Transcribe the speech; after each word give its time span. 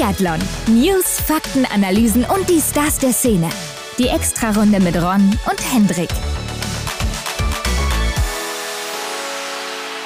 Biathlon. 0.00 0.38
News, 0.68 1.20
Fakten, 1.20 1.66
Analysen 1.66 2.24
und 2.24 2.48
die 2.48 2.58
Stars 2.58 2.98
der 3.00 3.12
Szene. 3.12 3.50
Die 3.98 4.08
Extrarunde 4.08 4.80
mit 4.80 4.96
Ron 4.96 5.38
und 5.50 5.74
Hendrik. 5.74 6.08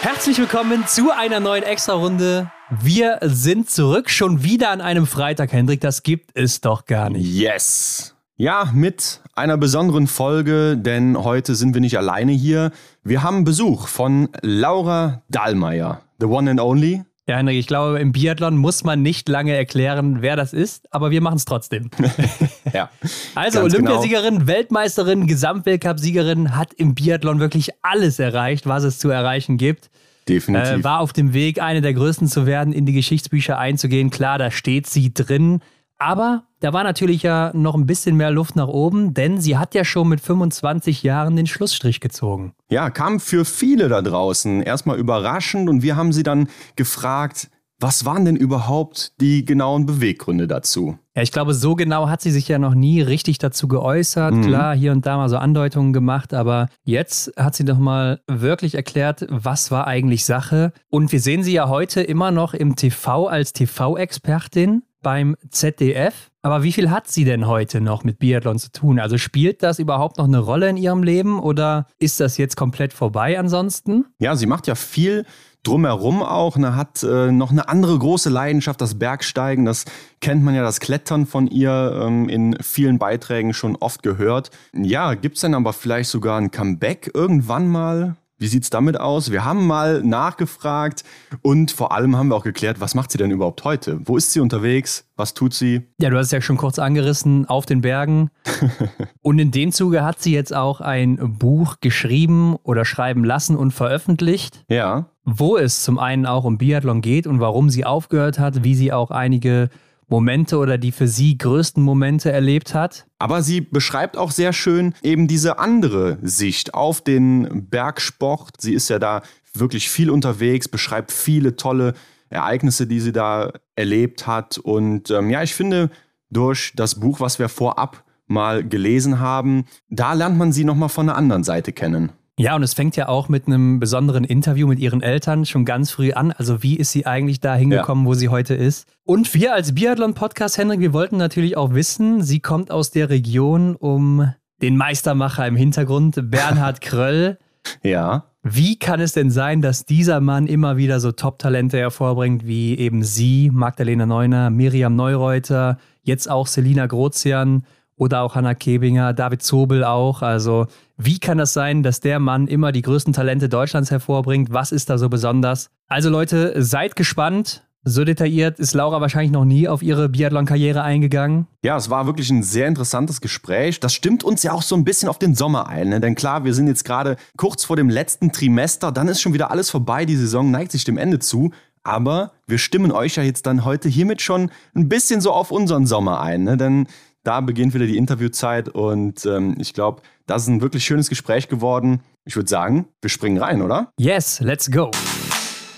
Herzlich 0.00 0.36
willkommen 0.38 0.84
zu 0.88 1.12
einer 1.16 1.38
neuen 1.38 1.62
Extrarunde. 1.62 2.50
Wir 2.82 3.20
sind 3.22 3.70
zurück, 3.70 4.10
schon 4.10 4.42
wieder 4.42 4.70
an 4.70 4.80
einem 4.80 5.06
Freitag, 5.06 5.52
Hendrik. 5.52 5.80
Das 5.80 6.02
gibt 6.02 6.32
es 6.34 6.60
doch 6.60 6.86
gar 6.86 7.08
nicht. 7.08 7.32
Yes. 7.32 8.16
Ja, 8.34 8.72
mit 8.74 9.20
einer 9.36 9.56
besonderen 9.56 10.08
Folge, 10.08 10.76
denn 10.76 11.16
heute 11.22 11.54
sind 11.54 11.72
wir 11.72 11.80
nicht 11.80 11.96
alleine 11.96 12.32
hier. 12.32 12.72
Wir 13.04 13.22
haben 13.22 13.44
Besuch 13.44 13.86
von 13.86 14.28
Laura 14.42 15.22
Dahlmeier, 15.28 16.00
the 16.18 16.26
one 16.26 16.50
and 16.50 16.60
only. 16.60 17.04
Ja, 17.26 17.38
Henrik, 17.38 17.58
ich 17.58 17.66
glaube, 17.66 17.98
im 18.00 18.12
Biathlon 18.12 18.56
muss 18.58 18.84
man 18.84 19.00
nicht 19.00 19.30
lange 19.30 19.56
erklären, 19.56 20.20
wer 20.20 20.36
das 20.36 20.52
ist, 20.52 20.92
aber 20.92 21.10
wir 21.10 21.22
machen 21.22 21.36
es 21.36 21.46
trotzdem. 21.46 21.90
ja. 22.74 22.90
Also 23.34 23.62
Olympiasiegerin, 23.62 24.34
genau. 24.34 24.46
Weltmeisterin, 24.46 25.26
Gesamtweltcup-Siegerin 25.26 26.54
hat 26.54 26.74
im 26.74 26.94
Biathlon 26.94 27.40
wirklich 27.40 27.70
alles 27.80 28.18
erreicht, 28.18 28.66
was 28.66 28.84
es 28.84 28.98
zu 28.98 29.08
erreichen 29.08 29.56
gibt. 29.56 29.88
Definitiv. 30.28 30.80
Äh, 30.80 30.84
war 30.84 31.00
auf 31.00 31.14
dem 31.14 31.32
Weg, 31.32 31.62
eine 31.62 31.80
der 31.80 31.94
größten 31.94 32.28
zu 32.28 32.44
werden, 32.44 32.74
in 32.74 32.84
die 32.84 32.92
Geschichtsbücher 32.92 33.58
einzugehen. 33.58 34.10
Klar, 34.10 34.38
da 34.38 34.50
steht 34.50 34.86
sie 34.86 35.14
drin. 35.14 35.60
Aber 35.98 36.44
da 36.60 36.72
war 36.72 36.82
natürlich 36.84 37.22
ja 37.22 37.50
noch 37.54 37.74
ein 37.74 37.86
bisschen 37.86 38.16
mehr 38.16 38.30
Luft 38.30 38.56
nach 38.56 38.68
oben, 38.68 39.14
denn 39.14 39.40
sie 39.40 39.56
hat 39.56 39.74
ja 39.74 39.84
schon 39.84 40.08
mit 40.08 40.20
25 40.20 41.02
Jahren 41.02 41.36
den 41.36 41.46
Schlussstrich 41.46 42.00
gezogen. 42.00 42.54
Ja, 42.70 42.90
kam 42.90 43.20
für 43.20 43.44
viele 43.44 43.88
da 43.88 44.02
draußen 44.02 44.62
erstmal 44.62 44.98
überraschend 44.98 45.68
und 45.68 45.82
wir 45.82 45.96
haben 45.96 46.12
sie 46.12 46.22
dann 46.22 46.48
gefragt, 46.76 47.48
was 47.80 48.04
waren 48.04 48.24
denn 48.24 48.36
überhaupt 48.36 49.20
die 49.20 49.44
genauen 49.44 49.84
Beweggründe 49.84 50.46
dazu? 50.46 50.96
Ja, 51.14 51.22
ich 51.22 51.32
glaube, 51.32 51.54
so 51.54 51.74
genau 51.74 52.08
hat 52.08 52.22
sie 52.22 52.30
sich 52.30 52.48
ja 52.48 52.58
noch 52.58 52.74
nie 52.74 53.02
richtig 53.02 53.38
dazu 53.38 53.68
geäußert. 53.68 54.32
Mhm. 54.34 54.42
Klar, 54.42 54.76
hier 54.76 54.92
und 54.92 55.04
da 55.06 55.16
mal 55.16 55.28
so 55.28 55.36
Andeutungen 55.36 55.92
gemacht, 55.92 56.32
aber 56.34 56.68
jetzt 56.84 57.32
hat 57.36 57.54
sie 57.54 57.64
doch 57.64 57.78
mal 57.78 58.20
wirklich 58.26 58.74
erklärt, 58.74 59.26
was 59.28 59.70
war 59.70 59.86
eigentlich 59.86 60.24
Sache. 60.24 60.72
Und 60.88 61.12
wir 61.12 61.20
sehen 61.20 61.42
sie 61.42 61.52
ja 61.52 61.68
heute 61.68 62.00
immer 62.00 62.30
noch 62.30 62.54
im 62.54 62.74
TV 62.76 63.26
als 63.26 63.52
TV-Expertin 63.52 64.82
beim 65.04 65.36
ZDF. 65.50 66.32
Aber 66.42 66.64
wie 66.64 66.72
viel 66.72 66.90
hat 66.90 67.06
sie 67.06 67.24
denn 67.24 67.46
heute 67.46 67.80
noch 67.80 68.02
mit 68.02 68.18
Biathlon 68.18 68.58
zu 68.58 68.72
tun? 68.72 68.98
Also 68.98 69.16
spielt 69.16 69.62
das 69.62 69.78
überhaupt 69.78 70.18
noch 70.18 70.26
eine 70.26 70.40
Rolle 70.40 70.68
in 70.68 70.76
ihrem 70.76 71.04
Leben 71.04 71.38
oder 71.38 71.86
ist 72.00 72.18
das 72.18 72.36
jetzt 72.36 72.56
komplett 72.56 72.92
vorbei 72.92 73.38
ansonsten? 73.38 74.06
Ja, 74.18 74.34
sie 74.34 74.46
macht 74.46 74.66
ja 74.66 74.74
viel 74.74 75.24
drumherum 75.64 76.22
auch. 76.22 76.56
Ne, 76.56 76.76
hat 76.76 77.02
äh, 77.02 77.32
noch 77.32 77.50
eine 77.50 77.68
andere 77.68 77.98
große 77.98 78.30
Leidenschaft, 78.30 78.80
das 78.80 78.98
Bergsteigen. 78.98 79.64
Das 79.64 79.84
kennt 80.20 80.42
man 80.42 80.54
ja, 80.54 80.62
das 80.62 80.80
Klettern 80.80 81.26
von 81.26 81.46
ihr 81.46 82.00
ähm, 82.02 82.28
in 82.28 82.56
vielen 82.60 82.98
Beiträgen 82.98 83.54
schon 83.54 83.76
oft 83.76 84.02
gehört. 84.02 84.50
Ja, 84.74 85.14
gibt 85.14 85.36
es 85.36 85.40
denn 85.42 85.54
aber 85.54 85.72
vielleicht 85.72 86.10
sogar 86.10 86.38
ein 86.38 86.50
Comeback 86.50 87.10
irgendwann 87.14 87.68
mal? 87.68 88.16
Wie 88.44 88.48
sieht 88.48 88.64
es 88.64 88.68
damit 88.68 89.00
aus? 89.00 89.30
Wir 89.30 89.46
haben 89.46 89.66
mal 89.66 90.02
nachgefragt 90.02 91.02
und 91.40 91.70
vor 91.70 91.92
allem 91.92 92.14
haben 92.14 92.28
wir 92.28 92.36
auch 92.36 92.44
geklärt, 92.44 92.78
was 92.78 92.94
macht 92.94 93.10
sie 93.10 93.16
denn 93.16 93.30
überhaupt 93.30 93.64
heute? 93.64 94.00
Wo 94.04 94.18
ist 94.18 94.32
sie 94.32 94.40
unterwegs? 94.40 95.08
Was 95.16 95.32
tut 95.32 95.54
sie? 95.54 95.80
Ja, 95.98 96.10
du 96.10 96.18
hast 96.18 96.26
es 96.26 96.32
ja 96.32 96.42
schon 96.42 96.58
kurz 96.58 96.78
angerissen, 96.78 97.46
auf 97.46 97.64
den 97.64 97.80
Bergen. 97.80 98.28
und 99.22 99.38
in 99.38 99.50
dem 99.50 99.72
Zuge 99.72 100.04
hat 100.04 100.20
sie 100.20 100.34
jetzt 100.34 100.54
auch 100.54 100.82
ein 100.82 101.38
Buch 101.38 101.76
geschrieben 101.80 102.56
oder 102.64 102.84
schreiben 102.84 103.24
lassen 103.24 103.56
und 103.56 103.70
veröffentlicht. 103.70 104.62
Ja. 104.68 105.06
Wo 105.24 105.56
es 105.56 105.82
zum 105.82 105.98
einen 105.98 106.26
auch 106.26 106.44
um 106.44 106.58
Biathlon 106.58 107.00
geht 107.00 107.26
und 107.26 107.40
warum 107.40 107.70
sie 107.70 107.86
aufgehört 107.86 108.38
hat, 108.38 108.62
wie 108.62 108.74
sie 108.74 108.92
auch 108.92 109.10
einige 109.10 109.70
Momente 110.14 110.58
oder 110.58 110.78
die 110.78 110.92
für 110.92 111.08
sie 111.08 111.36
größten 111.38 111.82
Momente 111.82 112.30
erlebt 112.30 112.72
hat. 112.72 113.04
Aber 113.18 113.42
sie 113.42 113.60
beschreibt 113.60 114.16
auch 114.16 114.30
sehr 114.30 114.52
schön 114.52 114.94
eben 115.02 115.26
diese 115.26 115.58
andere 115.58 116.18
Sicht 116.22 116.72
auf 116.72 117.00
den 117.00 117.68
Bergsport. 117.68 118.60
Sie 118.60 118.74
ist 118.74 118.88
ja 118.90 119.00
da 119.00 119.22
wirklich 119.54 119.90
viel 119.90 120.10
unterwegs, 120.10 120.68
beschreibt 120.68 121.10
viele 121.10 121.56
tolle 121.56 121.94
Ereignisse, 122.30 122.86
die 122.86 123.00
sie 123.00 123.10
da 123.10 123.54
erlebt 123.74 124.28
hat. 124.28 124.56
Und 124.58 125.10
ähm, 125.10 125.30
ja, 125.30 125.42
ich 125.42 125.52
finde, 125.52 125.90
durch 126.30 126.72
das 126.76 127.00
Buch, 127.00 127.18
was 127.18 127.40
wir 127.40 127.48
vorab 127.48 128.04
mal 128.28 128.62
gelesen 128.62 129.18
haben, 129.18 129.64
da 129.88 130.12
lernt 130.12 130.38
man 130.38 130.52
sie 130.52 130.62
nochmal 130.62 130.90
von 130.90 131.06
der 131.06 131.16
anderen 131.16 131.42
Seite 131.42 131.72
kennen. 131.72 132.12
Ja, 132.36 132.56
und 132.56 132.64
es 132.64 132.74
fängt 132.74 132.96
ja 132.96 133.08
auch 133.08 133.28
mit 133.28 133.46
einem 133.46 133.78
besonderen 133.78 134.24
Interview 134.24 134.66
mit 134.66 134.80
ihren 134.80 135.02
Eltern 135.02 135.46
schon 135.46 135.64
ganz 135.64 135.92
früh 135.92 136.12
an. 136.12 136.32
Also 136.32 136.64
wie 136.64 136.76
ist 136.76 136.90
sie 136.90 137.06
eigentlich 137.06 137.38
da 137.38 137.54
hingekommen, 137.54 138.04
ja. 138.04 138.10
wo 138.10 138.14
sie 138.14 138.28
heute 138.28 138.54
ist? 138.54 138.88
Und 139.04 139.32
wir 139.34 139.54
als 139.54 139.74
Biathlon-Podcast, 139.74 140.58
Henrik, 140.58 140.80
wir 140.80 140.92
wollten 140.92 141.16
natürlich 141.16 141.56
auch 141.56 141.74
wissen, 141.74 142.22
sie 142.22 142.40
kommt 142.40 142.72
aus 142.72 142.90
der 142.90 143.08
Region 143.08 143.76
um 143.76 144.32
den 144.62 144.76
Meistermacher 144.76 145.46
im 145.46 145.56
Hintergrund, 145.56 146.30
Bernhard 146.30 146.80
Kröll. 146.80 147.38
Ja. 147.82 148.26
Wie 148.42 148.78
kann 148.78 149.00
es 149.00 149.12
denn 149.12 149.30
sein, 149.30 149.62
dass 149.62 149.86
dieser 149.86 150.20
Mann 150.20 150.46
immer 150.46 150.76
wieder 150.76 151.00
so 151.00 151.12
Top-Talente 151.12 151.78
hervorbringt, 151.78 152.46
wie 152.46 152.76
eben 152.76 153.02
sie, 153.02 153.50
Magdalena 153.50 154.04
Neuner, 154.04 154.50
Miriam 154.50 154.94
Neureuter, 154.94 155.78
jetzt 156.02 156.28
auch 156.30 156.46
Selina 156.46 156.86
Grozian 156.86 157.64
oder 157.96 158.20
auch 158.20 158.34
Hanna 158.34 158.54
Kebinger, 158.54 159.14
David 159.14 159.42
Zobel 159.42 159.82
auch. 159.82 160.20
Also 160.20 160.66
wie 160.96 161.18
kann 161.18 161.38
das 161.38 161.52
sein, 161.52 161.82
dass 161.82 162.00
der 162.00 162.20
Mann 162.20 162.46
immer 162.46 162.70
die 162.70 162.82
größten 162.82 163.12
Talente 163.12 163.48
Deutschlands 163.48 163.90
hervorbringt? 163.90 164.52
Was 164.52 164.70
ist 164.70 164.90
da 164.90 164.98
so 164.98 165.08
besonders? 165.08 165.70
Also 165.88 166.08
Leute, 166.08 166.62
seid 166.62 166.94
gespannt. 166.96 167.62
So 167.86 168.04
detailliert 168.04 168.58
ist 168.58 168.72
Laura 168.72 169.02
wahrscheinlich 169.02 169.30
noch 169.30 169.44
nie 169.44 169.68
auf 169.68 169.82
ihre 169.82 170.08
Biathlon-Karriere 170.08 170.82
eingegangen. 170.82 171.46
Ja, 171.62 171.76
es 171.76 171.90
war 171.90 172.06
wirklich 172.06 172.30
ein 172.30 172.42
sehr 172.42 172.66
interessantes 172.66 173.20
Gespräch. 173.20 173.78
Das 173.78 173.92
stimmt 173.92 174.24
uns 174.24 174.42
ja 174.42 174.52
auch 174.52 174.62
so 174.62 174.74
ein 174.74 174.84
bisschen 174.84 175.10
auf 175.10 175.18
den 175.18 175.34
Sommer 175.34 175.68
ein. 175.68 175.90
Ne? 175.90 176.00
Denn 176.00 176.14
klar, 176.14 176.44
wir 176.44 176.54
sind 176.54 176.66
jetzt 176.66 176.84
gerade 176.84 177.16
kurz 177.36 177.64
vor 177.64 177.76
dem 177.76 177.90
letzten 177.90 178.32
Trimester. 178.32 178.90
Dann 178.90 179.08
ist 179.08 179.20
schon 179.20 179.34
wieder 179.34 179.50
alles 179.50 179.68
vorbei. 179.68 180.06
Die 180.06 180.16
Saison 180.16 180.50
neigt 180.50 180.72
sich 180.72 180.84
dem 180.84 180.96
Ende 180.96 181.18
zu. 181.18 181.50
Aber 181.82 182.32
wir 182.46 182.56
stimmen 182.56 182.90
euch 182.90 183.16
ja 183.16 183.22
jetzt 183.22 183.44
dann 183.44 183.66
heute 183.66 183.90
hiermit 183.90 184.22
schon 184.22 184.50
ein 184.74 184.88
bisschen 184.88 185.20
so 185.20 185.32
auf 185.32 185.50
unseren 185.50 185.84
Sommer 185.86 186.22
ein. 186.22 186.44
Ne? 186.44 186.56
Denn 186.56 186.86
da 187.24 187.40
beginnt 187.40 187.72
wieder 187.74 187.86
die 187.86 187.96
Interviewzeit 187.96 188.68
und 188.68 189.24
ähm, 189.24 189.56
ich 189.58 189.72
glaube, 189.72 190.02
das 190.26 190.42
ist 190.42 190.48
ein 190.48 190.60
wirklich 190.60 190.84
schönes 190.84 191.08
Gespräch 191.08 191.48
geworden. 191.48 192.02
Ich 192.26 192.36
würde 192.36 192.50
sagen, 192.50 192.86
wir 193.00 193.08
springen 193.08 193.38
rein, 193.38 193.62
oder? 193.62 193.90
Yes, 193.98 194.40
let's 194.40 194.70
go. 194.70 194.90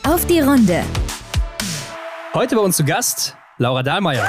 Auf 0.03 0.27
die 0.27 0.41
Runde. 0.41 0.83
Heute 2.35 2.57
bei 2.57 2.63
uns 2.63 2.77
zu 2.77 2.85
Gast 2.85 3.37
Laura 3.59 3.85
Dahlmeier. 3.85 4.29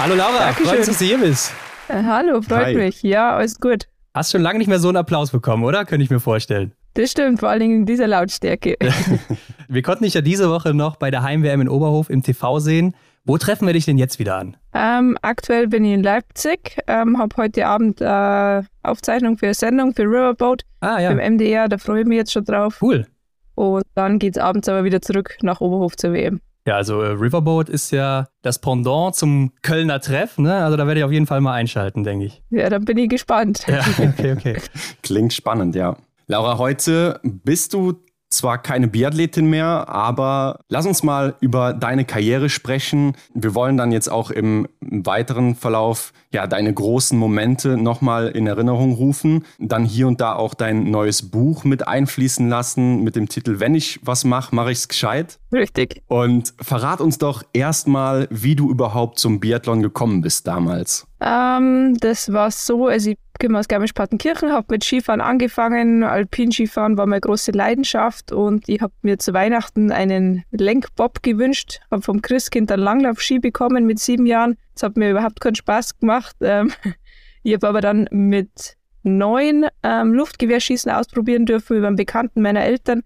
hallo 0.00 0.16
Laura, 0.16 0.38
Dankeschön. 0.38 0.66
freut 0.66 0.78
uns, 0.78 0.88
dass 0.88 0.98
du 0.98 1.04
hier 1.04 1.18
bist. 1.18 1.52
Äh, 1.86 2.02
hallo, 2.02 2.42
freut 2.42 2.66
Hi. 2.66 2.74
mich. 2.74 3.02
Ja, 3.04 3.36
alles 3.36 3.60
gut. 3.60 3.86
Hast 4.12 4.32
schon 4.32 4.42
lange 4.42 4.58
nicht 4.58 4.68
mehr 4.68 4.80
so 4.80 4.88
einen 4.88 4.96
Applaus 4.96 5.30
bekommen, 5.30 5.62
oder? 5.62 5.84
Könnte 5.84 6.02
ich 6.02 6.10
mir 6.10 6.20
vorstellen. 6.20 6.72
Das 6.94 7.12
stimmt, 7.12 7.38
vor 7.40 7.48
allen 7.48 7.60
Dingen 7.60 7.76
in 7.76 7.86
dieser 7.86 8.08
Lautstärke. 8.08 8.76
wir 9.68 9.82
konnten 9.82 10.02
dich 10.02 10.14
ja 10.14 10.20
diese 10.20 10.50
Woche 10.50 10.74
noch 10.74 10.96
bei 10.96 11.12
der 11.12 11.22
Heim-WM 11.22 11.60
in 11.60 11.68
Oberhof 11.68 12.10
im 12.10 12.24
TV 12.24 12.58
sehen. 12.58 12.94
Wo 13.24 13.38
treffen 13.38 13.66
wir 13.66 13.72
dich 13.72 13.84
denn 13.84 13.98
jetzt 13.98 14.18
wieder 14.18 14.36
an? 14.36 14.56
Ähm, 14.74 15.16
aktuell 15.22 15.68
bin 15.68 15.84
ich 15.84 15.92
in 15.92 16.02
Leipzig, 16.02 16.78
ähm, 16.88 17.18
habe 17.18 17.36
heute 17.36 17.66
Abend 17.66 18.00
äh, 18.00 18.62
Aufzeichnung 18.82 19.38
für 19.38 19.46
eine 19.46 19.54
Sendung 19.54 19.94
für 19.94 20.02
Riverboat 20.02 20.64
ah, 20.80 20.98
ja. 20.98 21.12
beim 21.12 21.34
MDR, 21.34 21.68
da 21.68 21.78
freue 21.78 22.00
ich 22.00 22.06
mich 22.06 22.16
jetzt 22.16 22.32
schon 22.32 22.44
drauf. 22.44 22.82
Cool. 22.82 23.06
Und 23.54 23.84
dann 23.94 24.18
geht 24.18 24.36
es 24.36 24.42
abends 24.42 24.68
aber 24.68 24.82
wieder 24.82 25.00
zurück 25.00 25.36
nach 25.42 25.60
Oberhof 25.60 25.96
zur 25.96 26.14
WM. 26.14 26.40
Ja, 26.66 26.76
also 26.76 27.00
äh, 27.00 27.10
Riverboat 27.10 27.68
ist 27.68 27.92
ja 27.92 28.26
das 28.42 28.60
Pendant 28.60 29.14
zum 29.14 29.52
Kölner 29.62 30.00
Treff, 30.00 30.38
ne? 30.38 30.64
Also 30.64 30.76
da 30.76 30.86
werde 30.88 31.00
ich 31.00 31.04
auf 31.04 31.12
jeden 31.12 31.26
Fall 31.26 31.40
mal 31.40 31.52
einschalten, 31.52 32.02
denke 32.02 32.26
ich. 32.26 32.42
Ja, 32.50 32.70
dann 32.70 32.84
bin 32.84 32.98
ich 32.98 33.08
gespannt. 33.08 33.64
Ja, 33.68 33.84
okay, 33.98 34.32
okay. 34.32 34.56
Klingt 35.02 35.32
spannend, 35.32 35.76
ja. 35.76 35.96
Laura, 36.26 36.58
heute 36.58 37.20
bist 37.22 37.74
du 37.74 38.00
zwar 38.32 38.58
keine 38.58 38.88
Biathletin 38.88 39.46
mehr, 39.46 39.88
aber 39.88 40.60
lass 40.68 40.86
uns 40.86 41.02
mal 41.02 41.34
über 41.40 41.72
deine 41.72 42.04
Karriere 42.04 42.48
sprechen. 42.48 43.16
Wir 43.34 43.54
wollen 43.54 43.76
dann 43.76 43.92
jetzt 43.92 44.08
auch 44.08 44.30
im 44.30 44.68
weiteren 44.80 45.54
Verlauf 45.54 46.12
ja 46.32 46.46
deine 46.46 46.72
großen 46.72 47.18
Momente 47.18 47.76
nochmal 47.76 48.28
in 48.28 48.46
Erinnerung 48.46 48.94
rufen. 48.94 49.44
Dann 49.58 49.84
hier 49.84 50.08
und 50.08 50.20
da 50.20 50.34
auch 50.34 50.54
dein 50.54 50.90
neues 50.90 51.30
Buch 51.30 51.64
mit 51.64 51.86
einfließen 51.86 52.48
lassen 52.48 53.02
mit 53.02 53.16
dem 53.16 53.28
Titel 53.28 53.60
Wenn 53.60 53.74
ich 53.74 54.00
was 54.02 54.24
mache, 54.24 54.54
mache 54.54 54.72
ich 54.72 54.78
es 54.78 54.88
gescheit. 54.88 55.38
Richtig. 55.52 56.02
Und 56.08 56.54
verrat 56.60 57.00
uns 57.00 57.18
doch 57.18 57.42
erstmal, 57.52 58.26
wie 58.30 58.56
du 58.56 58.70
überhaupt 58.70 59.18
zum 59.18 59.40
Biathlon 59.40 59.82
gekommen 59.82 60.22
bist 60.22 60.46
damals. 60.46 61.06
Ähm, 61.24 61.96
das 62.00 62.32
war 62.32 62.50
so, 62.50 62.88
also 62.88 63.10
ich 63.10 63.18
komme 63.40 63.58
aus 63.58 63.68
Garmisch-Partenkirchen, 63.68 64.52
habe 64.52 64.66
mit 64.70 64.82
Skifahren 64.82 65.20
angefangen. 65.20 66.02
Alpinskifahren 66.02 66.96
war 66.96 67.06
meine 67.06 67.20
große 67.20 67.52
Leidenschaft 67.52 68.32
und 68.32 68.68
ich 68.68 68.80
habe 68.80 68.92
mir 69.02 69.18
zu 69.18 69.32
Weihnachten 69.32 69.92
einen 69.92 70.42
Lenkbob 70.50 71.22
gewünscht, 71.22 71.80
habe 71.90 72.02
vom 72.02 72.22
Christkind 72.22 72.72
einen 72.72 72.82
Langlaufski 72.82 73.38
bekommen 73.38 73.86
mit 73.86 74.00
sieben 74.00 74.26
Jahren. 74.26 74.56
Das 74.74 74.82
hat 74.82 74.96
mir 74.96 75.10
überhaupt 75.10 75.40
keinen 75.40 75.54
Spaß 75.54 76.00
gemacht. 76.00 76.34
Ähm, 76.40 76.72
ich 77.44 77.54
habe 77.54 77.68
aber 77.68 77.80
dann 77.80 78.08
mit 78.10 78.76
neun 79.04 79.66
ähm, 79.82 80.14
Luftgewehrschießen 80.14 80.90
ausprobieren 80.90 81.46
dürfen 81.46 81.76
über 81.76 81.86
einen 81.86 81.96
Bekannten 81.96 82.42
meiner 82.42 82.62
Eltern 82.62 83.02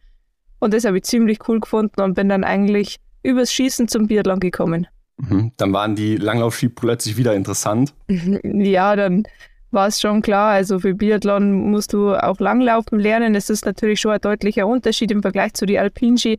und 0.58 0.72
das 0.72 0.84
habe 0.84 0.98
ich 0.98 1.04
ziemlich 1.04 1.38
cool 1.48 1.60
gefunden 1.60 2.00
und 2.00 2.14
bin 2.14 2.28
dann 2.28 2.44
eigentlich 2.44 2.98
übers 3.22 3.52
Schießen 3.52 3.88
zum 3.88 4.06
Biathlon 4.06 4.40
gekommen. 4.40 4.86
Mhm. 5.18 5.52
Dann 5.56 5.72
waren 5.72 5.94
die 5.94 6.16
Langlaufski 6.16 6.68
plötzlich 6.68 7.16
wieder 7.16 7.34
interessant. 7.34 7.94
ja, 8.08 8.96
dann 8.96 9.24
war 9.70 9.88
es 9.88 10.00
schon 10.00 10.22
klar. 10.22 10.50
Also 10.50 10.78
für 10.78 10.94
Biathlon 10.94 11.70
musst 11.70 11.92
du 11.92 12.14
auch 12.14 12.38
Langlaufen 12.40 12.98
lernen. 12.98 13.34
Es 13.34 13.50
ist 13.50 13.64
natürlich 13.64 14.00
schon 14.00 14.12
ein 14.12 14.20
deutlicher 14.20 14.66
Unterschied 14.66 15.10
im 15.10 15.22
Vergleich 15.22 15.54
zu 15.54 15.66
die 15.66 15.78
Alpinski. 15.78 16.38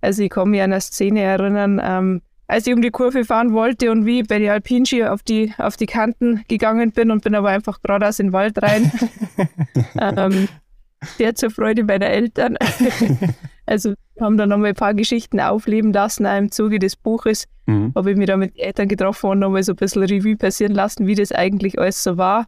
Also 0.00 0.22
ich 0.22 0.30
kann 0.30 0.50
mich 0.50 0.60
an 0.60 0.72
eine 0.72 0.80
Szene 0.80 1.20
erinnern, 1.20 1.80
ähm, 1.82 2.22
als 2.46 2.66
ich 2.66 2.74
um 2.74 2.80
die 2.80 2.90
Kurve 2.90 3.24
fahren 3.24 3.52
wollte 3.52 3.90
und 3.90 4.06
wie 4.06 4.22
bei 4.22 4.38
den 4.38 4.50
Alpinski 4.50 5.04
auf 5.04 5.22
die, 5.22 5.52
auf 5.58 5.76
die 5.76 5.86
Kanten 5.86 6.44
gegangen 6.48 6.92
bin 6.92 7.10
und 7.10 7.24
bin 7.24 7.34
aber 7.34 7.48
einfach 7.48 7.82
geradeaus 7.82 8.18
in 8.20 8.28
den 8.28 8.32
Wald 8.32 8.62
rein. 8.62 8.90
ähm, 10.00 10.48
sehr 11.16 11.34
zur 11.34 11.50
Freude 11.50 11.84
meiner 11.84 12.06
Eltern. 12.06 12.56
also 13.66 13.94
haben 14.20 14.36
dann 14.36 14.48
nochmal 14.48 14.70
ein 14.70 14.74
paar 14.74 14.94
Geschichten 14.94 15.40
aufleben 15.40 15.92
lassen, 15.92 16.26
auch 16.26 16.36
im 16.36 16.50
Zuge 16.50 16.78
des 16.78 16.96
Buches. 16.96 17.46
Mhm. 17.66 17.92
Habe 17.94 18.10
ich 18.10 18.16
mich 18.16 18.26
da 18.26 18.36
mit 18.36 18.56
den 18.56 18.64
Eltern 18.64 18.88
getroffen 18.88 19.30
und 19.30 19.38
nochmal 19.38 19.62
so 19.62 19.72
ein 19.72 19.76
bisschen 19.76 20.02
Revue 20.02 20.36
passieren 20.36 20.74
lassen, 20.74 21.06
wie 21.06 21.14
das 21.14 21.32
eigentlich 21.32 21.78
alles 21.78 22.02
so 22.02 22.16
war. 22.16 22.46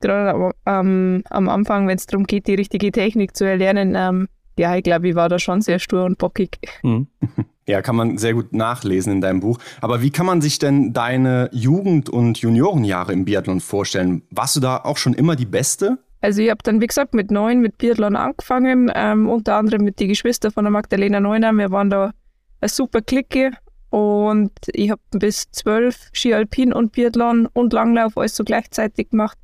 Gerade 0.00 0.52
ähm, 0.66 1.24
am 1.28 1.48
Anfang, 1.48 1.88
wenn 1.88 1.96
es 1.96 2.06
darum 2.06 2.26
geht, 2.26 2.46
die 2.46 2.54
richtige 2.54 2.92
Technik 2.92 3.36
zu 3.36 3.44
erlernen, 3.44 3.94
ähm, 3.96 4.28
ja, 4.58 4.76
ich 4.76 4.82
glaube, 4.82 5.08
ich 5.08 5.14
war 5.14 5.28
da 5.28 5.38
schon 5.38 5.60
sehr 5.60 5.78
stur 5.78 6.04
und 6.04 6.18
bockig. 6.18 6.58
Mhm. 6.82 7.08
Ja, 7.68 7.82
kann 7.82 7.96
man 7.96 8.16
sehr 8.16 8.32
gut 8.32 8.54
nachlesen 8.54 9.12
in 9.12 9.20
deinem 9.20 9.40
Buch. 9.40 9.58
Aber 9.82 10.00
wie 10.00 10.08
kann 10.08 10.24
man 10.24 10.40
sich 10.40 10.58
denn 10.58 10.94
deine 10.94 11.50
Jugend- 11.52 12.08
und 12.08 12.38
Juniorenjahre 12.38 13.12
im 13.12 13.26
Biathlon 13.26 13.60
vorstellen? 13.60 14.22
Warst 14.30 14.56
du 14.56 14.60
da 14.60 14.78
auch 14.78 14.96
schon 14.96 15.12
immer 15.12 15.36
die 15.36 15.44
Beste? 15.44 15.98
Also 16.20 16.42
ich 16.42 16.50
habe 16.50 16.62
dann, 16.62 16.80
wie 16.80 16.86
gesagt, 16.86 17.14
mit 17.14 17.30
neun 17.30 17.60
mit 17.60 17.78
Biathlon 17.78 18.16
angefangen, 18.16 18.90
ähm, 18.94 19.28
unter 19.28 19.56
anderem 19.56 19.84
mit 19.84 20.00
den 20.00 20.08
Geschwistern 20.08 20.50
von 20.50 20.64
der 20.64 20.72
Magdalena 20.72 21.20
Neuner. 21.20 21.52
Wir 21.52 21.70
waren 21.70 21.90
da 21.90 22.12
eine 22.60 22.68
super 22.68 23.00
Clique 23.00 23.52
und 23.90 24.52
ich 24.72 24.90
habe 24.90 25.00
bis 25.12 25.50
zwölf 25.52 26.10
Ski 26.12 26.34
Alpin 26.34 26.72
und 26.72 26.92
Biathlon 26.92 27.46
und 27.46 27.72
Langlauf 27.72 28.18
alles 28.18 28.34
so 28.34 28.44
gleichzeitig 28.44 29.10
gemacht. 29.10 29.38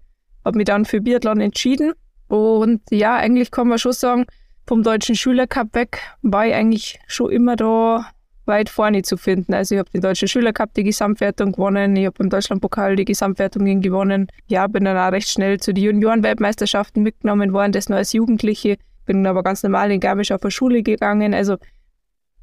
Habe 0.45 0.59
mich 0.59 0.67
dann 0.67 0.85
für 0.85 1.01
Biathlon 1.01 1.41
entschieden 1.41 1.93
und 2.29 2.83
ja, 2.91 3.17
eigentlich 3.17 3.51
kann 3.51 3.69
man 3.69 3.79
schon 3.79 3.93
sagen, 3.93 4.27
vom 4.67 4.83
Deutschen 4.83 5.15
Schülercup 5.15 5.75
weg 5.75 6.01
war 6.23 6.47
ich 6.47 6.55
eigentlich 6.55 6.99
schon 7.07 7.31
immer 7.31 7.55
da 7.55 8.07
weit 8.47 8.69
vorne 8.69 9.03
zu 9.03 9.17
finden. 9.17 9.55
Also 9.55 9.75
ich 9.75 9.79
habe 9.79 9.91
den 9.91 10.01
Deutschen 10.01 10.29
Schülercup 10.29 10.75
die 10.75 10.85
Gesamtwertung 10.85 11.53
gewonnen, 11.53 11.97
ich 11.97 12.07
habe 12.07 12.23
im 12.23 12.31
Deutschlandpokal 12.31 12.97
die 12.97 13.05
Gesamtwertungen 13.05 13.81
gewonnen. 13.81 14.29
Ja, 14.47 14.67
bin 14.67 14.85
dann 14.85 14.97
auch 14.97 15.13
recht 15.13 15.29
schnell 15.29 15.59
zu 15.61 15.73
den 15.73 15.85
Juniorenweltmeisterschaften 15.85 17.03
mitgenommen 17.03 17.53
worden, 17.53 17.73
das 17.73 17.89
nur 17.89 17.99
als 17.99 18.13
Jugendliche. 18.13 18.77
Bin 19.07 19.27
aber 19.27 19.43
ganz 19.43 19.63
normal 19.63 19.91
in 19.91 20.01
Garmisch 20.01 20.33
auf 20.33 20.41
der 20.41 20.51
Schule 20.51 20.83
gegangen. 20.83 21.35
Also 21.35 21.57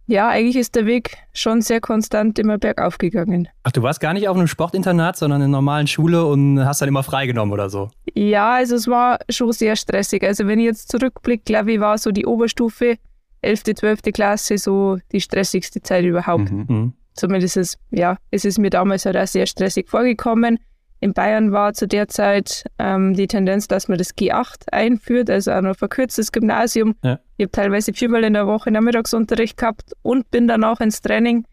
ja, 0.08 0.28
eigentlich 0.28 0.58
ist 0.58 0.76
der 0.76 0.86
Weg 0.86 1.18
schon 1.32 1.62
sehr 1.62 1.80
konstant 1.80 2.38
immer 2.38 2.58
bergauf 2.58 2.98
gegangen. 2.98 3.48
Ach, 3.64 3.72
du 3.72 3.82
warst 3.82 4.02
gar 4.02 4.14
nicht 4.14 4.28
auf 4.28 4.36
einem 4.36 4.48
Sportinternat, 4.48 5.16
sondern 5.16 5.40
in 5.40 5.46
einer 5.46 5.52
normalen 5.52 5.88
Schule 5.88 6.26
und 6.26 6.60
hast 6.66 6.82
dann 6.82 6.90
immer 6.90 7.04
freigenommen 7.04 7.54
oder 7.54 7.70
so? 7.70 7.90
Ja, 8.14 8.56
also 8.56 8.76
es 8.76 8.88
war 8.88 9.20
schon 9.30 9.54
sehr 9.54 9.76
stressig. 9.76 10.24
Also 10.24 10.48
wenn 10.48 10.60
ich 10.60 10.66
jetzt 10.66 10.92
zurückblicke, 10.92 11.44
glaube 11.46 11.72
ich, 11.72 11.80
war 11.80 11.98
so 11.98 12.12
die 12.12 12.26
Oberstufe 12.26 12.98
11., 13.42 13.76
12. 13.76 14.02
Klasse 14.14 14.58
so 14.58 14.98
die 15.12 15.22
stressigste 15.22 15.82
Zeit 15.82 16.06
überhaupt. 16.06 16.52
Mhm. 16.52 16.66
mhm. 16.68 16.94
Zumindest 17.14 17.58
ist, 17.58 17.78
ja, 17.90 18.18
es 18.32 18.46
ist 18.46 18.58
mir 18.58 18.70
damals 18.70 19.06
halt 19.06 19.18
auch 19.18 19.28
sehr 19.28 19.46
stressig 19.46 19.90
vorgekommen. 19.90 20.60
In 21.02 21.14
Bayern 21.14 21.52
war 21.52 21.74
zu 21.74 21.88
der 21.88 22.08
Zeit 22.08 22.64
ähm, 22.80 23.16
die 23.16 23.28
Tendenz, 23.28 23.68
dass 23.68 23.88
man 23.88 23.98
das 23.98 24.16
G8 24.16 24.70
einführt, 24.72 25.30
also 25.30 25.52
auch 25.52 25.62
noch 25.62 25.76
verkürztes 25.76 26.32
Gymnasium. 26.32 26.96
Ja. 27.04 27.20
Ich 27.38 27.46
habe 27.46 27.52
teilweise 27.52 27.92
viermal 27.92 28.24
in 28.24 28.34
der 28.34 28.48
Woche 28.48 28.72
Nachmittagsunterricht 28.72 29.58
gehabt 29.58 29.94
und 30.04 30.30
bin 30.32 30.48
dann 30.48 30.64
auch 30.64 30.80
ins 30.80 31.02
Training. 31.02 31.46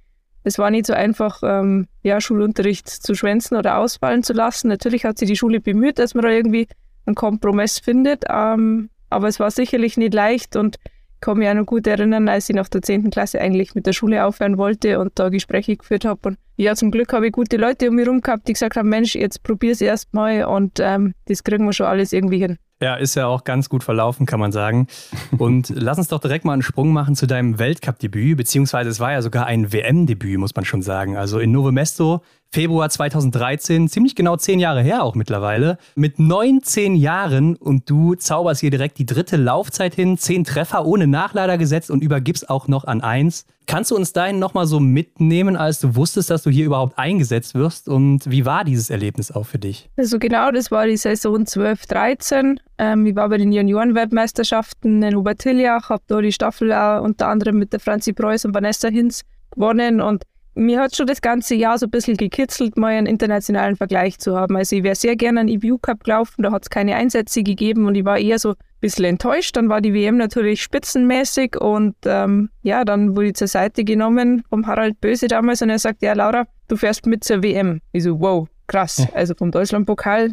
Es 0.45 0.59
war 0.59 0.71
nicht 0.71 0.87
so 0.87 0.93
einfach, 0.93 1.43
ähm, 1.43 1.89
ja, 2.03 2.21
Schulunterricht 2.21 2.89
zu 2.89 3.15
schwänzen 3.15 3.57
oder 3.57 3.79
ausfallen 3.79 4.23
zu 4.23 4.35
lassen. 4.35 4.69
Natürlich 4.69 5.05
hat 5.05 5.19
sich 5.19 5.29
die 5.29 5.37
Schule 5.37 5.61
bemüht, 5.61 5.99
dass 5.99 6.15
man 6.15 6.25
da 6.25 6.31
irgendwie 6.31 6.69
einen 7.07 7.17
Kompromiss 7.17 7.79
findet, 7.79 8.25
ähm, 8.29 8.91
aber 9.11 9.29
es 9.29 9.41
war 9.41 9.51
sicherlich 9.51 9.97
nicht 9.97 10.13
leicht 10.13 10.57
und 10.57 10.77
kann 11.21 11.39
mich 11.39 11.49
auch 11.49 11.55
noch 11.55 11.67
gut 11.67 11.87
erinnern, 11.87 12.29
als 12.29 12.49
ich 12.49 12.57
nach 12.57 12.69
der 12.69 12.83
10. 12.83 13.11
Klasse 13.11 13.41
eigentlich 13.41 13.75
mit 13.75 13.87
der 13.87 13.93
Schule 13.93 14.25
aufhören 14.25 14.59
wollte 14.59 14.99
und 15.01 15.19
da 15.19 15.29
Gespräche 15.29 15.77
geführt 15.77 16.05
habe. 16.05 16.21
Und 16.29 16.39
ja, 16.57 16.75
zum 16.75 16.91
Glück 16.91 17.13
habe 17.13 17.27
ich 17.27 17.33
gute 17.33 17.57
Leute 17.57 17.89
um 17.89 17.97
mich 17.97 18.07
herum 18.07 18.21
gehabt, 18.21 18.49
die 18.49 18.53
gesagt 18.53 18.77
haben, 18.77 18.89
Mensch, 18.89 19.15
jetzt 19.15 19.43
probier 19.43 19.73
es 19.73 19.81
erst 19.81 20.13
mal 20.15 20.45
und 20.45 20.81
ähm, 20.81 21.15
das 21.27 21.45
kriegen 21.45 21.65
wir 21.65 21.73
schon 21.73 21.87
alles 21.87 22.13
irgendwie 22.13 22.39
hin. 22.39 22.59
Ja, 22.81 22.95
ist 22.95 23.17
ja 23.17 23.27
auch 23.27 23.43
ganz 23.43 23.69
gut 23.69 23.83
verlaufen, 23.83 24.25
kann 24.25 24.39
man 24.39 24.53
sagen. 24.53 24.87
Und 25.39 25.73
lass 25.75 25.99
uns 25.99 26.07
doch 26.09 26.21
direkt 26.21 26.45
mal 26.45 26.53
einen 26.53 26.63
Sprung 26.63 26.93
machen 26.93 27.17
zu 27.17 27.27
deinem 27.27 27.59
Weltcup-Debüt, 27.59 28.37
beziehungsweise 28.37 28.89
es 28.89 29.01
war 29.01 29.11
ja 29.11 29.21
sogar 29.21 29.47
ein 29.47 29.73
WM-Debüt, 29.73 30.39
muss 30.39 30.55
man 30.55 30.65
schon 30.65 30.83
sagen. 30.83 31.17
Also 31.17 31.41
in 31.41 31.51
Novo 31.51 31.73
Mesto, 31.73 32.23
Februar 32.51 32.89
2013, 32.89 33.89
ziemlich 33.89 34.15
genau 34.15 34.37
zehn 34.37 34.59
Jahre 34.59 34.81
her 34.83 35.03
auch 35.03 35.15
mittlerweile. 35.15 35.77
Mit 35.97 36.19
19 36.19 36.97
Jahren 36.97 37.57
und 37.57 37.91
du 37.91 38.15
zauberst 38.15 38.63
hier 38.63 38.71
direkt 38.71 38.99
die 38.99 39.05
dritte 39.05 39.37
Laufzeit 39.37 39.95
hin, 39.95 40.17
zehn 40.17 40.45
Treffer 40.45 40.87
ohne 40.87 41.07
Nachlader 41.07 41.59
gesetzt 41.59 41.91
und 41.91 42.03
übergibst 42.03 42.49
auch 42.49 42.67
noch 42.67 42.85
an 42.85 43.03
eins. 43.03 43.45
Kannst 43.67 43.91
du 43.91 43.97
uns 43.97 44.15
dahin 44.15 44.39
nochmal 44.39 44.67
so 44.67 44.81
mitnehmen, 44.81 45.55
als 45.55 45.79
du 45.79 45.95
wusstest, 45.95 46.31
dass 46.31 46.43
du 46.43 46.49
hier 46.49 46.65
überhaupt 46.65 46.99
eingesetzt 46.99 47.55
wirst? 47.55 47.87
Und 47.87 48.23
wie 48.31 48.47
war 48.47 48.65
dieses 48.65 48.89
Erlebnis 48.89 49.31
auch 49.31 49.45
für 49.45 49.59
dich? 49.59 49.91
Also 49.99 50.19
genau, 50.19 50.51
das 50.51 50.71
war 50.71 50.87
die 50.87 50.97
Saison 50.97 51.45
12, 51.45 51.85
13. 51.85 52.61
Ähm, 52.79 53.05
ich 53.05 53.15
war 53.15 53.29
bei 53.29 53.37
den 53.37 53.53
Juniorenweltmeisterschaften 53.53 55.03
in 55.03 55.17
Obertiljach, 55.17 55.91
habe 55.91 56.03
da 56.07 56.23
die 56.23 56.33
Staffel 56.33 56.73
auch 56.73 57.03
unter 57.03 57.29
anderem 57.29 57.59
mit 57.59 57.75
der 57.75 57.81
Franzi 57.81 58.15
Preuß 58.15 58.47
und 58.47 58.55
Vanessa 58.55 58.89
Hinz 58.89 59.21
gewonnen 59.51 60.01
und 60.01 60.25
mir 60.59 60.81
hat 60.81 60.97
schon 60.97 61.07
das 61.07 61.23
ganze 61.23 61.55
Jahr 61.55 61.79
so 61.79 61.87
ein 61.87 61.91
bisschen 61.91 62.17
gekitzelt, 62.17 62.77
mal 62.77 62.93
einen 62.93 63.07
internationalen 63.07 63.77
Vergleich 63.77 64.19
zu 64.19 64.37
haben. 64.37 64.57
Also 64.57 64.77
ich 64.77 64.83
wäre 64.83 64.95
sehr 64.95 65.17
gerne 65.17 65.41
einen 65.41 65.49
EBU 65.49 65.79
Cup 65.79 66.05
gelaufen, 66.05 66.43
da 66.43 66.51
hat 66.51 66.63
es 66.63 66.71
keine 66.71 66.97
Einsätze 66.97 67.43
gegeben 67.43 67.87
und 67.87 67.95
ich 67.95 68.05
war 68.05 68.19
eher 68.19 68.39
so 68.39 68.51
ein 68.51 68.57
bisschen 68.81 69.05
enttäuscht. 69.05 69.57
Dann 69.57 69.69
war 69.69 69.81
die 69.81 69.95
WM 69.95 70.17
natürlich 70.17 70.63
spitzenmäßig 70.63 71.57
und 71.61 71.95
ähm, 72.05 72.51
ja, 72.63 72.85
dann 72.85 73.17
wurde 73.17 73.29
ich 73.29 73.35
zur 73.35 73.47
Seite 73.47 73.85
genommen 73.85 74.43
vom 74.51 74.67
Harald 74.67 75.01
Böse 75.01 75.29
damals 75.29 75.63
und 75.63 75.71
er 75.71 75.79
sagt, 75.79 76.03
ja 76.03 76.13
Laura, 76.13 76.45
du 76.67 76.77
fährst 76.77 77.07
mit 77.07 77.25
zur 77.25 77.43
WM. 77.43 77.81
Ich 77.93 78.03
so, 78.03 78.21
wow, 78.21 78.49
krass. 78.67 79.07
Also 79.15 79.35
vom 79.35 79.51
Deutschlandpokal, 79.51 80.33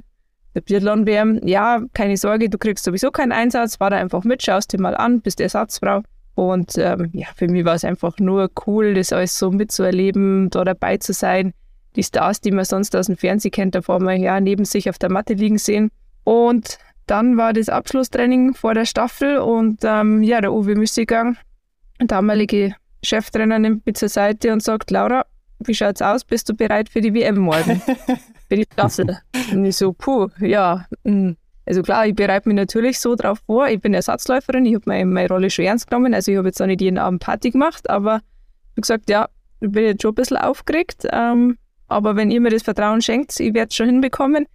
der 0.55 0.61
Biathlon-WM, 0.61 1.41
ja, 1.45 1.81
keine 1.93 2.17
Sorge, 2.17 2.49
du 2.49 2.57
kriegst 2.57 2.83
sowieso 2.85 3.11
keinen 3.11 3.31
Einsatz, 3.31 3.79
war 3.79 3.89
da 3.91 3.97
einfach 3.97 4.23
mit, 4.23 4.41
schaust 4.41 4.73
dir 4.73 4.81
mal 4.81 4.95
an, 4.95 5.21
bist 5.21 5.39
Ersatzfrau. 5.39 6.01
Und 6.35 6.77
ähm, 6.77 7.09
ja, 7.13 7.27
für 7.35 7.47
mich 7.47 7.65
war 7.65 7.75
es 7.75 7.85
einfach 7.85 8.17
nur 8.19 8.51
cool, 8.67 8.93
das 8.93 9.13
alles 9.13 9.39
so 9.39 9.51
mitzuerleben, 9.51 10.49
da 10.49 10.63
dabei 10.63 10.97
zu 10.97 11.13
sein. 11.13 11.53
Die 11.95 12.03
Stars, 12.03 12.41
die 12.41 12.51
man 12.51 12.65
sonst 12.65 12.93
aus 12.95 13.07
dem 13.07 13.15
Fernsehen 13.15 13.51
kennt, 13.51 13.73
da 13.73 13.81
vor 13.81 14.01
man 14.01 14.21
ja 14.21 14.39
neben 14.41 14.65
sich 14.65 14.89
auf 14.89 14.97
der 14.99 15.09
Matte 15.09 15.33
liegen 15.33 15.57
sehen. 15.57 15.91
Und 16.25 16.77
dann 17.07 17.37
war 17.37 17.53
das 17.53 17.69
Abschlusstraining 17.69 18.53
vor 18.53 18.73
der 18.73 18.85
Staffel 18.85 19.37
und 19.37 19.79
ähm, 19.83 20.23
ja, 20.23 20.41
der 20.41 20.51
Uwe 20.51 20.75
Müssiggang, 20.75 21.37
der 21.99 22.07
damalige 22.07 22.75
Cheftrainer, 23.03 23.59
nimmt 23.59 23.85
mich 23.85 23.95
zur 23.95 24.09
Seite 24.09 24.51
und 24.51 24.61
sagt, 24.61 24.91
Laura, 24.91 25.25
wie 25.59 25.73
schaut's 25.73 26.01
aus? 26.01 26.25
Bist 26.25 26.49
du 26.49 26.53
bereit 26.53 26.89
für 26.89 27.01
die 27.01 27.13
WM 27.13 27.37
morgen? 27.37 27.81
für 28.49 28.55
die 28.55 28.67
Staffel. 28.73 29.19
und 29.51 29.65
ich 29.65 29.77
so, 29.77 29.93
puh, 29.93 30.27
ja, 30.39 30.85
mh, 31.03 31.11
hm, 31.11 31.37
also 31.65 31.81
klar, 31.81 32.05
ich 32.05 32.15
bereite 32.15 32.47
mich 32.47 32.55
natürlich 32.55 32.99
so 32.99 33.15
drauf 33.15 33.39
vor. 33.45 33.67
Ich 33.67 33.81
bin 33.81 33.93
Ersatzläuferin, 33.93 34.65
ich 34.65 34.75
habe 34.75 34.83
meine, 34.85 35.05
meine 35.05 35.27
Rolle 35.27 35.49
schon 35.49 35.65
ernst 35.65 35.89
genommen. 35.89 36.13
Also 36.13 36.31
ich 36.31 36.37
habe 36.37 36.47
jetzt 36.47 36.61
auch 36.61 36.67
nicht 36.67 36.81
jeden 36.81 36.99
Abend 36.99 37.21
Party 37.21 37.49
gemacht, 37.49 37.89
aber 37.89 38.21
wie 38.75 38.81
gesagt, 38.81 39.09
ja, 39.09 39.29
ich 39.61 39.71
bin 39.71 39.83
jetzt 39.83 40.01
schon 40.03 40.11
ein 40.11 40.15
bisschen 40.15 40.37
aufgeregt. 40.37 41.07
Ähm, 41.11 41.57
aber 41.87 42.15
wenn 42.15 42.29
ihr 42.29 42.41
mir 42.41 42.51
das 42.51 42.63
Vertrauen 42.63 43.01
schenkt, 43.01 43.39
ich 43.39 43.53
werde 43.53 43.69
es 43.69 43.75
schon 43.75 43.87
hinbekommen. 43.87 44.45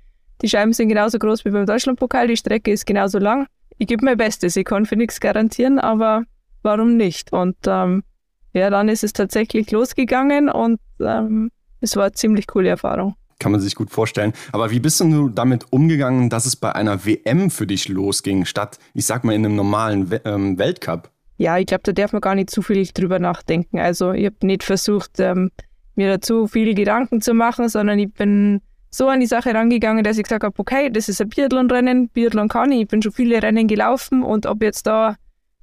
Die 0.43 0.49
Scheiben 0.49 0.73
sind 0.73 0.89
genauso 0.89 1.19
groß 1.19 1.45
wie 1.45 1.51
beim 1.51 1.67
Deutschlandpokal, 1.67 2.29
die 2.29 2.37
Strecke 2.37 2.71
ist 2.73 2.87
genauso 2.87 3.19
lang. 3.19 3.47
Ich 3.79 3.87
gebe 3.89 4.05
mein 4.05 4.17
Bestes, 4.17 4.57
ich 4.57 4.65
kann 4.65 4.87
für 4.87 4.97
nichts 4.97 5.21
garantieren, 5.21 5.79
aber 5.79 6.25
warum 6.63 6.97
nicht? 6.97 7.33
Und 7.33 7.57
ähm, 7.67 8.03
ja, 8.53 8.71
dann 8.71 8.89
ist 8.89 9.05
es 9.05 9.13
tatsächlich 9.13 9.71
losgegangen 9.71 10.49
und 10.49 10.81
ähm, 11.01 11.51
es 11.81 11.97
war 11.97 12.05
eine 12.05 12.13
ziemlich 12.13 12.47
coole 12.47 12.69
Erfahrung 12.69 13.15
kann 13.41 13.51
man 13.51 13.61
sich 13.61 13.75
gut 13.75 13.91
vorstellen. 13.91 14.33
Aber 14.53 14.71
wie 14.71 14.79
bist 14.79 15.01
du 15.01 15.29
damit 15.29 15.67
umgegangen, 15.71 16.31
dass 16.31 16.47
es 16.47 16.55
bei 16.55 16.73
einer 16.73 17.05
WM 17.05 17.51
für 17.51 17.67
dich 17.67 17.89
losging, 17.89 18.45
statt, 18.45 18.79
ich 18.95 19.07
sag 19.07 19.25
mal, 19.25 19.35
in 19.35 19.45
einem 19.45 19.57
normalen 19.57 20.09
ähm, 20.25 20.59
Weltcup? 20.59 21.11
Ja, 21.39 21.59
ich 21.59 21.67
glaube, 21.67 21.83
da 21.85 21.93
darf 21.93 22.13
man 22.13 22.21
gar 22.21 22.35
nicht 22.35 22.51
zu 22.51 22.63
viel 22.63 22.87
drüber 22.87 23.19
nachdenken. 23.19 23.79
Also 23.79 24.13
ich 24.13 24.27
habe 24.27 24.37
nicht 24.43 24.63
versucht, 24.63 25.19
ähm, 25.19 25.51
mir 25.97 26.09
dazu 26.09 26.47
viele 26.47 26.75
Gedanken 26.75 27.21
zu 27.21 27.35
machen, 27.35 27.69
sondern 27.69 27.99
ich 27.99 28.13
bin 28.13 28.61
so 28.91 29.09
an 29.09 29.21
die 29.21 29.27
Sache 29.27 29.55
rangegangen, 29.55 30.05
dass 30.05 30.19
ich 30.19 30.25
gesagt 30.25 30.45
habe, 30.45 30.55
okay, 30.59 30.91
das 30.91 31.09
ist 31.09 31.21
ein 31.21 31.29
Biathlon-Rennen, 31.29 32.09
Biathlon 32.09 32.49
kann 32.49 32.73
ich, 32.73 32.83
ich 32.83 32.89
bin 32.89 33.03
schon 33.03 33.13
viele 33.13 33.43
Rennen 33.43 33.69
gelaufen 33.69 34.23
und 34.23 34.47
ob 34.47 34.63
jetzt 34.63 34.87
da 34.87 35.17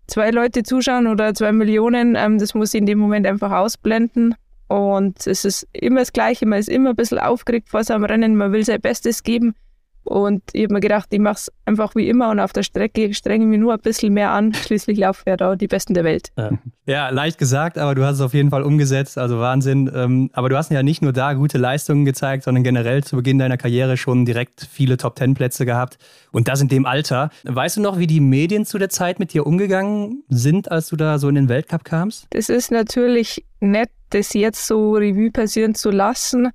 zwei 0.08 0.32
Leute 0.32 0.64
zuschauen 0.64 1.08
oder 1.08 1.34
zwei 1.34 1.52
Millionen, 1.52 2.16
ähm, 2.16 2.40
das 2.40 2.54
muss 2.54 2.74
ich 2.74 2.80
in 2.80 2.86
dem 2.86 3.00
Moment 3.00 3.28
einfach 3.28 3.52
ausblenden 3.52 4.36
und 4.68 5.26
es 5.26 5.46
ist 5.46 5.68
immer 5.74 6.00
das 6.00 6.14
Gleiche, 6.14 6.46
man 6.46 6.60
ist 6.60 6.70
immer 6.70 6.92
ein 6.92 6.96
bisschen 6.96 7.20
aufgeregt 7.20 7.70
vor 7.70 7.84
seinem 7.84 8.04
Rennen, 8.04 8.36
man 8.36 8.52
will 8.52 8.66
sein 8.66 8.82
Bestes 8.82 9.24
geben. 9.24 9.56
Und 10.08 10.42
ich 10.54 10.64
habe 10.64 10.76
mir 10.76 10.80
gedacht, 10.80 11.10
ich 11.12 11.20
mache 11.20 11.36
es 11.36 11.52
einfach 11.66 11.94
wie 11.94 12.08
immer 12.08 12.30
und 12.30 12.40
auf 12.40 12.54
der 12.54 12.64
Strecke 12.64 13.14
strenge 13.14 13.44
ich 13.44 13.50
mich 13.50 13.60
nur 13.60 13.74
ein 13.74 13.80
bisschen 13.82 14.14
mehr 14.14 14.32
an. 14.32 14.54
Schließlich 14.54 14.98
laufen 14.98 15.24
wir 15.26 15.36
da 15.36 15.58
die 15.58 15.68
Besten 15.68 15.94
der 15.94 16.06
Welt. 16.06 16.30
Ja. 16.38 16.52
ja. 16.86 17.10
leicht 17.10 17.38
gesagt, 17.38 17.78
aber 17.78 17.94
du 17.94 18.06
hast 18.06 18.16
es 18.16 18.22
auf 18.22 18.34
jeden 18.34 18.50
Fall 18.50 18.64
umgesetzt. 18.64 19.18
Also 19.18 19.40
Wahnsinn. 19.40 19.92
Ähm, 19.94 20.30
aber 20.32 20.48
du 20.48 20.56
hast 20.56 20.72
ja 20.72 20.82
nicht 20.82 21.02
nur 21.02 21.12
da 21.12 21.34
gute 21.34 21.58
Leistungen 21.58 22.06
gezeigt, 22.06 22.44
sondern 22.44 22.64
generell 22.64 23.04
zu 23.04 23.18
Beginn 23.18 23.38
deiner 23.38 23.58
Karriere 23.58 23.98
schon 23.98 24.24
direkt 24.24 24.66
viele 24.72 24.96
Top-Ten-Plätze 24.96 25.66
gehabt. 25.66 25.98
Und 26.32 26.48
das 26.48 26.62
in 26.62 26.70
dem 26.70 26.86
Alter. 26.86 27.30
Weißt 27.44 27.76
du 27.76 27.82
noch, 27.82 28.00
wie 28.00 28.08
die 28.08 28.22
Medien 28.22 28.66
zu 28.66 28.78
der 28.78 28.90
Zeit 28.90 29.20
mit 29.20 29.34
dir 29.34 29.46
umgegangen 29.46 30.24
sind, 30.30 30.72
als 30.72 30.88
du 30.88 30.96
da 30.96 31.20
so 31.20 31.28
in 31.28 31.36
den 31.36 31.50
Weltcup 31.50 31.84
kamst? 31.84 32.28
Das 32.30 32.48
ist 32.48 32.72
natürlich 32.72 33.44
nett, 33.60 33.90
das 34.12 34.34
jetzt 34.34 34.66
so 34.68 34.94
Revue 34.94 35.32
passieren 35.32 35.76
zu 35.76 35.92
lassen. 35.92 36.52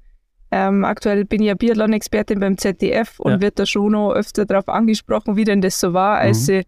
Ähm, 0.54 0.84
aktuell 0.84 1.24
bin 1.24 1.40
ich 1.40 1.48
ja 1.48 1.54
Biathlon-Expertin 1.54 2.38
beim 2.38 2.58
ZDF 2.58 3.18
und 3.18 3.32
ja. 3.32 3.40
wird 3.40 3.58
da 3.58 3.64
schon 3.64 3.92
noch 3.92 4.12
öfter 4.12 4.44
darauf 4.44 4.68
angesprochen, 4.68 5.34
wie 5.34 5.44
denn 5.44 5.62
das 5.62 5.80
so 5.80 5.94
war, 5.94 6.18
als 6.18 6.42
mhm. 6.42 6.44
sie 6.44 6.62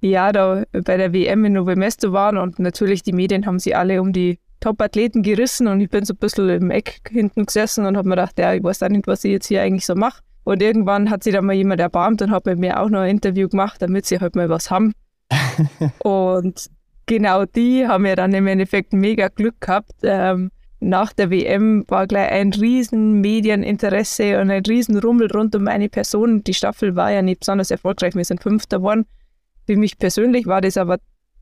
ja 0.00 0.32
da 0.32 0.62
bei 0.72 0.96
der 0.96 1.12
WM 1.12 1.44
in 1.44 1.52
Novo 1.52 1.76
Mesto 1.76 2.12
waren. 2.12 2.38
Und 2.38 2.58
natürlich, 2.58 3.02
die 3.02 3.12
Medien 3.12 3.44
haben 3.44 3.58
sie 3.58 3.74
alle 3.74 4.00
um 4.00 4.14
die 4.14 4.38
Top-Athleten 4.60 5.22
gerissen 5.22 5.68
und 5.68 5.82
ich 5.82 5.90
bin 5.90 6.06
so 6.06 6.14
ein 6.14 6.16
bisschen 6.16 6.48
im 6.48 6.70
Eck 6.70 7.00
hinten 7.10 7.44
gesessen 7.44 7.84
und 7.84 7.98
habe 7.98 8.08
mir 8.08 8.16
gedacht, 8.16 8.38
ja, 8.38 8.54
ich 8.54 8.62
weiß 8.64 8.82
auch 8.82 8.88
nicht, 8.88 9.06
was 9.06 9.22
ich 9.24 9.32
jetzt 9.32 9.46
hier 9.46 9.60
eigentlich 9.60 9.84
so 9.84 9.94
mache. 9.94 10.22
Und 10.44 10.62
irgendwann 10.62 11.10
hat 11.10 11.22
sich 11.22 11.34
dann 11.34 11.44
mal 11.44 11.52
jemand 11.52 11.82
erbarmt 11.82 12.22
und 12.22 12.30
hat 12.30 12.46
mit 12.46 12.58
mir 12.58 12.80
auch 12.80 12.88
noch 12.88 13.00
ein 13.00 13.10
Interview 13.10 13.48
gemacht, 13.48 13.82
damit 13.82 14.06
sie 14.06 14.20
halt 14.20 14.36
mal 14.36 14.48
was 14.48 14.70
haben. 14.70 14.94
und 15.98 16.66
genau 17.04 17.44
die 17.44 17.86
haben 17.86 18.06
ja 18.06 18.16
dann 18.16 18.32
im 18.32 18.46
Endeffekt 18.46 18.94
mega 18.94 19.28
Glück 19.28 19.60
gehabt. 19.60 19.92
Ähm, 20.02 20.50
nach 20.80 21.12
der 21.12 21.30
WM 21.30 21.84
war 21.88 22.06
gleich 22.06 22.30
ein 22.30 22.52
riesen 22.52 23.20
Medieninteresse 23.20 24.40
und 24.40 24.50
ein 24.50 24.62
riesen 24.64 24.98
Rummel 24.98 25.30
rund 25.32 25.54
um 25.56 25.64
meine 25.64 25.88
Person. 25.88 26.44
Die 26.44 26.54
Staffel 26.54 26.94
war 26.94 27.10
ja 27.10 27.22
nicht 27.22 27.40
besonders 27.40 27.70
erfolgreich, 27.70 28.14
wir 28.14 28.24
sind 28.24 28.42
Fünfter 28.42 28.78
geworden. 28.78 29.06
Für 29.66 29.76
mich 29.76 29.98
persönlich 29.98 30.46
war 30.46 30.60
das 30.60 30.76
aber 30.76 30.98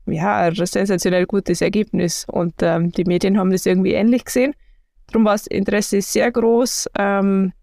ja, 0.07 0.37
ein 0.37 0.55
sensationell 0.55 1.25
gutes 1.25 1.61
Ergebnis 1.61 2.25
und 2.31 2.55
ähm, 2.61 2.91
die 2.91 3.03
Medien 3.03 3.37
haben 3.37 3.51
das 3.51 3.65
irgendwie 3.65 3.93
ähnlich 3.93 4.25
gesehen. 4.25 4.53
Darum 5.07 5.25
war 5.25 5.33
das 5.33 5.47
Interesse 5.47 6.01
sehr 6.01 6.31
groß. 6.31 6.89
Ähm, 6.97 7.53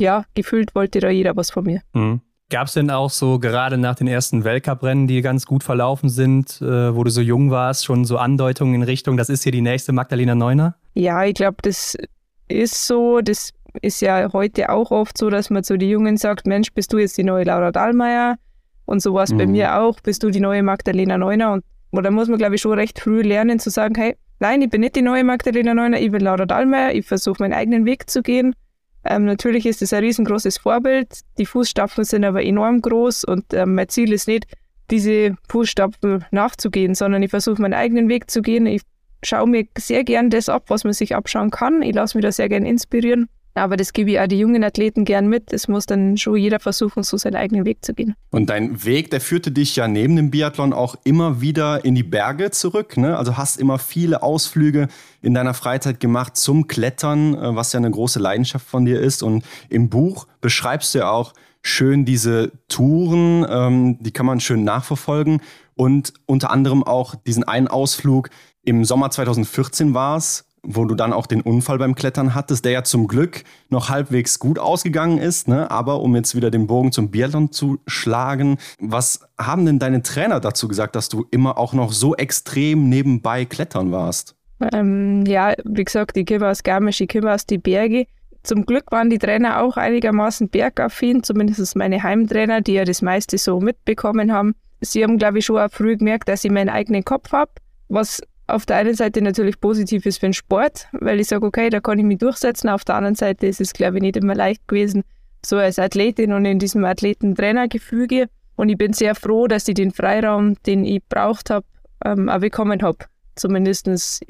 ja, 0.00 0.24
gefühlt 0.34 0.74
wollte 0.74 1.00
da 1.00 1.10
jeder 1.10 1.36
was 1.36 1.50
von 1.50 1.64
mir. 1.64 1.82
Mhm. 1.92 2.20
Gab 2.48 2.66
es 2.66 2.72
denn 2.72 2.90
auch 2.90 3.10
so 3.10 3.38
gerade 3.38 3.78
nach 3.78 3.94
den 3.94 4.08
ersten 4.08 4.42
Weltcuprennen, 4.42 5.06
die 5.06 5.22
ganz 5.22 5.46
gut 5.46 5.62
verlaufen 5.62 6.08
sind, 6.08 6.60
äh, 6.60 6.94
wo 6.94 7.04
du 7.04 7.10
so 7.10 7.20
jung 7.20 7.50
warst, 7.52 7.84
schon 7.84 8.04
so 8.04 8.18
Andeutungen 8.18 8.74
in 8.74 8.82
Richtung, 8.82 9.16
das 9.16 9.28
ist 9.28 9.44
hier 9.44 9.52
die 9.52 9.60
nächste 9.60 9.92
Magdalena 9.92 10.34
Neuner? 10.34 10.74
Ja, 10.94 11.24
ich 11.24 11.34
glaube, 11.34 11.58
das 11.62 11.96
ist 12.48 12.86
so. 12.86 13.20
Das 13.20 13.52
ist 13.82 14.00
ja 14.00 14.32
heute 14.32 14.70
auch 14.70 14.90
oft 14.90 15.16
so, 15.16 15.30
dass 15.30 15.50
man 15.50 15.62
zu 15.62 15.78
den 15.78 15.88
Jungen 15.88 16.16
sagt, 16.16 16.46
Mensch, 16.46 16.72
bist 16.72 16.92
du 16.92 16.98
jetzt 16.98 17.16
die 17.18 17.24
neue 17.24 17.44
Laura 17.44 17.70
Dahlmeier? 17.70 18.36
Und 18.84 19.00
so 19.00 19.14
war 19.14 19.22
es 19.22 19.32
mhm. 19.32 19.38
bei 19.38 19.46
mir 19.46 19.80
auch, 19.80 20.00
bist 20.00 20.22
du 20.24 20.30
die 20.30 20.40
neue 20.40 20.64
Magdalena 20.64 21.16
Neuner? 21.16 21.60
Und 21.90 22.02
da 22.02 22.10
muss 22.10 22.28
man, 22.28 22.38
glaube 22.38 22.56
ich, 22.56 22.60
schon 22.60 22.72
recht 22.72 22.98
früh 22.98 23.22
lernen 23.22 23.60
zu 23.60 23.70
sagen, 23.70 23.94
hey, 23.94 24.16
nein, 24.40 24.62
ich 24.62 24.70
bin 24.70 24.80
nicht 24.80 24.96
die 24.96 25.02
neue 25.02 25.22
Magdalena 25.22 25.74
Neuner, 25.74 26.00
ich 26.00 26.10
bin 26.10 26.22
Laura 26.22 26.46
Dahlmeier, 26.46 26.92
ich 26.94 27.06
versuche 27.06 27.40
meinen 27.40 27.52
eigenen 27.52 27.84
Weg 27.84 28.10
zu 28.10 28.22
gehen 28.22 28.54
ähm, 29.04 29.24
natürlich 29.24 29.66
ist 29.66 29.82
es 29.82 29.92
ein 29.92 30.04
riesengroßes 30.04 30.58
Vorbild. 30.58 31.20
Die 31.38 31.46
Fußstapfen 31.46 32.04
sind 32.04 32.24
aber 32.24 32.44
enorm 32.44 32.82
groß 32.82 33.24
und 33.24 33.52
ähm, 33.54 33.74
mein 33.74 33.88
Ziel 33.88 34.12
ist 34.12 34.28
nicht, 34.28 34.46
diese 34.90 35.36
Fußstapfen 35.48 36.24
nachzugehen, 36.32 36.94
sondern 36.94 37.22
ich 37.22 37.30
versuche 37.30 37.62
meinen 37.62 37.74
eigenen 37.74 38.08
Weg 38.08 38.30
zu 38.30 38.42
gehen. 38.42 38.66
Ich 38.66 38.82
schaue 39.22 39.48
mir 39.48 39.66
sehr 39.78 40.04
gern 40.04 40.30
das 40.30 40.48
ab, 40.48 40.64
was 40.68 40.84
man 40.84 40.92
sich 40.92 41.14
abschauen 41.14 41.50
kann. 41.50 41.82
Ich 41.82 41.94
lasse 41.94 42.16
mich 42.16 42.24
da 42.24 42.32
sehr 42.32 42.48
gern 42.48 42.64
inspirieren. 42.64 43.28
Aber 43.54 43.76
das 43.76 43.92
gebe 43.92 44.12
ich 44.12 44.20
auch 44.20 44.28
die 44.28 44.38
jungen 44.38 44.62
Athleten 44.62 45.04
gern 45.04 45.26
mit. 45.26 45.52
Es 45.52 45.66
muss 45.66 45.84
dann 45.84 46.16
schon 46.16 46.36
jeder 46.36 46.60
versuchen, 46.60 47.02
so 47.02 47.16
seinen 47.16 47.34
eigenen 47.34 47.64
Weg 47.64 47.84
zu 47.84 47.94
gehen. 47.94 48.14
Und 48.30 48.48
dein 48.48 48.84
Weg, 48.84 49.10
der 49.10 49.20
führte 49.20 49.50
dich 49.50 49.74
ja 49.74 49.88
neben 49.88 50.14
dem 50.14 50.30
Biathlon 50.30 50.72
auch 50.72 50.94
immer 51.02 51.40
wieder 51.40 51.84
in 51.84 51.96
die 51.96 52.04
Berge 52.04 52.52
zurück. 52.52 52.96
Ne? 52.96 53.18
Also 53.18 53.36
hast 53.36 53.58
immer 53.58 53.78
viele 53.78 54.22
Ausflüge 54.22 54.88
in 55.20 55.34
deiner 55.34 55.54
Freizeit 55.54 55.98
gemacht 55.98 56.36
zum 56.36 56.68
Klettern, 56.68 57.34
äh, 57.34 57.56
was 57.56 57.72
ja 57.72 57.78
eine 57.78 57.90
große 57.90 58.20
Leidenschaft 58.20 58.66
von 58.66 58.84
dir 58.84 59.00
ist. 59.00 59.22
Und 59.22 59.44
im 59.68 59.90
Buch 59.90 60.28
beschreibst 60.40 60.94
du 60.94 61.00
ja 61.00 61.10
auch 61.10 61.32
schön 61.62 62.04
diese 62.04 62.52
Touren, 62.68 63.44
ähm, 63.48 63.98
die 64.00 64.12
kann 64.12 64.26
man 64.26 64.40
schön 64.40 64.62
nachverfolgen. 64.62 65.42
Und 65.74 66.12
unter 66.26 66.50
anderem 66.50 66.84
auch 66.84 67.14
diesen 67.14 67.42
einen 67.44 67.66
Ausflug 67.66 68.30
im 68.62 68.84
Sommer 68.84 69.10
2014 69.10 69.94
war 69.94 70.16
es, 70.16 70.44
wo 70.62 70.84
du 70.84 70.94
dann 70.94 71.12
auch 71.12 71.26
den 71.26 71.40
Unfall 71.40 71.78
beim 71.78 71.94
Klettern 71.94 72.34
hattest, 72.34 72.64
der 72.64 72.72
ja 72.72 72.84
zum 72.84 73.08
Glück 73.08 73.44
noch 73.70 73.88
halbwegs 73.88 74.38
gut 74.38 74.58
ausgegangen 74.58 75.18
ist. 75.18 75.48
Ne? 75.48 75.70
Aber 75.70 76.00
um 76.00 76.14
jetzt 76.14 76.34
wieder 76.34 76.50
den 76.50 76.66
Bogen 76.66 76.92
zum 76.92 77.10
Biathlon 77.10 77.50
zu 77.52 77.78
schlagen, 77.86 78.58
was 78.78 79.20
haben 79.38 79.64
denn 79.64 79.78
deine 79.78 80.02
Trainer 80.02 80.40
dazu 80.40 80.68
gesagt, 80.68 80.96
dass 80.96 81.08
du 81.08 81.24
immer 81.30 81.56
auch 81.58 81.72
noch 81.72 81.92
so 81.92 82.14
extrem 82.14 82.88
nebenbei 82.88 83.44
klettern 83.44 83.90
warst? 83.90 84.36
Ähm, 84.72 85.24
ja, 85.26 85.54
wie 85.64 85.84
gesagt, 85.84 86.16
ich 86.16 86.26
komme 86.26 86.48
aus 86.48 86.62
Garmisch, 86.62 87.00
ich 87.00 87.08
komme 87.08 87.32
aus 87.32 87.46
die 87.46 87.58
Berge. 87.58 88.06
Zum 88.42 88.66
Glück 88.66 88.90
waren 88.90 89.10
die 89.10 89.18
Trainer 89.18 89.62
auch 89.62 89.76
einigermaßen 89.76 90.48
bergaffin, 90.48 91.22
zumindest 91.22 91.76
meine 91.76 92.02
Heimtrainer, 92.02 92.60
die 92.60 92.74
ja 92.74 92.84
das 92.84 93.02
meiste 93.02 93.38
so 93.38 93.60
mitbekommen 93.60 94.32
haben. 94.32 94.54
Sie 94.80 95.02
haben, 95.02 95.18
glaube 95.18 95.38
ich, 95.38 95.46
schon 95.46 95.58
auch 95.58 95.70
früh 95.70 95.96
gemerkt, 95.96 96.28
dass 96.28 96.44
ich 96.44 96.50
meinen 96.50 96.70
eigenen 96.70 97.04
Kopf 97.04 97.32
habe, 97.32 97.52
was 97.88 98.22
auf 98.54 98.66
der 98.66 98.76
einen 98.76 98.94
Seite 98.94 99.22
natürlich 99.22 99.60
positiv 99.60 100.06
ist 100.06 100.18
für 100.18 100.26
den 100.26 100.32
Sport, 100.32 100.88
weil 100.92 101.20
ich 101.20 101.28
sage, 101.28 101.46
okay, 101.46 101.70
da 101.70 101.80
kann 101.80 101.98
ich 101.98 102.04
mich 102.04 102.18
durchsetzen. 102.18 102.68
Auf 102.68 102.84
der 102.84 102.96
anderen 102.96 103.14
Seite 103.14 103.46
ist 103.46 103.60
es, 103.60 103.72
glaube 103.72 103.98
ich, 103.98 104.02
nicht 104.02 104.16
immer 104.16 104.34
leicht 104.34 104.66
gewesen, 104.68 105.02
so 105.44 105.56
als 105.56 105.78
Athletin 105.78 106.32
und 106.32 106.44
in 106.44 106.58
diesem 106.58 106.84
Athleten-Trainer-Gefüge. 106.84 108.26
Und 108.56 108.68
ich 108.68 108.78
bin 108.78 108.92
sehr 108.92 109.14
froh, 109.14 109.46
dass 109.46 109.68
ich 109.68 109.74
den 109.74 109.90
Freiraum, 109.90 110.54
den 110.64 110.84
ich 110.84 111.02
braucht 111.08 111.50
habe, 111.50 111.66
ähm, 112.04 112.28
auch 112.28 112.40
bekommen 112.40 112.82
habe. 112.82 112.98
Zumindest 113.36 113.88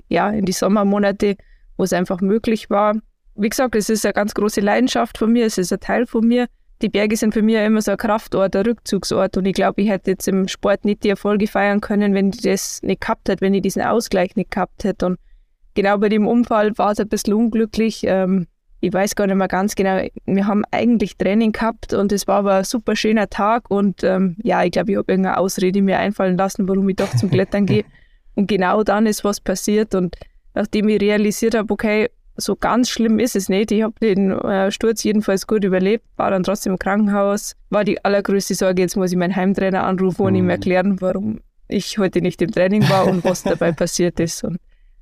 ja, 0.09 0.31
in 0.31 0.45
die 0.45 0.53
Sommermonate, 0.53 1.37
wo 1.77 1.85
es 1.85 1.93
einfach 1.93 2.21
möglich 2.21 2.71
war. 2.71 2.97
Wie 3.35 3.49
gesagt, 3.49 3.75
es 3.75 3.89
ist 3.89 4.05
eine 4.05 4.13
ganz 4.13 4.35
große 4.35 4.61
Leidenschaft 4.61 5.19
von 5.19 5.33
mir, 5.33 5.47
es 5.47 5.59
ist 5.59 5.73
ein 5.73 5.81
Teil 5.81 6.07
von 6.07 6.27
mir 6.27 6.47
die 6.83 6.89
Berge 6.89 7.17
sind 7.17 7.35
für 7.35 7.43
mich 7.43 7.57
immer 7.57 7.83
so 7.83 7.93
ein 7.93 7.97
Kraftort, 7.97 8.57
ein 8.57 8.65
Rückzugsort. 8.65 9.37
Und 9.37 9.47
ich 9.47 9.55
glaube, 9.55 9.83
ich 9.83 9.91
hätte 9.91 10.13
jetzt 10.13 10.27
im 10.29 10.49
Sport 10.49 10.85
nicht 10.85 11.05
die 11.05 11.11
Erfolge 11.11 11.47
feiern 11.47 11.81
können, 11.81 12.15
wenn 12.15 12.31
ich 12.31 12.41
das 12.41 12.83
nicht 12.83 13.01
gehabt 13.01 13.29
hätte, 13.29 13.43
wenn 13.43 13.55
ich 13.55 13.63
diesen 13.63 13.83
Ausgleich 13.83 14.37
nicht 14.37 14.51
gehabt 14.51 14.85
hätte. 14.85 15.07
Und 15.07 15.19
genau 15.75 15.99
bei 15.99 16.09
dem 16.09 16.27
Unfall 16.27 16.77
war 16.79 16.93
es 16.93 17.01
ein 17.01 17.09
bisschen 17.09 17.35
unglücklich. 17.35 18.03
Ähm, 18.05 18.47
ich 18.81 18.93
weiß 18.93 19.15
gar 19.15 19.27
nicht 19.27 19.37
mehr 19.37 19.49
ganz 19.49 19.75
genau. 19.75 20.03
Wir 20.25 20.47
haben 20.47 20.65
eigentlich 20.71 21.17
Training 21.19 21.53
gehabt 21.53 21.93
und 21.93 22.13
es 22.13 22.27
war 22.27 22.39
aber 22.39 22.55
ein 22.55 22.65
super 22.65 22.97
schöner 22.97 23.29
Tag. 23.29 23.71
Und 23.71 24.03
ähm, 24.03 24.37
ja, 24.43 24.65
ich 24.65 24.73
glaube, 24.73 24.93
ich 24.93 24.97
habe 24.97 25.13
irgendeine 25.13 25.37
Ausrede 25.37 25.83
mir 25.83 25.99
einfallen 25.99 26.39
lassen, 26.39 26.67
warum 26.67 26.89
ich 26.89 26.97
doch 26.97 27.15
zum 27.17 27.31
Klettern 27.31 27.67
gehe. 27.67 27.85
Und 28.37 28.47
genau 28.47 28.85
dann 28.85 29.07
ist 29.07 29.25
was 29.25 29.41
passiert. 29.41 29.95
Und 29.95 30.17
nachdem 30.55 30.89
ich 30.89 31.01
realisiert 31.01 31.55
habe, 31.55 31.71
okay, 31.71 32.09
so 32.41 32.57
ganz 32.57 32.89
schlimm 32.89 33.19
ist 33.19 33.37
es 33.37 33.49
nicht. 33.49 33.71
Ich 33.71 33.83
habe 33.83 33.95
den 34.01 34.31
äh, 34.31 34.71
Sturz 34.71 35.03
jedenfalls 35.03 35.47
gut 35.47 35.65
überlebt, 35.65 36.05
war 36.17 36.31
dann 36.31 36.43
trotzdem 36.43 36.73
im 36.73 36.79
Krankenhaus. 36.79 37.57
War 37.71 37.85
die 37.85 38.05
allergrößte 38.05 38.55
Sorge, 38.55 38.83
jetzt 38.83 38.97
muss 38.97 39.13
ich 39.13 39.17
meinen 39.17 39.37
Heimtrainer 39.37 39.85
anrufen 39.85 40.23
und 40.23 40.33
mhm. 40.33 40.39
ihm 40.39 40.51
erklären, 40.51 41.01
warum 41.01 41.41
ich 41.69 41.99
heute 41.99 42.21
nicht 42.21 42.43
im 42.43 42.51
Training 42.51 42.89
war 42.89 43.07
und 43.07 43.25
was 43.25 43.43
dabei 43.43 43.73
passiert 43.73 44.19
ist. 44.21 44.45
Und 44.45 44.59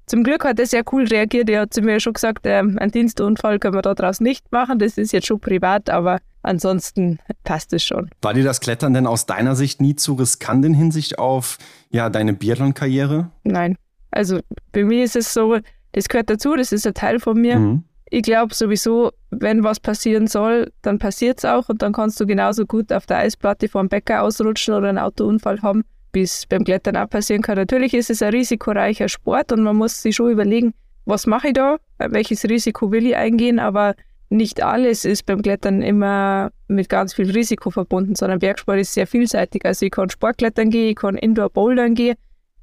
zum 0.06 0.22
Glück 0.22 0.44
hat 0.44 0.58
er 0.58 0.66
sehr 0.66 0.84
cool 0.92 1.04
reagiert. 1.04 1.50
Er 1.50 1.62
hat 1.62 1.74
zu 1.74 1.82
mir 1.82 2.00
schon 2.00 2.14
gesagt, 2.14 2.46
äh, 2.46 2.54
einen 2.54 2.90
Dienstunfall 2.90 3.58
können 3.58 3.74
wir 3.74 3.82
daraus 3.82 4.20
nicht 4.20 4.50
machen. 4.50 4.78
Das 4.78 4.96
ist 4.96 5.12
jetzt 5.12 5.26
schon 5.26 5.40
privat, 5.40 5.90
aber 5.90 6.18
ansonsten 6.42 7.18
passt 7.44 7.72
es 7.72 7.84
schon. 7.84 8.10
War 8.22 8.34
dir 8.34 8.44
das 8.44 8.60
Klettern 8.60 8.94
denn 8.94 9.06
aus 9.06 9.26
deiner 9.26 9.54
Sicht 9.54 9.80
nie 9.80 9.96
zu 9.96 10.14
riskant 10.14 10.64
in 10.64 10.74
Hinsicht 10.74 11.18
auf 11.18 11.58
ja, 11.90 12.10
deine 12.10 12.32
Biathlon-Karriere? 12.32 13.30
Nein. 13.44 13.76
Also 14.10 14.40
bei 14.72 14.84
mir 14.84 15.04
ist 15.04 15.16
es 15.16 15.34
so, 15.34 15.58
das 15.92 16.08
gehört 16.08 16.30
dazu, 16.30 16.54
das 16.56 16.72
ist 16.72 16.86
ein 16.86 16.94
Teil 16.94 17.20
von 17.20 17.40
mir. 17.40 17.58
Mhm. 17.58 17.84
Ich 18.10 18.22
glaube 18.22 18.54
sowieso, 18.54 19.12
wenn 19.30 19.64
was 19.64 19.80
passieren 19.80 20.26
soll, 20.26 20.72
dann 20.82 20.98
passiert 20.98 21.38
es 21.38 21.44
auch 21.44 21.68
und 21.68 21.82
dann 21.82 21.92
kannst 21.92 22.18
du 22.20 22.26
genauso 22.26 22.64
gut 22.64 22.92
auf 22.92 23.06
der 23.06 23.18
Eisplatte 23.18 23.68
vor 23.68 23.82
dem 23.82 23.88
Bäcker 23.88 24.22
ausrutschen 24.22 24.74
oder 24.74 24.88
einen 24.88 24.98
Autounfall 24.98 25.60
haben, 25.60 25.84
wie 26.12 26.22
es 26.22 26.46
beim 26.46 26.64
Klettern 26.64 26.96
auch 26.96 27.10
passieren 27.10 27.42
kann. 27.42 27.56
Natürlich 27.56 27.92
ist 27.92 28.08
es 28.08 28.22
ein 28.22 28.30
risikoreicher 28.30 29.08
Sport 29.08 29.52
und 29.52 29.62
man 29.62 29.76
muss 29.76 30.00
sich 30.00 30.16
schon 30.16 30.30
überlegen, 30.30 30.72
was 31.04 31.26
mache 31.26 31.48
ich 31.48 31.54
da, 31.54 31.76
welches 31.98 32.44
Risiko 32.44 32.90
will 32.92 33.06
ich 33.06 33.16
eingehen, 33.16 33.58
aber 33.58 33.94
nicht 34.30 34.62
alles 34.62 35.04
ist 35.04 35.24
beim 35.24 35.42
Klettern 35.42 35.80
immer 35.82 36.50
mit 36.66 36.88
ganz 36.88 37.14
viel 37.14 37.30
Risiko 37.30 37.70
verbunden, 37.70 38.14
sondern 38.14 38.38
Bergsport 38.38 38.78
ist 38.78 38.92
sehr 38.92 39.06
vielseitig. 39.06 39.64
Also 39.64 39.86
ich 39.86 39.92
kann 39.92 40.10
Sportklettern 40.10 40.70
gehen, 40.70 40.90
ich 40.90 40.96
kann 40.96 41.16
Indoor-Bouldern 41.16 41.94
gehen, 41.94 42.16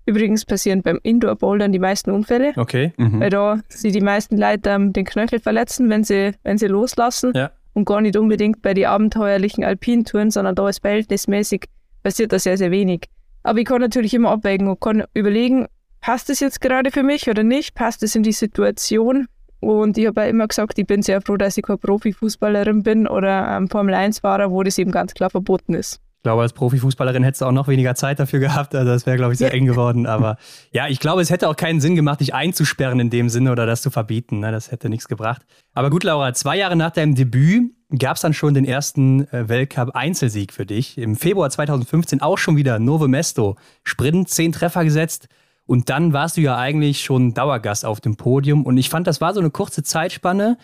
Übrigens 0.05 0.45
passieren 0.45 0.81
beim 0.83 0.99
Indoor-Bouldern 1.01 1.71
die 1.71 1.79
meisten 1.79 2.11
Unfälle. 2.11 2.53
Okay. 2.55 2.93
Mhm. 2.97 3.19
Weil 3.19 3.29
da 3.29 3.59
sie 3.69 3.91
die 3.91 4.01
meisten 4.01 4.37
Leute 4.37 4.69
ähm, 4.69 4.93
den 4.93 5.05
Knöchel 5.05 5.39
verletzen, 5.39 5.89
wenn 5.89 6.03
sie, 6.03 6.33
wenn 6.43 6.57
sie 6.57 6.67
loslassen. 6.67 7.31
Ja. 7.35 7.51
Und 7.73 7.85
gar 7.85 8.01
nicht 8.01 8.15
unbedingt 8.15 8.61
bei 8.61 8.73
den 8.73 8.85
abenteuerlichen 8.85 9.63
Alpintouren, 9.63 10.31
sondern 10.31 10.55
da 10.55 10.69
ist 10.69 10.79
verhältnismäßig 10.79 11.65
passiert 12.03 12.31
da 12.31 12.39
sehr, 12.39 12.57
sehr 12.57 12.71
wenig. 12.71 13.09
Aber 13.43 13.59
ich 13.59 13.65
kann 13.65 13.81
natürlich 13.81 14.13
immer 14.13 14.31
abwägen 14.31 14.67
und 14.67 14.79
kann 14.79 15.03
überlegen, 15.13 15.67
passt 16.01 16.29
es 16.29 16.39
jetzt 16.39 16.61
gerade 16.61 16.91
für 16.91 17.03
mich 17.03 17.29
oder 17.29 17.43
nicht? 17.43 17.75
Passt 17.75 18.03
es 18.03 18.15
in 18.15 18.23
die 18.23 18.31
Situation? 18.31 19.27
Und 19.59 19.97
ich 19.97 20.05
habe 20.05 20.21
ja 20.21 20.27
immer 20.27 20.47
gesagt, 20.47 20.77
ich 20.77 20.85
bin 20.85 21.01
sehr 21.01 21.21
froh, 21.21 21.37
dass 21.37 21.57
ich 21.57 21.63
keine 21.63 21.77
Profifußballerin 21.77 22.83
bin 22.83 23.07
oder 23.07 23.47
ein 23.57 23.67
Formel-1-Fahrer, 23.67 24.51
wo 24.51 24.61
das 24.61 24.77
eben 24.77 24.91
ganz 24.91 25.13
klar 25.15 25.31
verboten 25.31 25.73
ist. 25.73 25.99
Ich 26.25 26.27
glaube, 26.27 26.41
als 26.41 26.53
Profifußballerin 26.53 27.23
hättest 27.23 27.43
du 27.43 27.45
auch 27.45 27.51
noch 27.51 27.67
weniger 27.67 27.93
Zeit 27.93 28.19
dafür 28.19 28.39
gehabt. 28.39 28.73
Also 28.73 28.91
das 28.91 29.05
wäre, 29.05 29.15
glaube 29.15 29.33
ich, 29.33 29.37
sehr 29.37 29.53
eng 29.53 29.67
geworden. 29.67 30.07
Aber 30.07 30.37
ja, 30.71 30.87
ich 30.87 30.99
glaube, 30.99 31.21
es 31.21 31.29
hätte 31.29 31.47
auch 31.47 31.55
keinen 31.55 31.79
Sinn 31.79 31.93
gemacht, 31.95 32.19
dich 32.19 32.33
einzusperren 32.33 32.99
in 32.99 33.11
dem 33.11 33.29
Sinne 33.29 33.51
oder 33.51 33.67
das 33.67 33.83
zu 33.83 33.91
verbieten. 33.91 34.39
Ne? 34.39 34.51
Das 34.51 34.71
hätte 34.71 34.89
nichts 34.89 35.07
gebracht. 35.07 35.45
Aber 35.75 35.91
gut, 35.91 36.03
Laura, 36.03 36.33
zwei 36.33 36.57
Jahre 36.57 36.75
nach 36.75 36.89
deinem 36.89 37.13
Debüt 37.13 37.73
gab 37.99 38.15
es 38.15 38.23
dann 38.23 38.33
schon 38.33 38.55
den 38.55 38.65
ersten 38.65 39.31
äh, 39.31 39.47
Weltcup-Einzelsieg 39.47 40.51
für 40.51 40.65
dich. 40.65 40.97
Im 40.97 41.15
Februar 41.15 41.51
2015 41.51 42.23
auch 42.23 42.39
schon 42.39 42.55
wieder 42.57 42.79
Novo 42.79 43.07
Mesto. 43.07 43.55
Sprint, 43.83 44.27
zehn 44.27 44.51
Treffer 44.51 44.83
gesetzt. 44.83 45.27
Und 45.67 45.91
dann 45.91 46.11
warst 46.11 46.37
du 46.37 46.41
ja 46.41 46.57
eigentlich 46.57 47.03
schon 47.03 47.35
Dauergast 47.35 47.85
auf 47.85 48.01
dem 48.01 48.15
Podium. 48.15 48.65
Und 48.65 48.77
ich 48.77 48.89
fand, 48.89 49.05
das 49.05 49.21
war 49.21 49.35
so 49.35 49.41
eine 49.41 49.51
kurze 49.51 49.83
Zeitspanne 49.83 50.57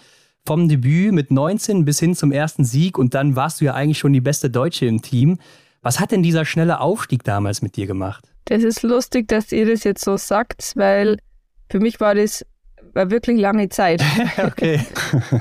vom 0.46 0.68
Debüt 0.68 1.14
mit 1.14 1.32
19 1.32 1.86
bis 1.86 2.00
hin 2.00 2.16
zum 2.16 2.32
ersten 2.32 2.66
Sieg. 2.66 2.98
Und 2.98 3.14
dann 3.14 3.36
warst 3.36 3.62
du 3.62 3.66
ja 3.66 3.74
eigentlich 3.74 4.00
schon 4.00 4.14
die 4.14 4.22
beste 4.22 4.50
Deutsche 4.50 4.86
im 4.86 5.02
Team. 5.02 5.40
Was 5.82 6.00
hat 6.00 6.12
denn 6.12 6.24
dieser 6.24 6.46
schnelle 6.46 6.80
Aufstieg 6.80 7.24
damals 7.24 7.62
mit 7.62 7.76
dir 7.76 7.88
gemacht? 7.88 8.32
Das 8.46 8.64
ist 8.64 8.84
lustig, 8.84 9.28
dass 9.28 9.52
ihr 9.52 9.66
das 9.66 9.84
jetzt 9.84 10.04
so 10.04 10.18
sagt, 10.18 10.74
weil 10.76 11.18
für 11.70 11.80
mich 11.80 12.00
war 12.00 12.16
das 12.16 12.46
war 12.94 13.10
wirklich 13.10 13.40
lange 13.40 13.70
Zeit. 13.70 14.04
okay. 14.44 14.82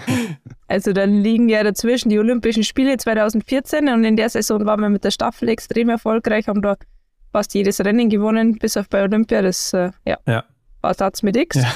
also 0.68 0.92
dann 0.92 1.14
liegen 1.14 1.48
ja 1.48 1.62
dazwischen 1.62 2.08
die 2.08 2.18
Olympischen 2.18 2.64
Spiele 2.64 2.96
2014 2.96 3.88
und 3.88 4.04
in 4.04 4.16
der 4.16 4.28
Saison 4.28 4.64
waren 4.66 4.80
wir 4.80 4.88
mit 4.88 5.04
der 5.04 5.10
Staffel 5.10 5.48
extrem 5.48 5.88
erfolgreich, 5.88 6.48
haben 6.48 6.62
da 6.62 6.76
fast 7.32 7.54
jedes 7.54 7.80
Rennen 7.84 8.08
gewonnen, 8.08 8.58
bis 8.58 8.76
auf 8.76 8.88
bei 8.88 9.02
Olympia. 9.02 9.42
Das 9.42 9.72
äh, 9.72 9.90
ja, 10.06 10.18
ja. 10.26 10.44
war 10.80 10.94
Satz 10.94 11.22
mit 11.22 11.36
X. 11.36 11.56
Ja. 11.56 11.72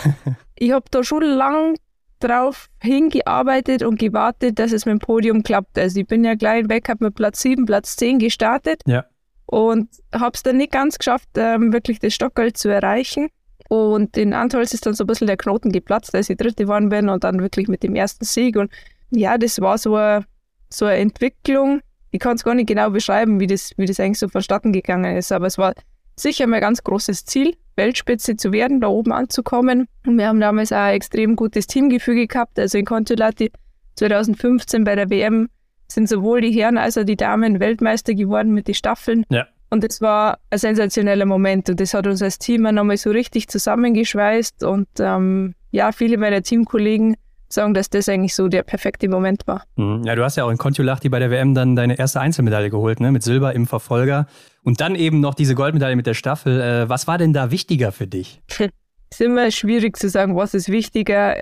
ich 0.56 0.72
habe 0.72 0.84
da 0.90 1.02
schon 1.02 1.22
lang 1.22 1.76
drauf 2.24 2.68
hingearbeitet 2.80 3.82
und 3.82 3.98
gewartet, 3.98 4.58
dass 4.58 4.72
es 4.72 4.86
mit 4.86 4.92
dem 4.92 4.98
Podium 4.98 5.42
klappt. 5.42 5.78
Also 5.78 6.00
ich 6.00 6.06
bin 6.06 6.24
ja 6.24 6.34
gleich 6.34 6.62
im 6.62 6.70
Weltcup 6.70 7.00
mit 7.00 7.14
Platz 7.14 7.42
7, 7.42 7.66
Platz 7.66 7.96
10 7.96 8.18
gestartet 8.18 8.80
ja. 8.86 9.04
und 9.46 9.88
habe 10.14 10.32
es 10.34 10.42
dann 10.42 10.56
nicht 10.56 10.72
ganz 10.72 10.98
geschafft, 10.98 11.28
ähm, 11.36 11.72
wirklich 11.72 11.98
das 11.98 12.14
Stockgeld 12.14 12.56
zu 12.56 12.68
erreichen. 12.68 13.28
Und 13.68 14.16
in 14.16 14.32
Antholz 14.32 14.74
ist 14.74 14.86
dann 14.86 14.94
so 14.94 15.04
ein 15.04 15.06
bisschen 15.06 15.26
der 15.26 15.36
Knoten 15.36 15.72
geplatzt, 15.72 16.14
als 16.14 16.30
ich 16.30 16.36
Dritte 16.36 16.64
geworden 16.64 16.88
bin 16.88 17.08
und 17.08 17.24
dann 17.24 17.40
wirklich 17.40 17.68
mit 17.68 17.82
dem 17.82 17.94
ersten 17.94 18.24
Sieg. 18.24 18.56
Und 18.56 18.70
ja, 19.10 19.38
das 19.38 19.60
war 19.60 19.78
so 19.78 19.94
eine, 19.94 20.24
so 20.70 20.86
eine 20.86 20.98
Entwicklung. 20.98 21.80
Ich 22.10 22.20
kann 22.20 22.36
es 22.36 22.44
gar 22.44 22.54
nicht 22.54 22.68
genau 22.68 22.90
beschreiben, 22.90 23.40
wie 23.40 23.46
das, 23.46 23.72
wie 23.76 23.86
das 23.86 24.00
eigentlich 24.00 24.18
so 24.18 24.28
vonstatten 24.28 24.72
gegangen 24.72 25.16
ist, 25.16 25.32
aber 25.32 25.46
es 25.46 25.58
war 25.58 25.74
sicher 26.16 26.46
mein 26.46 26.60
ganz 26.60 26.82
großes 26.82 27.24
Ziel, 27.24 27.56
Weltspitze 27.76 28.36
zu 28.36 28.52
werden, 28.52 28.80
da 28.80 28.88
oben 28.88 29.12
anzukommen. 29.12 29.86
Und 30.06 30.18
wir 30.18 30.28
haben 30.28 30.40
damals 30.40 30.72
auch 30.72 30.78
ein 30.78 30.94
extrem 30.94 31.36
gutes 31.36 31.66
Teamgefüge 31.66 32.26
gehabt. 32.26 32.58
Also 32.58 32.78
in 32.78 32.84
Contiolati 32.84 33.50
2015 33.96 34.84
bei 34.84 34.94
der 34.94 35.10
WM 35.10 35.48
sind 35.88 36.08
sowohl 36.08 36.40
die 36.40 36.52
Herren 36.52 36.78
als 36.78 36.96
auch 36.98 37.04
die 37.04 37.16
Damen 37.16 37.60
Weltmeister 37.60 38.14
geworden 38.14 38.52
mit 38.52 38.68
den 38.68 38.74
Staffeln. 38.74 39.24
Ja. 39.30 39.46
Und 39.70 39.82
es 39.84 40.00
war 40.00 40.38
ein 40.50 40.58
sensationeller 40.58 41.26
Moment 41.26 41.68
und 41.68 41.80
das 41.80 41.94
hat 41.94 42.06
uns 42.06 42.22
als 42.22 42.38
Team 42.38 42.62
nochmal 42.62 42.96
so 42.96 43.10
richtig 43.10 43.48
zusammengeschweißt. 43.48 44.62
Und 44.62 44.88
ähm, 45.00 45.54
ja, 45.72 45.90
viele 45.90 46.16
meiner 46.16 46.42
Teamkollegen 46.42 47.16
sagen, 47.48 47.74
dass 47.74 47.90
das 47.90 48.08
eigentlich 48.08 48.34
so 48.34 48.48
der 48.48 48.62
perfekte 48.62 49.08
Moment 49.08 49.46
war. 49.46 49.64
Mhm. 49.76 50.02
Ja, 50.04 50.14
du 50.14 50.22
hast 50.22 50.36
ja 50.36 50.44
auch 50.44 50.50
in 50.50 50.58
Kontiolahti 50.58 51.08
bei 51.08 51.18
der 51.18 51.30
WM 51.30 51.54
dann 51.54 51.76
deine 51.76 51.98
erste 51.98 52.20
Einzelmedaille 52.20 52.70
geholt, 52.70 53.00
ne? 53.00 53.10
mit 53.10 53.22
Silber 53.22 53.54
im 53.54 53.66
Verfolger. 53.66 54.26
Und 54.64 54.80
dann 54.80 54.94
eben 54.94 55.20
noch 55.20 55.34
diese 55.34 55.54
Goldmedaille 55.54 55.94
mit 55.94 56.06
der 56.06 56.14
Staffel. 56.14 56.60
Äh, 56.60 56.88
was 56.88 57.06
war 57.06 57.18
denn 57.18 57.32
da 57.32 57.50
wichtiger 57.50 57.92
für 57.92 58.06
dich? 58.06 58.40
Es 58.48 58.60
ist 59.10 59.20
immer 59.20 59.50
schwierig 59.50 59.96
zu 59.96 60.08
sagen, 60.08 60.34
was 60.34 60.54
ist 60.54 60.70
wichtiger. 60.70 61.40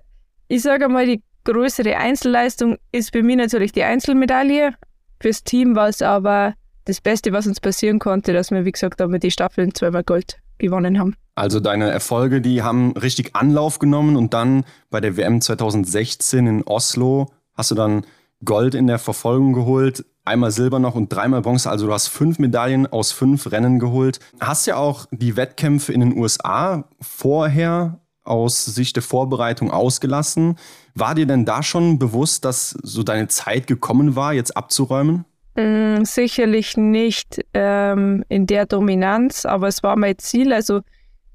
Ich 0.49 0.62
sage 0.62 0.88
mal, 0.88 1.07
die 1.07 1.23
größere 1.45 1.97
Einzelleistung 1.97 2.76
ist 2.91 3.12
für 3.12 3.23
mich 3.23 3.37
natürlich 3.37 3.73
die 3.73 3.85
Einzelmedaille. 3.85 4.75
Fürs 5.21 5.45
Team 5.45 5.76
war 5.76 5.88
es 5.88 6.02
aber 6.02 6.55
das 6.85 7.00
Beste, 7.00 7.33
was 7.33 7.47
uns 7.47 7.61
passieren 7.61 8.00
konnte, 8.00 8.33
dass 8.33 8.50
wir, 8.50 8.64
wie 8.64 8.73
gesagt, 8.73 8.99
damit 8.99 9.23
die 9.23 9.31
Staffeln 9.31 9.73
zweimal 9.73 10.02
Gold 10.02 10.38
gewonnen 10.59 10.99
haben. 10.99 11.14
Also 11.35 11.61
deine 11.61 11.91
Erfolge, 11.91 12.41
die 12.41 12.62
haben 12.62 12.93
richtig 12.93 13.35
Anlauf 13.35 13.79
genommen 13.79 14.17
und 14.17 14.35
dann 14.35 14.64
bei 14.91 15.00
der 15.00 15.17
WM 15.17 15.41
2016 15.41 16.47
in 16.47 16.62
Oslo 16.64 17.31
hast 17.55 17.71
du 17.71 17.75
dann 17.75 18.04
Gold 18.45 18.75
in 18.75 18.87
der 18.87 18.99
Verfolgung 18.99 19.52
geholt, 19.52 20.04
einmal 20.25 20.50
Silber 20.50 20.78
noch 20.78 20.95
und 20.95 21.08
dreimal 21.08 21.43
Bronze. 21.43 21.71
Also 21.71 21.87
du 21.87 21.93
hast 21.93 22.08
fünf 22.08 22.39
Medaillen 22.39 22.87
aus 22.87 23.13
fünf 23.13 23.50
Rennen 23.50 23.78
geholt. 23.78 24.21
Hast 24.41 24.67
ja 24.67 24.76
auch 24.76 25.06
die 25.11 25.37
Wettkämpfe 25.37 25.93
in 25.93 26.00
den 26.00 26.17
USA 26.17 26.85
vorher 27.00 28.00
aus 28.25 28.65
Sicht 28.65 28.97
der 28.97 29.02
Vorbereitung 29.02 29.71
ausgelassen. 29.71 30.56
War 30.95 31.15
dir 31.15 31.26
denn 31.26 31.45
da 31.45 31.63
schon 31.63 31.99
bewusst, 31.99 32.45
dass 32.45 32.71
so 32.82 33.02
deine 33.02 33.28
Zeit 33.28 33.67
gekommen 33.67 34.15
war, 34.15 34.32
jetzt 34.32 34.56
abzuräumen? 34.56 35.25
Mm, 35.56 36.04
sicherlich 36.04 36.76
nicht 36.76 37.45
ähm, 37.52 38.25
in 38.28 38.47
der 38.47 38.67
Dominanz, 38.67 39.45
aber 39.45 39.69
es 39.69 39.82
war 39.82 39.97
mein 39.97 40.19
Ziel. 40.19 40.52
Also 40.52 40.82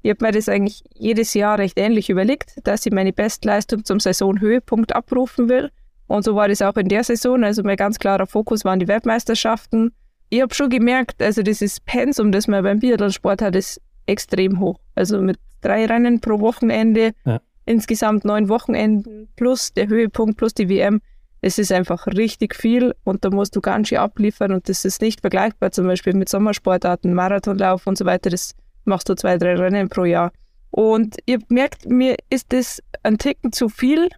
ich 0.02 0.10
habe 0.10 0.24
mir 0.24 0.32
das 0.32 0.48
eigentlich 0.48 0.82
jedes 0.94 1.34
Jahr 1.34 1.58
recht 1.58 1.78
ähnlich 1.78 2.08
überlegt, 2.08 2.54
dass 2.64 2.86
ich 2.86 2.92
meine 2.92 3.12
Bestleistung 3.12 3.84
zum 3.84 4.00
Saisonhöhepunkt 4.00 4.94
abrufen 4.94 5.48
will. 5.48 5.70
Und 6.08 6.24
so 6.24 6.34
war 6.34 6.48
das 6.48 6.62
auch 6.62 6.76
in 6.76 6.88
der 6.88 7.04
Saison. 7.04 7.44
Also 7.44 7.62
mein 7.62 7.76
ganz 7.76 7.98
klarer 7.98 8.26
Fokus 8.26 8.64
waren 8.64 8.80
die 8.80 8.88
Weltmeisterschaften. 8.88 9.92
Ich 10.30 10.42
habe 10.42 10.54
schon 10.54 10.70
gemerkt, 10.70 11.22
also 11.22 11.42
dieses 11.42 11.80
Pensum, 11.80 12.32
das 12.32 12.48
man 12.48 12.64
beim 12.64 12.80
Biathlonsport 12.80 13.40
hat, 13.40 13.54
ist 13.54 13.80
extrem 14.06 14.58
hoch. 14.58 14.80
Also 14.94 15.20
mit 15.20 15.38
drei 15.60 15.86
Rennen 15.86 16.20
pro 16.20 16.40
Wochenende, 16.40 17.12
ja. 17.24 17.40
insgesamt 17.66 18.24
neun 18.24 18.48
Wochenenden 18.48 19.28
plus 19.36 19.72
der 19.72 19.88
Höhepunkt 19.88 20.36
plus 20.36 20.54
die 20.54 20.68
WM 20.68 21.00
es 21.40 21.58
ist 21.58 21.70
einfach 21.70 22.06
richtig 22.06 22.54
viel 22.54 22.94
und 23.04 23.24
da 23.24 23.30
musst 23.30 23.54
du 23.54 23.60
ganz 23.60 23.88
schön 23.88 23.98
abliefern 23.98 24.52
und 24.52 24.68
das 24.68 24.84
ist 24.84 25.00
nicht 25.00 25.20
vergleichbar 25.20 25.70
zum 25.70 25.86
Beispiel 25.86 26.14
mit 26.14 26.28
Sommersportarten, 26.28 27.14
Marathonlauf 27.14 27.86
und 27.86 27.96
so 27.96 28.04
weiter. 28.04 28.30
Das 28.30 28.54
machst 28.84 29.08
du 29.08 29.14
zwei, 29.14 29.38
drei 29.38 29.54
Rennen 29.54 29.88
pro 29.88 30.04
Jahr. 30.04 30.32
Und 30.70 31.16
ihr 31.26 31.38
merkt, 31.48 31.88
mir 31.88 32.16
ist 32.28 32.52
das 32.52 32.82
ein 33.02 33.18
Ticken 33.18 33.52
zu 33.52 33.68
viel, 33.68 34.08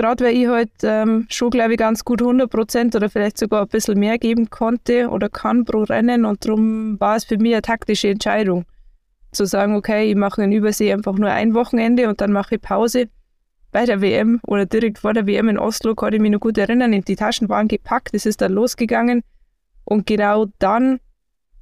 gerade 0.00 0.24
weil 0.24 0.34
ich 0.34 0.46
halt 0.46 0.70
ähm, 0.82 1.26
schon, 1.28 1.50
glaube 1.50 1.72
ich, 1.72 1.78
ganz 1.78 2.04
gut 2.04 2.22
100 2.22 2.50
Prozent 2.50 2.96
oder 2.96 3.10
vielleicht 3.10 3.36
sogar 3.36 3.62
ein 3.62 3.68
bisschen 3.68 3.98
mehr 3.98 4.16
geben 4.18 4.48
konnte 4.48 5.10
oder 5.10 5.28
kann 5.28 5.66
pro 5.66 5.82
Rennen 5.82 6.24
und 6.24 6.44
darum 6.44 6.98
war 6.98 7.16
es 7.16 7.24
für 7.24 7.36
mich 7.36 7.52
eine 7.52 7.62
taktische 7.62 8.08
Entscheidung, 8.08 8.64
zu 9.32 9.44
sagen, 9.44 9.76
okay, 9.76 10.10
ich 10.10 10.16
mache 10.16 10.42
in 10.42 10.52
Übersee 10.52 10.92
einfach 10.92 11.14
nur 11.14 11.30
ein 11.30 11.52
Wochenende 11.52 12.08
und 12.08 12.22
dann 12.22 12.32
mache 12.32 12.54
ich 12.54 12.62
Pause 12.62 13.10
bei 13.72 13.84
der 13.84 14.00
WM 14.00 14.40
oder 14.46 14.64
direkt 14.64 14.98
vor 14.98 15.12
der 15.12 15.26
WM 15.26 15.50
in 15.50 15.58
Oslo, 15.58 15.94
kann 15.94 16.14
ich 16.14 16.20
mich 16.20 16.30
noch 16.30 16.40
gut 16.40 16.56
erinnern, 16.56 16.98
die 17.02 17.16
Taschen 17.16 17.50
waren 17.50 17.68
gepackt, 17.68 18.14
es 18.14 18.24
ist 18.24 18.40
dann 18.40 18.52
losgegangen 18.52 19.22
und 19.84 20.06
genau 20.06 20.46
dann 20.58 20.98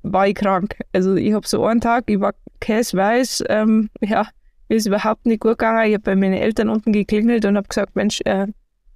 war 0.03 0.29
ich 0.29 0.37
krank. 0.37 0.77
Also 0.93 1.17
ich 1.17 1.33
habe 1.33 1.47
so 1.47 1.67
einen 1.67 1.81
Tag, 1.81 2.05
ich 2.07 2.21
war 2.21 2.35
käseweiß, 2.61 3.45
ähm, 3.49 3.91
ja, 4.01 4.29
mir 4.69 4.77
ist 4.77 4.87
überhaupt 4.87 5.27
nicht 5.27 5.41
gut 5.41 5.59
gegangen. 5.59 5.87
Ich 5.87 5.95
habe 5.95 6.03
bei 6.03 6.17
meinen 6.17 6.35
Eltern 6.35 6.69
unten 6.69 6.93
geklingelt 6.93 7.45
und 7.45 7.57
habe 7.57 7.69
gesagt, 7.69 7.97
Mensch, 7.97 8.21
äh, 8.25 8.47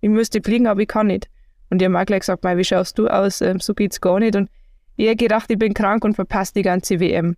ich 0.00 0.10
müsste 0.10 0.40
fliegen, 0.42 0.66
aber 0.66 0.80
ich 0.80 0.88
kann 0.88 1.06
nicht. 1.06 1.28
Und 1.70 1.78
die 1.78 1.86
haben 1.86 1.96
auch 1.96 2.04
gleich 2.04 2.20
gesagt, 2.20 2.44
wie 2.44 2.64
schaust 2.64 2.98
du 2.98 3.08
aus? 3.08 3.40
Ähm, 3.40 3.60
so 3.60 3.72
geht's 3.72 4.00
gar 4.00 4.18
nicht. 4.20 4.36
Und 4.36 4.50
ich 4.96 5.06
habe 5.06 5.16
gedacht, 5.16 5.50
ich 5.50 5.58
bin 5.58 5.72
krank 5.74 6.04
und 6.04 6.14
verpasse 6.14 6.52
die 6.54 6.62
ganze 6.62 7.00
WM. 7.00 7.36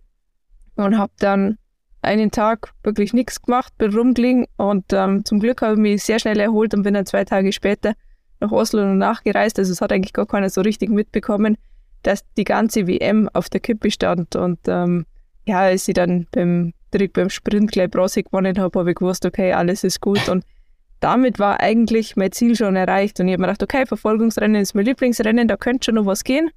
Und 0.75 0.97
habe 0.97 1.13
dann 1.19 1.57
einen 2.01 2.31
Tag 2.31 2.73
wirklich 2.83 3.13
nichts 3.13 3.41
gemacht, 3.41 3.73
bin 3.77 3.93
rumgelegen 3.93 4.45
und 4.57 4.85
ähm, 4.93 5.25
zum 5.25 5.39
Glück 5.39 5.61
habe 5.61 5.73
ich 5.73 5.79
mich 5.79 6.03
sehr 6.03 6.19
schnell 6.19 6.39
erholt 6.39 6.73
und 6.73 6.83
bin 6.83 6.93
dann 6.93 7.05
zwei 7.05 7.25
Tage 7.25 7.51
später 7.51 7.93
nach 8.39 8.51
Oslo 8.51 8.83
und 8.83 8.97
nachgereist. 8.97 9.57
Also 9.57 9.71
es 9.71 9.81
hat 9.81 9.91
eigentlich 9.91 10.13
gar 10.13 10.27
keiner 10.27 10.49
so 10.49 10.61
richtig 10.61 10.89
mitbekommen, 10.89 11.57
dass 12.03 12.23
die 12.37 12.43
ganze 12.43 12.87
WM 12.87 13.29
auf 13.33 13.49
der 13.49 13.61
Kippe 13.61 13.89
stand. 13.89 14.35
Und 14.35 14.59
ähm, 14.67 15.05
ja, 15.47 15.61
als 15.61 15.87
ich 15.87 15.95
dann 15.95 16.27
beim, 16.31 16.73
direkt 16.95 17.13
beim 17.13 17.29
Sprint 17.29 17.71
gleich 17.71 17.91
Bronze 17.91 18.23
gewonnen 18.23 18.57
habe, 18.57 18.79
habe 18.79 18.91
ich 18.91 18.95
gewusst, 18.95 19.25
okay, 19.25 19.53
alles 19.53 19.83
ist 19.83 20.01
gut. 20.01 20.29
Und 20.29 20.43
damit 20.99 21.39
war 21.39 21.59
eigentlich 21.59 22.15
mein 22.15 22.31
Ziel 22.31 22.55
schon 22.55 22.75
erreicht. 22.75 23.19
Und 23.19 23.27
ich 23.27 23.33
habe 23.33 23.41
mir 23.41 23.47
gedacht, 23.47 23.63
okay, 23.63 23.85
Verfolgungsrennen 23.85 24.61
ist 24.61 24.73
mein 24.73 24.85
Lieblingsrennen, 24.85 25.47
da 25.47 25.57
könnte 25.57 25.85
schon 25.85 25.95
noch 25.95 26.05
was 26.05 26.23
gehen. 26.23 26.49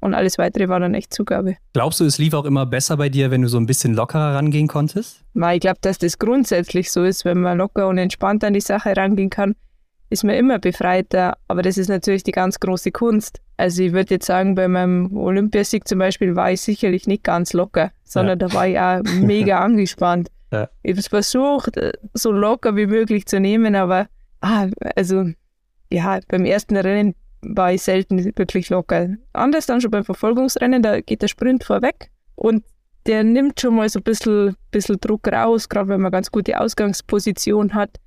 Und 0.00 0.12
alles 0.12 0.36
weitere 0.36 0.68
war 0.68 0.80
dann 0.80 0.92
echt 0.92 1.14
Zugabe. 1.14 1.56
Glaubst 1.72 2.00
du, 2.00 2.04
es 2.04 2.18
lief 2.18 2.34
auch 2.34 2.44
immer 2.44 2.66
besser 2.66 2.96
bei 2.98 3.08
dir, 3.08 3.30
wenn 3.30 3.42
du 3.42 3.48
so 3.48 3.56
ein 3.56 3.66
bisschen 3.66 3.94
lockerer 3.94 4.34
rangehen 4.34 4.68
konntest? 4.68 5.24
Ich 5.34 5.60
glaube, 5.60 5.78
dass 5.80 5.98
das 5.98 6.18
grundsätzlich 6.18 6.90
so 6.90 7.04
ist, 7.04 7.24
wenn 7.24 7.40
man 7.40 7.56
locker 7.56 7.88
und 7.88 7.96
entspannt 7.96 8.44
an 8.44 8.52
die 8.52 8.60
Sache 8.60 8.94
rangehen 8.96 9.30
kann, 9.30 9.54
ist 10.14 10.24
man 10.24 10.36
immer 10.36 10.58
befreiter. 10.58 11.36
Aber 11.48 11.62
das 11.62 11.76
ist 11.76 11.88
natürlich 11.88 12.22
die 12.22 12.32
ganz 12.32 12.60
große 12.60 12.92
Kunst. 12.92 13.40
Also 13.56 13.82
ich 13.82 13.92
würde 13.92 14.14
jetzt 14.14 14.26
sagen, 14.26 14.54
bei 14.54 14.68
meinem 14.68 15.16
Olympiasieg 15.16 15.86
zum 15.86 15.98
Beispiel 15.98 16.36
war 16.36 16.52
ich 16.52 16.60
sicherlich 16.60 17.06
nicht 17.06 17.24
ganz 17.24 17.52
locker, 17.52 17.90
sondern 18.04 18.38
ja. 18.38 18.48
da 18.48 18.54
war 18.54 18.68
ich 18.68 18.78
auch 18.78 19.02
mega 19.20 19.58
angespannt. 19.68 20.28
Ja. 20.52 20.68
Ich 20.82 20.92
habe 20.92 21.00
es 21.00 21.08
versucht, 21.08 21.78
so 22.14 22.30
locker 22.30 22.76
wie 22.76 22.86
möglich 22.86 23.26
zu 23.26 23.40
nehmen, 23.40 23.74
aber 23.74 24.06
ah, 24.40 24.68
also 24.94 25.30
ja, 25.92 26.20
beim 26.28 26.44
ersten 26.44 26.76
Rennen 26.76 27.14
war 27.42 27.72
ich 27.72 27.82
selten 27.82 28.24
wirklich 28.36 28.70
locker. 28.70 29.08
Anders 29.32 29.66
dann 29.66 29.80
schon 29.80 29.90
beim 29.90 30.04
Verfolgungsrennen, 30.04 30.82
da 30.82 31.00
geht 31.00 31.22
der 31.22 31.28
Sprint 31.28 31.64
vorweg 31.64 32.10
und 32.36 32.64
der 33.06 33.24
nimmt 33.24 33.60
schon 33.60 33.74
mal 33.74 33.88
so 33.88 33.98
ein 33.98 34.04
bisschen, 34.04 34.56
bisschen 34.70 34.98
Druck 35.00 35.28
raus, 35.28 35.68
gerade 35.68 35.88
wenn 35.88 36.00
man 36.00 36.12
ganz 36.12 36.30
gute 36.30 36.58
Ausgangsposition 36.58 37.74
hat. 37.74 37.98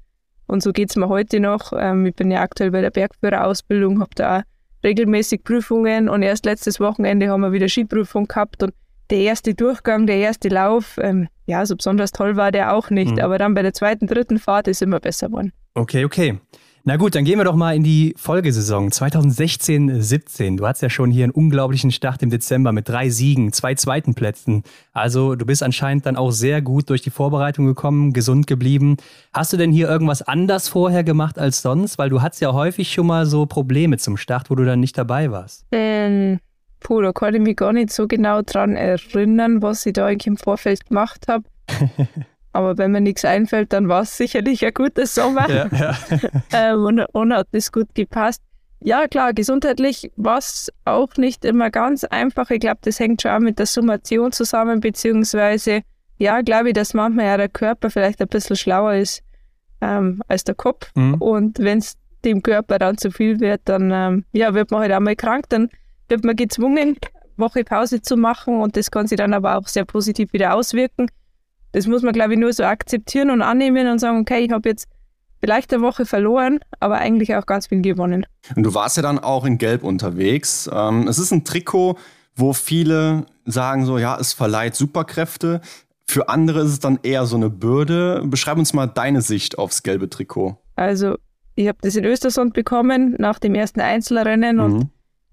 Und 0.48 0.64
so 0.64 0.72
geht 0.72 0.90
es 0.90 0.96
mir 0.96 1.10
heute 1.10 1.40
noch. 1.40 1.74
Ähm, 1.78 2.06
ich 2.06 2.16
bin 2.16 2.32
ja 2.32 2.42
aktuell 2.42 2.72
bei 2.72 2.82
der 2.82 2.92
Bergführerausbildung, 2.92 4.00
habe 4.00 4.16
da 4.16 4.40
auch 4.40 4.44
regelmäßig 4.84 5.44
Prüfungen 5.44 6.10
und 6.10 6.22
erst 6.22 6.46
letztes 6.46 6.80
Wochenende 6.80 7.30
haben 7.30 7.42
wir 7.42 7.52
wieder 7.52 7.68
Skiprüfung 7.68 8.28
gehabt 8.28 8.64
und 8.64 8.74
der 9.10 9.20
erste 9.20 9.54
Durchgang, 9.54 10.06
der 10.06 10.18
erste 10.18 10.50
Lauf, 10.50 10.98
ähm, 11.02 11.28
ja, 11.46 11.66
so 11.66 11.76
besonders 11.76 12.12
toll 12.12 12.36
war 12.36 12.52
der 12.52 12.74
auch 12.74 12.90
nicht, 12.90 13.14
mhm. 13.14 13.20
aber 13.20 13.38
dann 13.38 13.54
bei 13.54 13.62
der 13.62 13.74
zweiten, 13.74 14.08
dritten 14.08 14.38
Fahrt 14.38 14.68
ist 14.68 14.82
immer 14.82 15.00
besser 15.00 15.28
geworden. 15.28 15.54
Okay, 15.76 16.04
okay. 16.04 16.40
Na 16.88 16.96
gut, 16.96 17.16
dann 17.16 17.26
gehen 17.26 17.38
wir 17.38 17.44
doch 17.44 17.58
mal 17.58 17.76
in 17.76 17.84
die 17.84 18.14
Folgesaison 18.16 18.88
2016-17. 18.92 20.56
Du 20.56 20.66
hast 20.66 20.82
ja 20.82 20.90
schon 20.90 21.12
hier 21.12 21.26
einen 21.26 21.34
unglaublichen 21.34 21.92
Start 21.92 22.24
im 22.24 22.30
Dezember 22.30 22.72
mit 22.72 22.88
drei 22.88 23.10
Siegen, 23.10 23.52
zwei 23.52 23.76
zweiten 23.76 24.16
Plätzen. 24.16 24.64
Also 24.94 25.36
du 25.36 25.46
bist 25.46 25.64
anscheinend 25.64 26.06
dann 26.06 26.16
auch 26.16 26.32
sehr 26.32 26.62
gut 26.62 26.90
durch 26.90 27.02
die 27.02 27.10
Vorbereitung 27.10 27.66
gekommen, 27.66 28.14
gesund 28.14 28.48
geblieben. 28.48 28.96
Hast 29.34 29.52
du 29.52 29.58
denn 29.58 29.74
hier 29.74 29.90
irgendwas 29.90 30.22
anders 30.22 30.70
vorher 30.70 31.04
gemacht 31.04 31.38
als 31.38 31.62
sonst? 31.62 31.98
Weil 31.98 32.10
du 32.10 32.22
hattest 32.22 32.42
ja 32.42 32.54
häufig 32.54 32.90
schon 32.90 33.08
mal 33.08 33.26
so 33.26 33.48
Probleme 33.48 33.98
zum 33.98 34.16
Start, 34.16 34.50
wo 34.50 34.56
du 34.56 34.64
dann 34.64 34.80
nicht 34.80 34.98
dabei 34.98 35.30
warst. 35.30 35.66
Ähm, 35.74 36.40
puh, 36.80 37.02
da 37.02 37.12
kann 37.12 37.36
ich 37.36 37.42
mich 37.42 37.58
gar 37.58 37.74
nicht 37.74 37.92
so 37.92 38.08
genau 38.08 38.44
dran 38.44 38.78
erinnern, 38.78 39.62
was 39.62 39.86
ich 39.86 39.92
da 39.92 40.06
eigentlich 40.06 40.28
im 40.28 40.38
Vorfeld 40.38 40.86
gemacht 40.86 41.28
habe. 41.28 41.44
Aber 42.58 42.76
wenn 42.80 42.92
mir 42.92 43.02
nichts 43.02 43.24
einfällt, 43.24 43.72
dann 43.72 43.88
war 43.88 44.02
es 44.02 44.18
sicherlich 44.18 44.66
ein 44.66 44.74
guter 44.74 45.06
Sommer. 45.06 45.48
Ja, 45.48 45.68
ja. 45.68 45.96
ähm, 46.74 46.86
und, 46.86 47.00
und 47.12 47.32
hat 47.32 47.48
das 47.52 47.72
gut 47.72 47.94
gepasst. 47.94 48.42
Ja, 48.80 49.08
klar, 49.08 49.34
gesundheitlich 49.34 50.12
war 50.16 50.40
es 50.40 50.74
auch 50.84 51.18
nicht 51.18 51.46
immer 51.46 51.70
ganz 51.70 52.04
einfach. 52.04 52.50
Ich 52.50 52.60
glaube, 52.60 52.80
das 52.82 53.00
hängt 53.00 53.22
schon 53.22 53.30
auch 53.30 53.40
mit 53.40 53.60
der 53.60 53.68
Summation 53.68 54.32
zusammen, 54.32 54.80
beziehungsweise, 54.80 55.84
ja, 56.18 56.42
glaube 56.42 56.70
ich, 56.70 56.74
dass 56.74 56.96
manchmal 56.96 57.26
ja 57.26 57.38
der 57.38 57.50
Körper 57.50 57.92
vielleicht 57.92 58.24
ein 58.24 58.28
bisschen 58.28 58.56
schlauer 58.56 58.96
ist 58.96 59.22
ähm, 59.82 60.24
als 60.28 60.44
der 60.44 60.56
Kopf. 60.56 60.90
Mhm. 60.96 61.14
Und 61.22 61.60
wenn 61.60 61.78
es 61.78 61.94
dem 62.26 62.42
Körper 62.42 62.80
dann 62.80 62.98
zu 62.98 63.12
viel 63.12 63.40
wird, 63.40 63.62
dann 63.66 63.92
ähm, 63.94 64.26
ja, 64.32 64.56
wird 64.56 64.72
man 64.72 64.80
halt 64.80 64.92
einmal 64.92 65.16
krank, 65.16 65.46
dann 65.50 65.70
wird 66.10 66.24
man 66.24 66.36
gezwungen, 66.36 66.98
Woche 67.36 67.64
Pause 67.64 68.02
zu 68.02 68.18
machen 68.18 68.60
und 68.60 68.76
das 68.76 68.90
kann 68.90 69.06
sich 69.06 69.20
dann 69.20 69.36
aber 69.36 69.58
auch 69.58 69.68
sehr 69.68 69.86
positiv 69.86 70.34
wieder 70.34 70.56
auswirken 70.56 71.08
das 71.72 71.88
muss 71.88 72.02
man, 72.02 72.14
glaube 72.14 72.34
ich, 72.34 72.40
nur 72.40 72.54
so 72.54 72.64
akzeptieren 72.64 73.30
und 73.30 73.42
annehmen 73.42 73.88
und 73.88 74.00
sagen, 74.00 74.20
okay, 74.20 74.40
ich 74.40 74.52
habe 74.52 74.70
jetzt 74.70 74.88
vielleicht 75.40 75.74
eine 75.74 75.84
Woche 75.84 76.06
verloren, 76.06 76.60
aber 76.80 76.98
eigentlich 76.98 77.36
auch 77.36 77.46
ganz 77.46 77.68
viel 77.68 77.82
gewonnen. 77.82 78.26
Und 78.56 78.64
du 78.64 78.74
warst 78.74 78.98
ja 78.98 79.04
dann 79.04 79.20
auch 79.20 79.46
in 79.46 79.58
Gelb 79.58 79.84
unterwegs. 79.84 80.70
Ähm, 80.74 81.08
es 81.08 81.20
ist 81.20 81.32
ein 81.32 81.44
Trikot, 81.44 81.98
wo 82.36 82.54
viele 82.54 83.26
sagen 83.46 83.86
so, 83.86 83.98
ja, 83.98 84.18
es 84.20 84.34
verleiht 84.34 84.76
Superkräfte. 84.76 85.62
Für 86.06 86.30
andere 86.30 86.62
ist 86.62 86.72
es 86.72 86.80
dann 86.80 87.00
eher 87.04 87.26
so 87.26 87.36
eine 87.36 87.50
Bürde. 87.50 88.24
Beschreib 88.26 88.58
uns 88.58 88.74
mal 88.74 88.88
deine 88.88 89.22
Sicht 89.22 89.58
aufs 89.58 89.84
gelbe 89.84 90.10
Trikot. 90.10 90.58
Also, 90.76 91.16
ich 91.56 91.68
habe 91.68 91.80
das 91.82 91.96
in 91.96 92.06
Östersund 92.06 92.54
bekommen 92.54 93.16
nach 93.18 93.40
dem 93.40 93.56
ersten 93.56 93.82
Einzelrennen 93.82 94.58
mhm. 94.58 94.64
und 94.64 94.90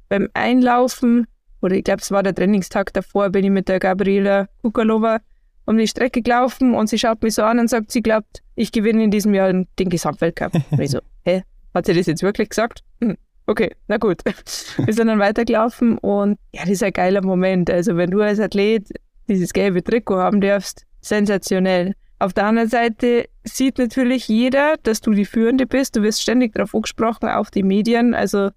beim 0.08 0.28
Einlaufen, 0.34 1.26
oder 1.60 1.76
ich 1.76 1.84
glaube, 1.84 2.00
es 2.02 2.10
war 2.10 2.22
der 2.22 2.34
Trainingstag 2.34 2.92
davor, 2.92 3.30
bin 3.30 3.44
ich 3.44 3.50
mit 3.50 3.68
der 3.68 3.78
Gabriela 3.78 4.48
Kukalova 4.62 5.20
um 5.66 5.78
die 5.78 5.88
Strecke 5.88 6.22
gelaufen 6.22 6.74
und 6.74 6.88
sie 6.88 6.98
schaut 6.98 7.22
mich 7.22 7.34
so 7.34 7.42
an 7.42 7.58
und 7.58 7.68
sagt, 7.68 7.90
sie 7.90 8.02
glaubt, 8.02 8.42
ich 8.54 8.72
gewinne 8.72 9.04
in 9.04 9.10
diesem 9.10 9.34
Jahr 9.34 9.52
den 9.52 9.66
Gesamtweltcup. 9.76 10.54
und 10.70 10.80
ich 10.80 10.90
so, 10.90 11.00
hä? 11.24 11.42
Hat 11.74 11.86
sie 11.86 11.94
das 11.94 12.06
jetzt 12.06 12.22
wirklich 12.22 12.50
gesagt? 12.50 12.84
Hm, 13.00 13.16
okay, 13.46 13.74
na 13.88 13.96
gut. 13.96 14.22
Wir 14.76 14.92
sind 14.92 15.08
dann 15.08 15.18
weitergelaufen 15.18 15.98
und 15.98 16.38
ja, 16.52 16.62
das 16.62 16.70
ist 16.70 16.82
ein 16.82 16.92
geiler 16.92 17.22
Moment. 17.22 17.70
Also 17.70 17.96
wenn 17.96 18.10
du 18.10 18.20
als 18.20 18.38
Athlet 18.38 18.88
dieses 19.28 19.52
gelbe 19.52 19.82
Trikot 19.82 20.18
haben 20.18 20.40
darfst, 20.40 20.84
sensationell. 21.00 21.94
Auf 22.18 22.32
der 22.32 22.46
anderen 22.46 22.68
Seite 22.68 23.28
sieht 23.42 23.78
natürlich 23.78 24.28
jeder, 24.28 24.76
dass 24.82 25.00
du 25.00 25.10
die 25.10 25.24
Führende 25.24 25.66
bist. 25.66 25.96
Du 25.96 26.02
wirst 26.02 26.22
ständig 26.22 26.54
darauf 26.54 26.74
angesprochen, 26.74 27.28
auch 27.28 27.50
die 27.50 27.62
Medien. 27.62 28.14
Also 28.14 28.50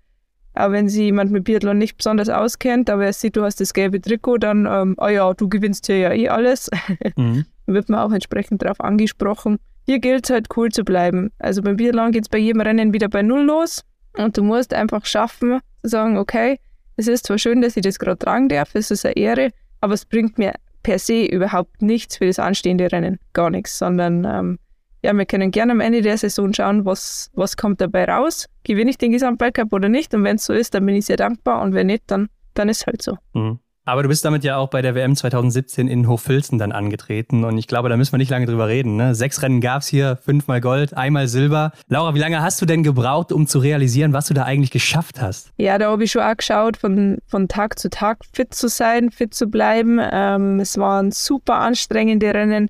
auch 0.57 0.71
wenn 0.71 0.89
sich 0.89 1.01
jemand 1.01 1.31
mit 1.31 1.43
Biathlon 1.43 1.77
nicht 1.77 1.97
besonders 1.97 2.29
auskennt, 2.29 2.89
aber 2.89 3.05
er 3.05 3.13
sieht, 3.13 3.35
du 3.35 3.43
hast 3.43 3.59
das 3.59 3.73
gelbe 3.73 4.01
Trikot, 4.01 4.37
dann, 4.37 4.65
ähm, 4.65 4.95
oh 4.97 5.07
ja, 5.07 5.33
du 5.33 5.49
gewinnst 5.49 5.87
hier 5.87 5.97
ja 5.97 6.13
eh 6.13 6.29
alles. 6.29 6.69
Mhm. 7.15 7.45
dann 7.65 7.75
wird 7.75 7.89
man 7.89 7.99
auch 7.99 8.11
entsprechend 8.11 8.61
darauf 8.61 8.79
angesprochen. 8.81 9.57
Hier 9.85 9.99
gilt 9.99 10.25
es 10.25 10.29
halt 10.29 10.47
cool 10.55 10.69
zu 10.69 10.83
bleiben. 10.83 11.31
Also 11.39 11.61
beim 11.61 11.77
Biathlon 11.77 12.11
geht 12.11 12.23
es 12.23 12.29
bei 12.29 12.37
jedem 12.37 12.61
Rennen 12.61 12.93
wieder 12.93 13.07
bei 13.07 13.21
Null 13.21 13.43
los 13.43 13.83
und 14.17 14.37
du 14.37 14.43
musst 14.43 14.73
einfach 14.73 15.05
schaffen, 15.05 15.59
zu 15.81 15.89
sagen, 15.89 16.17
okay, 16.17 16.59
es 16.97 17.07
ist 17.07 17.25
zwar 17.25 17.37
schön, 17.37 17.61
dass 17.61 17.77
ich 17.77 17.83
das 17.83 17.99
gerade 17.99 18.17
tragen 18.17 18.49
darf, 18.49 18.71
es 18.73 18.91
ist 18.91 19.05
eine 19.05 19.15
Ehre, 19.15 19.51
aber 19.81 19.93
es 19.93 20.05
bringt 20.05 20.37
mir 20.37 20.53
per 20.83 20.99
se 20.99 21.25
überhaupt 21.25 21.81
nichts 21.81 22.17
für 22.17 22.27
das 22.27 22.39
anstehende 22.39 22.91
Rennen. 22.91 23.19
Gar 23.33 23.49
nichts, 23.51 23.77
sondern 23.77 24.25
ähm, 24.25 24.59
ja, 25.03 25.13
wir 25.13 25.25
können 25.25 25.51
gerne 25.51 25.73
am 25.73 25.79
Ende 25.79 26.01
der 26.01 26.17
Saison 26.17 26.53
schauen, 26.53 26.85
was, 26.85 27.29
was 27.33 27.57
kommt 27.57 27.81
dabei 27.81 28.05
raus. 28.05 28.47
Gewinne 28.63 28.89
ich 28.89 28.97
den 28.97 29.11
Gesamtweltcup 29.11 29.71
oder 29.73 29.89
nicht? 29.89 30.13
Und 30.13 30.23
wenn 30.23 30.37
es 30.37 30.45
so 30.45 30.53
ist, 30.53 30.73
dann 30.73 30.85
bin 30.85 30.95
ich 30.95 31.05
sehr 31.05 31.17
dankbar. 31.17 31.61
Und 31.61 31.73
wenn 31.73 31.87
nicht, 31.87 32.03
dann, 32.07 32.29
dann 32.53 32.69
ist 32.69 32.81
es 32.81 32.87
halt 32.87 33.01
so. 33.01 33.17
Mhm. 33.33 33.59
Aber 33.87 34.03
du 34.03 34.09
bist 34.09 34.25
damit 34.25 34.43
ja 34.43 34.57
auch 34.57 34.69
bei 34.69 34.81
der 34.81 34.95
WM 34.95 35.15
2017 35.15 35.87
in 35.87 36.09
Hochfilzen 36.09 36.57
dann 36.57 36.73
angetreten. 36.73 37.45
Und 37.45 37.57
ich 37.57 37.67
glaube, 37.67 37.87
da 37.87 37.95
müssen 37.95 38.11
wir 38.11 38.17
nicht 38.17 38.29
lange 38.29 38.45
drüber 38.45 38.67
reden. 38.67 38.97
Ne? 38.97 39.15
Sechs 39.15 39.41
Rennen 39.41 39.61
gab 39.61 39.81
es 39.81 39.87
hier, 39.87 40.17
fünfmal 40.17 40.59
Gold, 40.59 40.93
einmal 40.97 41.29
Silber. 41.29 41.71
Laura, 41.87 42.13
wie 42.13 42.19
lange 42.19 42.41
hast 42.41 42.61
du 42.61 42.65
denn 42.65 42.83
gebraucht, 42.83 43.31
um 43.31 43.47
zu 43.47 43.59
realisieren, 43.59 44.11
was 44.11 44.25
du 44.25 44.33
da 44.33 44.43
eigentlich 44.43 44.71
geschafft 44.71 45.21
hast? 45.21 45.53
Ja, 45.55 45.77
da 45.77 45.89
habe 45.89 46.03
ich 46.03 46.11
schon 46.11 46.21
auch 46.21 46.35
geschaut, 46.35 46.75
von, 46.75 47.19
von 47.27 47.47
Tag 47.47 47.79
zu 47.79 47.89
Tag 47.89 48.25
fit 48.33 48.53
zu 48.53 48.67
sein, 48.67 49.09
fit 49.09 49.33
zu 49.33 49.47
bleiben. 49.47 50.01
Ähm, 50.11 50.59
es 50.59 50.77
waren 50.77 51.11
super 51.11 51.55
anstrengende 51.59 52.33
Rennen. 52.33 52.69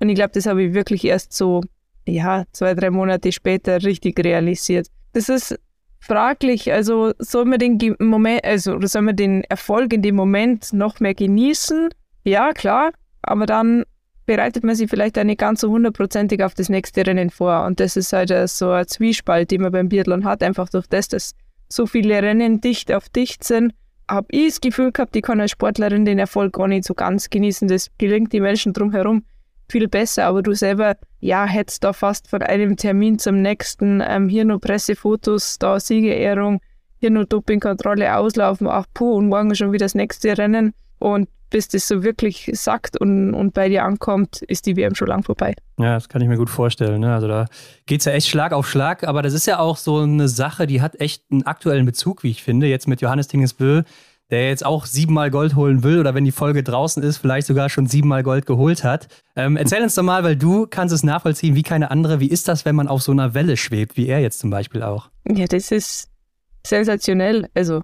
Und 0.00 0.08
ich 0.08 0.14
glaube, 0.14 0.32
das 0.32 0.46
habe 0.46 0.62
ich 0.62 0.74
wirklich 0.74 1.04
erst 1.04 1.32
so, 1.32 1.62
ja, 2.06 2.44
zwei, 2.52 2.74
drei 2.74 2.90
Monate 2.90 3.32
später 3.32 3.82
richtig 3.82 4.18
realisiert. 4.22 4.88
Das 5.12 5.28
ist 5.28 5.58
fraglich. 6.00 6.72
Also 6.72 7.12
soll 7.18 7.46
man 7.46 7.58
den 7.58 7.96
Moment, 7.98 8.44
also 8.44 8.78
soll 8.86 9.02
man 9.02 9.16
den 9.16 9.44
Erfolg 9.44 9.92
in 9.92 10.02
dem 10.02 10.16
Moment 10.16 10.72
noch 10.72 11.00
mehr 11.00 11.14
genießen? 11.14 11.88
Ja, 12.24 12.52
klar. 12.52 12.92
Aber 13.22 13.46
dann 13.46 13.84
bereitet 14.26 14.64
man 14.64 14.74
sich 14.74 14.88
vielleicht 14.88 15.18
auch 15.18 15.24
nicht 15.24 15.40
ganz 15.40 15.60
so 15.60 15.70
hundertprozentig 15.70 16.42
auf 16.42 16.54
das 16.54 16.68
nächste 16.68 17.06
Rennen 17.06 17.30
vor. 17.30 17.64
Und 17.64 17.80
das 17.80 17.96
ist 17.96 18.12
halt 18.12 18.32
so 18.48 18.70
ein 18.70 18.86
Zwiespalt, 18.86 19.50
den 19.50 19.62
man 19.62 19.72
beim 19.72 19.88
Biathlon 19.88 20.24
hat, 20.24 20.42
einfach 20.42 20.68
durch 20.68 20.86
das, 20.86 21.08
dass 21.08 21.34
so 21.68 21.86
viele 21.86 22.22
Rennen 22.22 22.60
dicht 22.60 22.92
auf 22.92 23.08
dicht 23.08 23.44
sind. 23.44 23.72
Habe 24.10 24.26
ich 24.30 24.48
das 24.48 24.60
Gefühl 24.60 24.92
gehabt, 24.92 25.16
ich 25.16 25.22
kann 25.22 25.40
als 25.40 25.52
Sportlerin 25.52 26.04
den 26.04 26.18
Erfolg 26.18 26.52
gar 26.52 26.68
nicht 26.68 26.84
so 26.84 26.94
ganz 26.94 27.30
genießen. 27.30 27.68
Das 27.68 27.88
gelingt 27.96 28.32
die 28.32 28.40
Menschen 28.40 28.74
drumherum 28.74 29.24
viel 29.68 29.88
besser, 29.88 30.26
aber 30.26 30.42
du 30.42 30.54
selber, 30.54 30.96
ja, 31.20 31.46
hättest 31.46 31.84
da 31.84 31.92
fast 31.92 32.28
von 32.28 32.42
einem 32.42 32.76
Termin 32.76 33.18
zum 33.18 33.42
nächsten, 33.42 34.02
ähm, 34.06 34.28
hier 34.28 34.44
nur 34.44 34.60
Pressefotos, 34.60 35.58
da 35.58 35.80
Siegerehrung, 35.80 36.60
hier 36.98 37.10
nur 37.10 37.24
Dopingkontrolle 37.24 38.16
auslaufen, 38.16 38.66
ach 38.66 38.86
puh, 38.94 39.16
und 39.16 39.28
morgen 39.28 39.54
schon 39.54 39.72
wieder 39.72 39.84
das 39.84 39.94
nächste 39.94 40.36
Rennen. 40.36 40.72
Und 40.98 41.28
bis 41.50 41.68
das 41.68 41.86
so 41.86 42.02
wirklich 42.02 42.50
sagt 42.54 43.00
und, 43.00 43.32
und 43.32 43.54
bei 43.54 43.68
dir 43.68 43.84
ankommt, 43.84 44.42
ist 44.42 44.66
die 44.66 44.76
WM 44.76 44.96
schon 44.96 45.06
lang 45.06 45.22
vorbei. 45.22 45.54
Ja, 45.78 45.94
das 45.94 46.08
kann 46.08 46.20
ich 46.20 46.28
mir 46.28 46.36
gut 46.36 46.50
vorstellen. 46.50 47.00
Ne? 47.00 47.14
Also 47.14 47.28
da 47.28 47.46
geht 47.86 48.00
es 48.00 48.06
ja 48.06 48.12
echt 48.12 48.28
Schlag 48.28 48.52
auf 48.52 48.68
Schlag, 48.68 49.06
aber 49.06 49.22
das 49.22 49.34
ist 49.34 49.46
ja 49.46 49.60
auch 49.60 49.76
so 49.76 49.98
eine 50.00 50.26
Sache, 50.28 50.66
die 50.66 50.82
hat 50.82 51.00
echt 51.00 51.22
einen 51.30 51.44
aktuellen 51.44 51.86
Bezug, 51.86 52.24
wie 52.24 52.30
ich 52.30 52.42
finde, 52.42 52.66
jetzt 52.66 52.88
mit 52.88 53.00
Johannes 53.02 53.28
Tingesbö 53.28 53.82
der 54.30 54.48
jetzt 54.48 54.64
auch 54.64 54.86
siebenmal 54.86 55.30
Gold 55.30 55.54
holen 55.54 55.82
will 55.82 56.00
oder 56.00 56.14
wenn 56.14 56.24
die 56.24 56.32
Folge 56.32 56.62
draußen 56.62 57.02
ist, 57.02 57.18
vielleicht 57.18 57.46
sogar 57.46 57.68
schon 57.68 57.86
siebenmal 57.86 58.22
Gold 58.22 58.46
geholt 58.46 58.84
hat. 58.84 59.08
Ähm, 59.36 59.56
erzähl 59.56 59.82
uns 59.82 59.94
doch 59.94 60.02
mal, 60.02 60.24
weil 60.24 60.36
du 60.36 60.66
kannst 60.66 60.94
es 60.94 61.02
nachvollziehen 61.02 61.54
wie 61.54 61.62
keine 61.62 61.90
andere. 61.90 62.20
Wie 62.20 62.28
ist 62.28 62.48
das, 62.48 62.64
wenn 62.64 62.74
man 62.74 62.88
auf 62.88 63.02
so 63.02 63.12
einer 63.12 63.34
Welle 63.34 63.56
schwebt, 63.56 63.96
wie 63.96 64.08
er 64.08 64.20
jetzt 64.20 64.38
zum 64.38 64.50
Beispiel 64.50 64.82
auch? 64.82 65.10
Ja, 65.28 65.46
das 65.46 65.70
ist 65.70 66.08
sensationell. 66.66 67.48
Also 67.54 67.82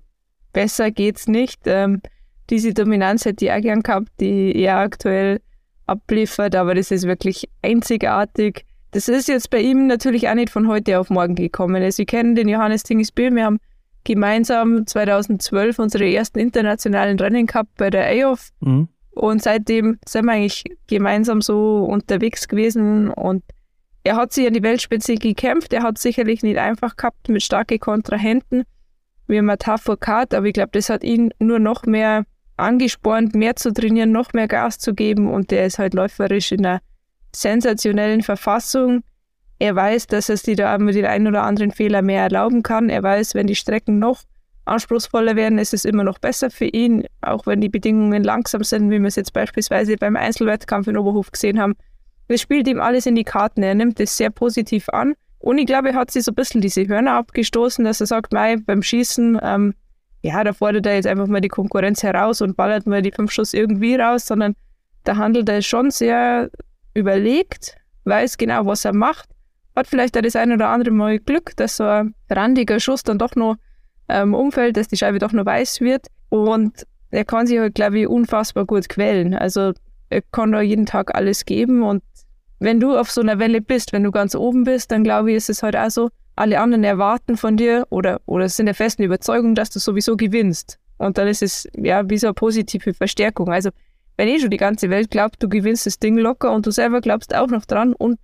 besser 0.53 0.90
geht's 0.90 1.29
nicht. 1.29 1.61
Ähm, 1.66 2.00
diese 2.48 2.74
Dominanz 2.74 3.24
hätte 3.24 3.44
ich 3.44 3.53
auch 3.53 3.61
gern 3.61 3.83
gehabt, 3.83 4.09
die 4.18 4.55
er 4.57 4.79
aktuell 4.79 5.40
abliefert, 5.87 6.55
aber 6.55 6.74
das 6.74 6.90
ist 6.90 7.07
wirklich 7.07 7.48
einzigartig. 7.62 8.64
Das 8.92 9.09
ist 9.09 9.29
jetzt 9.29 9.50
bei 9.50 9.61
ihm 9.61 9.87
natürlich 9.87 10.29
auch 10.29 10.35
nicht 10.35 10.50
von 10.50 10.66
heute 10.66 10.98
auf 10.98 11.11
morgen 11.11 11.37
gekommen. 11.37 11.83
Also, 11.83 11.98
wir 11.98 12.07
kennen 12.07 12.35
den 12.35 12.48
Johannes 12.48 12.83
Tingesbö, 12.83 13.31
wir 13.31 13.44
haben 13.44 13.61
gemeinsam 14.05 14.87
2012 14.87 15.79
unsere 15.79 16.11
ersten 16.11 16.39
internationalen 16.39 17.19
Rennen 17.19 17.47
gehabt 17.47 17.75
bei 17.77 17.91
der 17.91 18.07
AOF. 18.27 18.51
Mhm. 18.61 18.89
Und 19.11 19.43
seitdem 19.43 19.99
sind 20.07 20.25
wir 20.27 20.33
eigentlich 20.33 20.65
gemeinsam 20.87 21.41
so 21.41 21.85
unterwegs 21.85 22.49
gewesen 22.49 23.09
und 23.11 23.43
er 24.03 24.17
hat 24.17 24.33
sich 24.33 24.47
an 24.47 24.55
die 24.55 24.63
Weltspitze 24.63 25.17
gekämpft. 25.17 25.73
Er 25.73 25.83
hat 25.83 25.99
sicherlich 25.99 26.43
nicht 26.43 26.59
einfach 26.59 26.97
gehabt 26.97 27.29
mit 27.29 27.43
starken 27.43 27.79
Kontrahenten 27.79 28.65
wie 29.27 29.41
Matar 29.43 29.79
Foucault, 29.79 30.35
aber 30.35 30.47
ich 30.47 30.55
glaube, 30.55 30.71
das 30.73 30.91
hat 30.91 31.05
ihn 31.05 31.33
nur 31.39 31.59
noch 31.59 31.85
mehr 31.85 32.25
angespornt, 32.57 33.35
mehr 33.35 33.57
zu 33.57 33.73
trainieren, 33.73 34.13
noch 34.13 34.33
mehr 34.33 34.49
Gas 34.49 34.79
zu 34.79 34.95
geben 34.95 35.33
und 35.33 35.51
der 35.51 35.67
ist 35.67 35.79
halt 35.79 35.95
läuferisch 35.95 36.53
in 36.53 36.67
einer 36.67 36.81
sensationellen 37.35 38.23
Verfassung. 38.23 39.03
Er 39.61 39.77
weiß, 39.77 40.07
dass 40.07 40.31
er 40.31 40.38
sich 40.38 40.57
da 40.57 40.77
mit 40.79 40.94
den 40.94 41.05
einen 41.05 41.27
oder 41.27 41.42
anderen 41.42 41.70
Fehler 41.70 42.01
mehr 42.01 42.23
erlauben 42.23 42.62
kann. 42.62 42.88
Er 42.88 43.03
weiß, 43.03 43.35
wenn 43.35 43.46
die 43.46 43.55
Strecken 43.55 43.99
noch 43.99 44.23
anspruchsvoller 44.64 45.37
werden, 45.37 45.59
ist 45.59 45.75
es 45.75 45.85
immer 45.85 46.03
noch 46.03 46.18
besser 46.18 46.51
für 46.51 46.64
ihn, 46.64 47.05
auch 47.20 47.46
wenn 47.46 47.61
die 47.61 47.68
Bedingungen 47.68 48.25
langsam 48.25 48.64
sind, 48.64 48.90
wie 48.90 48.99
wir 48.99 49.07
es 49.07 49.16
jetzt 49.16 49.35
beispielsweise 49.35 49.96
beim 49.96 50.16
Einzelwettkampf 50.16 50.88
in 50.88 50.96
Oberhof 50.96 51.31
gesehen 51.31 51.61
haben. 51.61 51.77
Das 52.29 52.40
spielt 52.40 52.68
ihm 52.68 52.81
alles 52.81 53.05
in 53.05 53.14
die 53.16 53.25
Karten. 53.25 53.62
Er 53.62 53.75
nimmt 53.75 54.01
es 54.01 54.16
sehr 54.16 54.31
positiv 54.31 54.88
an. 54.88 55.14
Und 55.40 55.59
ich 55.59 55.66
glaube, 55.66 55.90
er 55.90 55.94
hat 55.94 56.11
sich 56.11 56.25
so 56.25 56.33
ein 56.33 56.37
bisschen 56.37 56.62
diese 56.62 56.88
Hörner 56.88 57.14
abgestoßen, 57.14 57.85
dass 57.85 58.01
er 58.01 58.07
sagt, 58.07 58.33
mei, 58.33 58.57
beim 58.57 58.83
Schießen, 58.83 59.40
ähm, 59.42 59.75
ja, 60.23 60.42
da 60.42 60.55
fordert 60.55 60.87
er 60.87 60.94
jetzt 60.94 61.07
einfach 61.07 61.27
mal 61.27 61.40
die 61.42 61.49
Konkurrenz 61.49 62.03
heraus 62.03 62.40
und 62.40 62.57
ballert 62.57 62.87
mal 62.87 63.03
die 63.03 63.12
fünf 63.12 63.31
Schuss 63.31 63.53
irgendwie 63.53 63.96
raus, 63.96 64.25
sondern 64.25 64.55
da 65.05 65.16
handelt 65.16 65.51
er 65.51 65.61
schon 65.61 65.90
sehr 65.90 66.51
überlegt, 66.94 67.77
weiß 68.05 68.38
genau, 68.38 68.64
was 68.64 68.87
er 68.87 68.94
macht, 68.94 69.29
hat 69.77 69.87
vielleicht 69.87 70.17
auch 70.17 70.23
das 70.23 70.37
ein 70.37 70.53
oder 70.53 70.69
andere 70.69 70.91
Mal 70.91 71.19
Glück, 71.19 71.57
dass 71.57 71.77
so 71.77 71.85
ein 71.85 72.15
randiger 72.29 72.81
Schuss 72.81 73.03
dann 73.03 73.19
doch 73.19 73.35
noch 73.37 73.57
ähm, 74.09 74.35
umfällt, 74.35 74.77
dass 74.77 74.89
die 74.89 74.97
Scheibe 74.97 75.19
doch 75.19 75.33
noch 75.33 75.47
weiß 75.47 75.81
wird 75.81 76.07
und 76.29 76.87
er 77.11 77.25
kann 77.25 77.47
sich 77.47 77.59
halt, 77.59 77.75
glaube 77.75 78.01
ich, 78.01 78.07
unfassbar 78.07 78.65
gut 78.65 78.89
quälen. 78.89 79.35
Also 79.35 79.73
er 80.11 80.23
kann 80.33 80.53
da 80.53 80.61
jeden 80.61 80.87
Tag 80.87 81.15
alles 81.15 81.45
geben 81.45 81.83
und 81.83 82.03
wenn 82.59 82.79
du 82.79 82.97
auf 82.97 83.11
so 83.11 83.21
einer 83.21 83.39
Welle 83.39 83.61
bist, 83.61 83.93
wenn 83.93 84.05
du 84.05 84.11
ganz 84.11 84.35
oben 84.35 84.65
bist, 84.65 84.93
dann 84.93 85.03
glaube 85.03 85.31
ich, 85.31 85.37
ist 85.37 85.51
es 85.51 85.63
halt 85.63 85.77
auch 85.77 85.91
so, 85.91 86.11
alle 86.37 86.61
anderen 86.61 86.85
erwarten 86.85 87.37
von 87.37 87.57
dir 87.57 87.87
oder, 87.91 88.21
oder 88.27 88.49
sind 88.49 88.67
der 88.67 88.75
festen 88.75 89.03
Überzeugung, 89.03 89.55
dass 89.55 89.71
du 89.71 89.79
sowieso 89.79 90.17
gewinnst. 90.17 90.79
Und 90.99 91.19
dann 91.19 91.29
ist 91.29 91.43
es 91.43 91.69
ja 91.77 92.09
wie 92.09 92.19
so 92.19 92.29
eine 92.29 92.35
positive 92.35 92.95
Verstärkung. 92.95 93.51
Also 93.51 93.71
wenn 94.17 94.29
eh 94.29 94.39
schon 94.39 94.51
die 94.51 94.57
ganze 94.57 94.91
Welt 94.91 95.11
glaubt, 95.11 95.43
du 95.43 95.49
gewinnst 95.49 95.87
das 95.87 95.99
Ding 95.99 96.17
locker 96.19 96.53
und 96.53 96.67
du 96.67 96.71
selber 96.71 97.01
glaubst 97.01 97.35
auch 97.35 97.49
noch 97.49 97.65
dran 97.65 97.95
und 97.95 98.19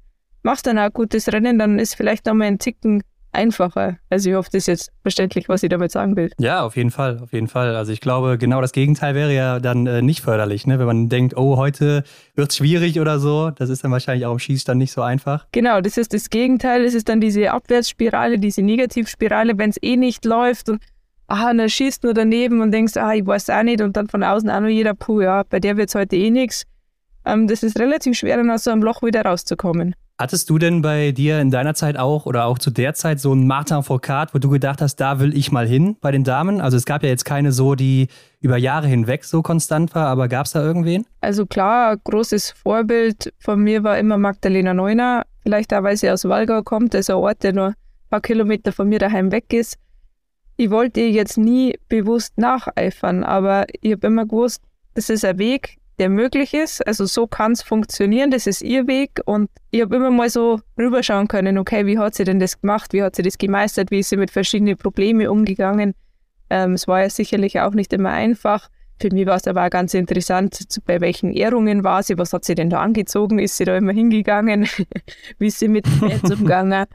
machst 0.47 0.67
dann 0.67 0.79
auch 0.79 0.93
gutes 0.93 1.31
Rennen, 1.31 1.59
dann 1.59 1.79
ist 1.79 1.95
vielleicht 1.97 2.25
nochmal 2.25 2.47
ein 2.47 2.59
Ticken 2.59 3.03
einfacher. 3.33 3.99
Also 4.09 4.31
ich 4.31 4.37
hoffe, 4.37 4.49
das 4.53 4.61
ist 4.61 4.67
jetzt 4.69 4.93
verständlich, 5.03 5.49
was 5.49 5.63
ich 5.63 5.69
damit 5.69 5.91
sagen 5.91 6.17
will. 6.17 6.31
Ja, 6.39 6.63
auf 6.65 6.77
jeden 6.77 6.91
Fall, 6.91 7.19
auf 7.19 7.33
jeden 7.33 7.49
Fall. 7.49 7.75
Also 7.77 7.93
ich 7.93 8.01
glaube, 8.01 8.39
genau 8.39 8.61
das 8.63 8.73
Gegenteil 8.73 9.15
wäre 9.15 9.35
ja 9.35 9.59
dann 9.59 9.87
äh, 9.87 10.01
nicht 10.01 10.23
förderlich, 10.23 10.67
ne? 10.67 10.79
wenn 10.79 10.87
man 10.87 11.09
denkt, 11.11 11.37
oh, 11.37 11.57
heute 11.57 12.05
wird 12.35 12.51
es 12.51 12.57
schwierig 12.57 12.99
oder 13.01 13.19
so. 13.19 13.51
Das 13.51 13.69
ist 13.69 13.85
dann 13.85 13.91
wahrscheinlich 13.91 14.25
auch 14.25 14.33
im 14.33 14.39
Schießstand 14.39 14.79
nicht 14.79 14.93
so 14.93 15.03
einfach. 15.03 15.47
Genau, 15.53 15.81
das 15.83 15.99
ist 15.99 16.15
das 16.15 16.31
Gegenteil. 16.31 16.85
Das 16.85 16.95
ist 16.95 17.09
dann 17.11 17.21
diese 17.21 17.51
Abwärtsspirale, 17.51 18.39
diese 18.39 18.63
Negativspirale, 18.63 19.59
wenn 19.59 19.71
es 19.71 19.83
eh 19.83 19.97
nicht 19.97 20.25
läuft 20.25 20.71
und 20.71 20.81
ah, 21.27 21.53
dann 21.53 21.69
schießt 21.69 22.05
nur 22.05 22.15
daneben 22.15 22.63
und 22.63 22.71
denkst, 22.71 22.97
ah, 22.97 23.13
ich 23.13 23.27
weiß 23.27 23.51
auch 23.51 23.65
nicht 23.65 23.83
und 23.83 23.97
dann 23.97 24.07
von 24.07 24.23
außen 24.23 24.49
auch 24.49 24.61
nur 24.61 24.71
jeder, 24.71 24.95
puh, 24.95 25.21
ja, 25.21 25.43
bei 25.43 25.59
der 25.59 25.77
wird 25.77 25.89
es 25.89 25.97
heute 25.97 26.17
eh 26.17 26.31
nichts. 26.31 26.63
Ähm, 27.27 27.49
das 27.49 27.65
ist 27.65 27.79
relativ 27.79 28.17
schwer, 28.17 28.37
dann 28.37 28.51
aus 28.51 28.65
so 28.65 28.71
einem 28.71 28.85
Loch 28.85 29.03
wieder 29.03 29.23
rauszukommen. 29.23 29.95
Hattest 30.19 30.49
du 30.49 30.57
denn 30.57 30.81
bei 30.81 31.13
dir 31.13 31.41
in 31.41 31.51
deiner 31.51 31.75
Zeit 31.75 31.99
auch 31.99 32.25
oder 32.25 32.47
auch 32.47 32.59
zu 32.59 32.71
der 32.71 32.95
Zeit 32.95 33.21
so 33.21 33.35
ein 33.35 33.47
Martin 33.47 33.83
Foucault, 33.83 34.33
wo 34.33 34.39
du 34.39 34.49
gedacht 34.49 34.81
hast, 34.81 34.97
da 34.97 35.21
will 35.21 35.37
ich 35.37 35.53
mal 35.53 35.67
hin 35.67 35.99
bei 36.01 36.11
den 36.11 36.25
Damen? 36.25 36.63
Also 36.63 36.79
es 36.79 36.87
gab 36.87 37.03
ja 37.03 37.11
jetzt 37.11 37.27
keine 37.27 37.53
so, 37.53 37.75
die 37.75 38.09
über 38.41 38.57
Jahre 38.57 38.87
hinweg 38.87 39.25
so 39.25 39.43
konstant 39.43 39.95
war, 39.95 40.07
aber 40.07 40.29
gab 40.29 40.47
es 40.47 40.53
da 40.53 40.63
irgendwen? 40.63 41.05
Also 41.21 41.45
klar, 41.45 41.91
ein 41.91 42.01
großes 42.03 42.53
Vorbild 42.53 43.35
von 43.39 43.61
mir 43.61 43.85
war 43.85 43.99
immer 43.99 44.17
Magdalena 44.17 44.73
Neuner. 44.73 45.25
Vielleicht 45.43 45.75
auch, 45.75 45.83
weil 45.83 45.99
sie 45.99 46.11
aus 46.11 46.25
Walgau 46.25 46.63
kommt, 46.63 46.95
also 46.95 47.13
ein 47.13 47.19
Ort, 47.19 47.43
der 47.43 47.53
nur 47.53 47.67
ein 47.67 47.75
paar 48.09 48.23
Kilometer 48.23 48.73
von 48.73 48.89
mir 48.89 48.99
daheim 48.99 49.31
weg 49.33 49.53
ist. 49.53 49.77
Ich 50.57 50.71
wollte 50.71 51.03
jetzt 51.03 51.37
nie 51.37 51.79
bewusst 51.91 52.39
nacheifern, 52.39 53.23
aber 53.23 53.67
ich 53.83 53.93
habe 53.93 54.07
immer 54.07 54.25
gewusst, 54.25 54.63
das 54.95 55.11
ist 55.11 55.27
ein 55.27 55.39
Weg, 55.39 55.77
der 55.99 56.09
möglich 56.09 56.55
ist. 56.55 56.87
Also 56.87 57.07
so 57.07 57.27
kann 57.27 57.53
es 57.53 57.63
funktionieren, 57.63 58.31
das 58.31 58.47
ist 58.47 58.63
ihr 58.63 58.87
Weg. 58.87 59.21
Und 59.25 59.51
ich 59.71 59.81
habe 59.81 59.97
immer 59.97 60.11
mal 60.11 60.31
so 60.31 60.61
rüberschauen 60.79 61.29
können, 61.29 61.59
okay, 61.59 61.87
wie 61.87 61.99
hat 61.99 62.15
sie 62.15 62.25
denn 62.25 62.39
das 62.39 62.61
gemacht, 62.61 62.93
wie 62.93 63.03
hat 63.03 63.17
sie 63.17 63.23
das 63.23 63.39
gemeistert, 63.39 63.91
wie 63.91 64.01
ist 64.01 64.11
sie 64.11 64.17
mit 64.17 64.31
verschiedenen 64.31 64.77
Problemen 64.77 65.27
umgegangen. 65.29 65.95
Ähm, 66.51 66.75
es 66.75 66.87
war 66.87 67.03
ja 67.03 67.11
sicherlich 67.11 67.61
auch 67.61 67.73
nicht 67.73 67.93
immer 67.93 68.11
einfach. 68.11 68.69
Für 69.01 69.13
mich 69.13 69.27
war 69.27 69.37
es 69.37 69.47
aber 69.47 69.67
auch 69.67 69.71
ganz 69.71 69.93
interessant, 69.93 70.59
bei 70.87 71.01
welchen 71.01 71.33
Ehrungen 71.33 71.85
war 71.85 72.03
sie, 72.03 72.17
was 72.17 72.33
hat 72.33 72.45
sie 72.45 72.55
denn 72.55 72.71
da 72.71 72.81
angezogen, 72.81 73.39
ist 73.39 73.57
sie 73.57 73.65
da 73.65 73.77
immer 73.77 73.93
hingegangen, 73.93 74.67
wie 75.39 75.47
ist 75.47 75.59
sie 75.59 75.69
mit 75.69 75.87
Fans 75.87 76.23
umgegangen. 76.31 76.87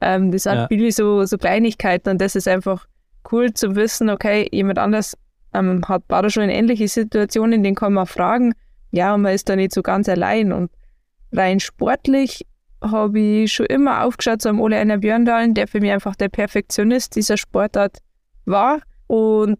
Ähm, 0.00 0.32
das 0.32 0.44
sind 0.44 0.54
ja. 0.54 0.66
viele 0.68 0.90
so, 0.90 1.24
so 1.24 1.38
Kleinigkeiten 1.38 2.10
und 2.10 2.20
das 2.20 2.34
ist 2.34 2.48
einfach 2.48 2.86
cool 3.30 3.52
zu 3.52 3.76
wissen, 3.76 4.10
okay, 4.10 4.48
jemand 4.50 4.78
anders 4.78 5.16
ähm, 5.54 5.82
hat, 5.86 6.02
da 6.08 6.28
schon 6.28 6.44
in 6.44 6.50
ähnliche 6.50 6.88
Situationen, 6.88 7.62
den 7.62 7.74
kann 7.74 7.92
man 7.92 8.06
fragen. 8.06 8.54
Ja, 8.90 9.14
und 9.14 9.22
man 9.22 9.34
ist 9.34 9.48
da 9.48 9.56
nicht 9.56 9.72
so 9.72 9.82
ganz 9.82 10.08
allein. 10.08 10.52
Und 10.52 10.70
rein 11.32 11.60
sportlich 11.60 12.46
habe 12.82 13.18
ich 13.18 13.52
schon 13.52 13.66
immer 13.66 14.04
aufgeschaut 14.04 14.42
zu 14.42 14.48
einem 14.48 14.60
Ole 14.60 14.76
Einer 14.78 14.98
Björndalen, 14.98 15.54
der 15.54 15.66
für 15.66 15.80
mich 15.80 15.90
einfach 15.90 16.16
der 16.16 16.28
Perfektionist 16.28 17.16
dieser 17.16 17.36
Sportart 17.36 17.98
war. 18.44 18.80
Und 19.06 19.58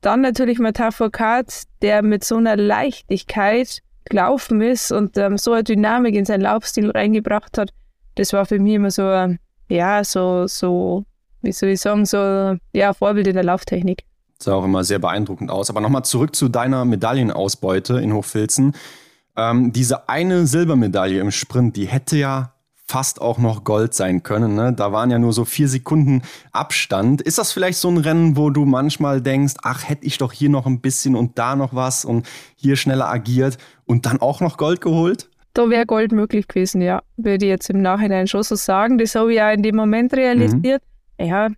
dann 0.00 0.20
natürlich 0.20 0.58
Mathieu 0.58 0.90
Foucault, 0.90 1.64
der 1.82 2.02
mit 2.02 2.24
so 2.24 2.36
einer 2.36 2.56
Leichtigkeit 2.56 3.80
gelaufen 4.04 4.60
ist 4.62 4.92
und 4.92 5.16
ähm, 5.18 5.36
so 5.36 5.52
eine 5.52 5.64
Dynamik 5.64 6.14
in 6.14 6.24
seinen 6.24 6.42
Laufstil 6.42 6.90
reingebracht 6.90 7.58
hat. 7.58 7.70
Das 8.14 8.32
war 8.32 8.46
für 8.46 8.58
mich 8.58 8.74
immer 8.74 8.90
so, 8.90 9.36
ja, 9.68 10.04
so, 10.04 10.46
so, 10.46 11.04
wie 11.42 11.52
soll 11.52 11.70
ich 11.70 11.80
sagen, 11.80 12.06
so, 12.06 12.56
ja, 12.72 12.92
Vorbild 12.94 13.26
in 13.26 13.34
der 13.34 13.44
Lauftechnik 13.44 14.04
sah 14.42 14.54
auch 14.54 14.64
immer 14.64 14.84
sehr 14.84 14.98
beeindruckend 14.98 15.50
aus. 15.50 15.70
Aber 15.70 15.80
nochmal 15.80 16.04
zurück 16.04 16.34
zu 16.34 16.48
deiner 16.48 16.84
Medaillenausbeute 16.84 18.00
in 18.00 18.12
Hochfilzen. 18.12 18.74
Ähm, 19.36 19.72
diese 19.72 20.08
eine 20.08 20.46
Silbermedaille 20.46 21.20
im 21.20 21.30
Sprint, 21.30 21.76
die 21.76 21.86
hätte 21.86 22.16
ja 22.16 22.52
fast 22.90 23.20
auch 23.20 23.38
noch 23.38 23.62
Gold 23.62 23.94
sein 23.94 24.24
können. 24.24 24.56
Ne? 24.56 24.72
Da 24.72 24.90
waren 24.90 25.10
ja 25.10 25.18
nur 25.20 25.32
so 25.32 25.44
vier 25.44 25.68
Sekunden 25.68 26.22
Abstand. 26.50 27.22
Ist 27.22 27.38
das 27.38 27.52
vielleicht 27.52 27.78
so 27.78 27.88
ein 27.88 27.98
Rennen, 27.98 28.36
wo 28.36 28.50
du 28.50 28.64
manchmal 28.64 29.20
denkst, 29.20 29.54
ach, 29.62 29.88
hätte 29.88 30.04
ich 30.04 30.18
doch 30.18 30.32
hier 30.32 30.50
noch 30.50 30.66
ein 30.66 30.80
bisschen 30.80 31.14
und 31.14 31.38
da 31.38 31.54
noch 31.54 31.72
was 31.72 32.04
und 32.04 32.26
hier 32.56 32.74
schneller 32.74 33.08
agiert 33.08 33.58
und 33.86 34.06
dann 34.06 34.20
auch 34.20 34.40
noch 34.40 34.56
Gold 34.56 34.80
geholt? 34.80 35.28
Da 35.54 35.70
wäre 35.70 35.86
Gold 35.86 36.10
möglich 36.10 36.48
gewesen, 36.48 36.82
ja. 36.82 37.02
Würde 37.16 37.44
ich 37.44 37.50
jetzt 37.50 37.70
im 37.70 37.80
Nachhinein 37.80 38.26
schon 38.26 38.42
so 38.42 38.56
sagen. 38.56 38.98
Das 38.98 39.14
habe 39.14 39.30
ich 39.30 39.36
ja 39.36 39.52
in 39.52 39.62
dem 39.62 39.76
Moment 39.76 40.12
realisiert. 40.12 40.82
Mhm. 41.18 41.26
Ja, 41.26 41.48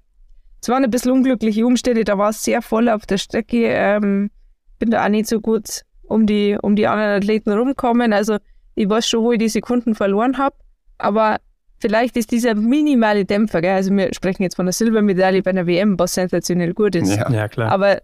es 0.63 0.69
waren 0.69 0.85
ein 0.85 0.91
bisschen 0.91 1.11
unglückliche 1.11 1.67
Umstände, 1.67 2.05
da 2.05 2.17
war 2.17 2.31
es 2.31 2.45
sehr 2.45 2.63
voll 2.63 2.89
auf 2.89 3.05
der 3.05 3.19
Strecke. 3.19 3.67
Ähm, 3.67 4.31
bin 4.79 4.91
da 4.91 5.05
auch 5.05 5.09
nicht 5.09 5.27
so 5.27 5.41
gut 5.41 5.83
um 6.03 6.25
die, 6.25 6.57
um 6.63 6.77
die 6.77 6.87
anderen 6.87 7.17
Athleten 7.17 7.51
rumgekommen. 7.51 8.13
Also 8.13 8.37
ich 8.77 8.89
weiß 8.89 9.09
schon, 9.09 9.25
wo 9.25 9.33
ich 9.33 9.41
die 9.41 9.49
Sekunden 9.49 9.97
verloren 9.97 10.39
habe. 10.39 10.55
Aber 10.99 11.39
vielleicht 11.81 12.17
ist 12.17 12.31
dieser 12.31 12.55
minimale 12.55 13.25
Dämpfer, 13.25 13.61
gell? 13.61 13.75
also 13.75 13.93
wir 13.93 14.15
sprechen 14.15 14.45
jetzt 14.45 14.55
von 14.55 14.67
der 14.67 14.73
Silbermedaille 14.73 15.43
bei 15.43 15.51
einer 15.51 15.67
WM, 15.67 15.99
was 15.99 16.15
sensationell 16.15 16.75
gut 16.75 16.95
ist. 16.95 17.13
Ja, 17.13 17.29
ja 17.29 17.49
klar. 17.49 17.73
Aber 17.73 18.01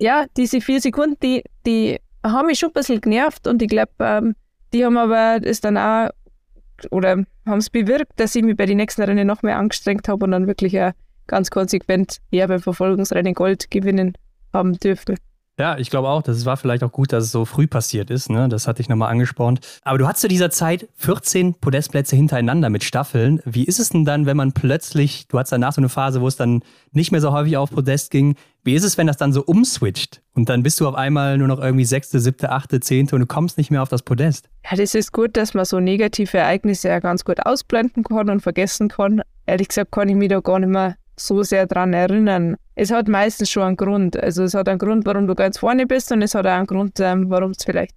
ja, 0.00 0.26
diese 0.36 0.60
vier 0.60 0.80
Sekunden, 0.80 1.16
die, 1.22 1.44
die 1.64 2.00
haben 2.24 2.46
mich 2.46 2.58
schon 2.58 2.70
ein 2.70 2.74
bisschen 2.74 3.00
genervt 3.00 3.46
und 3.46 3.62
ich 3.62 3.68
glaube, 3.68 3.92
ähm, 4.00 4.34
die 4.72 4.84
haben 4.84 4.96
aber 4.96 5.38
es 5.44 5.60
dann 5.60 5.76
auch 5.76 6.10
oder 6.90 7.22
haben 7.46 7.58
es 7.58 7.70
bewirkt, 7.70 8.18
dass 8.18 8.34
ich 8.34 8.42
mich 8.42 8.56
bei 8.56 8.66
den 8.66 8.78
nächsten 8.78 9.02
Rennen 9.02 9.28
noch 9.28 9.42
mehr 9.42 9.56
angestrengt 9.56 10.08
habe 10.08 10.24
und 10.24 10.32
dann 10.32 10.48
wirklich 10.48 10.76
ein 10.76 10.94
ganz 11.26 11.50
konsequent 11.50 12.18
ja 12.30 12.46
beim 12.46 12.60
Verfolgungsrennen 12.60 13.34
Gold 13.34 13.70
gewinnen 13.70 14.14
haben 14.52 14.78
dürfen. 14.78 15.16
Ja, 15.58 15.76
ich 15.76 15.90
glaube 15.90 16.08
auch, 16.08 16.22
das 16.22 16.46
war 16.46 16.56
vielleicht 16.56 16.82
auch 16.82 16.92
gut, 16.92 17.12
dass 17.12 17.24
es 17.24 17.30
so 17.30 17.44
früh 17.44 17.66
passiert 17.66 18.10
ist. 18.10 18.30
Ne? 18.30 18.48
Das 18.48 18.66
hatte 18.66 18.80
ich 18.80 18.88
nochmal 18.88 19.10
angespornt. 19.10 19.60
Aber 19.82 19.98
du 19.98 20.08
hast 20.08 20.20
zu 20.20 20.28
dieser 20.28 20.50
Zeit 20.50 20.88
14 20.96 21.54
Podestplätze 21.54 22.16
hintereinander 22.16 22.70
mit 22.70 22.84
Staffeln. 22.84 23.40
Wie 23.44 23.64
ist 23.64 23.78
es 23.78 23.90
denn 23.90 24.06
dann, 24.06 24.24
wenn 24.24 24.36
man 24.36 24.52
plötzlich, 24.52 25.28
du 25.28 25.38
hattest 25.38 25.52
danach 25.52 25.74
so 25.74 25.80
eine 25.80 25.90
Phase, 25.90 26.22
wo 26.22 26.26
es 26.26 26.36
dann 26.36 26.62
nicht 26.92 27.12
mehr 27.12 27.20
so 27.20 27.32
häufig 27.32 27.58
auf 27.58 27.70
Podest 27.70 28.10
ging. 28.10 28.34
Wie 28.64 28.74
ist 28.74 28.82
es, 28.82 28.96
wenn 28.96 29.06
das 29.06 29.18
dann 29.18 29.32
so 29.32 29.42
umswitcht? 29.42 30.22
Und 30.34 30.48
dann 30.48 30.62
bist 30.62 30.80
du 30.80 30.88
auf 30.88 30.94
einmal 30.94 31.36
nur 31.36 31.48
noch 31.48 31.60
irgendwie 31.60 31.84
sechste, 31.84 32.18
siebte, 32.18 32.50
achte, 32.50 32.80
zehnte 32.80 33.14
und 33.14 33.20
du 33.20 33.26
kommst 33.26 33.58
nicht 33.58 33.70
mehr 33.70 33.82
auf 33.82 33.88
das 33.88 34.02
Podest. 34.02 34.48
Ja, 34.70 34.76
das 34.76 34.94
ist 34.94 35.12
gut, 35.12 35.36
dass 35.36 35.52
man 35.52 35.64
so 35.64 35.80
negative 35.80 36.38
Ereignisse 36.38 36.88
ja 36.88 37.00
ganz 37.00 37.24
gut 37.24 37.44
ausblenden 37.44 38.04
kann 38.04 38.30
und 38.30 38.40
vergessen 38.40 38.88
kann. 38.88 39.22
Ehrlich 39.46 39.68
gesagt 39.68 39.92
kann 39.92 40.08
ich 40.08 40.16
mich 40.16 40.28
da 40.28 40.40
gar 40.40 40.60
nicht 40.60 40.68
mehr 40.70 40.96
so 41.26 41.42
sehr 41.42 41.66
daran 41.66 41.92
erinnern. 41.92 42.56
Es 42.74 42.90
hat 42.90 43.08
meistens 43.08 43.50
schon 43.50 43.62
einen 43.62 43.76
Grund. 43.76 44.16
Also 44.16 44.44
es 44.44 44.54
hat 44.54 44.68
einen 44.68 44.78
Grund, 44.78 45.06
warum 45.06 45.26
du 45.26 45.34
ganz 45.34 45.58
vorne 45.58 45.86
bist 45.86 46.12
und 46.12 46.22
es 46.22 46.34
hat 46.34 46.46
auch 46.46 46.50
einen 46.50 46.66
Grund, 46.66 46.98
ähm, 47.00 47.30
warum 47.30 47.52
es 47.52 47.64
vielleicht 47.64 47.94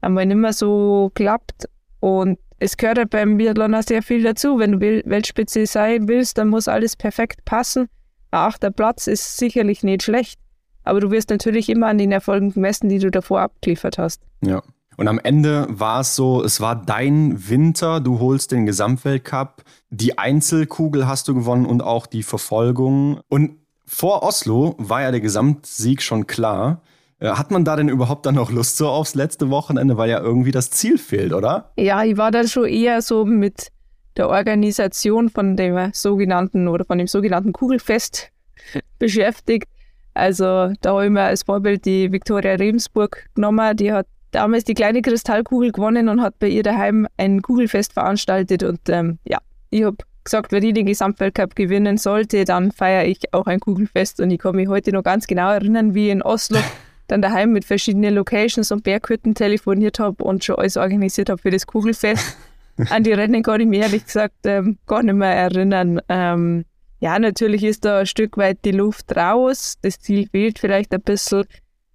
einmal 0.00 0.26
nicht 0.26 0.36
mehr 0.36 0.52
so 0.52 1.10
klappt. 1.14 1.68
Und 2.00 2.38
es 2.58 2.76
gehört 2.76 2.98
ja 2.98 3.04
beim 3.04 3.38
Biathlon 3.38 3.74
auch 3.74 3.82
sehr 3.82 4.02
viel 4.02 4.22
dazu. 4.22 4.58
Wenn 4.58 4.72
du 4.72 4.80
Weltspitze 4.80 5.66
sein 5.66 6.08
willst, 6.08 6.38
dann 6.38 6.48
muss 6.48 6.68
alles 6.68 6.96
perfekt 6.96 7.44
passen. 7.44 7.88
Ein 8.30 8.40
achter 8.40 8.70
Platz 8.70 9.06
ist 9.06 9.36
sicherlich 9.36 9.82
nicht 9.82 10.04
schlecht, 10.04 10.40
aber 10.84 11.00
du 11.00 11.10
wirst 11.10 11.30
natürlich 11.30 11.68
immer 11.68 11.88
an 11.88 11.98
den 11.98 12.12
Erfolgen 12.12 12.52
gemessen, 12.52 12.88
die 12.88 12.98
du 12.98 13.10
davor 13.10 13.40
abgeliefert 13.40 13.98
hast. 13.98 14.22
Ja. 14.44 14.62
Und 14.96 15.08
am 15.08 15.18
Ende 15.18 15.66
war 15.70 16.00
es 16.00 16.14
so, 16.14 16.42
es 16.44 16.60
war 16.60 16.76
dein 16.76 17.48
Winter, 17.48 18.00
du 18.00 18.18
holst 18.20 18.52
den 18.52 18.66
Gesamtweltcup, 18.66 19.62
die 19.90 20.18
Einzelkugel 20.18 21.06
hast 21.06 21.28
du 21.28 21.34
gewonnen 21.34 21.66
und 21.66 21.82
auch 21.82 22.06
die 22.06 22.22
Verfolgung. 22.22 23.20
Und 23.28 23.56
vor 23.86 24.22
Oslo 24.22 24.74
war 24.78 25.02
ja 25.02 25.10
der 25.10 25.20
Gesamtsieg 25.20 26.02
schon 26.02 26.26
klar. 26.26 26.82
Äh, 27.18 27.30
hat 27.30 27.50
man 27.50 27.64
da 27.64 27.76
denn 27.76 27.88
überhaupt 27.88 28.26
dann 28.26 28.34
noch 28.34 28.50
Lust 28.50 28.76
so 28.76 28.88
aufs 28.88 29.14
letzte 29.14 29.50
Wochenende, 29.50 29.96
weil 29.96 30.10
ja 30.10 30.20
irgendwie 30.20 30.50
das 30.50 30.70
Ziel 30.70 30.98
fehlt, 30.98 31.32
oder? 31.32 31.72
Ja, 31.76 32.02
ich 32.02 32.16
war 32.16 32.30
da 32.30 32.46
schon 32.46 32.66
eher 32.66 33.00
so 33.00 33.24
mit 33.24 33.68
der 34.16 34.28
Organisation 34.28 35.30
von 35.30 35.56
dem 35.56 35.90
sogenannten 35.92 36.68
oder 36.68 36.84
von 36.84 36.98
dem 36.98 37.06
sogenannten 37.06 37.52
Kugelfest 37.52 38.30
beschäftigt. 38.98 39.68
Also 40.14 40.72
da 40.80 40.90
habe 40.90 41.04
ich 41.06 41.10
mir 41.10 41.22
als 41.22 41.44
Vorbild 41.44 41.86
die 41.86 42.12
Viktoria 42.12 42.52
Rebensburg 42.52 43.28
genommen, 43.34 43.76
die 43.76 43.92
hat 43.92 44.06
damals 44.32 44.64
die 44.64 44.74
kleine 44.74 45.02
Kristallkugel 45.02 45.70
gewonnen 45.70 46.08
und 46.08 46.20
hat 46.20 46.38
bei 46.38 46.48
ihr 46.48 46.62
daheim 46.62 47.06
ein 47.16 47.42
Kugelfest 47.42 47.92
veranstaltet. 47.92 48.62
Und 48.62 48.80
ähm, 48.88 49.18
ja, 49.24 49.38
ich 49.70 49.84
habe 49.84 49.98
gesagt, 50.24 50.52
wenn 50.52 50.64
ich 50.64 50.74
den 50.74 50.86
Gesamtweltcup 50.86 51.54
gewinnen 51.54 51.98
sollte, 51.98 52.44
dann 52.44 52.72
feiere 52.72 53.06
ich 53.06 53.32
auch 53.32 53.46
ein 53.46 53.60
Kugelfest. 53.60 54.20
Und 54.20 54.30
ich 54.30 54.38
kann 54.38 54.56
mich 54.56 54.68
heute 54.68 54.92
noch 54.92 55.02
ganz 55.02 55.26
genau 55.26 55.52
erinnern, 55.52 55.94
wie 55.94 56.10
in 56.10 56.22
Oslo 56.22 56.58
dann 57.06 57.22
daheim 57.22 57.52
mit 57.52 57.64
verschiedenen 57.64 58.14
Locations 58.14 58.72
und 58.72 58.84
Berghütten 58.84 59.34
telefoniert 59.34 59.98
habe 59.98 60.22
und 60.24 60.44
schon 60.44 60.56
alles 60.56 60.76
organisiert 60.76 61.28
habe 61.30 61.40
für 61.40 61.50
das 61.50 61.66
Kugelfest. 61.66 62.36
An 62.90 63.04
die 63.04 63.12
Rennen 63.12 63.42
kann 63.42 63.60
ich 63.60 63.66
mich 63.66 63.80
ehrlich 63.80 64.06
gesagt 64.06 64.46
ähm, 64.46 64.78
gar 64.86 65.02
nicht 65.02 65.14
mehr 65.14 65.34
erinnern. 65.34 66.00
Ähm, 66.08 66.64
ja, 67.00 67.18
natürlich 67.18 67.64
ist 67.64 67.84
da 67.84 67.98
ein 67.98 68.06
Stück 68.06 68.36
weit 68.36 68.58
die 68.64 68.70
Luft 68.70 69.14
raus. 69.14 69.74
Das 69.82 69.98
Ziel 69.98 70.28
fehlt 70.28 70.58
vielleicht 70.58 70.94
ein 70.94 71.02
bisschen. 71.02 71.44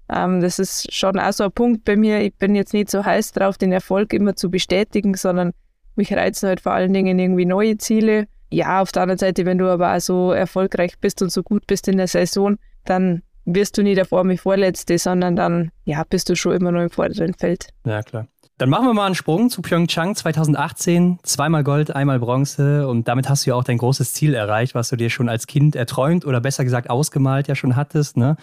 Ähm, 0.09 0.41
das 0.41 0.59
ist 0.59 0.93
schon 0.93 1.19
auch 1.19 1.33
so 1.33 1.45
ein 1.45 1.51
Punkt 1.51 1.83
bei 1.85 1.95
mir. 1.95 2.21
Ich 2.21 2.35
bin 2.35 2.55
jetzt 2.55 2.73
nicht 2.73 2.89
so 2.89 3.03
heiß 3.03 3.33
drauf, 3.33 3.57
den 3.57 3.71
Erfolg 3.71 4.13
immer 4.13 4.35
zu 4.35 4.49
bestätigen, 4.49 5.15
sondern 5.15 5.53
mich 5.95 6.13
reizen 6.13 6.47
halt 6.47 6.61
vor 6.61 6.73
allen 6.73 6.93
Dingen 6.93 7.19
irgendwie 7.19 7.45
neue 7.45 7.77
Ziele. 7.77 8.27
Ja, 8.49 8.81
auf 8.81 8.91
der 8.91 9.03
anderen 9.03 9.17
Seite, 9.19 9.45
wenn 9.45 9.57
du 9.57 9.67
aber 9.67 9.95
auch 9.95 9.99
so 9.99 10.31
erfolgreich 10.31 10.99
bist 10.99 11.21
und 11.21 11.31
so 11.31 11.43
gut 11.43 11.67
bist 11.67 11.87
in 11.87 11.97
der 11.97 12.07
Saison, 12.07 12.57
dann 12.85 13.23
wirst 13.45 13.77
du 13.77 13.83
nie 13.83 13.95
davor 13.95 14.23
mich 14.23 14.41
Vorletzte, 14.41 14.97
sondern 14.97 15.35
dann 15.35 15.71
ja, 15.85 16.03
bist 16.09 16.29
du 16.29 16.35
schon 16.35 16.53
immer 16.53 16.71
noch 16.71 16.81
im 16.81 16.89
vorderen 16.89 17.33
Feld. 17.33 17.69
Ja, 17.85 18.03
klar. 18.03 18.27
Dann 18.59 18.69
machen 18.69 18.87
wir 18.87 18.93
mal 18.95 19.05
einen 19.05 19.13
Sprung 19.13 19.51
zu 19.51 19.61
Pyeongchang 19.61 20.15
2018. 20.15 21.19
Zweimal 21.21 21.63
Gold, 21.63 21.95
einmal 21.95 22.19
Bronze. 22.19 22.87
Und 22.87 23.07
damit 23.07 23.29
hast 23.29 23.45
du 23.45 23.51
ja 23.51 23.55
auch 23.55 23.63
dein 23.63 23.77
großes 23.77 24.13
Ziel 24.13 24.33
erreicht, 24.33 24.73
was 24.73 24.89
du 24.89 24.95
dir 24.95 25.11
schon 25.11 25.29
als 25.29 25.45
Kind 25.45 25.75
erträumt 25.75 26.25
oder 26.25 26.41
besser 26.41 26.63
gesagt 26.63 26.89
ausgemalt 26.89 27.47
ja 27.47 27.53
schon 27.53 27.75
hattest. 27.75 28.17
Ne? 28.17 28.35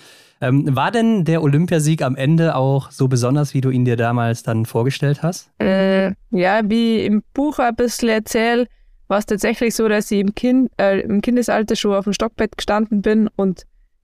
Ähm, 0.44 0.76
war 0.76 0.90
denn 0.90 1.24
der 1.24 1.42
Olympiasieg 1.42 2.02
am 2.02 2.16
Ende 2.16 2.54
auch 2.54 2.90
so 2.90 3.08
besonders, 3.08 3.54
wie 3.54 3.62
du 3.62 3.70
ihn 3.70 3.86
dir 3.86 3.96
damals 3.96 4.42
dann 4.42 4.66
vorgestellt 4.66 5.22
hast? 5.22 5.50
Äh, 5.58 6.12
ja, 6.30 6.60
wie 6.64 7.06
im 7.06 7.22
Buch 7.32 7.58
ein 7.58 7.74
bisschen 7.74 8.10
erzählt, 8.10 8.68
war 9.08 9.18
es 9.18 9.26
tatsächlich 9.26 9.74
so, 9.74 9.88
dass 9.88 10.10
ich 10.10 10.20
im, 10.20 10.34
kind, 10.34 10.70
äh, 10.78 11.00
im 11.00 11.22
Kindesalter 11.22 11.76
schon 11.76 11.94
auf 11.94 12.04
dem 12.04 12.12
Stockbett 12.12 12.58
gestanden 12.58 13.00
bin 13.00 13.30
und 13.36 13.62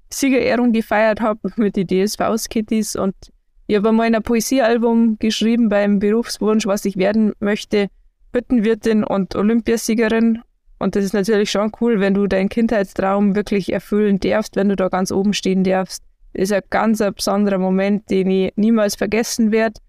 Siegerehrung 0.08 0.72
gefeiert 0.72 1.20
habe 1.20 1.40
mit 1.56 1.76
den 1.76 1.86
DSV-Kitties 1.86 2.96
und 2.96 3.14
ich 3.66 3.76
habe 3.76 3.90
einmal 3.90 4.12
ein 4.12 4.22
Poesiealbum 4.22 5.18
geschrieben 5.18 5.68
beim 5.68 5.98
Berufswunsch, 6.00 6.66
was 6.66 6.84
ich 6.86 6.96
werden 6.96 7.34
möchte. 7.38 7.88
Hüttenwirtin 8.34 9.04
und 9.04 9.36
Olympiasiegerin. 9.36 10.40
Und 10.80 10.96
das 10.96 11.04
ist 11.04 11.12
natürlich 11.12 11.50
schon 11.52 11.70
cool, 11.80 12.00
wenn 12.00 12.14
du 12.14 12.26
deinen 12.26 12.48
Kindheitstraum 12.48 13.36
wirklich 13.36 13.72
erfüllen 13.72 14.18
darfst, 14.18 14.56
wenn 14.56 14.70
du 14.70 14.76
da 14.76 14.88
ganz 14.88 15.12
oben 15.12 15.34
stehen 15.34 15.62
darfst. 15.62 16.02
Das 16.32 16.44
ist 16.44 16.52
ein 16.52 16.62
ganz 16.70 17.00
ein 17.00 17.14
besonderer 17.14 17.58
Moment, 17.58 18.10
den 18.10 18.30
ich 18.30 18.52
niemals 18.56 18.94
vergessen 18.94 19.52
werde. 19.52 19.80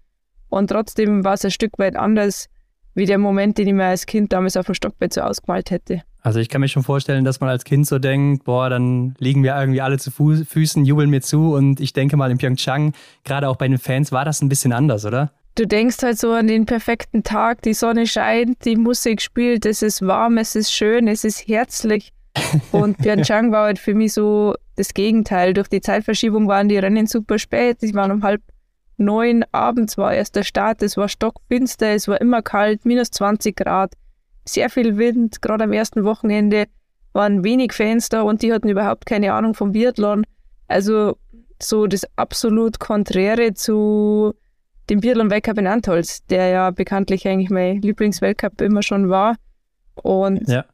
Und 0.48 0.68
trotzdem 0.68 1.24
war 1.24 1.34
es 1.34 1.44
ein 1.44 1.50
Stück 1.50 1.78
weit 1.78 1.96
anders, 1.96 2.48
wie 2.94 3.06
der 3.06 3.18
Moment, 3.18 3.58
den 3.58 3.68
ich 3.68 3.74
mir 3.74 3.86
als 3.86 4.06
Kind 4.06 4.32
damals 4.32 4.56
auf 4.56 4.66
dem 4.66 4.74
Stockbett 4.74 5.14
so 5.14 5.22
ausgemalt 5.22 5.70
hätte. 5.70 6.02
Also 6.20 6.38
ich 6.38 6.48
kann 6.48 6.60
mir 6.60 6.68
schon 6.68 6.84
vorstellen, 6.84 7.24
dass 7.24 7.40
man 7.40 7.50
als 7.50 7.64
Kind 7.64 7.86
so 7.86 7.98
denkt, 7.98 8.44
boah, 8.44 8.70
dann 8.70 9.14
liegen 9.18 9.42
wir 9.42 9.56
irgendwie 9.58 9.80
alle 9.80 9.98
zu 9.98 10.10
Fu 10.10 10.34
Füßen, 10.44 10.84
jubeln 10.84 11.10
mir 11.10 11.20
zu 11.20 11.54
und 11.54 11.80
ich 11.80 11.92
denke 11.92 12.16
mal 12.16 12.30
in 12.30 12.38
Pyeongchang, 12.38 12.92
gerade 13.24 13.48
auch 13.48 13.56
bei 13.56 13.66
den 13.66 13.78
Fans, 13.78 14.12
war 14.12 14.24
das 14.24 14.40
ein 14.40 14.48
bisschen 14.48 14.72
anders, 14.72 15.04
oder? 15.04 15.32
Du 15.56 15.66
denkst 15.66 16.02
halt 16.02 16.18
so 16.18 16.32
an 16.32 16.46
den 16.46 16.64
perfekten 16.64 17.24
Tag, 17.24 17.62
die 17.62 17.74
Sonne 17.74 18.06
scheint, 18.06 18.64
die 18.64 18.76
Musik 18.76 19.20
spielt, 19.20 19.66
es 19.66 19.82
ist 19.82 20.06
warm, 20.06 20.38
es 20.38 20.54
ist 20.54 20.72
schön, 20.72 21.08
es 21.08 21.24
ist 21.24 21.48
herzlich. 21.48 22.12
Und 22.72 22.98
Pyeongchang 22.98 23.52
war 23.52 23.64
halt 23.64 23.78
für 23.78 23.94
mich 23.94 24.12
so 24.12 24.54
das 24.76 24.94
Gegenteil. 24.94 25.54
Durch 25.54 25.68
die 25.68 25.80
Zeitverschiebung 25.80 26.48
waren 26.48 26.68
die 26.68 26.78
Rennen 26.78 27.06
super 27.06 27.38
spät. 27.38 27.82
Die 27.82 27.94
waren 27.94 28.10
um 28.10 28.22
halb 28.22 28.42
neun 28.96 29.44
abends 29.52 29.98
war 29.98 30.14
erst 30.14 30.36
der 30.36 30.42
Start, 30.44 30.82
es 30.82 30.96
war 30.96 31.08
stockfinster, 31.08 31.88
es 31.88 32.08
war 32.08 32.20
immer 32.20 32.42
kalt, 32.42 32.84
minus 32.84 33.10
20 33.10 33.56
Grad 33.56 33.94
sehr 34.44 34.70
viel 34.70 34.96
Wind. 34.96 35.42
Gerade 35.42 35.64
am 35.64 35.72
ersten 35.72 36.04
Wochenende 36.04 36.66
waren 37.12 37.44
wenig 37.44 37.72
Fans 37.72 38.08
da 38.08 38.22
und 38.22 38.42
die 38.42 38.52
hatten 38.52 38.68
überhaupt 38.68 39.06
keine 39.06 39.32
Ahnung 39.34 39.54
vom 39.54 39.72
Biathlon. 39.72 40.24
Also 40.68 41.16
so 41.60 41.86
das 41.86 42.06
absolut 42.16 42.80
Konträre 42.80 43.54
zu 43.54 44.34
dem 44.90 45.00
Biathlon-Weltcup 45.00 45.58
in 45.58 45.66
Antolz, 45.66 46.24
der 46.26 46.48
ja 46.48 46.70
bekanntlich 46.70 47.26
eigentlich 47.28 47.50
mein 47.50 47.80
Lieblingsweltcup 47.82 48.60
immer 48.60 48.82
schon 48.82 49.10
war. 49.10 49.36
Und 49.94 50.48
ja. 50.48 50.64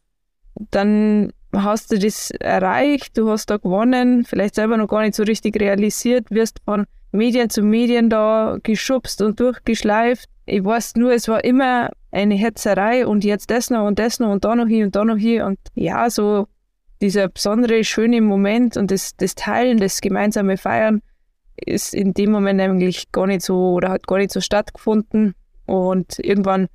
dann 0.71 1.33
hast 1.55 1.93
du 1.93 1.99
das 1.99 2.31
erreicht, 2.31 3.17
du 3.17 3.31
hast 3.31 3.47
da 3.47 3.57
gewonnen, 3.57 4.25
vielleicht 4.25 4.55
selber 4.55 4.77
noch 4.77 4.89
gar 4.89 5.03
nicht 5.03 5.15
so 5.15 5.23
richtig 5.23 5.61
realisiert, 5.61 6.31
wirst 6.31 6.59
von 6.65 6.87
Medien 7.13 7.49
zu 7.49 7.63
Medien 7.63 8.11
da 8.11 8.59
geschubst 8.63 9.23
und 9.23 9.41
durchgeschleift. 9.41 10.29
Ich 10.47 10.65
weiß 10.65 10.97
nur, 10.97 11.13
es 11.13 11.29
war 11.29 11.45
immer 11.45 11.91
eine 12.11 12.35
Hetzerei 12.35 13.07
und 13.07 13.25
jetzt 13.25 13.51
das 13.51 13.71
noch 13.71 13.87
und 13.87 13.99
das 13.99 14.21
noch 14.21 14.31
und 14.31 14.45
da 14.45 14.55
noch 14.55 14.67
hier 14.67 14.87
und 14.87 14.97
da 14.97 15.05
noch 15.05 15.17
hier. 15.17 15.47
Und 15.47 15.59
ja, 15.75 16.11
so 16.11 16.47
dieser 17.01 17.29
besondere, 17.29 17.85
schöne 17.85 18.21
Moment 18.21 18.77
und 18.77 18.91
das, 18.91 19.17
das 19.17 19.35
Teilen, 19.35 19.79
das 19.79 20.01
gemeinsame 20.01 20.57
Feiern 20.57 21.01
ist 21.57 21.95
in 21.95 22.15
dem 22.15 22.31
Moment 22.31 22.61
eigentlich 22.61 23.11
gar 23.13 23.27
nicht 23.27 23.43
so 23.43 23.73
oder 23.73 23.91
hat 23.91 24.07
gar 24.07 24.19
nicht 24.19 24.33
so 24.33 24.41
stattgefunden. 24.41 25.35
Und 25.67 26.19
irgendwann, 26.19 26.69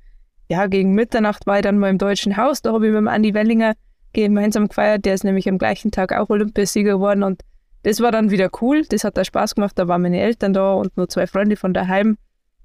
ja, 0.48 0.66
gegen 0.66 0.94
Mitternacht 0.94 1.46
war 1.46 1.56
ich 1.56 1.62
dann 1.62 1.78
mal 1.78 1.90
im 1.90 1.98
Deutschen 1.98 2.36
Haus, 2.36 2.62
da 2.62 2.72
habe 2.72 2.86
ich 2.86 2.92
mit 2.92 2.98
dem 2.98 3.08
Andi 3.08 3.34
Wellinger 3.34 3.74
gemeinsam 4.14 4.68
gefeiert, 4.68 5.04
der 5.04 5.14
ist 5.14 5.24
nämlich 5.24 5.48
am 5.48 5.58
gleichen 5.58 5.90
Tag 5.90 6.12
auch 6.12 6.30
Olympiasieger 6.30 6.94
geworden 6.94 7.22
und 7.22 7.42
das 7.82 8.00
war 8.00 8.10
dann 8.10 8.30
wieder 8.30 8.48
cool, 8.62 8.84
das 8.88 9.04
hat 9.04 9.16
da 9.16 9.24
Spaß 9.24 9.54
gemacht, 9.56 9.78
da 9.78 9.88
waren 9.88 10.02
meine 10.02 10.20
Eltern 10.20 10.54
da 10.54 10.72
und 10.72 10.96
nur 10.96 11.08
zwei 11.08 11.26
Freunde 11.26 11.56
von 11.56 11.74
daheim, 11.74 12.16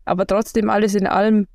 aber 0.05 0.25
trotzdem 0.25 0.69
alles 0.69 0.95
in 0.95 1.07
allem, 1.07 1.47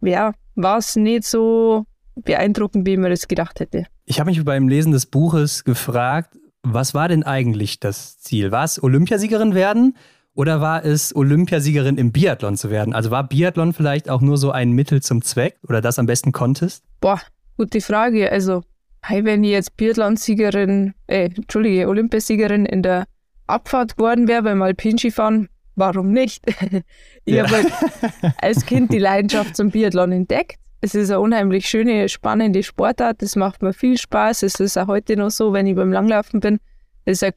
ja, 0.00 0.32
war 0.54 0.78
es 0.78 0.96
nicht 0.96 1.24
so 1.24 1.84
beeindruckend, 2.14 2.86
wie 2.86 2.96
man 2.96 3.10
das 3.10 3.28
gedacht 3.28 3.60
hätte. 3.60 3.86
Ich 4.06 4.20
habe 4.20 4.30
mich 4.30 4.42
beim 4.44 4.68
Lesen 4.68 4.92
des 4.92 5.06
Buches 5.06 5.64
gefragt, 5.64 6.38
was 6.62 6.94
war 6.94 7.08
denn 7.08 7.22
eigentlich 7.22 7.78
das 7.78 8.18
Ziel? 8.18 8.50
War 8.50 8.64
es 8.64 8.82
Olympiasiegerin 8.82 9.54
werden 9.54 9.96
oder 10.34 10.60
war 10.60 10.84
es 10.84 11.14
Olympiasiegerin 11.14 11.98
im 11.98 12.10
Biathlon 12.10 12.56
zu 12.56 12.70
werden? 12.70 12.94
Also 12.94 13.10
war 13.10 13.28
Biathlon 13.28 13.72
vielleicht 13.72 14.08
auch 14.08 14.20
nur 14.20 14.38
so 14.38 14.50
ein 14.50 14.72
Mittel 14.72 15.02
zum 15.02 15.22
Zweck 15.22 15.58
oder 15.68 15.80
das 15.80 15.98
am 15.98 16.06
besten 16.06 16.32
konntest? 16.32 16.84
Boah, 17.00 17.20
gute 17.56 17.80
Frage. 17.80 18.32
Also, 18.32 18.62
hey, 19.06 19.24
wenn 19.24 19.44
ich 19.44 19.50
jetzt 19.50 19.76
Biathlon-Siegerin, 19.76 20.94
äh, 21.06 21.26
Entschuldige, 21.26 21.88
Olympiasiegerin 21.88 22.64
in 22.66 22.82
der 22.82 23.04
Abfahrt 23.46 23.96
geworden 23.96 24.28
wäre 24.28 24.42
beim 24.42 24.62
Alpinskifahren, 24.62 25.48
warum 25.76 26.12
nicht? 26.12 26.44
ich 27.24 27.34
ja. 27.34 27.44
habe 27.44 27.56
halt 27.56 27.72
als 28.40 28.64
Kind 28.64 28.92
die 28.92 28.98
Leidenschaft 28.98 29.56
zum 29.56 29.70
Biathlon 29.70 30.12
entdeckt. 30.12 30.58
Es 30.80 30.94
ist 30.94 31.10
eine 31.10 31.20
unheimlich 31.20 31.68
schöne, 31.68 32.08
spannende 32.08 32.62
Sportart. 32.62 33.22
Das 33.22 33.36
macht 33.36 33.62
mir 33.62 33.72
viel 33.72 33.96
Spaß. 33.96 34.42
Es 34.42 34.60
ist 34.60 34.76
auch 34.76 34.86
heute 34.86 35.16
noch 35.16 35.30
so, 35.30 35.52
wenn 35.52 35.66
ich 35.66 35.76
beim 35.76 35.92
Langlaufen 35.92 36.40
bin. 36.40 36.60
Es 37.04 37.22
ist 37.22 37.24
ein 37.24 37.32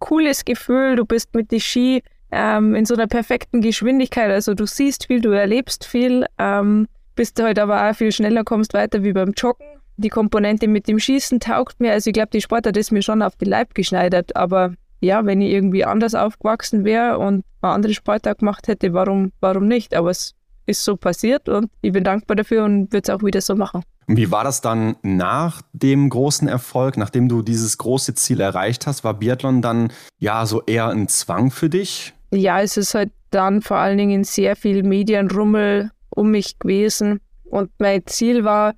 cooles 0.00 0.44
Gefühl. 0.44 0.96
Du 0.96 1.04
bist 1.04 1.34
mit 1.34 1.52
den 1.52 1.60
Ski 1.60 2.02
ähm, 2.32 2.74
in 2.74 2.84
so 2.84 2.94
einer 2.94 3.06
perfekten 3.06 3.60
Geschwindigkeit. 3.60 4.30
Also 4.30 4.54
du 4.54 4.66
siehst 4.66 5.06
viel, 5.06 5.20
du 5.20 5.30
erlebst 5.30 5.84
viel. 5.84 6.26
Ähm, 6.38 6.88
bist 7.14 7.38
du 7.38 7.44
halt 7.44 7.58
aber 7.60 7.88
auch 7.88 7.94
viel 7.94 8.10
schneller, 8.10 8.42
kommst 8.42 8.74
weiter 8.74 9.04
wie 9.04 9.12
beim 9.12 9.34
Joggen. 9.36 9.69
Die 10.00 10.08
Komponente 10.08 10.66
mit 10.66 10.88
dem 10.88 10.98
Schießen 10.98 11.40
taugt 11.40 11.78
mir. 11.78 11.92
Also 11.92 12.08
ich 12.08 12.14
glaube, 12.14 12.30
die 12.32 12.40
Sportart 12.40 12.78
ist 12.78 12.90
mir 12.90 13.02
schon 13.02 13.20
auf 13.20 13.36
den 13.36 13.48
Leib 13.48 13.74
geschneidert. 13.74 14.34
Aber 14.34 14.72
ja, 15.00 15.26
wenn 15.26 15.42
ich 15.42 15.52
irgendwie 15.52 15.84
anders 15.84 16.14
aufgewachsen 16.14 16.84
wäre 16.84 17.18
und 17.18 17.44
eine 17.60 17.72
andere 17.72 17.92
Sportart 17.92 18.38
gemacht 18.38 18.66
hätte, 18.66 18.94
warum, 18.94 19.32
warum 19.40 19.68
nicht? 19.68 19.94
Aber 19.94 20.10
es 20.10 20.34
ist 20.64 20.84
so 20.84 20.96
passiert 20.96 21.50
und 21.50 21.70
ich 21.82 21.92
bin 21.92 22.02
dankbar 22.02 22.36
dafür 22.36 22.64
und 22.64 22.90
würde 22.92 23.02
es 23.02 23.10
auch 23.10 23.22
wieder 23.22 23.42
so 23.42 23.54
machen. 23.54 23.82
Und 24.06 24.16
wie 24.16 24.30
war 24.30 24.42
das 24.42 24.62
dann 24.62 24.96
nach 25.02 25.60
dem 25.74 26.08
großen 26.08 26.48
Erfolg, 26.48 26.96
nachdem 26.96 27.28
du 27.28 27.42
dieses 27.42 27.76
große 27.76 28.14
Ziel 28.14 28.40
erreicht 28.40 28.86
hast? 28.86 29.04
War 29.04 29.12
Biathlon 29.12 29.60
dann 29.60 29.92
ja 30.18 30.46
so 30.46 30.62
eher 30.62 30.88
ein 30.88 31.08
Zwang 31.08 31.50
für 31.50 31.68
dich? 31.68 32.14
Ja, 32.30 32.62
es 32.62 32.78
ist 32.78 32.94
halt 32.94 33.12
dann 33.30 33.60
vor 33.60 33.76
allen 33.76 33.98
Dingen 33.98 34.24
sehr 34.24 34.56
viel 34.56 34.82
Medienrummel 34.82 35.90
um 36.08 36.30
mich 36.30 36.58
gewesen 36.58 37.20
und 37.44 37.70
mein 37.78 38.06
Ziel 38.06 38.44
war, 38.44 38.74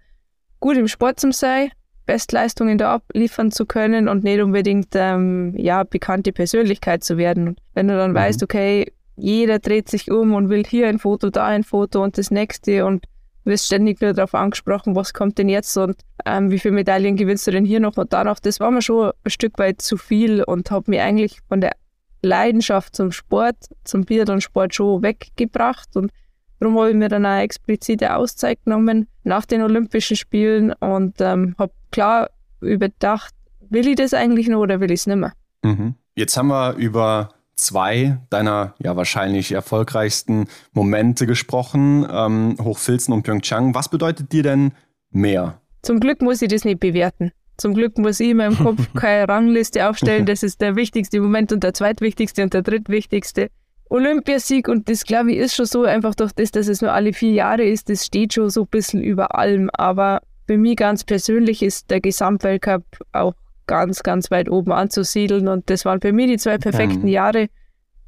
gut 0.63 0.79
im 0.79 0.89
Sport 0.89 1.21
zu 1.21 1.31
sein, 1.33 1.71
Bestleistungen 2.07 2.79
da 2.79 2.95
abliefern 2.95 3.51
zu 3.51 3.67
können 3.67 4.09
und 4.09 4.25
nicht 4.25 4.41
unbedingt 4.41 4.89
ähm, 4.95 5.55
ja, 5.59 5.83
bekannte 5.83 6.33
Persönlichkeit 6.33 7.05
zu 7.05 7.19
werden. 7.19 7.49
Und 7.49 7.61
wenn 7.75 7.89
du 7.89 7.97
dann 7.97 8.13
mhm. 8.13 8.17
weißt, 8.17 8.43
okay, 8.43 8.93
jeder 9.17 9.59
dreht 9.59 9.91
sich 9.91 10.11
um 10.11 10.33
und 10.35 10.49
will 10.49 10.65
hier 10.65 10.89
ein 10.89 10.99
Foto, 10.99 11.31
da 11.31 11.47
ein 11.47 11.65
Foto 11.65 12.03
und 12.03 12.17
das 12.17 12.31
nächste 12.31 12.87
und 12.87 13.05
wirst 13.45 13.67
ständig 13.67 14.01
nur 14.01 14.13
darauf 14.13 14.35
angesprochen, 14.35 14.95
was 14.95 15.13
kommt 15.13 15.37
denn 15.37 15.49
jetzt 15.49 15.77
und 15.77 15.97
ähm, 16.25 16.51
wie 16.51 16.59
viele 16.59 16.75
Medaillen 16.75 17.17
gewinnst 17.17 17.47
du 17.47 17.51
denn 17.51 17.65
hier 17.65 17.81
noch 17.81 17.97
und 17.97 18.13
da 18.13 18.25
noch. 18.25 18.39
Das 18.39 18.61
war 18.61 18.71
mir 18.71 18.83
schon 18.83 19.11
ein 19.25 19.31
Stück 19.31 19.59
weit 19.59 19.83
zu 19.83 19.97
viel 19.97 20.45
und 20.45 20.71
hat 20.71 20.87
mir 20.87 21.03
eigentlich 21.03 21.41
von 21.49 21.61
der 21.61 21.73
Leidenschaft 22.23 22.95
zum 22.95 23.11
Sport, 23.11 23.57
zum 23.83 24.05
Biathlon-Sport 24.05 24.75
schon 24.75 25.03
weggebracht 25.03 25.97
und 25.97 26.13
Darum 26.63 26.79
habe 26.79 26.91
ich 26.91 26.97
mir 26.97 27.09
dann 27.09 27.27
eine 27.27 27.43
explizite 27.43 28.15
Auszeit 28.15 28.61
genommen 28.65 29.09
nach 29.25 29.47
den 29.47 29.63
Olympischen 29.63 30.17
Spielen 30.17 30.73
und 30.75 31.21
ähm, 31.21 31.57
habe 31.59 31.73
klar 31.91 32.31
überdacht, 32.61 33.35
will 33.69 33.89
ich 33.89 33.97
das 33.97 34.15
eigentlich 34.15 34.47
noch 34.47 34.61
oder 34.61 34.79
will 34.79 34.93
ich 34.93 35.01
es 35.01 35.07
nicht 35.09 35.17
mehr? 35.17 35.33
Mhm. 35.65 35.97
Jetzt 36.15 36.37
haben 36.37 36.47
wir 36.47 36.75
über 36.75 37.31
zwei 37.57 38.21
deiner 38.31 38.75
ja 38.79 38.95
wahrscheinlich 38.95 39.51
erfolgreichsten 39.51 40.47
Momente 40.73 41.27
gesprochen, 41.27 42.07
ähm, 42.09 42.57
Hochfilzen 42.63 43.13
und 43.13 43.25
Pyeongchang. 43.25 43.75
Was 43.75 43.89
bedeutet 43.89 44.31
dir 44.31 44.45
denn 44.45 44.71
mehr? 45.11 45.59
zum 45.83 45.99
Glück 45.99 46.23
muss 46.23 46.41
ich 46.43 46.49
das 46.49 46.65
nicht 46.65 46.79
bewerten. 46.79 47.33
Zum 47.57 47.75
Glück 47.75 47.99
muss 47.99 48.21
ich 48.21 48.31
in 48.31 48.37
meinem 48.37 48.57
Kopf 48.57 48.87
keine 48.95 49.29
Rangliste 49.29 49.89
aufstellen. 49.89 50.27
Das 50.27 50.45
ist 50.45 50.61
der 50.61 50.77
wichtigste 50.77 51.21
Moment 51.21 51.53
und 51.53 51.65
der 51.65 51.75
zweitwichtigste 51.75 52.45
und 52.45 52.55
der 52.55 52.63
drittwichtigste. 52.63 53.51
Olympiasieg 53.93 54.69
und 54.69 54.89
das 54.89 55.05
glaube 55.05 55.33
ich 55.33 55.39
ist 55.39 55.55
schon 55.55 55.67
so, 55.67 55.85
einfach 55.85 56.15
durch 56.15 56.33
das, 56.33 56.51
dass 56.51 56.67
es 56.67 56.81
nur 56.81 56.93
alle 56.93 57.13
vier 57.13 57.33
Jahre 57.33 57.63
ist, 57.63 57.91
das 57.91 58.07
steht 58.07 58.33
schon 58.33 58.49
so 58.49 58.63
ein 58.63 58.69
bisschen 58.69 59.03
über 59.03 59.35
allem. 59.35 59.69
Aber 59.75 60.23
für 60.47 60.57
mich 60.57 60.77
ganz 60.77 61.05
persönlich 61.05 61.63
ist 61.63 61.91
der 61.91 62.01
Gesamtweltcup 62.01 62.85
auch 63.13 63.35
ganz, 63.67 64.03
ganz 64.03 64.31
weit 64.31 64.49
oben 64.49 64.73
anzusiedeln 64.73 65.47
und 65.47 65.69
das 65.69 65.85
waren 65.85 66.01
für 66.01 66.13
mich 66.13 66.29
die 66.29 66.39
zwei 66.39 66.57
perfekten 66.57 67.07
ja. 67.07 67.25
Jahre 67.27 67.49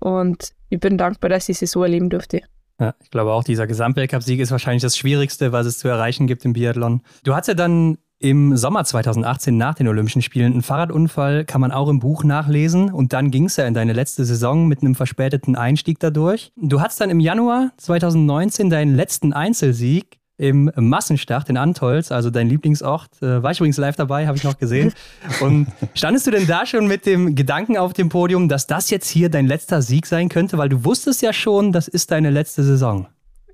und 0.01 0.53
ich 0.71 0.81
bin 0.81 0.97
dankbar, 0.97 1.29
dass 1.29 1.49
ich 1.49 1.59
sie 1.59 1.67
so 1.67 1.83
erleben 1.83 2.09
durfte. 2.09 2.41
Ja, 2.81 2.95
ich 3.03 3.11
glaube 3.11 3.33
auch, 3.33 3.45
dieser 3.45 3.67
Gesamtweltcup-Sieg 3.67 4.41
ist 4.41 4.51
wahrscheinlich 4.51 4.83
das 4.83 4.97
Schwierigste, 4.97 5.53
was 5.53 5.67
es 5.67 5.79
zu 5.79 5.89
erreichen 5.89 6.27
gibt 6.27 6.45
im 6.45 6.55
Biathlon. 6.55 7.03
Du 7.23 7.35
hast 7.35 7.47
ja 7.47 7.55
dann 7.55 7.99
im 8.19 8.57
Sommer 8.57 8.85
2018 8.85 9.57
nach 9.57 9.75
den 9.75 9.89
Olympischen 9.89 10.23
Spielen 10.23 10.53
einen 10.53 10.63
Fahrradunfall, 10.63 11.45
kann 11.45 11.61
man 11.61 11.73
auch 11.73 11.89
im 11.89 11.99
Buch 11.99 12.25
nachlesen. 12.25 12.93
Und 12.93 13.13
dann 13.13 13.31
ging 13.31 13.47
es 13.47 13.57
ja 13.57 13.67
in 13.67 13.75
deine 13.75 13.93
letzte 13.93 14.25
Saison 14.25 14.67
mit 14.67 14.83
einem 14.83 14.95
verspäteten 14.95 15.57
Einstieg 15.57 15.99
dadurch. 15.99 16.53
Du 16.57 16.81
hattest 16.81 17.01
dann 17.01 17.11
im 17.11 17.21
Januar 17.21 17.73
2019 17.77 18.71
deinen 18.71 18.95
letzten 18.95 19.33
Einzelsieg 19.33 20.19
im 20.37 20.71
Massenstart 20.75 21.49
in 21.49 21.57
Antolz, 21.57 22.11
also 22.11 22.31
dein 22.31 22.49
Lieblingsort. 22.49 23.23
Äh, 23.23 23.43
war 23.43 23.53
ich 23.53 23.59
übrigens 23.59 23.77
live 23.77 23.97
dabei, 23.97 24.27
habe 24.27 24.37
ich 24.37 24.45
noch 24.45 24.59
gesehen. 24.59 24.93
Und 25.41 25.69
standest 25.95 26.27
du 26.27 26.33
denn 26.33 26.47
da 26.47 26.67
schon 26.67 26.89
mit 26.89 27.07
dem 27.07 27.35
Gedanken 27.35 27.77
auf 27.77 27.93
dem 27.93 28.09
Podium, 28.09 28.49
dass 28.49 28.67
das 28.67 28.91
jetzt 28.91 29.09
hier 29.09 29.29
dein 29.29 29.47
letzter 29.47 29.81
Sieg 29.81 30.07
sein 30.07 30.29
könnte? 30.29 30.59
Weil 30.59 30.69
du 30.69 30.85
wusstest 30.85 31.23
ja 31.23 31.33
schon, 31.33 31.73
das 31.73 31.87
ist 31.87 32.11
deine 32.11 32.31
letzte 32.31 32.65
Saison. 32.65 33.07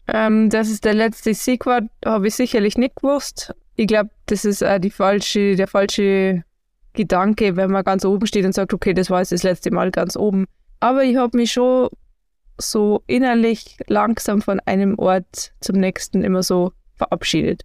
Ähm, 0.09 0.49
dass 0.49 0.71
es 0.71 0.81
der 0.81 0.95
letzte 0.95 1.35
Sieg 1.35 1.67
habe 1.67 2.27
ich 2.27 2.35
sicherlich 2.35 2.79
nicht 2.79 2.97
gewusst. 2.97 3.55
Ich 3.81 3.87
glaube, 3.87 4.11
das 4.27 4.45
ist 4.45 4.61
äh, 4.61 4.79
die 4.79 4.91
falsche, 4.91 5.57
der 5.57 5.67
falsche 5.67 6.45
Gedanke, 6.93 7.57
wenn 7.57 7.71
man 7.71 7.83
ganz 7.83 8.05
oben 8.05 8.27
steht 8.27 8.45
und 8.45 8.53
sagt, 8.53 8.75
okay, 8.75 8.93
das 8.93 9.09
war 9.09 9.21
jetzt 9.21 9.33
das 9.33 9.43
letzte 9.43 9.71
Mal 9.71 9.91
ganz 9.91 10.17
oben. 10.17 10.45
Aber 10.81 11.03
ich 11.03 11.17
habe 11.17 11.39
mich 11.39 11.53
schon 11.53 11.89
so 12.59 13.03
innerlich 13.07 13.79
langsam 13.87 14.43
von 14.43 14.61
einem 14.67 14.99
Ort 14.99 15.55
zum 15.61 15.77
nächsten 15.77 16.23
immer 16.23 16.43
so 16.43 16.73
verabschiedet. 16.97 17.63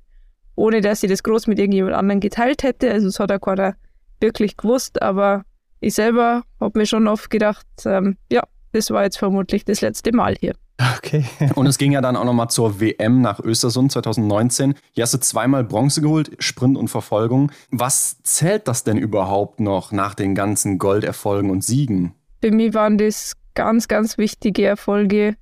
Ohne 0.56 0.80
dass 0.80 1.04
ich 1.04 1.10
das 1.10 1.22
groß 1.22 1.48
mit 1.48 1.60
irgendjemand 1.60 1.96
anderem 1.98 2.22
geteilt 2.22 2.64
hätte. 2.64 2.90
Also 2.92 3.10
es 3.10 3.20
hat 3.20 3.30
auch 3.34 3.42
keiner 3.42 3.76
wirklich 4.22 4.56
gewusst, 4.56 5.02
aber 5.02 5.44
ich 5.82 5.96
selber 5.96 6.44
habe 6.62 6.80
mir 6.80 6.86
schon 6.86 7.10
oft 7.10 7.30
gedacht, 7.30 7.68
ähm, 7.84 8.16
ja, 8.32 8.44
das 8.76 8.92
war 8.92 9.04
jetzt 9.04 9.18
vermutlich 9.18 9.64
das 9.64 9.82
letzte 9.82 10.12
Mal 10.12 10.36
hier. 10.40 10.54
Okay. 10.98 11.24
Und 11.56 11.66
es 11.68 11.78
ging 11.78 11.94
ja 11.94 12.02
dann 12.02 12.18
auch 12.18 12.26
nochmal 12.26 12.50
zur 12.50 12.82
WM 12.82 13.22
nach 13.22 13.40
Östersund 13.40 13.92
2019. 13.94 14.76
Hier 14.92 15.04
hast 15.04 15.14
du 15.14 15.20
zweimal 15.20 15.64
Bronze 15.64 16.02
geholt, 16.02 16.32
Sprint 16.40 16.78
und 16.78 16.90
Verfolgung. 16.90 17.52
Was 17.72 18.22
zählt 18.24 18.68
das 18.68 18.84
denn 18.84 18.98
überhaupt 18.98 19.62
noch 19.62 19.94
nach 19.94 20.14
den 20.14 20.36
ganzen 20.36 20.78
Golderfolgen 20.78 21.50
und 21.50 21.64
Siegen? 21.64 22.14
Für 22.42 22.52
mich 22.52 22.74
waren 22.74 22.98
das 22.98 23.34
ganz, 23.54 23.88
ganz 23.88 24.18
wichtige 24.18 24.66
Erfolge 24.66 25.36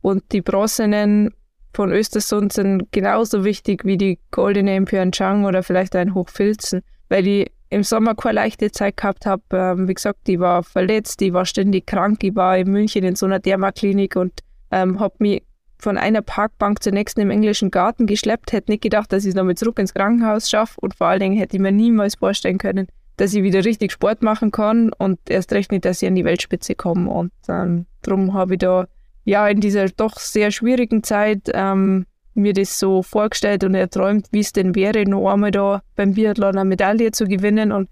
und 0.00 0.22
die 0.30 0.40
Bronzenen 0.40 1.34
von 1.74 1.90
Östersund 1.90 2.52
sind 2.52 2.92
genauso 2.92 3.44
wichtig 3.44 3.84
wie 3.84 3.98
die 3.98 4.20
goldene 4.30 4.76
in 4.76 4.84
Pyeongchang 4.84 5.44
oder 5.44 5.64
vielleicht 5.64 5.96
ein 5.96 6.14
Hochfilzen, 6.14 6.82
weil 7.08 7.26
ich 7.26 7.50
im 7.70 7.82
Sommer 7.82 8.14
keine 8.14 8.34
leichte 8.34 8.70
Zeit 8.70 8.96
gehabt 8.96 9.26
habe. 9.26 9.42
Ähm, 9.52 9.88
wie 9.88 9.94
gesagt, 9.94 10.28
ich 10.28 10.38
war 10.38 10.62
verletzt, 10.62 11.20
ich 11.22 11.32
war 11.32 11.44
ständig 11.44 11.86
krank, 11.86 12.22
ich 12.22 12.34
war 12.34 12.56
in 12.56 12.70
München 12.70 13.04
in 13.04 13.16
so 13.16 13.26
einer 13.26 13.38
Dermaklinik 13.38 14.16
und 14.16 14.40
ähm, 14.70 15.00
habe 15.00 15.14
mich 15.18 15.42
von 15.78 15.96
einer 15.96 16.22
Parkbank 16.22 16.82
zur 16.82 16.92
nächsten 16.92 17.20
im 17.20 17.30
englischen 17.30 17.70
Garten 17.70 18.06
geschleppt, 18.06 18.52
hätte 18.52 18.72
nicht 18.72 18.82
gedacht, 18.82 19.12
dass 19.12 19.24
ich 19.24 19.30
es 19.30 19.34
nochmal 19.34 19.54
zurück 19.54 19.78
ins 19.78 19.94
Krankenhaus 19.94 20.50
schaffe 20.50 20.80
und 20.80 20.94
vor 20.94 21.06
allen 21.06 21.20
Dingen 21.20 21.36
hätte 21.36 21.56
ich 21.56 21.62
mir 21.62 21.72
niemals 21.72 22.16
vorstellen 22.16 22.58
können, 22.58 22.88
dass 23.16 23.34
ich 23.34 23.42
wieder 23.42 23.64
richtig 23.64 23.92
Sport 23.92 24.22
machen 24.22 24.50
kann 24.50 24.90
und 24.98 25.18
erst 25.28 25.52
recht 25.52 25.70
nicht, 25.70 25.84
dass 25.84 26.02
ich 26.02 26.08
an 26.08 26.14
die 26.14 26.24
Weltspitze 26.24 26.74
komme. 26.74 27.10
Und 27.10 27.32
ähm, 27.48 27.86
darum 28.02 28.34
habe 28.34 28.54
ich 28.54 28.58
da 28.58 28.86
ja 29.24 29.46
in 29.46 29.60
dieser 29.60 29.88
doch 29.88 30.18
sehr 30.18 30.50
schwierigen 30.50 31.02
Zeit 31.02 31.50
ähm, 31.52 32.06
mir 32.38 32.52
das 32.52 32.78
so 32.78 33.02
vorgestellt 33.02 33.64
und 33.64 33.74
erträumt, 33.74 34.28
wie 34.30 34.40
es 34.40 34.52
denn 34.52 34.74
wäre, 34.74 35.04
noch 35.04 35.30
einmal 35.30 35.50
da 35.50 35.82
beim 35.96 36.14
Biathlon 36.14 36.56
eine 36.56 36.64
Medaille 36.64 37.10
zu 37.12 37.26
gewinnen. 37.26 37.72
Und 37.72 37.88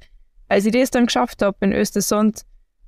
als 0.49 0.65
ich 0.65 0.73
das 0.73 0.91
dann 0.91 1.07
geschafft 1.07 1.43
habe 1.43 1.57
in 1.61 1.73
Östersund, 1.73 2.43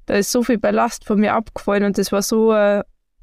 da 0.07 0.15
ist 0.15 0.33
so 0.33 0.43
viel 0.43 0.59
Ballast 0.59 1.05
von 1.05 1.21
mir 1.21 1.35
abgefallen 1.35 1.85
und 1.85 1.99
das 1.99 2.13
war 2.13 2.23
so 2.23 2.53
ein 2.53 2.83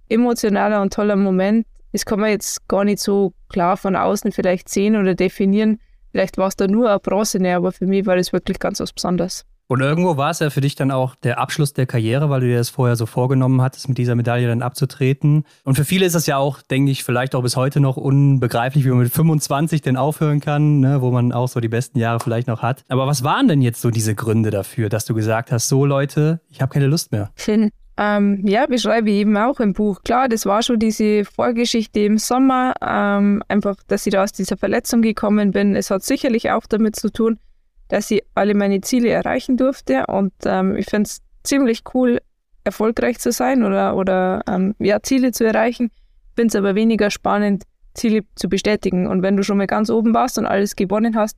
emotionaler 0.09 0.81
und 0.81 0.93
toller 0.93 1.15
Moment. 1.15 1.65
Das 1.91 2.05
kann 2.05 2.19
man 2.19 2.29
jetzt 2.29 2.67
gar 2.67 2.83
nicht 2.83 2.99
so 2.99 3.33
klar 3.49 3.77
von 3.77 3.95
außen 3.95 4.31
vielleicht 4.31 4.69
sehen 4.69 4.95
oder 4.95 5.15
definieren. 5.15 5.79
Vielleicht 6.11 6.37
war 6.37 6.47
es 6.47 6.55
da 6.55 6.67
nur 6.67 6.89
eine 6.89 6.99
Bronzene, 6.99 7.55
aber 7.55 7.71
für 7.71 7.87
mich 7.87 8.05
war 8.05 8.15
das 8.15 8.33
wirklich 8.33 8.59
ganz 8.59 8.79
was 8.79 8.93
Besonderes. 8.93 9.45
Und 9.67 9.81
irgendwo 9.81 10.15
war 10.15 10.29
es 10.29 10.39
ja 10.39 10.49
für 10.49 10.61
dich 10.61 10.75
dann 10.75 10.91
auch 10.91 11.15
der 11.15 11.39
Abschluss 11.39 11.73
der 11.73 11.87
Karriere, 11.87 12.29
weil 12.29 12.41
du 12.41 12.47
dir 12.47 12.57
das 12.57 12.69
vorher 12.69 12.95
so 12.95 13.05
vorgenommen 13.05 13.61
hattest, 13.61 13.89
mit 13.89 13.97
dieser 13.97 14.15
Medaille 14.15 14.47
dann 14.47 14.61
abzutreten. 14.61 15.43
Und 15.63 15.75
für 15.75 15.85
viele 15.85 16.05
ist 16.05 16.13
das 16.13 16.27
ja 16.27 16.37
auch, 16.37 16.61
denke 16.61 16.91
ich, 16.91 17.03
vielleicht 17.03 17.33
auch 17.33 17.41
bis 17.41 17.55
heute 17.55 17.79
noch 17.79 17.97
unbegreiflich, 17.97 18.85
wie 18.85 18.89
man 18.89 18.99
mit 18.99 19.11
25 19.11 19.81
denn 19.81 19.97
aufhören 19.97 20.39
kann, 20.39 20.81
ne, 20.81 21.01
wo 21.01 21.09
man 21.09 21.31
auch 21.31 21.47
so 21.47 21.59
die 21.59 21.67
besten 21.67 21.97
Jahre 21.97 22.19
vielleicht 22.19 22.47
noch 22.47 22.61
hat. 22.61 22.83
Aber 22.89 23.07
was 23.07 23.23
waren 23.23 23.47
denn 23.47 23.61
jetzt 23.61 23.81
so 23.81 23.89
diese 23.89 24.13
Gründe 24.13 24.51
dafür, 24.51 24.89
dass 24.89 25.05
du 25.05 25.15
gesagt 25.15 25.51
hast, 25.51 25.67
so 25.67 25.85
Leute, 25.85 26.41
ich 26.49 26.61
habe 26.61 26.71
keine 26.71 26.87
Lust 26.87 27.11
mehr? 27.11 27.31
Finn, 27.35 27.71
ähm, 27.97 28.45
ja, 28.45 28.65
beschreibe 28.65 29.09
ich 29.09 29.17
eben 29.17 29.37
auch 29.37 29.59
im 29.59 29.73
Buch. 29.73 30.01
Klar, 30.03 30.27
das 30.27 30.45
war 30.45 30.61
schon 30.61 30.79
diese 30.79 31.23
Vorgeschichte 31.23 32.01
im 32.01 32.17
Sommer, 32.17 32.73
ähm, 32.81 33.41
einfach, 33.47 33.77
dass 33.87 34.05
ich 34.05 34.11
da 34.11 34.23
aus 34.23 34.33
dieser 34.33 34.57
Verletzung 34.57 35.01
gekommen 35.01 35.51
bin. 35.51 35.75
Es 35.75 35.89
hat 35.89 36.03
sicherlich 36.03 36.51
auch 36.51 36.65
damit 36.67 36.95
zu 36.97 37.09
tun, 37.11 37.39
dass 37.87 38.11
ich 38.11 38.23
alle 38.33 38.55
meine 38.55 38.81
Ziele 38.81 39.09
erreichen 39.09 39.57
durfte 39.57 40.05
und 40.07 40.33
ähm, 40.45 40.75
ich 40.75 40.87
finde 40.87 41.07
es 41.07 41.21
ziemlich 41.43 41.83
cool, 41.93 42.19
erfolgreich 42.63 43.19
zu 43.19 43.31
sein 43.31 43.63
oder, 43.63 43.95
oder 43.95 44.41
ähm, 44.47 44.75
ja, 44.79 45.01
Ziele 45.01 45.31
zu 45.31 45.45
erreichen. 45.45 45.91
Ich 46.29 46.35
finde 46.35 46.47
es 46.47 46.55
aber 46.55 46.75
weniger 46.75 47.11
spannend, 47.11 47.63
Ziele 47.93 48.21
zu 48.35 48.49
bestätigen. 48.49 49.07
Und 49.07 49.21
wenn 49.21 49.37
du 49.37 49.43
schon 49.43 49.57
mal 49.57 49.67
ganz 49.67 49.89
oben 49.89 50.13
warst 50.13 50.37
und 50.37 50.45
alles 50.45 50.75
gewonnen 50.75 51.15
hast, 51.15 51.37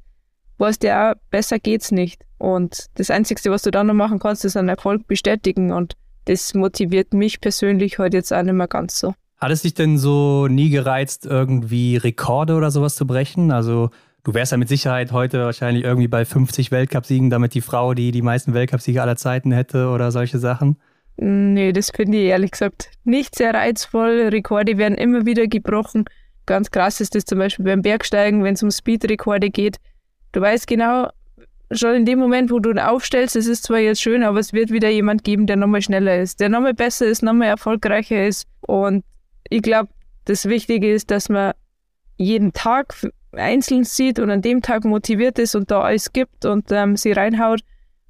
weißt 0.58 0.82
du 0.84 0.88
ja, 0.88 1.16
besser 1.30 1.60
geht's 1.60 1.92
nicht. 1.92 2.24
Und 2.38 2.88
das 2.96 3.12
Einzige, 3.12 3.52
was 3.52 3.62
du 3.62 3.72
dann 3.72 3.88
noch 3.88 3.94
machen 3.94 4.20
kannst, 4.20 4.46
ist 4.46 4.58
einen 4.58 4.70
Erfolg 4.70 5.08
bestätigen 5.08 5.72
und 5.72 5.94
das 6.26 6.54
motiviert 6.54 7.14
mich 7.14 7.40
persönlich 7.40 8.00
heute 8.00 8.18
jetzt 8.18 8.34
auch 8.34 8.44
nicht 8.44 8.54
mehr 8.54 8.68
ganz 8.68 9.00
so. 9.00 9.14
Hat 9.38 9.52
es 9.52 9.62
dich 9.62 9.76
denn 9.76 9.98
so 9.98 10.48
nie 10.48 10.70
gereizt, 10.70 11.26
irgendwie 11.26 11.96
Rekorde 11.96 12.56
oder 12.56 12.72
sowas 12.72 12.96
zu 12.96 13.06
brechen? 13.06 13.52
Also 13.52 13.92
du 14.28 14.34
wärst 14.34 14.52
ja 14.52 14.58
mit 14.58 14.68
Sicherheit 14.68 15.14
heute 15.14 15.46
wahrscheinlich 15.46 15.86
irgendwie 15.86 16.10
bei 16.10 16.26
50 16.26 16.70
Weltcupsiegen, 16.70 17.30
damit 17.30 17.54
die 17.54 17.62
Frau, 17.62 17.94
die 17.94 18.12
die 18.12 18.22
meisten 18.22 18.54
Weltcupsiege 18.54 19.02
aller 19.02 19.16
Zeiten 19.16 19.54
hätte 19.54 19.88
oder 19.88 20.12
solche 20.12 20.38
Sachen. 20.38 20.76
Nee, 21.16 21.72
das 21.72 21.92
finde 21.92 22.18
ich 22.18 22.26
ehrlich 22.26 22.52
gesagt 22.52 22.92
nicht 23.06 23.36
sehr 23.36 23.54
reizvoll. 23.54 24.28
Rekorde 24.30 24.78
werden 24.78 24.98
immer 24.98 25.26
wieder 25.26 25.48
gebrochen. 25.48 26.04
Ganz 26.46 26.72
krass 26.72 27.00
ist 27.00 27.16
das 27.16 27.24
zum 27.24 27.40
Beispiel 27.40 27.64
beim 27.64 27.82
Bergsteigen, 27.82 28.44
wenn 28.44 28.56
es 28.56 28.64
um 28.64 28.70
Speedrekorde 28.70 29.50
geht. 29.50 29.78
Du 30.34 30.42
weißt 30.42 30.68
genau, 30.68 31.10
schon 31.72 31.96
in 31.96 32.06
dem 32.06 32.20
Moment, 32.20 32.52
wo 32.52 32.60
du 32.60 32.70
ihn 32.70 32.80
aufstellst, 32.80 33.38
es 33.38 33.48
ist 33.48 33.64
zwar 33.64 33.80
jetzt 33.80 34.02
schön, 34.02 34.24
aber 34.24 34.40
es 34.40 34.52
wird 34.52 34.72
wieder 34.72 34.90
jemand 34.90 35.24
geben, 35.24 35.48
der 35.48 35.56
nochmal 35.56 35.82
schneller 35.82 36.20
ist, 36.20 36.42
der 36.42 36.50
nochmal 36.50 36.74
besser 36.74 37.06
ist, 37.06 37.24
nochmal 37.24 37.48
erfolgreicher 37.48 38.28
ist. 38.28 38.46
Und 38.60 39.06
ich 39.50 39.62
glaube, 39.62 39.90
das 40.26 40.46
Wichtige 40.48 40.92
ist, 40.92 41.12
dass 41.12 41.30
man 41.30 41.54
jeden 42.18 42.52
Tag 42.52 42.94
einzeln 43.38 43.84
sieht 43.84 44.20
und 44.20 44.30
an 44.30 44.42
dem 44.42 44.62
Tag 44.62 44.86
motiviert 44.86 45.40
ist 45.40 45.56
und 45.56 45.72
da 45.72 45.82
alles 45.82 46.14
gibt 46.14 46.46
und 46.46 46.72
ähm, 46.72 46.96
sie 46.96 47.12
reinhaut. 47.12 47.62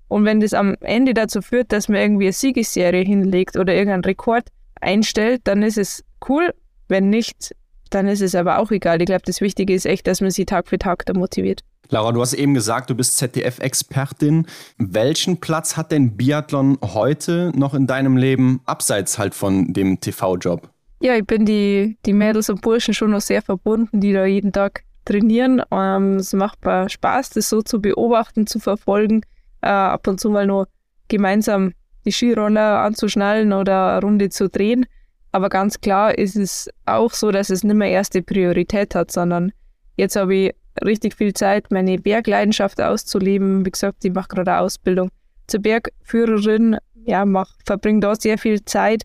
Und 0.07 0.25
wenn 0.25 0.39
das 0.39 0.53
am 0.53 0.75
Ende 0.81 1.13
dazu 1.13 1.41
führt, 1.41 1.71
dass 1.71 1.89
man 1.89 1.99
irgendwie 1.99 2.25
eine 2.25 2.33
Siegesserie 2.33 3.03
hinlegt 3.03 3.57
oder 3.57 3.73
irgendeinen 3.73 4.05
Rekord 4.05 4.47
einstellt, 4.79 5.41
dann 5.45 5.63
ist 5.63 5.77
es 5.77 6.03
cool. 6.29 6.53
Wenn 6.87 7.09
nicht, 7.09 7.55
dann 7.89 8.07
ist 8.07 8.21
es 8.21 8.35
aber 8.35 8.59
auch 8.59 8.71
egal. 8.71 9.01
Ich 9.01 9.07
glaube, 9.07 9.23
das 9.25 9.41
Wichtige 9.41 9.73
ist 9.73 9.85
echt, 9.85 10.07
dass 10.07 10.21
man 10.21 10.31
sie 10.31 10.45
Tag 10.45 10.67
für 10.67 10.77
Tag 10.77 11.05
da 11.05 11.13
motiviert. 11.13 11.61
Laura, 11.89 12.11
du 12.11 12.21
hast 12.21 12.33
eben 12.33 12.53
gesagt, 12.53 12.89
du 12.89 12.95
bist 12.95 13.17
ZDF-Expertin. 13.17 14.45
Welchen 14.77 15.39
Platz 15.39 15.77
hat 15.77 15.91
denn 15.91 16.17
Biathlon 16.17 16.77
heute 16.81 17.51
noch 17.55 17.73
in 17.73 17.87
deinem 17.87 18.17
Leben, 18.17 18.61
abseits 18.65 19.17
halt 19.17 19.33
von 19.33 19.73
dem 19.73 19.99
TV-Job? 19.99 20.69
Ja, 20.99 21.15
ich 21.15 21.25
bin 21.25 21.45
die, 21.45 21.97
die 22.05 22.13
Mädels 22.13 22.49
und 22.49 22.61
Burschen 22.61 22.93
schon 22.93 23.11
noch 23.11 23.21
sehr 23.21 23.41
verbunden, 23.41 24.01
die 24.01 24.13
da 24.13 24.25
jeden 24.25 24.51
Tag 24.51 24.83
trainieren. 25.07 25.61
Ähm, 25.71 26.17
es 26.17 26.33
macht 26.33 26.63
mir 26.65 26.89
Spaß, 26.89 27.31
das 27.31 27.49
so 27.49 27.61
zu 27.61 27.81
beobachten, 27.81 28.45
zu 28.47 28.59
verfolgen. 28.59 29.21
Äh, 29.61 29.67
ab 29.67 30.07
und 30.07 30.19
zu 30.19 30.29
mal 30.29 30.45
nur 30.45 30.67
gemeinsam 31.07 31.73
die 32.05 32.11
Skiroller 32.11 32.79
anzuschnallen 32.79 33.53
oder 33.53 33.93
eine 33.93 34.01
Runde 34.01 34.29
zu 34.29 34.49
drehen. 34.49 34.85
Aber 35.31 35.49
ganz 35.49 35.79
klar 35.81 36.17
ist 36.17 36.35
es 36.35 36.69
auch 36.85 37.11
so, 37.11 37.31
dass 37.31 37.49
es 37.49 37.63
nicht 37.63 37.75
mehr 37.75 37.89
erste 37.89 38.21
Priorität 38.21 38.95
hat, 38.95 39.11
sondern 39.11 39.51
jetzt 39.95 40.15
habe 40.15 40.35
ich 40.35 40.55
richtig 40.83 41.15
viel 41.15 41.33
Zeit, 41.33 41.71
meine 41.71 41.97
Bergleidenschaft 41.97 42.81
auszuleben. 42.81 43.65
Wie 43.65 43.71
gesagt, 43.71 44.05
ich 44.05 44.13
mache 44.13 44.29
gerade 44.29 44.51
eine 44.51 44.61
Ausbildung 44.61 45.09
zur 45.47 45.61
Bergführerin, 45.61 46.77
ja, 47.05 47.25
verbringe 47.65 48.01
da 48.01 48.15
sehr 48.15 48.37
viel 48.37 48.63
Zeit. 48.65 49.03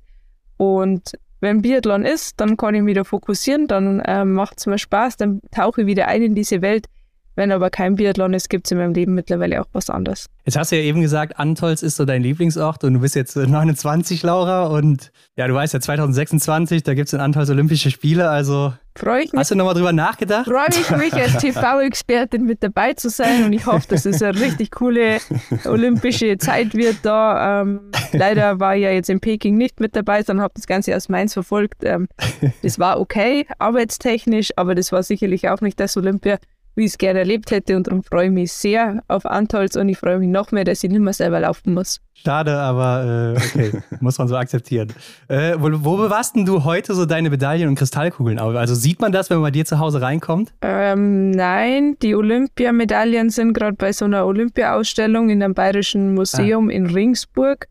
Und 0.57 1.13
wenn 1.43 1.61
Biathlon 1.61 2.05
ist, 2.05 2.40
dann 2.40 2.57
kann 2.57 2.74
ich 2.74 2.82
mich 2.82 2.90
wieder 2.93 3.05
fokussieren, 3.05 3.66
dann 3.66 4.01
äh, 4.01 4.24
macht 4.24 4.59
es 4.59 4.66
mir 4.66 4.78
Spaß, 4.78 5.16
dann 5.16 5.40
tauche 5.51 5.82
ich 5.82 5.86
wieder 5.86 6.07
ein 6.07 6.22
in 6.22 6.34
diese 6.34 6.62
Welt. 6.62 6.86
Wenn 7.35 7.51
aber 7.51 7.70
kein 7.70 7.97
Biathlon 7.97 8.35
ist, 8.35 8.51
gibt 8.51 8.66
es 8.66 8.72
in 8.72 8.78
meinem 8.78 8.93
Leben 8.93 9.14
mittlerweile 9.14 9.61
auch 9.61 9.66
was 9.72 9.89
anderes. 9.89 10.26
Jetzt 10.45 10.57
hast 10.57 10.72
du 10.72 10.76
ja 10.76 10.83
eben 10.83 11.01
gesagt, 11.01 11.39
Antolz 11.39 11.83
ist 11.83 11.97
so 11.97 12.05
dein 12.05 12.22
Lieblingsort 12.22 12.85
und 12.85 12.95
du 12.95 13.01
bist 13.01 13.14
jetzt 13.14 13.37
29, 13.37 14.22
Laura. 14.22 14.66
Und 14.66 15.12
ja, 15.37 15.47
du 15.47 15.55
weißt 15.55 15.72
ja, 15.72 15.80
2026, 15.80 16.83
da 16.83 16.95
gibt 16.95 17.07
es 17.07 17.12
in 17.12 17.20
Antolz 17.20 17.49
Olympische 17.49 17.91
Spiele. 17.91 18.28
Also 18.28 18.72
Freue 18.95 19.22
ich 19.22 19.33
mich. 19.33 19.39
hast 19.39 19.51
du 19.51 19.55
nochmal 19.55 19.74
drüber 19.74 19.93
nachgedacht? 19.93 20.47
Freue 20.47 20.66
ich 20.68 20.91
mich, 20.91 21.14
als 21.14 21.37
TV-Expertin 21.39 22.45
mit 22.45 22.62
dabei 22.62 22.93
zu 22.93 23.09
sein 23.09 23.45
und 23.45 23.53
ich 23.55 23.64
hoffe, 23.64 23.87
dass 23.89 24.05
es 24.05 24.22
eine 24.22 24.39
richtig 24.39 24.70
coole 24.72 25.18
olympische 25.64 26.37
Zeit 26.37 26.74
wird 26.74 26.97
da. 27.03 27.62
Ähm, 27.62 27.80
leider 28.12 28.61
war 28.61 28.76
ich 28.76 28.83
ja 28.83 28.91
jetzt 28.91 29.09
in 29.09 29.20
Peking 29.20 29.57
nicht 29.57 29.80
mit 29.80 29.97
dabei, 29.97 30.22
sondern 30.22 30.43
habe 30.45 30.55
das 30.55 30.66
Ganze 30.66 30.95
aus 30.95 31.09
Mainz 31.09 31.33
verfolgt. 31.33 31.85
Ähm, 31.85 32.09
das 32.62 32.78
war 32.78 33.01
okay, 33.01 33.47
arbeitstechnisch, 33.59 34.51
aber 34.57 34.74
das 34.74 34.93
war 34.93 35.03
sicherlich 35.03 35.49
auch 35.49 35.62
nicht 35.62 35.80
das 35.80 35.97
Olympia, 35.97 36.39
wie 36.75 36.85
ich 36.85 36.93
es 36.93 36.99
gerne 36.99 37.20
erlebt 37.20 37.51
hätte 37.51 37.77
und 37.77 37.87
darum 37.87 38.03
freue 38.03 38.27
ich 38.27 38.33
mich 38.33 38.53
sehr 38.53 39.03
auf 39.09 39.27
Antolz 39.27 39.77
und 39.77 39.89
ich 39.89 39.99
freue 39.99 40.18
mich 40.18 40.29
noch 40.29 40.53
mehr, 40.53 40.64
dass 40.64 40.83
ich 40.83 40.91
nicht 40.91 41.01
mehr 41.01 41.12
selber 41.12 41.41
laufen 41.41 41.75
muss. 41.75 42.01
Schade, 42.14 42.57
aber 42.57 43.35
äh, 43.37 43.39
okay, 43.39 43.83
muss 44.01 44.18
man 44.18 44.29
so 44.29 44.37
akzeptieren. 44.37 44.93
Äh, 45.29 45.55
wo, 45.59 45.68
wo 45.85 45.97
bewahrst 45.97 46.37
denn 46.37 46.47
du 46.47 46.64
heute 46.64 46.95
so 46.95 47.05
deine 47.05 47.31
Medaillen 47.31 47.68
und 47.68 47.75
Kristallkugeln 47.75 48.39
auf? 48.39 48.55
Also 48.55 48.75
sieht 48.75 49.01
man 49.01 49.12
das, 49.12 49.29
wenn 49.29 49.39
man 49.39 49.45
bei 49.45 49.51
dir 49.51 49.64
zu 49.64 49.79
Hause 49.79 50.01
reinkommt? 50.01 50.53
Ähm, 50.62 51.31
nein, 51.31 51.97
die 52.01 52.14
Olympiamedaillen 52.14 53.31
sind 53.31 53.53
gerade 53.55 53.77
bei 53.77 53.93
so 53.93 54.05
einer 54.05 54.25
Olympiaausstellung 54.25 55.31
in 55.31 55.43
einem 55.43 55.55
Bayerischen 55.55 56.14
Museum 56.14 56.70
in 56.70 56.87
Ringsburg 56.87 57.66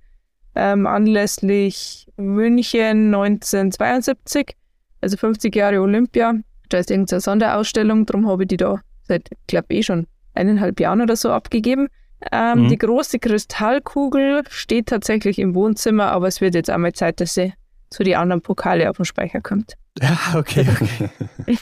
ähm, 0.56 0.86
anlässlich 0.86 2.08
München 2.18 3.14
1972, 3.14 4.56
also 5.00 5.18
50 5.18 5.56
Jahre 5.56 5.82
Olympia. 5.82 6.36
Da 6.70 6.78
ist 6.78 6.92
irgendeine 6.92 7.22
Sonderausstellung, 7.22 8.06
darum 8.06 8.28
habe 8.28 8.44
ich 8.44 8.50
die 8.50 8.58
da 8.58 8.80
seit, 9.12 9.30
ich 9.32 9.48
glaube, 9.48 9.68
eh 9.74 9.84
schon 9.84 10.08
eineinhalb 10.34 10.80
Jahren 10.80 11.02
oder 11.02 11.16
so 11.16 11.32
abgegeben. 11.32 11.88
Ähm, 12.32 12.64
Mhm. 12.64 12.70
Die 12.70 12.78
große 12.78 13.20
Kristallkugel 13.20 14.44
steht 14.50 14.88
tatsächlich 14.88 15.40
im 15.40 15.56
Wohnzimmer, 15.56 16.12
aber 16.12 16.28
es 16.28 16.40
wird 16.42 16.56
jetzt 16.56 16.70
einmal 16.70 16.94
Zeit, 16.94 17.20
dass 17.20 17.34
sie 17.34 17.54
zu 17.90 18.04
den 18.04 18.16
anderen 18.16 18.42
Pokale 18.42 18.90
auf 18.90 18.98
den 18.98 19.06
Speicher 19.06 19.42
kommt. 19.42 19.74
Ja, 20.02 20.18
okay, 20.36 20.66
okay. 20.72 21.10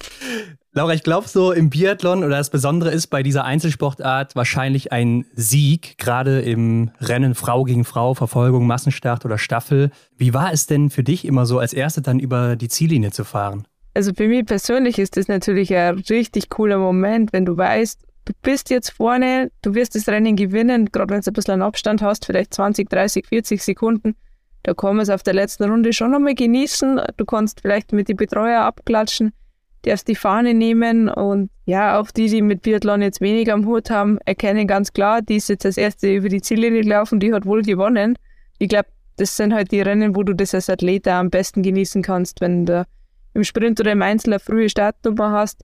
Laura, 0.74 0.94
ich 0.94 1.02
glaube 1.02 1.28
so 1.28 1.52
im 1.52 1.72
Biathlon 1.72 2.24
oder 2.24 2.38
das 2.38 2.52
Besondere 2.52 2.92
ist 2.92 3.08
bei 3.08 3.24
dieser 3.24 3.44
Einzelsportart 3.44 4.36
wahrscheinlich 4.36 4.92
ein 4.92 5.26
Sieg, 5.34 5.98
gerade 5.98 6.42
im 6.42 6.92
Rennen 7.02 7.34
Frau 7.34 7.64
gegen 7.64 7.86
Frau, 7.86 8.14
Verfolgung, 8.14 8.68
Massenstart 8.68 9.26
oder 9.26 9.40
Staffel. 9.40 9.90
Wie 10.16 10.36
war 10.36 10.54
es 10.54 10.68
denn 10.68 10.92
für 10.92 11.04
dich 11.04 11.26
immer 11.26 11.48
so 11.48 11.58
als 11.58 11.74
Erste 11.74 12.04
dann 12.04 12.20
über 12.20 12.56
die 12.56 12.68
Ziellinie 12.68 13.10
zu 13.10 13.24
fahren? 13.24 13.68
Also 14.00 14.14
für 14.14 14.30
mich 14.30 14.46
persönlich 14.46 14.98
ist 14.98 15.18
das 15.18 15.28
natürlich 15.28 15.76
ein 15.76 16.00
richtig 16.10 16.48
cooler 16.48 16.78
Moment, 16.78 17.34
wenn 17.34 17.44
du 17.44 17.58
weißt, 17.58 18.02
du 18.24 18.34
bist 18.42 18.70
jetzt 18.70 18.92
vorne, 18.92 19.52
du 19.62 19.76
wirst 19.76 19.94
das 19.94 20.08
Rennen 20.08 20.38
gewinnen, 20.38 20.86
gerade 20.86 21.14
wenn 21.14 21.20
du 21.20 21.30
ein 21.30 21.34
bisschen 21.34 21.56
einen 21.56 21.64
Abstand 21.64 22.02
hast, 22.02 22.26
vielleicht 22.26 22.54
20, 22.54 22.90
30, 22.90 23.28
40 23.28 23.62
Sekunden. 23.62 24.16
Da 24.64 24.74
kann 24.74 24.96
man 24.96 25.04
es 25.04 25.10
auf 25.10 25.22
der 25.22 25.34
letzten 25.34 25.66
Runde 25.66 25.92
schon 25.92 26.12
nochmal 26.12 26.34
genießen. 26.34 27.02
Du 27.18 27.26
kannst 27.26 27.60
vielleicht 27.60 27.92
mit 27.92 28.08
die 28.08 28.14
Betreuer 28.14 28.62
abklatschen, 28.62 29.34
darfst 29.82 30.08
die 30.08 30.16
Fahne 30.16 30.54
nehmen 30.54 31.10
und 31.10 31.50
ja, 31.66 32.00
auch 32.00 32.10
die, 32.10 32.30
die 32.30 32.42
mit 32.42 32.62
Biathlon 32.62 33.02
jetzt 33.02 33.20
weniger 33.20 33.54
am 33.54 33.66
Hut 33.66 33.90
haben, 33.90 34.18
erkennen 34.24 34.66
ganz 34.66 34.94
klar, 34.94 35.22
die 35.22 35.36
ist 35.36 35.50
jetzt 35.50 35.66
als 35.66 35.76
erste 35.76 36.10
über 36.10 36.30
die 36.30 36.42
Ziellinie 36.42 36.84
gelaufen, 36.84 37.20
die 37.20 37.34
hat 37.34 37.46
wohl 37.46 37.64
gewonnen. 37.64 38.18
Ich 38.60 38.70
glaube, 38.70 38.88
das 39.18 39.36
sind 39.36 39.54
halt 39.54 39.74
die 39.74 39.82
Rennen, 39.82 40.16
wo 40.16 40.24
du 40.24 40.34
das 40.34 40.56
als 40.56 40.70
Athlet 40.70 41.06
am 41.10 41.30
besten 41.30 41.64
genießen 41.64 42.02
kannst, 42.02 42.40
wenn 42.40 42.66
du 42.66 42.86
im 43.34 43.44
Sprint 43.44 43.80
oder 43.80 43.92
im 43.92 44.02
Einzel 44.02 44.34
eine 44.34 44.40
frühe 44.40 44.70
Startnummer 44.70 45.32
hast. 45.32 45.64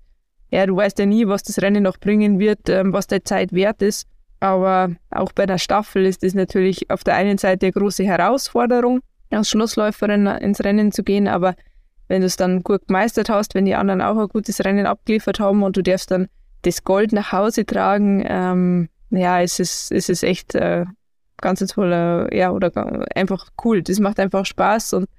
Ja, 0.51 0.66
du 0.66 0.76
weißt 0.76 0.99
ja 0.99 1.05
nie, 1.05 1.28
was 1.28 1.43
das 1.43 1.61
Rennen 1.61 1.84
noch 1.84 1.97
bringen 1.97 2.39
wird, 2.39 2.70
ähm, 2.70 2.93
was 2.93 3.07
der 3.07 3.24
Zeit 3.26 3.53
wert 3.53 3.82
ist. 3.82 4.07
Aber 4.39 4.91
auch 5.09 5.32
bei 5.32 5.45
der 5.45 5.57
Staffel 5.57 6.05
ist 6.05 6.24
es 6.24 6.34
natürlich 6.34 6.89
auf 6.91 7.03
der 7.03 7.16
einen 7.16 7.38
Seite 7.38 7.66
eine 7.66 7.74
große 7.74 8.03
Herausforderung, 8.03 9.01
als 9.32 9.49
Schlussläuferin 9.49 10.28
ins 10.28 10.63
Rennen 10.63 10.91
zu 10.91 11.03
gehen. 11.03 11.28
Aber 11.28 11.55
wenn 12.07 12.22
du 12.22 12.28
es 12.28 12.36
dann 12.36 12.61
gut 12.61 12.88
gemeistert 12.88 13.30
hast, 13.30 13.55
wenn 13.55 13.66
die 13.66 13.76
anderen 13.76 14.01
auch 14.01 14.18
ein 14.18 14.28
gutes 14.28 14.63
Rennen 14.63 14.86
abgeliefert 14.86 15.39
haben 15.39 15.63
und 15.63 15.76
du 15.78 15.82
darfst 15.82 16.11
dann 16.11 16.28
das 16.61 16.84
Gold 16.84 17.11
nach 17.11 17.32
Hause 17.32 17.66
tragen, 17.66 18.24
ähm, 18.28 18.89
ja, 19.09 19.41
es 19.41 19.59
ist, 19.59 19.91
es 19.91 20.09
ist 20.09 20.24
echt 20.24 20.55
äh, 20.55 20.86
ganz 21.38 21.61
ein 21.61 21.68
toller, 21.68 22.34
ja, 22.34 22.51
oder 22.51 22.72
einfach 23.16 23.47
cool. 23.63 23.82
Das 23.82 23.99
macht 23.99 24.20
einfach 24.20 24.45
Spaß 24.45 24.93
und 24.93 25.09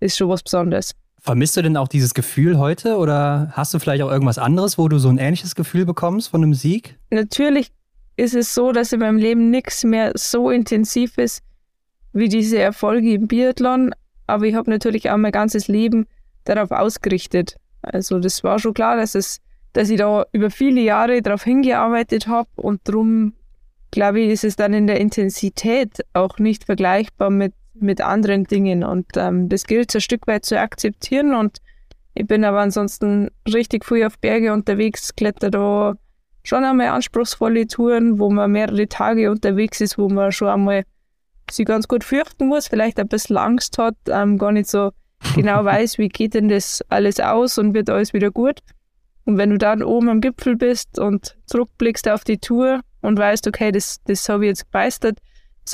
ist 0.00 0.16
schon 0.16 0.28
was 0.28 0.42
Besonderes. 0.42 0.94
Vermisst 1.28 1.58
du 1.58 1.62
denn 1.62 1.76
auch 1.76 1.88
dieses 1.88 2.14
Gefühl 2.14 2.58
heute 2.58 2.96
oder 2.96 3.50
hast 3.52 3.74
du 3.74 3.78
vielleicht 3.78 4.02
auch 4.02 4.10
irgendwas 4.10 4.38
anderes, 4.38 4.78
wo 4.78 4.88
du 4.88 4.98
so 4.98 5.10
ein 5.10 5.18
ähnliches 5.18 5.54
Gefühl 5.54 5.84
bekommst 5.84 6.30
von 6.30 6.42
einem 6.42 6.54
Sieg? 6.54 6.96
natürlich 7.10 7.70
ist 8.16 8.34
es 8.34 8.54
so, 8.54 8.72
dass 8.72 8.94
in 8.94 9.00
meinem 9.00 9.18
Leben 9.18 9.50
nichts 9.50 9.84
mehr 9.84 10.12
so 10.14 10.48
intensiv 10.48 11.18
ist 11.18 11.42
wie 12.14 12.30
diese 12.30 12.58
Erfolge 12.58 13.12
im 13.12 13.28
Biathlon. 13.28 13.94
Aber 14.26 14.46
ich 14.46 14.54
habe 14.54 14.70
natürlich 14.70 15.10
auch 15.10 15.18
mein 15.18 15.32
ganzes 15.32 15.68
Leben 15.68 16.06
darauf 16.44 16.70
ausgerichtet. 16.70 17.56
Also 17.82 18.20
das 18.20 18.42
war 18.42 18.58
schon 18.58 18.72
klar, 18.72 18.96
dass 18.96 19.14
es, 19.14 19.42
dass 19.74 19.90
ich 19.90 19.98
da 19.98 20.24
über 20.32 20.50
viele 20.50 20.80
Jahre 20.80 21.20
darauf 21.20 21.44
hingearbeitet 21.44 22.26
habe 22.26 22.48
und 22.56 22.80
darum 22.84 23.34
glaube 23.90 24.20
ich, 24.20 24.30
ist 24.30 24.44
es 24.44 24.56
dann 24.56 24.72
in 24.72 24.86
der 24.86 24.98
Intensität 24.98 26.06
auch 26.14 26.38
nicht 26.38 26.64
vergleichbar 26.64 27.28
mit, 27.28 27.52
mit 27.80 28.00
anderen 28.00 28.44
Dingen. 28.44 28.84
Und 28.84 29.06
ähm, 29.16 29.48
das 29.48 29.64
gilt 29.64 29.94
ein 29.94 30.00
Stück 30.00 30.26
weit 30.26 30.44
zu 30.44 30.58
akzeptieren. 30.58 31.34
Und 31.34 31.58
ich 32.14 32.26
bin 32.26 32.44
aber 32.44 32.60
ansonsten 32.60 33.30
richtig 33.52 33.84
früh 33.84 34.04
auf 34.04 34.18
Berge 34.18 34.52
unterwegs, 34.52 35.14
kletter 35.14 35.50
da 35.50 35.94
schon 36.42 36.64
einmal 36.64 36.88
anspruchsvolle 36.88 37.66
Touren, 37.66 38.18
wo 38.18 38.30
man 38.30 38.52
mehrere 38.52 38.88
Tage 38.88 39.30
unterwegs 39.30 39.80
ist, 39.80 39.98
wo 39.98 40.08
man 40.08 40.32
schon 40.32 40.48
einmal 40.48 40.84
sich 41.50 41.66
ganz 41.66 41.88
gut 41.88 42.04
fürchten 42.04 42.48
muss, 42.48 42.68
vielleicht 42.68 42.98
ein 42.98 43.08
bisschen 43.08 43.36
Angst 43.36 43.78
hat, 43.78 43.96
ähm, 44.08 44.38
gar 44.38 44.52
nicht 44.52 44.68
so 44.68 44.90
genau 45.34 45.64
weiß, 45.64 45.98
wie 45.98 46.08
geht 46.08 46.34
denn 46.34 46.48
das 46.48 46.82
alles 46.88 47.20
aus 47.20 47.58
und 47.58 47.74
wird 47.74 47.90
alles 47.90 48.12
wieder 48.12 48.30
gut. 48.30 48.60
Und 49.24 49.36
wenn 49.36 49.50
du 49.50 49.58
dann 49.58 49.82
oben 49.82 50.08
am 50.08 50.20
Gipfel 50.20 50.56
bist 50.56 50.98
und 50.98 51.36
zurückblickst 51.46 52.08
auf 52.08 52.24
die 52.24 52.38
Tour 52.38 52.80
und 53.02 53.18
weißt, 53.18 53.46
okay, 53.46 53.70
das, 53.70 54.02
das 54.04 54.28
habe 54.28 54.46
ich 54.46 54.48
jetzt 54.48 54.72
gemeistert, 54.72 55.18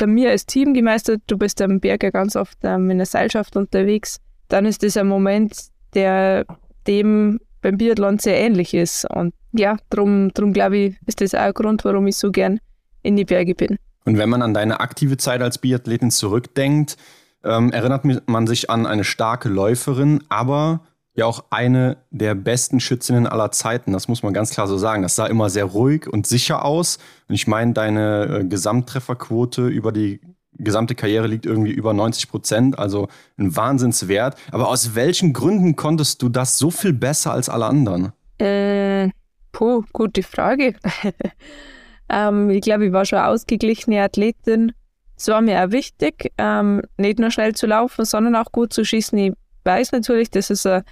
haben 0.01 0.16
wir 0.16 0.30
als 0.30 0.47
Team 0.47 0.74
gemeistert, 0.74 1.22
du 1.26 1.36
bist 1.36 1.61
am 1.61 1.80
Berg 1.80 2.03
ja 2.03 2.11
ganz 2.11 2.36
oft 2.36 2.59
ähm, 2.62 2.90
in 2.90 2.99
der 2.99 3.07
Seilschaft 3.07 3.57
unterwegs, 3.57 4.18
dann 4.49 4.66
ist 4.66 4.82
das 4.82 4.97
ein 4.97 5.09
Moment, 5.09 5.55
der 5.95 6.45
dem 6.86 7.40
beim 7.62 7.78
Biathlon 7.78 8.18
sehr 8.18 8.38
ähnlich 8.38 8.74
ist. 8.74 9.11
Und 9.11 9.34
ja, 9.53 9.76
drum, 9.90 10.32
drum 10.34 10.53
glaube 10.53 10.76
ich, 10.76 10.97
ist 11.07 11.20
das 11.20 11.34
auch 11.34 11.40
ein 11.40 11.55
Grund, 11.55 11.84
warum 11.84 12.07
ich 12.07 12.16
so 12.16 12.30
gern 12.30 12.61
in 13.03 13.16
die 13.16 13.24
Berge 13.24 13.55
bin. 13.55 13.78
Und 14.05 14.18
wenn 14.18 14.28
man 14.28 14.42
an 14.42 14.53
deine 14.53 14.80
aktive 14.80 15.16
Zeit 15.16 15.40
als 15.40 15.59
Biathletin 15.59 16.11
zurückdenkt, 16.11 16.97
ähm, 17.42 17.72
erinnert 17.72 18.05
man 18.28 18.47
sich 18.47 18.70
an 18.70 18.86
eine 18.86 19.05
starke 19.05 19.49
Läuferin, 19.49 20.22
aber 20.28 20.80
ja 21.15 21.27
auch 21.27 21.45
eine 21.51 21.97
der 22.11 22.35
besten 22.35 22.81
Schützinnen 22.81 23.27
aller 23.27 23.53
Zeiten. 23.53 23.93
Das 23.93 24.09
muss 24.09 24.23
man 24.23 24.35
ganz 24.35 24.51
klar 24.51 24.67
so 24.67 24.77
sagen. 24.77 25.03
Das 25.03 25.17
sah 25.17 25.27
immer 25.27 25.49
sehr 25.49 25.65
ruhig 25.65 26.09
und 26.12 26.27
sicher 26.27 26.65
aus. 26.65 26.99
Und 27.29 27.37
ich 27.37 27.47
meine, 27.47 27.73
deine 27.73 28.41
äh, 28.41 28.45
Gesamttrefferquote 28.45 29.67
über 29.69 29.93
die 29.93 30.21
gesamte 30.57 30.95
Karriere 30.95 31.27
liegt 31.27 31.47
irgendwie 31.47 31.73
über 31.73 31.93
90 31.93 32.29
Prozent, 32.29 32.79
also 32.79 33.09
ein 33.39 33.57
Wahnsinnswert. 33.57 34.37
Aber 34.51 34.69
aus 34.69 34.95
welchen 34.95 35.33
Gründen 35.33 35.77
konntest 35.77 36.23
du 36.23 36.29
das 36.29 36.59
so 36.59 36.71
viel 36.71 36.93
besser 36.93 37.33
als 37.33 37.49
alle 37.49 37.67
anderen? 37.67 38.12
Äh, 38.39 39.11
puh, 39.53 39.85
gute 39.93 40.23
Frage. 40.23 40.75
ähm, 42.09 42.51
ich 42.51 42.62
glaube, 42.62 42.87
ich 42.87 42.93
war 42.93 43.05
schon 43.05 43.19
ausgeglichene 43.19 44.03
Athletin. 44.03 44.73
Es 45.17 45.29
war 45.29 45.41
mir 45.41 45.65
auch 45.65 45.71
wichtig, 45.71 46.33
ähm, 46.39 46.83
nicht 46.97 47.21
nur 47.21 47.31
schnell 47.31 47.55
zu 47.55 47.67
laufen, 47.67 48.05
sondern 48.05 48.35
auch 48.35 48.51
gut 48.51 48.73
zu 48.73 48.85
schießen. 48.85 49.17
Ich 49.19 49.33
weiß 49.65 49.93
natürlich, 49.93 50.31
dass 50.31 50.51
es 50.51 50.67
ein 50.67 50.83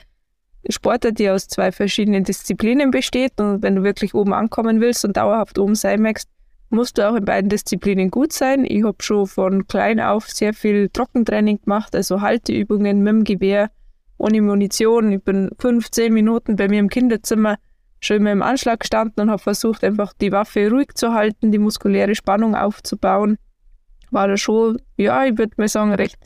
Sportart, 0.68 1.18
die 1.18 1.28
aus 1.30 1.48
zwei 1.48 1.72
verschiedenen 1.72 2.24
Disziplinen 2.24 2.90
besteht. 2.90 3.40
Und 3.40 3.62
wenn 3.62 3.76
du 3.76 3.82
wirklich 3.82 4.14
oben 4.14 4.32
ankommen 4.32 4.80
willst 4.80 5.04
und 5.04 5.16
dauerhaft 5.16 5.58
oben 5.58 5.74
sein 5.74 6.02
möchtest, 6.02 6.28
musst 6.70 6.98
du 6.98 7.08
auch 7.08 7.14
in 7.14 7.24
beiden 7.24 7.50
Disziplinen 7.50 8.10
gut 8.10 8.32
sein. 8.32 8.64
Ich 8.64 8.84
habe 8.84 9.02
schon 9.02 9.26
von 9.26 9.66
klein 9.66 10.00
auf 10.00 10.28
sehr 10.28 10.54
viel 10.54 10.88
Trockentraining 10.88 11.60
gemacht, 11.62 11.94
also 11.94 12.20
Halteübungen 12.20 13.02
mit 13.02 13.12
dem 13.12 13.24
Gewehr, 13.24 13.70
ohne 14.16 14.40
Munition. 14.40 15.12
Ich 15.12 15.22
bin 15.22 15.50
15 15.58 16.12
Minuten 16.12 16.56
bei 16.56 16.68
mir 16.68 16.80
im 16.80 16.88
Kinderzimmer 16.88 17.56
schon 18.00 18.22
mit 18.22 18.32
dem 18.32 18.42
Anschlag 18.42 18.80
gestanden 18.80 19.24
und 19.24 19.30
habe 19.30 19.42
versucht, 19.42 19.84
einfach 19.84 20.12
die 20.14 20.32
Waffe 20.32 20.70
ruhig 20.70 20.94
zu 20.94 21.12
halten, 21.12 21.52
die 21.52 21.58
muskuläre 21.58 22.14
Spannung 22.14 22.54
aufzubauen. 22.54 23.36
War 24.10 24.28
da 24.28 24.36
schon, 24.36 24.80
ja, 24.96 25.24
ich 25.24 25.38
würde 25.38 25.52
mal 25.56 25.68
sagen, 25.68 25.92
recht 25.92 26.18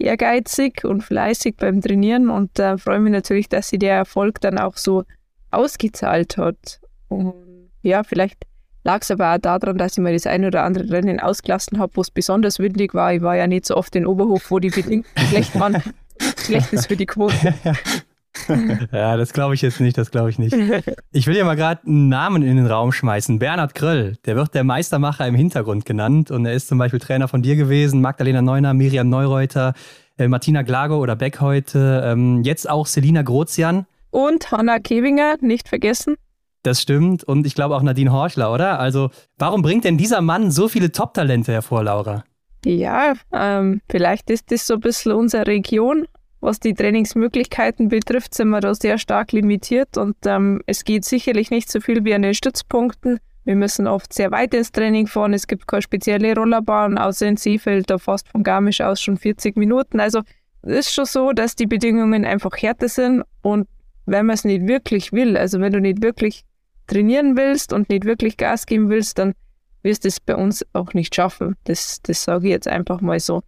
ehrgeizig 0.00 0.84
und 0.84 1.02
fleißig 1.02 1.56
beim 1.56 1.80
Trainieren 1.80 2.30
und 2.30 2.58
äh, 2.58 2.78
freue 2.78 3.00
mich 3.00 3.12
natürlich, 3.12 3.48
dass 3.48 3.68
sich 3.68 3.78
der 3.78 3.94
Erfolg 3.94 4.40
dann 4.40 4.58
auch 4.58 4.76
so 4.76 5.04
ausgezahlt 5.50 6.36
hat. 6.36 6.80
Und 7.08 7.34
ja, 7.82 8.02
vielleicht 8.02 8.44
lag 8.84 9.02
es 9.02 9.10
aber 9.10 9.34
auch 9.34 9.38
daran, 9.38 9.78
dass 9.78 9.92
ich 9.92 9.98
mir 9.98 10.12
das 10.12 10.26
ein 10.26 10.44
oder 10.44 10.64
andere 10.64 10.90
Rennen 10.90 11.20
ausgelassen 11.20 11.78
habe, 11.78 11.92
wo 11.96 12.00
es 12.00 12.10
besonders 12.10 12.58
windig 12.58 12.94
war. 12.94 13.12
Ich 13.12 13.22
war 13.22 13.36
ja 13.36 13.46
nicht 13.46 13.66
so 13.66 13.76
oft 13.76 13.94
in 13.96 14.06
Oberhof, 14.06 14.50
wo 14.50 14.58
die 14.58 14.70
Bedingungen 14.70 15.04
schlecht 15.28 15.58
waren. 15.58 15.82
schlecht 16.44 16.72
ist 16.72 16.86
für 16.86 16.96
die 16.96 17.06
Quote. 17.06 17.54
ja, 18.92 19.16
das 19.16 19.32
glaube 19.32 19.54
ich 19.54 19.62
jetzt 19.62 19.80
nicht, 19.80 19.96
das 19.96 20.10
glaube 20.10 20.30
ich 20.30 20.38
nicht. 20.38 20.56
Ich 21.12 21.26
will 21.26 21.36
ja 21.36 21.44
mal 21.44 21.56
gerade 21.56 21.80
einen 21.86 22.08
Namen 22.08 22.42
in 22.42 22.56
den 22.56 22.66
Raum 22.66 22.92
schmeißen. 22.92 23.38
Bernhard 23.38 23.74
Gröll, 23.74 24.16
der 24.26 24.36
wird 24.36 24.54
der 24.54 24.64
Meistermacher 24.64 25.26
im 25.26 25.34
Hintergrund 25.34 25.84
genannt 25.84 26.30
und 26.30 26.46
er 26.46 26.54
ist 26.54 26.68
zum 26.68 26.78
Beispiel 26.78 27.00
Trainer 27.00 27.26
von 27.26 27.42
dir 27.42 27.56
gewesen, 27.56 28.00
Magdalena 28.00 28.42
Neuner, 28.42 28.74
Miriam 28.74 29.08
Neureuter, 29.08 29.74
äh, 30.18 30.28
Martina 30.28 30.62
Glago 30.62 30.98
oder 30.98 31.16
Beck 31.16 31.40
heute, 31.40 32.02
ähm, 32.04 32.42
jetzt 32.44 32.68
auch 32.68 32.86
Selina 32.86 33.22
Grozian. 33.22 33.86
Und 34.10 34.52
Hanna 34.52 34.78
Kebinger, 34.78 35.36
nicht 35.40 35.68
vergessen. 35.68 36.16
Das 36.62 36.80
stimmt. 36.80 37.24
Und 37.24 37.46
ich 37.46 37.54
glaube 37.54 37.76
auch 37.76 37.82
Nadine 37.82 38.12
Horchler, 38.12 38.52
oder? 38.52 38.78
Also, 38.78 39.10
warum 39.38 39.62
bringt 39.62 39.84
denn 39.84 39.96
dieser 39.96 40.20
Mann 40.20 40.50
so 40.50 40.68
viele 40.68 40.92
Top-Talente 40.92 41.52
hervor, 41.52 41.82
Laura? 41.82 42.24
Ja, 42.64 43.14
ähm, 43.32 43.80
vielleicht 43.88 44.28
ist 44.30 44.52
das 44.52 44.66
so 44.66 44.74
ein 44.74 44.80
bisschen 44.80 45.12
unsere 45.12 45.46
Region. 45.46 46.06
Was 46.40 46.58
die 46.58 46.74
Trainingsmöglichkeiten 46.74 47.88
betrifft, 47.88 48.34
sind 48.34 48.48
wir 48.48 48.60
da 48.60 48.74
sehr 48.74 48.96
stark 48.96 49.32
limitiert 49.32 49.96
und 49.98 50.16
ähm, 50.24 50.62
es 50.66 50.84
geht 50.84 51.04
sicherlich 51.04 51.50
nicht 51.50 51.70
so 51.70 51.80
viel 51.80 52.04
wie 52.04 52.14
an 52.14 52.22
den 52.22 52.34
Stützpunkten. 52.34 53.20
Wir 53.44 53.56
müssen 53.56 53.86
oft 53.86 54.12
sehr 54.12 54.30
weit 54.30 54.54
ins 54.54 54.72
Training 54.72 55.06
fahren. 55.06 55.34
Es 55.34 55.46
gibt 55.46 55.66
keine 55.66 55.82
spezielle 55.82 56.34
Rollerbahn, 56.34 56.98
außer 56.98 57.26
in 57.26 57.36
Seefeld, 57.36 57.90
da 57.90 57.98
fast 57.98 58.28
von 58.28 58.42
Garmisch 58.42 58.80
aus 58.80 59.00
schon 59.00 59.16
40 59.16 59.56
Minuten. 59.56 60.00
Also 60.00 60.20
es 60.62 60.86
ist 60.86 60.94
schon 60.94 61.06
so, 61.06 61.32
dass 61.32 61.56
die 61.56 61.66
Bedingungen 61.66 62.24
einfach 62.24 62.56
härter 62.56 62.88
sind 62.88 63.22
und 63.42 63.68
wenn 64.06 64.26
man 64.26 64.34
es 64.34 64.44
nicht 64.44 64.66
wirklich 64.66 65.12
will, 65.12 65.36
also 65.36 65.60
wenn 65.60 65.72
du 65.72 65.80
nicht 65.80 66.02
wirklich 66.02 66.44
trainieren 66.86 67.36
willst 67.36 67.72
und 67.72 67.88
nicht 67.88 68.04
wirklich 68.04 68.36
Gas 68.36 68.66
geben 68.66 68.88
willst, 68.88 69.18
dann 69.18 69.34
wirst 69.82 70.04
du 70.04 70.08
es 70.08 70.20
bei 70.20 70.34
uns 70.34 70.66
auch 70.72 70.92
nicht 70.94 71.14
schaffen. 71.14 71.56
Das, 71.64 72.00
das 72.02 72.24
sage 72.24 72.48
ich 72.48 72.50
jetzt 72.50 72.68
einfach 72.68 73.00
mal 73.00 73.20
so. 73.20 73.42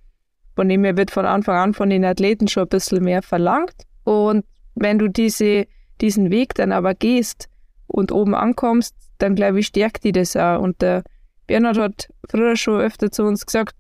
Von 0.54 0.68
dem 0.68 0.84
her 0.84 0.96
wird 0.96 1.10
von 1.10 1.26
Anfang 1.26 1.56
an 1.56 1.74
von 1.74 1.90
den 1.90 2.04
Athleten 2.04 2.48
schon 2.48 2.64
ein 2.64 2.68
bisschen 2.68 3.02
mehr 3.02 3.22
verlangt. 3.22 3.84
Und 4.04 4.44
wenn 4.74 4.98
du 4.98 5.08
diese, 5.08 5.66
diesen 6.00 6.30
Weg 6.30 6.54
dann 6.54 6.72
aber 6.72 6.94
gehst 6.94 7.48
und 7.86 8.12
oben 8.12 8.34
ankommst, 8.34 8.94
dann 9.18 9.34
glaube 9.34 9.60
ich, 9.60 9.68
stärkt 9.68 10.04
die 10.04 10.12
das 10.12 10.36
auch. 10.36 10.60
Und 10.60 10.82
der 10.82 11.02
Bernhard 11.46 11.78
hat 11.78 12.08
früher 12.28 12.56
schon 12.56 12.80
öfter 12.80 13.10
zu 13.10 13.24
uns 13.24 13.46
gesagt, 13.46 13.76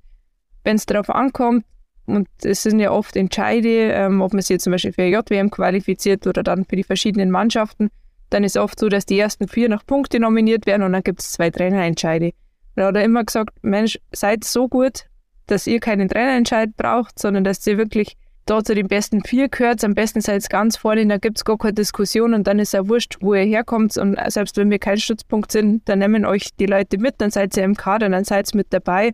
wenn 0.64 0.76
es 0.76 0.86
darauf 0.86 1.10
ankommt, 1.10 1.64
und 2.06 2.28
es 2.42 2.62
sind 2.62 2.80
ja 2.80 2.90
oft 2.90 3.16
Entscheide, 3.16 3.92
ähm, 3.92 4.22
ob 4.22 4.32
man 4.32 4.42
sich 4.42 4.50
jetzt 4.50 4.64
zum 4.64 4.72
Beispiel 4.72 4.92
für 4.92 5.04
JWM 5.04 5.50
qualifiziert 5.50 6.26
oder 6.26 6.42
dann 6.42 6.64
für 6.64 6.76
die 6.76 6.82
verschiedenen 6.82 7.30
Mannschaften, 7.30 7.90
dann 8.30 8.44
ist 8.44 8.56
oft 8.56 8.78
so, 8.78 8.88
dass 8.88 9.06
die 9.06 9.18
ersten 9.18 9.46
vier 9.46 9.68
nach 9.68 9.86
Punkte 9.86 10.18
nominiert 10.18 10.66
werden 10.66 10.82
und 10.82 10.92
dann 10.92 11.04
gibt 11.04 11.20
es 11.20 11.32
zwei 11.32 11.50
Trainerentscheide. 11.50 12.32
Da 12.74 12.86
hat 12.86 12.96
er 12.96 13.04
immer 13.04 13.24
gesagt, 13.24 13.56
Mensch, 13.62 13.98
seid 14.12 14.44
so 14.44 14.68
gut, 14.68 15.06
dass 15.52 15.66
ihr 15.66 15.80
keinen 15.80 16.08
Trainerentscheid 16.08 16.76
braucht, 16.76 17.18
sondern 17.18 17.44
dass 17.44 17.66
ihr 17.66 17.78
wirklich 17.78 18.16
da 18.46 18.64
zu 18.64 18.74
den 18.74 18.88
besten 18.88 19.22
vier 19.22 19.48
gehört. 19.48 19.84
Am 19.84 19.94
besten 19.94 20.20
seid 20.20 20.42
ihr 20.42 20.48
ganz 20.48 20.76
vorne, 20.76 21.06
da 21.06 21.18
gibt 21.18 21.36
es 21.36 21.44
gar 21.44 21.58
keine 21.58 21.74
Diskussion 21.74 22.34
und 22.34 22.46
dann 22.46 22.58
ist 22.58 22.72
ja 22.72 22.88
wurscht, 22.88 23.18
wo 23.20 23.34
ihr 23.34 23.44
herkommt. 23.44 23.96
Und 23.96 24.18
selbst 24.28 24.56
wenn 24.56 24.70
wir 24.70 24.78
kein 24.78 24.98
Stützpunkt 24.98 25.52
sind, 25.52 25.88
dann 25.88 26.00
nehmen 26.00 26.24
euch 26.24 26.56
die 26.56 26.66
Leute 26.66 26.98
mit, 26.98 27.20
dann 27.20 27.30
seid 27.30 27.56
ihr 27.56 27.64
im 27.64 27.76
Kader, 27.76 28.08
dann 28.08 28.24
seid 28.24 28.52
ihr 28.52 28.56
mit 28.56 28.72
dabei. 28.72 29.12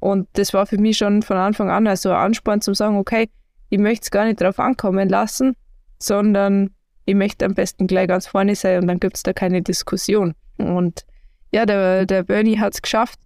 Und 0.00 0.28
das 0.32 0.54
war 0.54 0.66
für 0.66 0.78
mich 0.78 0.98
schon 0.98 1.22
von 1.22 1.36
Anfang 1.36 1.70
an 1.70 1.86
also 1.86 2.10
ein 2.10 2.16
Ansporn 2.16 2.60
zu 2.60 2.74
sagen, 2.74 2.96
okay, 2.96 3.28
ich 3.68 3.78
möchte 3.78 4.04
es 4.04 4.10
gar 4.10 4.24
nicht 4.24 4.40
darauf 4.40 4.58
ankommen 4.58 5.08
lassen, 5.08 5.54
sondern 5.98 6.70
ich 7.04 7.14
möchte 7.14 7.44
am 7.44 7.54
besten 7.54 7.86
gleich 7.86 8.08
ganz 8.08 8.26
vorne 8.26 8.54
sein 8.54 8.80
und 8.82 8.88
dann 8.88 9.00
gibt 9.00 9.16
es 9.16 9.22
da 9.22 9.32
keine 9.32 9.62
Diskussion. 9.62 10.34
Und 10.58 11.04
ja, 11.52 11.66
der, 11.66 12.06
der 12.06 12.22
Bernie 12.22 12.58
hat 12.58 12.74
es 12.74 12.82
geschafft, 12.82 13.18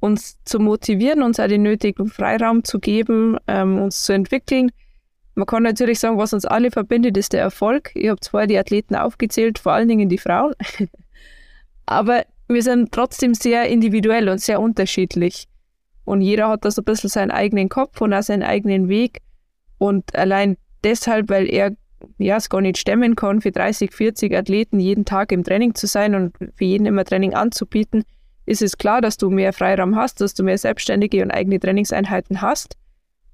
uns 0.00 0.38
zu 0.44 0.60
motivieren, 0.60 1.22
uns 1.22 1.40
auch 1.40 1.48
den 1.48 1.62
nötigen 1.62 2.08
Freiraum 2.08 2.64
zu 2.64 2.78
geben, 2.78 3.36
ähm, 3.46 3.78
uns 3.78 4.04
zu 4.04 4.12
entwickeln. 4.12 4.70
Man 5.34 5.46
kann 5.46 5.62
natürlich 5.62 6.00
sagen, 6.00 6.18
was 6.18 6.32
uns 6.32 6.44
alle 6.44 6.70
verbindet, 6.70 7.16
ist 7.16 7.32
der 7.32 7.42
Erfolg. 7.42 7.90
Ich 7.94 8.08
habe 8.08 8.20
zwar 8.20 8.46
die 8.46 8.58
Athleten 8.58 8.94
aufgezählt, 8.96 9.58
vor 9.58 9.72
allen 9.72 9.88
Dingen 9.88 10.08
die 10.08 10.18
Frauen, 10.18 10.54
aber 11.86 12.24
wir 12.48 12.62
sind 12.62 12.92
trotzdem 12.92 13.34
sehr 13.34 13.68
individuell 13.68 14.28
und 14.28 14.40
sehr 14.40 14.60
unterschiedlich. 14.60 15.46
Und 16.04 16.22
jeder 16.22 16.48
hat 16.48 16.64
da 16.64 16.70
so 16.70 16.80
ein 16.80 16.86
bisschen 16.86 17.10
seinen 17.10 17.30
eigenen 17.30 17.68
Kopf 17.68 18.00
und 18.00 18.14
auch 18.14 18.22
seinen 18.22 18.42
eigenen 18.42 18.88
Weg. 18.88 19.18
Und 19.76 20.14
allein 20.16 20.56
deshalb, 20.82 21.28
weil 21.28 21.52
er 21.52 21.76
ja, 22.16 22.36
es 22.36 22.48
gar 22.48 22.60
nicht 22.60 22.78
stemmen 22.78 23.16
kann, 23.16 23.40
für 23.40 23.52
30, 23.52 23.92
40 23.92 24.34
Athleten 24.34 24.80
jeden 24.80 25.04
Tag 25.04 25.32
im 25.32 25.44
Training 25.44 25.74
zu 25.74 25.86
sein 25.86 26.14
und 26.14 26.36
für 26.36 26.64
jeden 26.64 26.86
immer 26.86 27.04
Training 27.04 27.34
anzubieten, 27.34 28.04
ist 28.48 28.62
es 28.62 28.78
klar, 28.78 29.00
dass 29.00 29.16
du 29.16 29.30
mehr 29.30 29.52
Freiraum 29.52 29.96
hast, 29.96 30.20
dass 30.20 30.34
du 30.34 30.42
mehr 30.42 30.58
selbstständige 30.58 31.22
und 31.22 31.30
eigene 31.30 31.60
Trainingseinheiten 31.60 32.40
hast. 32.40 32.76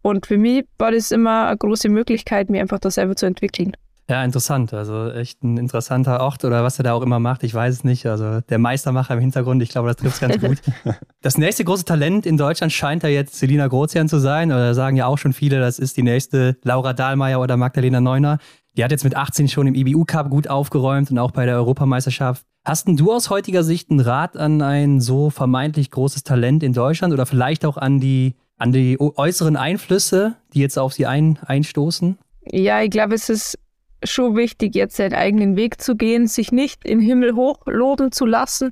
Und 0.03 0.27
für 0.27 0.37
mich 0.37 0.67
war 0.79 0.93
das 0.93 1.11
immer 1.11 1.47
eine 1.47 1.57
große 1.57 1.89
Möglichkeit, 1.89 2.51
mir 2.51 2.61
einfach 2.61 2.79
da 2.79 2.91
selber 2.91 3.17
zu 3.17 3.25
entwickeln. 3.27 3.75
Ja, 4.09 4.23
interessant. 4.23 4.75
Also 4.75 5.11
echt 5.11 5.43
ein 5.43 5.57
interessanter 5.57 6.21
Ort 6.21 6.45
oder 6.45 6.63
was 6.63 6.79
er 6.79 6.83
da 6.83 6.93
auch 6.93 7.01
immer 7.01 7.21
macht, 7.21 7.43
ich 7.43 7.55
weiß 7.55 7.75
es 7.75 7.85
nicht. 7.85 8.05
Also 8.05 8.43
der 8.43 8.59
Meistermacher 8.59 9.15
im 9.15 9.21
Hintergrund, 9.21 9.63
ich 9.63 9.71
glaube, 9.71 9.89
das 9.89 9.97
trifft 9.97 10.15
es 10.15 10.21
ganz 10.21 10.39
gut. 10.41 10.59
Das 11.23 11.39
nächste 11.39 11.65
große 11.65 11.87
Talent 11.87 12.27
in 12.27 12.37
Deutschland 12.37 12.71
scheint 12.71 13.03
da 13.03 13.09
jetzt 13.09 13.37
Selina 13.37 13.67
Grozian 13.67 14.11
zu 14.11 14.19
sein. 14.19 14.53
Oder 14.53 14.75
sagen 14.75 14.97
ja 14.97 15.07
auch 15.07 15.17
schon 15.17 15.33
viele, 15.33 15.59
das 15.59 15.79
ist 15.79 15.97
die 15.97 16.03
nächste 16.03 16.59
Laura 16.65 16.93
Dahlmeier 16.93 17.41
oder 17.41 17.57
Magdalena 17.57 18.03
Neuner. 18.03 18.37
Die 18.77 18.85
hat 18.85 18.91
jetzt 18.91 19.05
mit 19.05 19.17
18 19.17 19.49
schon 19.49 19.69
im 19.69 19.75
IBU 19.75 20.05
Cup 20.05 20.29
gut 20.29 20.49
aufgeräumt 20.49 21.11
und 21.11 21.19
auch 21.19 21.31
bei 21.31 21.47
der 21.47 21.57
Europameisterschaft. 21.57 22.45
Hast 22.67 22.89
du 22.89 23.13
aus 23.13 23.29
heutiger 23.29 23.63
Sicht 23.63 23.91
einen 23.91 24.01
Rat 24.01 24.39
an 24.39 24.63
ein 24.63 24.99
so 25.03 25.29
vermeintlich 25.29 25.91
großes 25.91 26.25
Talent 26.25 26.63
in 26.63 26.73
Deutschland 26.73 27.13
oder 27.13 27.27
vielleicht 27.27 27.67
auch 27.67 27.77
an 27.77 28.01
die, 28.01 28.37
an 28.57 28.73
die 28.73 28.99
äußeren 28.99 29.57
Einflüsse, 29.57 30.37
die 30.55 30.61
jetzt 30.61 30.79
auf 30.79 30.95
sie 30.95 31.05
ein, 31.05 31.39
einstoßen? 31.45 32.17
Ja, 32.51 32.81
ich 32.81 32.89
glaube, 32.89 33.17
es 33.17 33.29
ist 33.29 33.59
schon 34.03 34.35
wichtig, 34.35 34.75
jetzt 34.75 34.97
seinen 34.97 35.13
eigenen 35.13 35.57
Weg 35.57 35.83
zu 35.83 35.95
gehen, 35.95 36.27
sich 36.27 36.53
nicht 36.53 36.87
in 36.87 37.01
Himmel 37.01 37.35
hoch 37.35 37.61
loben 37.67 38.13
zu 38.13 38.25
lassen, 38.25 38.71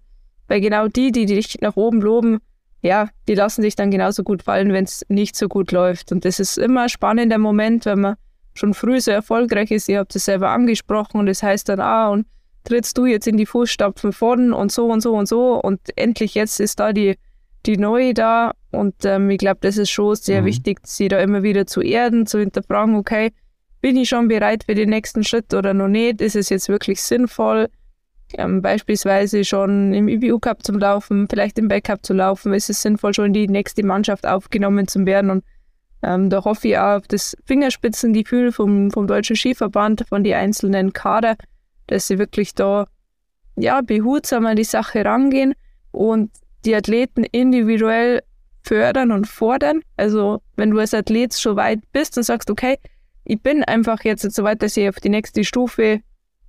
weil 0.48 0.62
genau 0.62 0.88
die, 0.88 1.12
die 1.12 1.26
dich 1.26 1.60
nach 1.60 1.76
oben 1.76 2.00
loben, 2.00 2.38
ja, 2.80 3.10
die 3.28 3.34
lassen 3.34 3.60
sich 3.60 3.76
dann 3.76 3.90
genauso 3.90 4.22
gut 4.22 4.42
fallen, 4.42 4.72
wenn 4.72 4.84
es 4.84 5.04
nicht 5.08 5.36
so 5.36 5.48
gut 5.48 5.70
läuft. 5.70 6.12
Und 6.12 6.24
das 6.24 6.40
ist 6.40 6.56
immer 6.56 6.84
ein 6.84 6.88
spannender 6.88 7.38
Moment, 7.38 7.84
wenn 7.84 8.00
man 8.00 8.16
schon 8.54 8.72
früh 8.72 8.98
so 9.02 9.10
erfolgreich 9.10 9.70
ist. 9.70 9.90
Ihr 9.90 9.98
habt 9.98 10.16
es 10.16 10.24
selber 10.24 10.48
angesprochen 10.48 11.20
und 11.20 11.26
das 11.26 11.42
heißt 11.42 11.68
dann, 11.68 11.80
ah, 11.80 12.08
und 12.08 12.26
trittst 12.64 12.96
du 12.98 13.06
jetzt 13.06 13.26
in 13.26 13.36
die 13.36 13.46
Fußstapfen 13.46 14.12
von 14.12 14.52
und 14.52 14.70
so 14.72 14.86
und 14.86 15.00
so 15.00 15.14
und 15.14 15.26
so 15.26 15.60
und 15.60 15.80
endlich 15.96 16.34
jetzt 16.34 16.60
ist 16.60 16.80
da 16.80 16.92
die, 16.92 17.16
die 17.66 17.76
Neue 17.76 18.14
da 18.14 18.52
und 18.70 18.94
ähm, 19.04 19.30
ich 19.30 19.38
glaube, 19.38 19.58
das 19.60 19.76
ist 19.76 19.90
schon 19.90 20.14
sehr 20.16 20.42
mhm. 20.42 20.46
wichtig, 20.46 20.80
sie 20.84 21.08
da 21.08 21.20
immer 21.20 21.42
wieder 21.42 21.66
zu 21.66 21.80
erden, 21.80 22.26
zu 22.26 22.38
hinterfragen, 22.38 22.96
okay, 22.96 23.32
bin 23.82 23.96
ich 23.96 24.08
schon 24.08 24.28
bereit 24.28 24.64
für 24.64 24.74
den 24.74 24.90
nächsten 24.90 25.24
Schritt 25.24 25.52
oder 25.52 25.74
noch 25.74 25.88
nicht? 25.88 26.20
Ist 26.20 26.36
es 26.36 26.48
jetzt 26.48 26.68
wirklich 26.68 27.02
sinnvoll? 27.02 27.68
Ähm, 28.34 28.62
beispielsweise 28.62 29.44
schon 29.44 29.92
im 29.92 30.08
IBU 30.08 30.38
Cup 30.38 30.62
zu 30.62 30.72
laufen, 30.72 31.26
vielleicht 31.28 31.58
im 31.58 31.68
Backup 31.68 32.06
zu 32.06 32.14
laufen, 32.14 32.54
ist 32.54 32.70
es 32.70 32.80
sinnvoll, 32.80 33.12
schon 33.12 33.26
in 33.26 33.32
die 33.34 33.48
nächste 33.48 33.84
Mannschaft 33.84 34.26
aufgenommen 34.26 34.88
zu 34.88 35.04
werden. 35.04 35.30
Und 35.30 35.44
ähm, 36.02 36.30
da 36.30 36.42
hoffe 36.44 36.68
ich 36.68 36.78
auch 36.78 36.96
auf 36.98 37.08
das 37.08 37.36
Fingerspitzengefühl 37.44 38.52
vom, 38.52 38.90
vom 38.90 39.06
Deutschen 39.06 39.36
Skiverband, 39.36 40.04
von 40.08 40.24
den 40.24 40.34
einzelnen 40.34 40.92
Kader, 40.92 41.36
dass 41.86 42.06
sie 42.06 42.18
wirklich 42.18 42.54
da 42.54 42.86
ja, 43.56 43.80
behutsam 43.80 44.46
an 44.46 44.56
die 44.56 44.64
Sache 44.64 45.04
rangehen 45.04 45.54
und 45.90 46.30
die 46.64 46.74
Athleten 46.74 47.24
individuell 47.24 48.22
fördern 48.62 49.12
und 49.12 49.26
fordern. 49.26 49.82
Also 49.96 50.40
wenn 50.56 50.70
du 50.70 50.78
als 50.78 50.94
Athlet 50.94 51.34
schon 51.34 51.56
weit 51.56 51.80
bist 51.92 52.16
und 52.16 52.22
sagst, 52.22 52.50
okay, 52.50 52.78
ich 53.24 53.40
bin 53.40 53.62
einfach 53.64 54.04
jetzt 54.04 54.30
so 54.30 54.42
weit, 54.44 54.62
dass 54.62 54.76
ich 54.76 54.88
auf 54.88 55.00
die 55.00 55.08
nächste 55.08 55.44
Stufe 55.44 56.00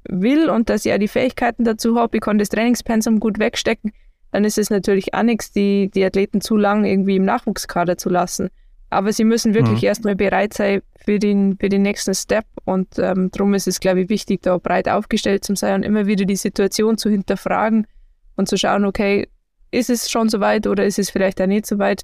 will 0.07 0.49
und 0.49 0.69
dass 0.69 0.85
ich 0.85 0.93
auch 0.93 0.97
die 0.97 1.07
Fähigkeiten 1.07 1.63
dazu 1.63 1.97
habe, 1.97 2.17
ich 2.17 2.21
kann 2.21 2.37
das 2.37 2.49
Trainingspensum 2.49 3.19
gut 3.19 3.39
wegstecken, 3.39 3.91
dann 4.31 4.45
ist 4.45 4.57
es 4.57 4.69
natürlich 4.69 5.13
auch 5.13 5.23
nichts, 5.23 5.51
die, 5.51 5.89
die 5.93 6.03
Athleten 6.03 6.41
zu 6.41 6.57
lang 6.57 6.85
irgendwie 6.85 7.17
im 7.17 7.25
Nachwuchskader 7.25 7.97
zu 7.97 8.09
lassen. 8.09 8.49
Aber 8.93 9.11
sie 9.11 9.23
müssen 9.23 9.53
wirklich 9.53 9.81
mhm. 9.81 9.87
erstmal 9.87 10.15
bereit 10.15 10.53
sein 10.53 10.81
für 11.05 11.19
den, 11.19 11.57
für 11.59 11.69
den 11.69 11.81
nächsten 11.81 12.13
Step 12.13 12.45
und 12.65 12.87
ähm, 12.97 13.29
darum 13.31 13.53
ist 13.53 13.67
es, 13.67 13.79
glaube 13.79 14.01
ich, 14.01 14.09
wichtig, 14.09 14.41
da 14.41 14.57
breit 14.57 14.87
aufgestellt 14.87 15.43
zu 15.43 15.55
sein 15.55 15.75
und 15.75 15.83
immer 15.83 16.05
wieder 16.05 16.25
die 16.25 16.35
Situation 16.35 16.97
zu 16.97 17.09
hinterfragen 17.09 17.87
und 18.35 18.47
zu 18.47 18.57
schauen, 18.57 18.85
okay, 18.85 19.27
ist 19.71 19.89
es 19.89 20.09
schon 20.09 20.29
so 20.29 20.39
weit 20.39 20.67
oder 20.67 20.85
ist 20.85 20.99
es 20.99 21.09
vielleicht 21.09 21.41
auch 21.41 21.47
nicht 21.47 21.65
so 21.65 21.79
weit? 21.79 22.03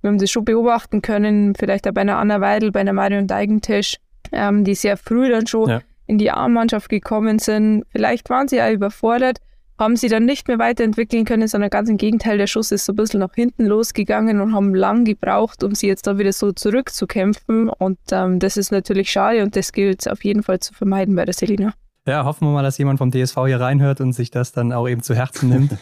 Wir 0.00 0.08
haben 0.08 0.18
das 0.18 0.30
schon 0.30 0.44
beobachten 0.44 1.02
können, 1.02 1.54
vielleicht 1.54 1.86
auch 1.86 1.92
bei 1.92 2.00
einer 2.00 2.18
Anna 2.18 2.40
Weidel, 2.40 2.72
bei 2.72 2.80
einer 2.80 2.92
Marion 2.92 3.26
Deigentisch, 3.26 3.96
ähm, 4.32 4.64
die 4.64 4.74
sehr 4.74 4.96
früh 4.96 5.30
dann 5.30 5.46
schon 5.46 5.68
ja. 5.68 5.80
in 6.06 6.18
die 6.18 6.30
A-Mannschaft 6.30 6.88
gekommen 6.88 7.38
sind. 7.38 7.84
Vielleicht 7.90 8.28
waren 8.30 8.48
sie 8.48 8.60
auch 8.60 8.72
überfordert, 8.72 9.38
haben 9.82 9.96
sie 9.96 10.08
dann 10.08 10.24
nicht 10.24 10.48
mehr 10.48 10.58
weiterentwickeln 10.58 11.24
können, 11.24 11.48
sondern 11.48 11.70
ganz 11.70 11.88
im 11.88 11.96
Gegenteil, 11.96 12.38
der 12.38 12.46
Schuss 12.46 12.70
ist 12.70 12.84
so 12.84 12.92
ein 12.92 12.96
bisschen 12.96 13.20
nach 13.20 13.34
hinten 13.34 13.66
losgegangen 13.66 14.40
und 14.40 14.54
haben 14.54 14.74
lang 14.74 15.04
gebraucht, 15.04 15.62
um 15.64 15.74
sie 15.74 15.88
jetzt 15.88 16.06
da 16.06 16.18
wieder 16.18 16.32
so 16.32 16.52
zurückzukämpfen. 16.52 17.68
Und 17.68 17.98
ähm, 18.12 18.38
das 18.38 18.56
ist 18.56 18.70
natürlich 18.70 19.10
schade 19.10 19.42
und 19.42 19.56
das 19.56 19.72
gilt 19.72 20.08
auf 20.08 20.24
jeden 20.24 20.42
Fall 20.42 20.60
zu 20.60 20.72
vermeiden 20.72 21.14
bei 21.14 21.24
der 21.24 21.34
Selina. 21.34 21.74
Ja, 22.06 22.24
hoffen 22.24 22.46
wir 22.48 22.52
mal, 22.52 22.62
dass 22.62 22.78
jemand 22.78 22.98
vom 22.98 23.10
DSV 23.10 23.36
hier 23.46 23.60
reinhört 23.60 24.00
und 24.00 24.12
sich 24.12 24.30
das 24.30 24.52
dann 24.52 24.72
auch 24.72 24.88
eben 24.88 25.02
zu 25.02 25.14
Herzen 25.14 25.48
nimmt. 25.48 25.72
ich 25.72 25.78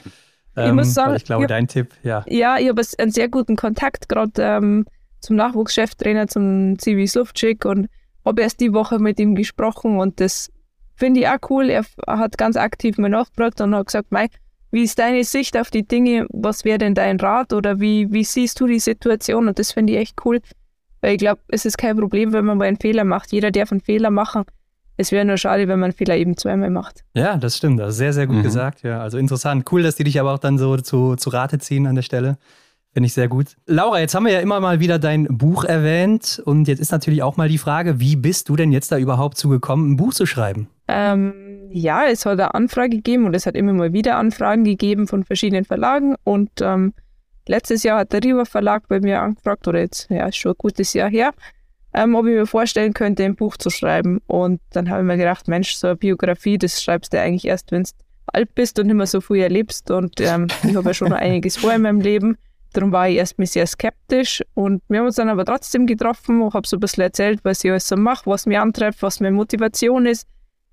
ähm, 0.57 0.77
muss 0.77 0.93
sagen, 0.93 1.15
ich 1.15 1.25
glaube, 1.25 1.45
ich 1.45 1.49
dein 1.49 1.69
Tipp, 1.69 1.95
ja. 2.03 2.25
Ja, 2.27 2.59
ich 2.59 2.69
habe 2.69 2.83
einen 2.99 3.13
sehr 3.13 3.29
guten 3.29 3.57
Kontakt 3.57 4.09
gerade 4.09 4.33
ähm, 4.39 4.87
zum 5.21 5.37
Nachwuchscheftrainer, 5.37 6.27
zum 6.27 6.79
Zivi 6.79 7.07
Slufczyk 7.07 7.65
und 7.65 7.89
habe 8.25 8.43
erst 8.43 8.61
die 8.61 8.73
Woche 8.73 8.99
mit 8.99 9.19
ihm 9.19 9.35
gesprochen 9.35 9.99
und 9.99 10.21
das 10.21 10.51
finde 11.01 11.21
ich 11.21 11.29
auch 11.29 11.39
cool. 11.51 11.71
Er 11.71 11.85
hat 12.07 12.39
ganz 12.39 12.57
aktiv 12.57 12.97
mal 12.99 13.09
nachgefragt 13.09 13.61
und 13.61 13.75
hat 13.75 13.87
gesagt, 13.87 14.13
Mei, 14.13 14.29
wie 14.71 14.85
ist 14.85 15.01
deine 15.01 15.25
Sicht 15.25 15.57
auf 15.57 15.71
die 15.71 15.87
Dinge? 15.87 16.27
Was 16.31 16.65
wäre 16.65 16.79
denn 16.79 16.95
dein 16.95 17.19
Rat 17.19 17.53
oder 17.53 17.81
wie, 17.81 18.13
wie 18.13 18.23
siehst 18.23 18.61
du 18.61 18.69
die 18.69 18.79
Situation? 18.79 19.49
Und 19.49 19.59
das 19.59 19.73
finde 19.73 19.95
ich 19.95 19.99
echt 19.99 20.25
cool, 20.25 20.41
weil 21.01 21.15
ich 21.15 21.19
glaube, 21.19 21.41
es 21.49 21.65
ist 21.65 21.77
kein 21.77 21.97
Problem, 21.97 22.33
wenn 22.33 22.45
man 22.45 22.59
mal 22.59 22.69
einen 22.69 22.77
Fehler 22.77 23.05
macht. 23.05 23.33
Jeder 23.33 23.51
darf 23.51 23.73
einen 23.73 23.81
Fehler 23.81 24.11
machen. 24.11 24.45
Es 24.97 25.13
wäre 25.13 25.25
nur 25.25 25.39
schade, 25.39 25.67
wenn 25.67 25.79
man 25.81 25.89
einen 25.89 25.97
Fehler 25.97 26.17
eben 26.17 26.37
zweimal 26.37 26.71
macht. 26.71 27.05
Ja, 27.15 27.37
das 27.37 27.57
stimmt. 27.57 27.81
Das 27.81 27.91
ist 27.91 27.97
sehr, 27.97 28.13
sehr 28.13 28.27
gut 28.27 28.37
mhm. 28.37 28.43
gesagt. 28.43 28.83
Ja, 28.83 29.01
also 29.01 29.19
interessant. 29.19 29.67
Cool, 29.73 29.83
dass 29.83 29.97
die 29.97 30.05
dich 30.05 30.21
aber 30.21 30.35
auch 30.35 30.39
dann 30.39 30.59
so 30.59 30.77
zu, 30.77 31.17
zu 31.17 31.31
Rate 31.31 31.59
ziehen 31.59 31.87
an 31.87 31.95
der 31.95 32.03
Stelle. 32.03 32.37
Finde 32.93 33.07
ich 33.07 33.15
sehr 33.15 33.29
gut. 33.29 33.57
Laura, 33.67 34.01
jetzt 34.01 34.15
haben 34.15 34.27
wir 34.27 34.33
ja 34.33 34.41
immer 34.41 34.59
mal 34.59 34.81
wieder 34.81 34.99
dein 34.99 35.25
Buch 35.27 35.65
erwähnt 35.65 36.43
und 36.45 36.67
jetzt 36.67 36.81
ist 36.81 36.91
natürlich 36.91 37.23
auch 37.23 37.37
mal 37.37 37.49
die 37.49 37.59
Frage, 37.59 38.01
wie 38.01 38.17
bist 38.17 38.49
du 38.49 38.57
denn 38.57 38.73
jetzt 38.73 38.91
da 38.91 38.99
überhaupt 38.99 39.39
zugekommen, 39.39 39.93
ein 39.93 39.97
Buch 39.97 40.13
zu 40.13 40.27
schreiben? 40.27 40.69
Ähm, 40.91 41.69
ja, 41.73 42.07
es 42.07 42.27
hat 42.27 42.41
eine 42.41 42.55
Anfrage 42.55 42.97
gegeben 42.97 43.27
und 43.27 43.35
es 43.35 43.47
hat 43.47 43.55
immer 43.55 43.73
mal 43.73 43.93
wieder 43.93 44.17
Anfragen 44.17 44.65
gegeben 44.65 45.07
von 45.07 45.23
verschiedenen 45.25 45.65
Verlagen 45.65 46.17
und 46.25 46.51
ähm, 46.61 46.93
letztes 47.47 47.85
Jahr 47.85 48.01
hat 48.01 48.13
der 48.13 48.25
Riva 48.25 48.45
Verlag 48.45 48.89
bei 48.89 49.01
mir 49.01 49.21
angefragt, 49.21 49.69
oder 49.69 49.81
jetzt, 49.81 50.11
ja, 50.11 50.27
ist 50.27 50.37
schon 50.37 50.53
ein 50.53 50.59
gutes 50.59 50.93
Jahr 50.95 51.09
her, 51.09 51.33
ähm, 51.95 52.15
ob 52.15 52.27
ich 52.27 52.35
mir 52.35 52.47
vorstellen 52.47 52.93
könnte, 52.93 53.25
ein 53.25 53.37
Buch 53.37 53.57
zu 53.57 53.71
schreiben. 53.71 54.21
Und 54.27 54.61
dann 54.71 54.91
habe 54.91 55.01
ich 55.01 55.07
mir 55.07 55.17
gedacht, 55.17 55.49
Mensch, 55.49 55.75
so 55.75 55.89
eine 55.89 55.97
Biografie, 55.97 56.59
das 56.59 56.83
schreibst 56.83 57.13
du 57.13 57.21
eigentlich 57.21 57.47
erst, 57.47 57.71
wenn 57.73 57.85
du 57.85 57.91
alt 58.33 58.55
bist 58.55 58.79
und 58.79 58.87
nicht 58.87 58.97
mehr 58.97 59.07
so 59.07 59.21
viel 59.21 59.43
erlebst 59.43 59.91
und 59.91 60.21
ähm, 60.21 60.49
ich 60.63 60.77
habe 60.77 60.89
ja 60.89 60.95
schon 60.95 61.09
noch 61.09 61.17
einiges 61.19 61.57
vor 61.57 61.73
in 61.73 61.83
meinem 61.83 62.01
Leben. 62.01 62.37
Darum 62.73 62.93
war 62.93 63.09
ich 63.09 63.17
erstmal 63.17 63.49
sehr 63.49 63.67
skeptisch 63.67 64.43
und 64.55 64.83
wir 64.89 65.01
haben 65.01 65.07
uns 65.07 65.17
dann 65.17 65.29
aber 65.29 65.45
trotzdem 65.45 65.87
getroffen 65.87 66.41
und 66.41 66.55
habe 66.55 66.69
so 66.69 66.77
ein 66.77 66.81
bisschen 66.81 67.03
erzählt, 67.03 67.41
was 67.43 67.65
ich 67.65 67.71
alles 67.71 67.89
so 67.89 67.97
mache, 67.97 68.31
was 68.31 68.47
mich 68.47 68.59
antreibt, 68.59 69.03
was 69.03 69.19
meine 69.19 69.35
Motivation 69.35 70.07
ist, 70.07 70.29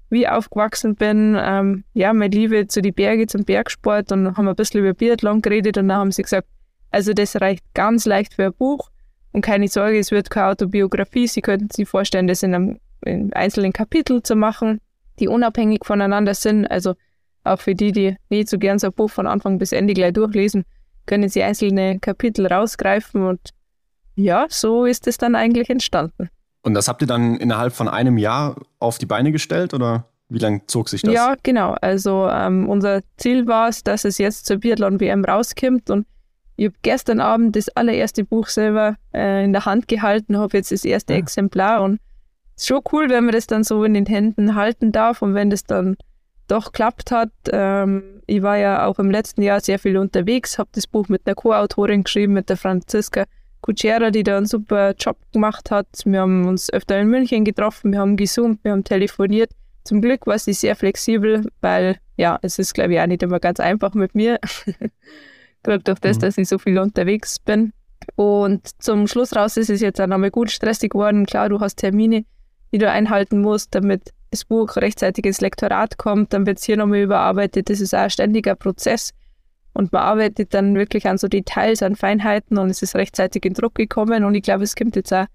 wie 0.09 0.21
ich 0.21 0.29
aufgewachsen 0.29 0.95
bin, 0.95 1.37
ähm, 1.39 1.83
ja, 1.93 2.13
meine 2.13 2.35
Liebe 2.35 2.67
zu 2.67 2.81
den 2.81 2.93
Bergen, 2.93 3.27
zum 3.27 3.43
Bergsport 3.43 4.11
und 4.11 4.37
haben 4.37 4.47
ein 4.47 4.55
bisschen 4.55 4.81
über 4.81 4.93
Biathlon 4.93 5.41
geredet 5.41 5.77
und 5.77 5.89
dann 5.89 5.97
haben 5.97 6.11
sie 6.11 6.23
gesagt, 6.23 6.47
also 6.91 7.13
das 7.13 7.39
reicht 7.41 7.63
ganz 7.73 8.05
leicht 8.05 8.33
für 8.33 8.45
ein 8.45 8.53
Buch 8.53 8.89
und 9.33 9.41
keine 9.41 9.67
Sorge, 9.67 9.99
es 9.99 10.11
wird 10.11 10.29
keine 10.29 10.47
Autobiografie, 10.47 11.27
Sie 11.27 11.41
könnten 11.41 11.69
sich 11.69 11.87
vorstellen, 11.87 12.27
das 12.27 12.43
in 12.43 12.55
einem 12.55 12.79
in 13.05 13.31
einzelnen 13.33 13.73
Kapitel 13.73 14.23
zu 14.23 14.35
machen, 14.35 14.79
die 15.19 15.27
unabhängig 15.27 15.85
voneinander 15.85 16.33
sind, 16.33 16.65
also 16.65 16.95
auch 17.43 17.59
für 17.59 17.75
die, 17.75 17.91
die 17.91 18.15
nicht 18.29 18.49
so 18.49 18.57
gern 18.57 18.79
so 18.79 18.87
ein 18.87 18.93
Buch 18.93 19.09
von 19.09 19.27
Anfang 19.27 19.57
bis 19.57 19.71
Ende 19.71 19.93
gleich 19.93 20.13
durchlesen, 20.13 20.65
können 21.05 21.29
Sie 21.29 21.43
einzelne 21.43 21.99
Kapitel 21.99 22.47
rausgreifen 22.47 23.25
und 23.25 23.51
ja, 24.15 24.47
so 24.49 24.85
ist 24.85 25.07
es 25.07 25.17
dann 25.17 25.35
eigentlich 25.35 25.69
entstanden. 25.69 26.29
Und 26.67 26.73
das 26.73 26.89
habt 26.89 27.01
ihr 27.01 27.07
dann 27.07 27.37
innerhalb 27.37 27.71
von 27.71 27.87
einem 27.87 28.17
Jahr 28.17 28.57
auf 28.79 28.97
die 28.97 29.05
Beine 29.05 29.31
gestellt 29.31 29.73
oder 29.73 30.03
wie 30.27 30.39
lange 30.39 30.67
zog 30.67 30.89
sich 30.89 31.01
das? 31.01 31.13
Ja, 31.13 31.35
genau. 31.41 31.77
Also 31.79 32.27
ähm, 32.29 32.67
unser 32.67 33.03
Ziel 33.15 33.47
war 33.47 33.69
es, 33.69 33.85
dass 33.85 34.03
es 34.03 34.17
jetzt 34.17 34.47
zur 34.47 34.57
Biathlon-WM 34.57 35.23
rauskommt 35.23 35.89
und 35.89 36.05
ich 36.57 36.65
habe 36.65 36.75
gestern 36.81 37.21
Abend 37.21 37.55
das 37.55 37.69
allererste 37.69 38.25
Buch 38.25 38.47
selber 38.47 38.97
äh, 39.13 39.45
in 39.45 39.53
der 39.53 39.63
Hand 39.63 39.87
gehalten, 39.87 40.37
habe 40.37 40.57
jetzt 40.57 40.73
das 40.73 40.83
erste 40.83 41.13
ja. 41.13 41.19
Exemplar 41.19 41.83
und 41.83 42.01
es 42.57 42.63
ist 42.63 42.67
schon 42.67 42.81
cool, 42.91 43.09
wenn 43.09 43.23
man 43.23 43.33
das 43.33 43.47
dann 43.47 43.63
so 43.63 43.85
in 43.85 43.93
den 43.93 44.05
Händen 44.05 44.55
halten 44.55 44.91
darf 44.91 45.21
und 45.21 45.35
wenn 45.35 45.49
das 45.49 45.63
dann 45.63 45.95
doch 46.49 46.73
klappt 46.73 47.11
hat. 47.11 47.31
Ähm, 47.49 48.21
ich 48.25 48.41
war 48.41 48.57
ja 48.57 48.85
auch 48.85 48.99
im 48.99 49.09
letzten 49.09 49.41
Jahr 49.41 49.61
sehr 49.61 49.79
viel 49.79 49.95
unterwegs, 49.95 50.59
habe 50.59 50.69
das 50.73 50.85
Buch 50.85 51.07
mit 51.07 51.21
einer 51.25 51.35
Co-Autorin 51.35 52.03
geschrieben, 52.03 52.33
mit 52.33 52.49
der 52.49 52.57
Franziska 52.57 53.23
Cucera, 53.61 54.11
die 54.11 54.23
da 54.23 54.37
einen 54.37 54.45
super 54.45 54.93
Job 54.97 55.17
gemacht 55.33 55.71
hat. 55.71 55.87
Wir 56.05 56.21
haben 56.21 56.47
uns 56.47 56.71
öfter 56.71 56.99
in 56.99 57.07
München 57.07 57.43
getroffen, 57.43 57.91
wir 57.91 57.99
haben 57.99 58.17
gesummt, 58.17 58.63
wir 58.63 58.71
haben 58.71 58.83
telefoniert. 58.83 59.51
Zum 59.83 60.01
Glück 60.01 60.27
war 60.27 60.37
sie 60.37 60.53
sehr 60.53 60.75
flexibel, 60.75 61.45
weil 61.61 61.97
ja, 62.17 62.39
es 62.41 62.59
ist, 62.59 62.73
glaube 62.73 62.93
ich, 62.93 62.99
auch 62.99 63.07
nicht 63.07 63.23
immer 63.23 63.39
ganz 63.39 63.59
einfach 63.59 63.93
mit 63.93 64.15
mir. 64.15 64.39
Gerade 65.63 65.83
durch 65.83 65.99
das, 65.99 66.17
mhm. 66.17 66.21
dass 66.21 66.37
ich 66.37 66.47
so 66.47 66.57
viel 66.57 66.77
unterwegs 66.79 67.39
bin. 67.39 67.73
Und 68.15 68.81
zum 68.81 69.07
Schluss 69.07 69.35
raus 69.35 69.57
ist 69.57 69.69
es 69.69 69.81
jetzt 69.81 69.99
auch 69.99 70.07
nochmal 70.07 70.31
gut 70.31 70.51
stressig 70.51 70.91
geworden. 70.91 71.25
Klar, 71.25 71.49
du 71.49 71.59
hast 71.59 71.75
Termine, 71.75 72.25
die 72.71 72.77
du 72.77 72.89
einhalten 72.89 73.41
musst, 73.41 73.75
damit 73.75 74.13
das 74.31 74.45
Buch 74.45 74.75
rechtzeitig 74.75 75.25
ins 75.25 75.41
Lektorat 75.41 75.97
kommt, 75.97 76.33
dann 76.33 76.45
wird 76.45 76.57
es 76.57 76.65
hier 76.65 76.77
nochmal 76.77 76.99
überarbeitet. 76.99 77.69
Das 77.69 77.79
ist 77.79 77.93
auch 77.93 77.99
ein 77.99 78.09
ständiger 78.09 78.55
Prozess. 78.55 79.13
Und 79.77 79.93
man 79.93 80.01
arbeitet 80.01 80.55
dann 80.55 80.73
wirklich 80.73 81.07
an 81.07 81.19
so 81.19 81.27
Details, 81.27 81.83
an 81.83 81.95
Feinheiten 81.95 82.57
und 82.57 82.71
es 82.71 82.81
ist 82.81 82.95
rechtzeitig 82.95 83.45
in 83.45 83.53
Druck 83.53 83.75
gekommen. 83.75 84.23
Und 84.23 84.33
ich 84.33 84.41
glaube, 84.41 84.63
es 84.63 84.75
kommt 84.75 84.95
jetzt 84.95 85.13
auch 85.13 85.27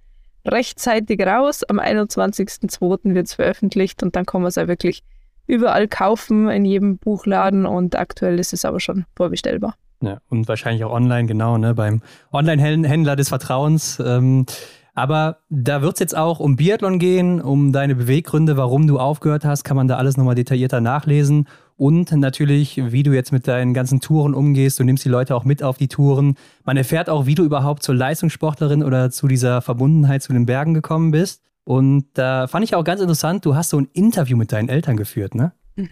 rechtzeitig 0.44 1.24
raus. 1.24 1.62
Am 1.62 1.78
21.02. 1.78 3.14
wird 3.14 3.28
es 3.28 3.34
veröffentlicht 3.34 4.02
und 4.02 4.16
dann 4.16 4.26
kann 4.26 4.42
man 4.42 4.48
es 4.48 4.58
auch 4.58 4.66
wirklich 4.66 5.04
überall 5.46 5.86
kaufen, 5.86 6.48
in 6.48 6.64
jedem 6.64 6.98
Buchladen. 6.98 7.66
Und 7.66 7.94
aktuell 7.94 8.40
ist 8.40 8.52
es 8.52 8.64
aber 8.64 8.80
schon 8.80 9.04
vorbestellbar. 9.14 9.76
Ja, 10.02 10.18
und 10.28 10.48
wahrscheinlich 10.48 10.82
auch 10.82 10.92
online, 10.92 11.28
genau, 11.28 11.56
ne, 11.56 11.72
beim 11.72 12.02
Online-Händler 12.32 13.14
des 13.14 13.28
Vertrauens. 13.28 14.02
Ähm, 14.04 14.46
aber 14.94 15.38
da 15.50 15.82
wird 15.82 15.94
es 15.94 16.00
jetzt 16.00 16.16
auch 16.16 16.40
um 16.40 16.56
Biathlon 16.56 16.98
gehen, 16.98 17.40
um 17.40 17.72
deine 17.72 17.94
Beweggründe, 17.94 18.56
warum 18.56 18.88
du 18.88 18.98
aufgehört 18.98 19.44
hast, 19.44 19.62
kann 19.62 19.76
man 19.76 19.86
da 19.86 19.98
alles 19.98 20.16
nochmal 20.16 20.34
detaillierter 20.34 20.80
nachlesen. 20.80 21.46
Und 21.82 22.12
natürlich, 22.12 22.80
wie 22.92 23.02
du 23.02 23.12
jetzt 23.12 23.32
mit 23.32 23.48
deinen 23.48 23.74
ganzen 23.74 23.98
Touren 23.98 24.34
umgehst. 24.34 24.78
Du 24.78 24.84
nimmst 24.84 25.04
die 25.04 25.08
Leute 25.08 25.34
auch 25.34 25.44
mit 25.44 25.64
auf 25.64 25.78
die 25.78 25.88
Touren. 25.88 26.36
Man 26.62 26.76
erfährt 26.76 27.10
auch, 27.10 27.26
wie 27.26 27.34
du 27.34 27.42
überhaupt 27.42 27.82
zur 27.82 27.96
Leistungssportlerin 27.96 28.84
oder 28.84 29.10
zu 29.10 29.26
dieser 29.26 29.60
Verbundenheit 29.62 30.22
zu 30.22 30.32
den 30.32 30.46
Bergen 30.46 30.74
gekommen 30.74 31.10
bist. 31.10 31.42
Und 31.64 32.06
da 32.14 32.46
fand 32.46 32.64
ich 32.64 32.76
auch 32.76 32.84
ganz 32.84 33.00
interessant, 33.00 33.44
du 33.44 33.56
hast 33.56 33.70
so 33.70 33.80
ein 33.80 33.88
Interview 33.94 34.36
mit 34.36 34.52
deinen 34.52 34.68
Eltern 34.68 34.96
geführt, 34.96 35.34
ne? 35.34 35.54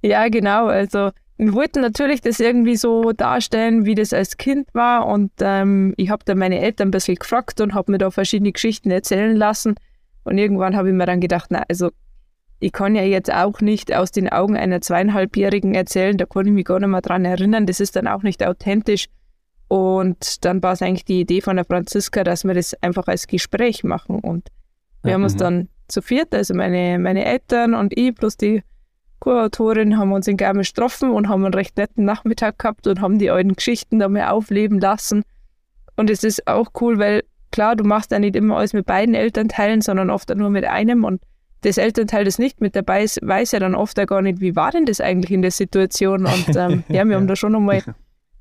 Ja, 0.00 0.26
genau. 0.28 0.68
Also 0.68 1.10
wir 1.36 1.52
wollten 1.52 1.82
natürlich 1.82 2.22
das 2.22 2.40
irgendwie 2.40 2.76
so 2.76 3.12
darstellen, 3.12 3.84
wie 3.84 3.94
das 3.94 4.14
als 4.14 4.38
Kind 4.38 4.72
war. 4.72 5.06
Und 5.06 5.32
ähm, 5.42 5.92
ich 5.98 6.08
habe 6.08 6.24
dann 6.24 6.38
meine 6.38 6.60
Eltern 6.60 6.88
ein 6.88 6.92
bisschen 6.92 7.16
gefragt 7.16 7.60
und 7.60 7.74
habe 7.74 7.92
mir 7.92 7.98
da 7.98 8.10
verschiedene 8.10 8.52
Geschichten 8.52 8.90
erzählen 8.90 9.36
lassen. 9.36 9.74
Und 10.24 10.38
irgendwann 10.38 10.76
habe 10.76 10.88
ich 10.88 10.94
mir 10.94 11.04
dann 11.04 11.20
gedacht, 11.20 11.48
na, 11.50 11.64
also 11.68 11.90
ich 12.60 12.72
kann 12.72 12.94
ja 12.94 13.02
jetzt 13.02 13.32
auch 13.32 13.60
nicht 13.60 13.94
aus 13.94 14.12
den 14.12 14.28
Augen 14.28 14.56
einer 14.56 14.82
zweieinhalbjährigen 14.82 15.74
erzählen, 15.74 16.18
da 16.18 16.26
kann 16.26 16.46
ich 16.46 16.52
mich 16.52 16.66
gar 16.66 16.78
nicht 16.78 16.90
mehr 16.90 17.00
dran 17.00 17.24
erinnern. 17.24 17.66
Das 17.66 17.80
ist 17.80 17.96
dann 17.96 18.06
auch 18.06 18.22
nicht 18.22 18.44
authentisch. 18.46 19.06
Und 19.68 20.44
dann 20.44 20.62
war 20.62 20.72
es 20.72 20.82
eigentlich 20.82 21.06
die 21.06 21.20
Idee 21.20 21.40
von 21.40 21.56
der 21.56 21.64
Franziska, 21.64 22.22
dass 22.22 22.44
wir 22.44 22.52
das 22.52 22.74
einfach 22.82 23.06
als 23.06 23.26
Gespräch 23.26 23.82
machen. 23.82 24.20
Und 24.20 24.48
wir 25.02 25.10
ja, 25.10 25.14
haben 25.14 25.22
uns 25.22 25.34
mhm. 25.34 25.38
dann 25.38 25.68
zu 25.88 26.02
viert, 26.02 26.34
also 26.34 26.54
meine, 26.54 26.98
meine 26.98 27.24
Eltern 27.24 27.74
und 27.74 27.96
ich 27.96 28.14
plus 28.14 28.36
die 28.36 28.62
Co-Autorin 29.20 29.98
haben 29.98 30.12
uns 30.12 30.28
in 30.28 30.36
Garmisch 30.36 30.72
getroffen 30.72 31.10
und 31.10 31.28
haben 31.28 31.44
einen 31.44 31.54
recht 31.54 31.76
netten 31.76 32.04
Nachmittag 32.04 32.58
gehabt 32.58 32.86
und 32.86 33.00
haben 33.00 33.18
die 33.18 33.30
alten 33.30 33.54
Geschichten 33.54 33.98
da 33.98 34.08
mal 34.08 34.28
aufleben 34.28 34.80
lassen. 34.80 35.22
Und 35.96 36.10
es 36.10 36.24
ist 36.24 36.46
auch 36.46 36.68
cool, 36.80 36.98
weil 36.98 37.22
klar, 37.50 37.76
du 37.76 37.84
machst 37.84 38.12
ja 38.12 38.18
nicht 38.18 38.36
immer 38.36 38.56
alles 38.56 38.72
mit 38.72 38.86
beiden 38.86 39.14
Elternteilen, 39.14 39.80
sondern 39.80 40.10
oft 40.10 40.34
nur 40.34 40.50
mit 40.50 40.64
einem 40.64 41.04
und 41.04 41.20
das 41.62 41.78
Elternteil, 41.78 42.24
das 42.24 42.38
nicht 42.38 42.60
mit 42.60 42.74
dabei 42.74 43.02
ist, 43.02 43.20
weiß 43.22 43.52
ja 43.52 43.58
dann 43.58 43.74
oft 43.74 43.98
auch 44.00 44.06
gar 44.06 44.22
nicht, 44.22 44.40
wie 44.40 44.56
war 44.56 44.70
denn 44.70 44.86
das 44.86 45.00
eigentlich 45.00 45.30
in 45.30 45.42
der 45.42 45.50
Situation. 45.50 46.26
Und 46.26 46.56
ähm, 46.56 46.84
ja, 46.88 47.04
wir 47.04 47.16
haben 47.16 47.26
da 47.26 47.36
schon 47.36 47.52
nochmal 47.52 47.82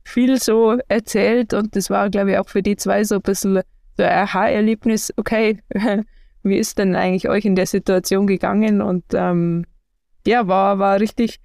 viel 0.04 0.40
so 0.40 0.78
erzählt 0.88 1.54
und 1.54 1.76
das 1.76 1.90
war, 1.90 2.10
glaube 2.10 2.32
ich, 2.32 2.38
auch 2.38 2.50
für 2.50 2.64
die 2.64 2.76
zwei 2.76 3.04
so 3.04 3.16
ein 3.16 3.22
bisschen 3.22 3.62
so 3.98 4.04
ein 4.04 4.12
Aha-Erlebnis. 4.12 5.14
Okay, 5.18 5.60
wie 6.44 6.58
ist 6.58 6.78
denn 6.78 6.96
eigentlich 6.96 7.30
euch 7.30 7.46
in 7.46 7.56
der 7.56 7.68
Situation 7.68 8.26
gegangen? 8.26 8.82
Und 8.82 9.04
ähm, 9.14 9.66
ja, 10.26 10.48
war, 10.48 10.80
war 10.80 11.00
richtig 11.00 11.40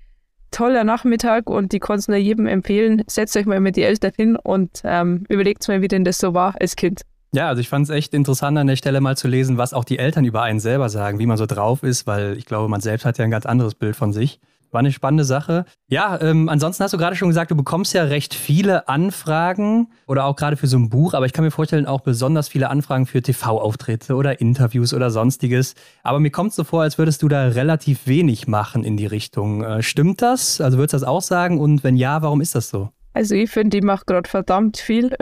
toller 0.51 0.85
Nachmittag 0.85 1.51
und 1.51 1.73
die 1.73 1.81
konnten 1.81 2.13
nur 2.13 2.21
jedem 2.21 2.47
empfehlen. 2.47 3.03
Setzt 3.09 3.37
euch 3.37 3.47
mal 3.47 3.61
mit 3.61 3.77
die 3.77 3.83
Eltern 3.83 4.13
hin 4.17 4.37
und 4.37 4.83
ähm, 4.85 5.25
überlegt 5.29 5.67
mal, 5.69 5.83
wie 5.83 5.89
denn 5.89 6.05
das 6.05 6.19
so 6.19 6.33
war 6.33 6.55
als 6.61 6.77
Kind. 6.77 7.03
Ja, 7.35 7.49
also 7.49 7.61
ich 7.61 7.69
fand 7.69 7.83
es 7.85 7.91
echt 7.91 8.15
interessant 8.15 8.57
an 8.59 8.69
der 8.69 8.77
Stelle 8.77 9.01
mal 9.01 9.17
zu 9.17 9.27
lesen, 9.27 9.59
was 9.59 9.75
auch 9.75 9.83
die 9.83 9.99
Eltern 9.99 10.25
über 10.25 10.43
einen 10.43 10.61
selber 10.61 10.89
sagen, 10.89 11.19
wie 11.19 11.27
man 11.27 11.37
so 11.37 11.47
drauf 11.47 11.83
ist, 11.83 12.07
weil 12.07 12.39
ich 12.39 12.47
glaube, 12.47 12.69
man 12.69 12.81
selbst 12.81 13.05
hat 13.05 13.19
ja 13.19 13.25
ein 13.25 13.31
ganz 13.33 13.45
anderes 13.45 13.75
Bild 13.75 13.97
von 13.97 14.13
sich. 14.13 14.39
War 14.71 14.79
eine 14.79 14.93
spannende 14.93 15.25
Sache. 15.25 15.65
Ja, 15.89 16.21
ähm, 16.21 16.49
ansonsten 16.49 16.85
hast 16.85 16.95
du 16.95 16.99
gerade 16.99 17.17
schon 17.17 17.29
gesagt, 17.29 17.51
du 17.51 17.57
bekommst 17.57 17.93
ja 17.93 18.05
recht 18.05 18.35
viele 18.35 18.87
Anfragen 18.87 19.89
oder 20.07 20.27
auch 20.27 20.37
gerade 20.37 20.57
für 20.57 20.69
so 20.69 20.77
ein 20.77 20.91
Buch, 20.91 21.15
aber 21.15 21.27
ich 21.27 21.33
kann 21.33 21.45
mir 21.45 21.51
vorstellen, 21.51 21.87
auch 21.87 22.03
besonders 22.03 22.49
viele 22.49 22.71
Anfragen 22.71 23.07
für 23.07 23.21
TV-Auftritte 23.21 24.15
oder 24.15 24.41
Interviews 24.41 24.95
oder 24.95 25.11
sonstiges. 25.11 25.75
Aber 26.05 26.21
mir 26.21 26.31
kommt 26.31 26.51
es 26.51 26.57
so 26.57 26.63
vor, 26.63 26.83
als 26.83 26.99
würdest 26.99 27.23
du 27.23 27.29
da 27.29 27.49
relativ 27.49 28.07
wenig 28.07 28.47
machen 28.47 28.85
in 28.85 28.97
die 28.97 29.07
Richtung. 29.07 29.65
Äh, 29.65 29.83
stimmt 29.83 30.23
das? 30.23 30.61
Also 30.61 30.79
würdest 30.79 30.93
du 30.93 30.99
das 30.99 31.09
auch 31.09 31.23
sagen? 31.23 31.61
Und 31.61 31.83
wenn 31.83 31.97
ja, 31.97 32.23
warum 32.23 32.41
ist 32.41 32.55
das 32.55 32.69
so? 32.69 32.91
Also 33.15 33.37
ich 33.37 33.51
finde, 33.51 33.79
ich 33.79 33.85
mache 33.85 34.05
gerade 34.07 34.29
verdammt 34.29 34.77
viel. 34.77 35.17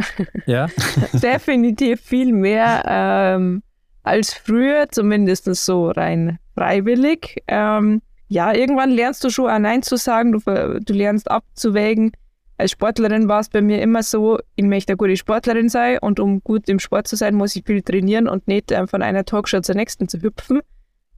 Ja. 0.46 0.66
Definitiv 1.12 2.00
viel 2.00 2.32
mehr 2.32 2.82
ähm, 2.86 3.62
als 4.02 4.32
früher, 4.32 4.88
zumindest 4.90 5.44
so 5.54 5.90
rein 5.90 6.38
freiwillig. 6.54 7.42
Ähm, 7.46 8.00
ja, 8.28 8.52
irgendwann 8.54 8.90
lernst 8.90 9.22
du 9.24 9.30
schon 9.30 9.50
auch 9.50 9.58
Nein 9.58 9.82
zu 9.82 9.96
sagen, 9.96 10.32
du, 10.32 10.40
du 10.40 10.92
lernst 10.94 11.30
abzuwägen. 11.30 12.12
Als 12.56 12.70
Sportlerin 12.70 13.28
war 13.28 13.40
es 13.40 13.50
bei 13.50 13.60
mir 13.60 13.82
immer 13.82 14.02
so, 14.02 14.38
ich 14.56 14.64
möchte 14.64 14.92
eine 14.92 14.96
gute 14.96 15.16
Sportlerin 15.16 15.68
sein 15.68 15.98
und 16.00 16.18
um 16.18 16.42
gut 16.42 16.68
im 16.70 16.78
Sport 16.78 17.08
zu 17.08 17.16
sein, 17.16 17.34
muss 17.34 17.56
ich 17.56 17.64
viel 17.66 17.82
trainieren 17.82 18.28
und 18.28 18.48
nicht 18.48 18.70
äh, 18.72 18.86
von 18.86 19.02
einer 19.02 19.24
Talkshow 19.24 19.60
zur 19.60 19.74
nächsten 19.74 20.08
zu 20.08 20.22
hüpfen. 20.22 20.60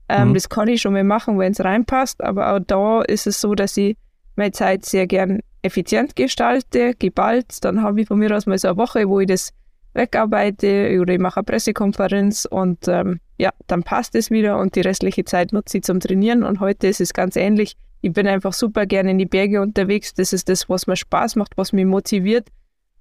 Ähm, 0.09 0.29
mhm. 0.29 0.33
Das 0.33 0.49
kann 0.49 0.67
ich 0.67 0.81
schon 0.81 0.93
mal 0.93 1.03
machen, 1.03 1.39
wenn 1.39 1.53
es 1.53 1.63
reinpasst, 1.63 2.21
aber 2.21 2.53
auch 2.53 2.59
da 2.59 3.01
ist 3.01 3.27
es 3.27 3.39
so, 3.39 3.55
dass 3.55 3.77
ich 3.77 3.95
meine 4.35 4.51
Zeit 4.51 4.85
sehr 4.85 5.07
gern 5.07 5.39
effizient 5.65 6.15
gestalte, 6.15 6.93
geballt. 6.97 7.63
Dann 7.63 7.81
habe 7.81 8.01
ich 8.01 8.07
von 8.07 8.19
mir 8.19 8.35
aus 8.35 8.45
mal 8.45 8.57
so 8.57 8.69
eine 8.69 8.77
Woche, 8.77 9.09
wo 9.09 9.19
ich 9.19 9.27
das 9.27 9.51
wegarbeite 9.93 10.99
oder 10.99 11.13
ich 11.13 11.19
mache 11.19 11.37
eine 11.37 11.45
Pressekonferenz 11.45 12.45
und 12.49 12.87
ähm, 12.87 13.19
ja, 13.37 13.51
dann 13.67 13.83
passt 13.83 14.15
es 14.15 14.29
wieder 14.29 14.57
und 14.59 14.75
die 14.75 14.81
restliche 14.81 15.25
Zeit 15.25 15.53
nutze 15.53 15.77
ich 15.77 15.83
zum 15.83 15.99
Trainieren 15.99 16.43
und 16.43 16.59
heute 16.59 16.87
ist 16.87 17.01
es 17.01 17.13
ganz 17.13 17.35
ähnlich. 17.35 17.75
Ich 18.01 18.13
bin 18.13 18.27
einfach 18.27 18.53
super 18.53 18.85
gerne 18.85 19.11
in 19.11 19.17
die 19.17 19.25
Berge 19.25 19.61
unterwegs. 19.61 20.13
Das 20.13 20.31
ist 20.31 20.47
das, 20.47 20.69
was 20.69 20.85
mir 20.85 20.95
Spaß 20.95 21.37
macht, 21.37 21.57
was 21.57 21.73
mich 21.73 21.85
motiviert. 21.85 22.49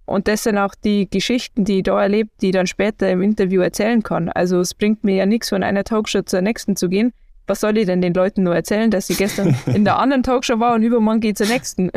Und 0.06 0.28
das 0.28 0.44
sind 0.44 0.56
auch 0.56 0.74
die 0.74 1.08
Geschichten, 1.10 1.64
die 1.64 1.78
ich 1.78 1.82
da 1.82 2.00
erlebt, 2.00 2.30
die 2.40 2.46
ich 2.46 2.52
dann 2.52 2.66
später 2.66 3.10
im 3.10 3.22
Interview 3.22 3.60
erzählen 3.60 4.02
kann. 4.02 4.28
Also 4.28 4.60
es 4.60 4.74
bringt 4.74 5.04
mir 5.04 5.16
ja 5.16 5.26
nichts, 5.26 5.50
von 5.50 5.62
einer 5.62 5.84
Talkshow 5.84 6.22
zur 6.22 6.40
nächsten 6.40 6.76
zu 6.76 6.88
gehen. 6.88 7.12
Was 7.46 7.60
soll 7.60 7.76
ich 7.76 7.86
denn 7.86 8.00
den 8.00 8.14
Leuten 8.14 8.42
nur 8.44 8.54
erzählen, 8.54 8.90
dass 8.90 9.10
ich 9.10 9.18
gestern 9.18 9.54
in 9.66 9.84
der 9.84 9.98
anderen 9.98 10.22
Talkshow 10.22 10.58
war 10.58 10.74
und 10.74 10.82
übermorgen 10.82 11.20
gehe 11.20 11.34
zur 11.34 11.46
nächsten? 11.46 11.90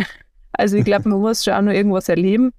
Also 0.57 0.75
ich 0.75 0.85
glaube, 0.85 1.07
man 1.07 1.19
muss 1.19 1.43
schon 1.43 1.53
auch 1.53 1.61
noch 1.61 1.71
irgendwas 1.71 2.09
erleben 2.09 2.51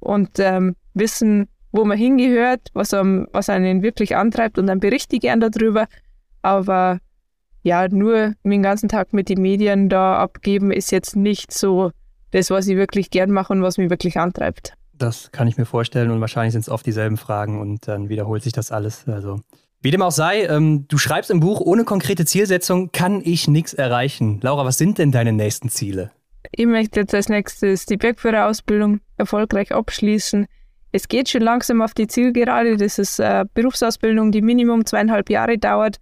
und 0.00 0.38
ähm, 0.38 0.76
wissen, 0.94 1.48
wo 1.72 1.84
man 1.84 1.98
hingehört, 1.98 2.68
was, 2.74 2.94
einem, 2.94 3.26
was 3.32 3.48
einen 3.48 3.82
wirklich 3.82 4.16
antreibt 4.16 4.58
und 4.58 4.66
dann 4.66 4.80
berichte 4.80 5.16
ich 5.16 5.22
gern 5.22 5.40
darüber. 5.40 5.86
Aber 6.42 6.98
ja, 7.62 7.88
nur 7.88 8.34
den 8.44 8.62
ganzen 8.62 8.88
Tag 8.88 9.12
mit 9.12 9.28
den 9.28 9.42
Medien 9.42 9.88
da 9.88 10.18
abgeben, 10.18 10.70
ist 10.70 10.92
jetzt 10.92 11.16
nicht 11.16 11.52
so 11.52 11.90
das, 12.30 12.50
was 12.50 12.66
ich 12.66 12.76
wirklich 12.76 13.10
gern 13.10 13.30
mache 13.30 13.52
und 13.52 13.62
was 13.62 13.78
mich 13.78 13.90
wirklich 13.90 14.18
antreibt. 14.18 14.74
Das 14.92 15.30
kann 15.32 15.48
ich 15.48 15.56
mir 15.56 15.64
vorstellen 15.64 16.10
und 16.10 16.20
wahrscheinlich 16.20 16.52
sind 16.52 16.62
es 16.62 16.68
oft 16.68 16.84
dieselben 16.84 17.16
Fragen 17.16 17.60
und 17.60 17.88
dann 17.88 18.08
wiederholt 18.08 18.42
sich 18.42 18.52
das 18.52 18.70
alles. 18.70 19.06
Also 19.06 19.40
wie 19.80 19.90
dem 19.90 20.02
auch 20.02 20.10
sei, 20.10 20.42
ähm, 20.44 20.86
du 20.88 20.98
schreibst 20.98 21.30
im 21.30 21.40
Buch, 21.40 21.60
ohne 21.60 21.84
konkrete 21.84 22.24
Zielsetzung 22.24 22.90
kann 22.90 23.22
ich 23.24 23.46
nichts 23.46 23.74
erreichen. 23.74 24.40
Laura, 24.42 24.64
was 24.64 24.76
sind 24.76 24.98
denn 24.98 25.12
deine 25.12 25.32
nächsten 25.32 25.68
Ziele? 25.68 26.10
Ich 26.52 26.66
möchte 26.66 27.00
jetzt 27.00 27.14
als 27.14 27.28
nächstes 27.28 27.86
die 27.86 27.96
Bergführerausbildung 27.96 29.00
erfolgreich 29.16 29.72
abschließen. 29.72 30.46
Es 30.92 31.08
geht 31.08 31.28
schon 31.28 31.42
langsam 31.42 31.82
auf 31.82 31.94
die 31.94 32.06
Zielgerade. 32.06 32.76
Das 32.76 32.98
ist 32.98 33.20
eine 33.20 33.44
Berufsausbildung, 33.46 34.32
die 34.32 34.42
Minimum 34.42 34.86
zweieinhalb 34.86 35.28
Jahre 35.30 35.58
dauert. 35.58 35.98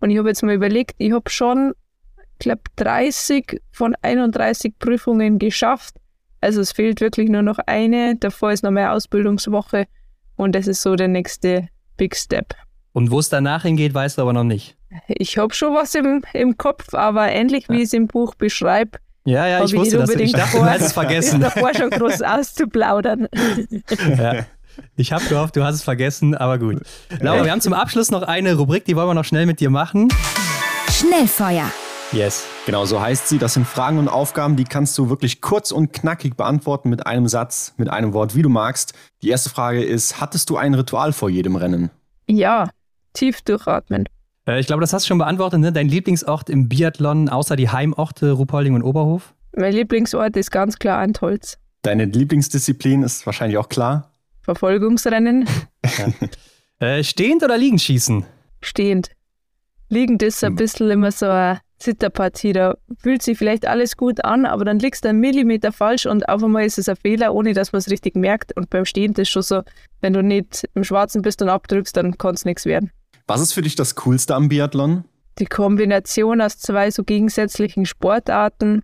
Und 0.00 0.10
ich 0.10 0.18
habe 0.18 0.28
jetzt 0.28 0.42
mal 0.42 0.54
überlegt, 0.54 0.94
ich 0.98 1.12
habe 1.12 1.28
schon, 1.28 1.72
ich 2.16 2.38
glaube, 2.38 2.62
30 2.76 3.60
von 3.72 3.94
31 4.02 4.78
Prüfungen 4.78 5.38
geschafft. 5.38 5.96
Also 6.40 6.60
es 6.60 6.72
fehlt 6.72 7.00
wirklich 7.00 7.28
nur 7.28 7.42
noch 7.42 7.58
eine. 7.66 8.16
Davor 8.16 8.52
ist 8.52 8.62
noch 8.62 8.70
mehr 8.70 8.92
Ausbildungswoche 8.92 9.86
und 10.36 10.54
das 10.54 10.66
ist 10.66 10.80
so 10.80 10.96
der 10.96 11.08
nächste 11.08 11.68
Big 11.96 12.16
Step. 12.16 12.54
Und 12.92 13.10
wo 13.10 13.18
es 13.18 13.28
danach 13.28 13.62
hingeht, 13.62 13.92
weißt 13.92 14.18
du 14.18 14.22
aber 14.22 14.32
noch 14.32 14.44
nicht. 14.44 14.76
Ich 15.06 15.38
habe 15.38 15.54
schon 15.54 15.74
was 15.74 15.94
im, 15.94 16.22
im 16.32 16.56
Kopf, 16.56 16.94
aber 16.94 17.30
ähnlich 17.30 17.68
wie 17.68 17.74
ja. 17.74 17.78
ich 17.80 17.84
es 17.84 17.92
im 17.92 18.06
Buch 18.06 18.34
beschreibe, 18.34 18.98
ja, 19.24 19.46
ja, 19.46 19.64
ich 19.64 19.74
wusste 19.74 19.98
das. 19.98 20.10
Ich 20.10 20.32
dachte, 20.32 20.58
du 20.58 20.64
hast 20.64 20.82
es 20.82 20.92
vergessen. 20.92 21.40
davor 21.40 21.74
schon 21.74 21.90
groß 21.90 22.22
auszuplaudern. 22.22 23.28
ja. 24.18 24.46
Ich 24.96 25.12
habe 25.12 25.24
gehofft, 25.26 25.56
du 25.56 25.64
hast 25.64 25.74
es 25.74 25.82
vergessen, 25.82 26.34
aber 26.34 26.58
gut. 26.58 26.80
Laura, 27.20 27.44
wir 27.44 27.50
haben 27.50 27.60
zum 27.60 27.72
Abschluss 27.72 28.10
noch 28.10 28.22
eine 28.22 28.54
Rubrik, 28.54 28.84
die 28.84 28.96
wollen 28.96 29.08
wir 29.08 29.14
noch 29.14 29.24
schnell 29.24 29.44
mit 29.44 29.60
dir 29.60 29.68
machen. 29.68 30.08
Schnellfeuer. 30.90 31.70
Yes. 32.12 32.44
Genau, 32.66 32.86
so 32.86 33.00
heißt 33.00 33.28
sie. 33.28 33.38
Das 33.38 33.54
sind 33.54 33.66
Fragen 33.66 33.98
und 33.98 34.08
Aufgaben, 34.08 34.56
die 34.56 34.64
kannst 34.64 34.98
du 34.98 35.08
wirklich 35.08 35.40
kurz 35.40 35.70
und 35.70 35.92
knackig 35.92 36.36
beantworten 36.36 36.88
mit 36.88 37.06
einem 37.06 37.28
Satz, 37.28 37.74
mit 37.76 37.88
einem 37.88 38.12
Wort, 38.12 38.34
wie 38.34 38.42
du 38.42 38.48
magst. 38.48 38.94
Die 39.22 39.28
erste 39.28 39.50
Frage 39.50 39.82
ist, 39.84 40.20
hattest 40.20 40.50
du 40.50 40.56
ein 40.56 40.74
Ritual 40.74 41.12
vor 41.12 41.30
jedem 41.30 41.56
Rennen? 41.56 41.90
Ja, 42.26 42.70
tief 43.12 43.42
durchatmen. 43.42 44.08
Äh, 44.46 44.60
ich 44.60 44.66
glaube, 44.66 44.80
das 44.80 44.92
hast 44.92 45.04
du 45.04 45.08
schon 45.08 45.18
beantwortet, 45.18 45.60
ne? 45.60 45.72
Dein 45.72 45.88
Lieblingsort 45.88 46.50
im 46.50 46.68
Biathlon, 46.68 47.28
außer 47.28 47.56
die 47.56 47.68
Heimorte 47.68 48.32
Ruhpolding 48.32 48.74
und 48.74 48.82
Oberhof? 48.82 49.34
Mein 49.56 49.72
Lieblingsort 49.72 50.36
ist 50.36 50.50
ganz 50.50 50.78
klar 50.78 50.98
Antholz. 50.98 51.58
Deine 51.82 52.04
Lieblingsdisziplin 52.04 53.02
ist 53.02 53.26
wahrscheinlich 53.26 53.58
auch 53.58 53.68
klar? 53.68 54.12
Verfolgungsrennen. 54.42 55.48
ja. 56.80 56.86
äh, 56.86 57.04
stehend 57.04 57.42
oder 57.42 57.58
liegend 57.58 57.80
schießen? 57.80 58.24
Stehend. 58.62 59.10
Liegend 59.88 60.22
ist 60.22 60.44
ein 60.44 60.50
hm. 60.50 60.56
bisschen 60.56 60.90
immer 60.90 61.10
so 61.10 61.26
eine 61.26 61.60
Zitterpartie. 61.78 62.52
Da 62.52 62.76
fühlt 62.98 63.22
sich 63.22 63.38
vielleicht 63.38 63.66
alles 63.66 63.96
gut 63.96 64.24
an, 64.24 64.46
aber 64.46 64.64
dann 64.64 64.78
liegst 64.78 65.04
du 65.04 65.08
einen 65.08 65.20
Millimeter 65.20 65.72
falsch 65.72 66.06
und 66.06 66.28
auf 66.28 66.44
einmal 66.44 66.64
ist 66.64 66.78
es 66.78 66.88
ein 66.88 66.96
Fehler, 66.96 67.34
ohne 67.34 67.54
dass 67.54 67.72
man 67.72 67.78
es 67.80 67.90
richtig 67.90 68.14
merkt. 68.14 68.56
Und 68.56 68.70
beim 68.70 68.84
Stehen 68.84 69.12
ist 69.12 69.18
es 69.18 69.28
schon 69.30 69.42
so, 69.42 69.62
wenn 70.00 70.12
du 70.12 70.22
nicht 70.22 70.68
im 70.74 70.84
Schwarzen 70.84 71.22
bist 71.22 71.42
und 71.42 71.48
abdrückst, 71.48 71.96
dann 71.96 72.16
kann 72.18 72.34
es 72.34 72.44
nichts 72.44 72.66
werden. 72.66 72.92
Was 73.30 73.40
ist 73.40 73.52
für 73.52 73.62
dich 73.62 73.76
das 73.76 73.94
Coolste 73.94 74.34
am 74.34 74.48
Biathlon? 74.48 75.04
Die 75.38 75.46
Kombination 75.46 76.40
aus 76.40 76.58
zwei 76.58 76.90
so 76.90 77.04
gegensätzlichen 77.04 77.86
Sportarten 77.86 78.82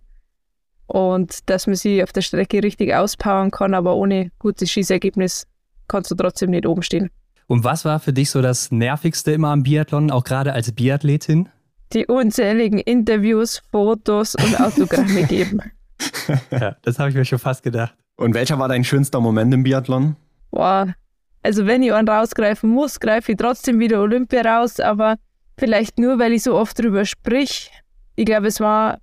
und 0.85 1.49
dass 1.49 1.67
man 1.67 1.75
sie 1.75 2.01
auf 2.01 2.13
der 2.13 2.21
Strecke 2.21 2.63
richtig 2.63 2.95
auspowern 2.95 3.51
kann, 3.51 3.73
aber 3.73 3.97
ohne 3.97 4.31
gutes 4.39 4.71
Schießergebnis 4.71 5.47
kannst 5.89 6.11
du 6.11 6.15
trotzdem 6.15 6.51
nicht 6.51 6.65
oben 6.65 6.81
stehen. 6.81 7.09
Und 7.47 7.65
was 7.65 7.83
war 7.83 7.99
für 7.99 8.13
dich 8.13 8.29
so 8.29 8.41
das 8.41 8.71
Nervigste 8.71 9.33
immer 9.33 9.49
am 9.49 9.63
Biathlon, 9.63 10.11
auch 10.11 10.23
gerade 10.23 10.53
als 10.53 10.71
Biathletin? 10.71 11.49
die 11.91 12.05
unzähligen 12.05 12.79
Interviews, 12.79 13.61
Fotos 13.69 14.35
und 14.35 14.61
Autogramme 14.61 15.23
geben. 15.27 15.59
ja, 16.51 16.77
das 16.83 16.99
habe 16.99 17.09
ich 17.09 17.15
mir 17.17 17.25
schon 17.25 17.39
fast 17.39 17.63
gedacht. 17.63 17.95
Und 18.15 18.33
welcher 18.33 18.57
war 18.59 18.69
dein 18.69 18.85
schönster 18.85 19.19
Moment 19.19 19.53
im 19.53 19.63
Biathlon? 19.63 20.15
Boah, 20.51 20.95
also 21.47 21.65
wenn 21.65 21.81
ich 21.81 21.93
einen 21.93 22.09
rausgreifen 22.09 22.69
muss, 22.69 22.99
greife 22.99 23.31
ich 23.31 23.37
trotzdem 23.37 23.79
wieder 23.79 24.01
Olympia 24.01 24.41
raus, 24.41 24.81
aber 24.81 25.15
vielleicht 25.57 25.97
nur, 25.97 26.19
weil 26.19 26.33
ich 26.33 26.43
so 26.43 26.55
oft 26.55 26.77
drüber 26.77 27.05
sprich. 27.05 27.71
Ich 28.17 28.25
glaube, 28.25 28.47
es 28.47 28.59
war, 28.59 28.97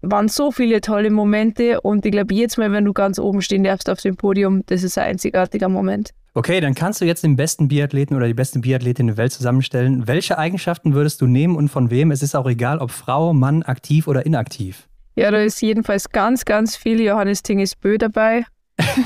waren 0.00 0.28
so 0.28 0.50
viele 0.50 0.80
tolle 0.80 1.10
Momente 1.10 1.82
und 1.82 2.06
ich 2.06 2.12
glaube, 2.12 2.34
jetzt 2.34 2.56
Mal, 2.56 2.72
wenn 2.72 2.86
du 2.86 2.94
ganz 2.94 3.18
oben 3.18 3.42
stehen 3.42 3.64
darfst 3.64 3.90
auf 3.90 4.00
dem 4.00 4.16
Podium, 4.16 4.62
das 4.64 4.82
ist 4.82 4.96
ein 4.96 5.08
einzigartiger 5.08 5.68
Moment. 5.68 6.12
Okay, 6.32 6.62
dann 6.62 6.74
kannst 6.74 7.02
du 7.02 7.04
jetzt 7.04 7.22
den 7.22 7.36
besten 7.36 7.68
Biathleten 7.68 8.16
oder 8.16 8.26
die 8.26 8.34
beste 8.34 8.60
Biathletin 8.60 9.08
der 9.08 9.18
Welt 9.18 9.32
zusammenstellen. 9.32 10.08
Welche 10.08 10.38
Eigenschaften 10.38 10.94
würdest 10.94 11.20
du 11.20 11.26
nehmen 11.26 11.54
und 11.54 11.68
von 11.68 11.90
wem? 11.90 12.12
Es 12.12 12.22
ist 12.22 12.34
auch 12.34 12.48
egal, 12.48 12.78
ob 12.78 12.92
Frau, 12.92 13.34
Mann, 13.34 13.62
aktiv 13.62 14.08
oder 14.08 14.24
inaktiv. 14.24 14.88
Ja, 15.16 15.30
da 15.30 15.42
ist 15.42 15.60
jedenfalls 15.60 16.08
ganz, 16.08 16.46
ganz 16.46 16.76
viel 16.76 16.98
Johannes 17.02 17.42
Tinges 17.42 17.76
Bö 17.76 17.98
dabei. 17.98 18.46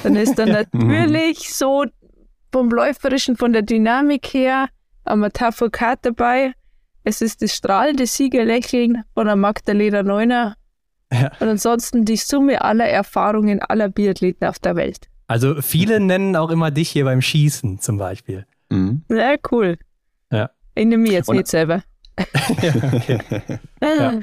Dann 0.05 0.15
ist 0.15 0.39
dann 0.39 0.51
natürlich 0.53 1.53
so 1.53 1.87
vom 2.55 2.71
Läuferischen, 2.71 3.37
von 3.37 3.53
der 3.53 3.63
Dynamik 3.63 4.33
her, 4.33 4.69
ein 5.03 5.19
Matafo 5.19 5.71
Kat 5.71 5.99
dabei. 6.03 6.53
Es 7.03 7.21
ist 7.21 7.43
das 7.43 7.53
strahlende 7.53 8.07
Siegerlächeln 8.07 9.03
von 9.13 9.27
der 9.27 9.35
Magdalena 9.35 10.05
Neuner. 10.05 10.55
Ja. 11.13 11.33
Und 11.41 11.49
ansonsten 11.49 12.05
die 12.05 12.17
Summe 12.17 12.63
aller 12.63 12.87
Erfahrungen 12.87 13.61
aller 13.61 13.89
Biathleten 13.89 14.47
auf 14.47 14.61
der 14.61 14.77
Welt. 14.77 15.09
Also 15.27 15.61
viele 15.63 15.99
nennen 15.99 16.37
auch 16.37 16.51
immer 16.51 16.71
dich 16.71 16.91
hier 16.91 17.05
beim 17.05 17.23
Schießen 17.23 17.81
zum 17.81 17.99
Beispiel. 17.99 18.47
Mhm. 18.71 19.03
Ja, 19.09 19.35
cool. 19.51 19.77
Ja. 20.31 20.51
Ich 20.77 20.87
nehme 20.87 21.03
mich 21.03 21.13
jetzt 21.13 21.29
Und, 21.29 21.39
nicht 21.39 21.49
selber. 21.49 21.83
ja, 22.63 22.75
okay. 22.93 23.19
ja. 23.83 24.21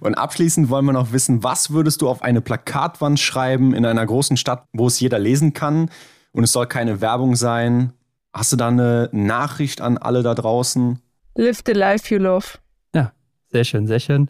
Und 0.00 0.14
abschließend 0.16 0.68
wollen 0.68 0.84
wir 0.84 0.92
noch 0.92 1.12
wissen, 1.12 1.42
was 1.42 1.70
würdest 1.70 2.02
du 2.02 2.10
auf 2.10 2.20
eine 2.20 2.42
Plakatwand 2.42 3.18
schreiben 3.18 3.72
in 3.72 3.86
einer 3.86 4.04
großen 4.04 4.36
Stadt, 4.36 4.66
wo 4.74 4.88
es 4.88 5.00
jeder 5.00 5.18
lesen 5.18 5.54
kann? 5.54 5.88
Und 6.32 6.44
es 6.44 6.52
soll 6.52 6.66
keine 6.66 7.00
Werbung 7.00 7.36
sein. 7.36 7.92
Hast 8.32 8.52
du 8.52 8.56
da 8.56 8.68
eine 8.68 9.08
Nachricht 9.12 9.80
an 9.80 9.98
alle 9.98 10.22
da 10.22 10.34
draußen? 10.34 10.98
Live 11.34 11.60
the 11.66 11.72
life 11.72 12.12
you 12.12 12.20
love. 12.20 12.46
Ja, 12.94 13.12
sehr 13.50 13.64
schön, 13.64 13.86
sehr 13.86 14.00
schön. 14.00 14.28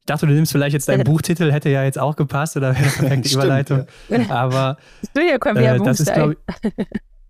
Ich 0.00 0.06
dachte, 0.06 0.26
du 0.26 0.32
nimmst 0.32 0.50
vielleicht 0.52 0.72
jetzt 0.72 0.88
deinen 0.88 1.04
Buchtitel, 1.04 1.52
hätte 1.52 1.68
ja 1.70 1.84
jetzt 1.84 1.98
auch 1.98 2.16
gepasst 2.16 2.56
oder 2.56 2.74
wäre 2.74 2.82
eine 2.82 2.90
perfekte 2.92 3.28
Stimmt, 3.28 3.44
Überleitung. 3.44 3.86
Ja. 4.08 4.18
Aber 4.30 4.76
das, 5.00 5.14
will 5.14 5.28
ja 5.28 5.38
kein 5.38 5.56
äh, 5.56 5.78
das 5.78 6.00
ist, 6.00 6.12
glaube 6.12 6.36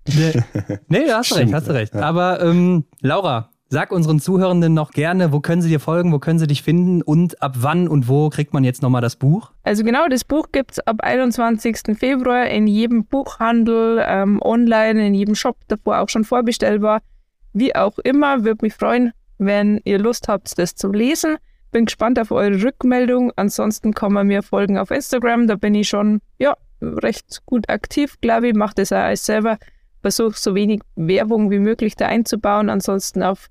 ich. 0.06 0.16
nee, 0.16 0.42
nee, 0.88 1.04
du 1.06 1.14
hast 1.14 1.26
Stimmt, 1.26 1.40
recht, 1.40 1.54
hast 1.54 1.68
du 1.68 1.72
recht. 1.72 1.94
Ja. 1.94 2.00
Aber 2.00 2.40
ähm, 2.40 2.84
Laura, 3.00 3.50
sag 3.72 3.90
unseren 3.90 4.20
Zuhörenden 4.20 4.74
noch 4.74 4.90
gerne, 4.90 5.32
wo 5.32 5.40
können 5.40 5.62
sie 5.62 5.70
dir 5.70 5.80
folgen, 5.80 6.12
wo 6.12 6.18
können 6.18 6.38
sie 6.38 6.46
dich 6.46 6.62
finden 6.62 7.00
und 7.00 7.40
ab 7.40 7.54
wann 7.60 7.88
und 7.88 8.06
wo 8.06 8.28
kriegt 8.28 8.52
man 8.52 8.64
jetzt 8.64 8.82
nochmal 8.82 9.00
das 9.00 9.16
Buch? 9.16 9.50
Also 9.62 9.82
genau, 9.82 10.08
das 10.08 10.24
Buch 10.24 10.48
gibt 10.52 10.72
es 10.72 10.78
ab 10.80 10.96
21. 11.02 11.98
Februar 11.98 12.48
in 12.48 12.66
jedem 12.66 13.06
Buchhandel, 13.06 14.04
ähm, 14.06 14.42
online, 14.42 15.06
in 15.06 15.14
jedem 15.14 15.34
Shop, 15.34 15.56
davor 15.68 16.00
auch 16.00 16.10
schon 16.10 16.24
vorbestellbar. 16.24 17.00
Wie 17.54 17.74
auch 17.74 17.98
immer, 18.00 18.44
würde 18.44 18.58
mich 18.60 18.74
freuen, 18.74 19.12
wenn 19.38 19.80
ihr 19.84 19.98
Lust 19.98 20.28
habt, 20.28 20.58
das 20.58 20.74
zu 20.74 20.92
lesen. 20.92 21.38
Bin 21.70 21.86
gespannt 21.86 22.18
auf 22.18 22.30
eure 22.30 22.62
Rückmeldung. 22.62 23.32
Ansonsten 23.36 23.94
kann 23.94 24.12
man 24.12 24.26
mir 24.26 24.42
folgen 24.42 24.76
auf 24.76 24.90
Instagram. 24.90 25.46
Da 25.46 25.56
bin 25.56 25.74
ich 25.74 25.88
schon 25.88 26.20
ja, 26.38 26.58
recht 26.82 27.40
gut 27.46 27.70
aktiv, 27.70 28.18
glaube 28.20 28.48
ich. 28.48 28.54
Mache 28.54 28.74
das 28.76 28.92
auch 28.92 28.98
alles 28.98 29.24
selber. 29.24 29.56
Versuche 30.02 30.36
so 30.36 30.54
wenig 30.54 30.82
Werbung 30.94 31.50
wie 31.50 31.58
möglich 31.58 31.96
da 31.96 32.04
einzubauen. 32.04 32.68
Ansonsten 32.68 33.22
auf 33.22 33.48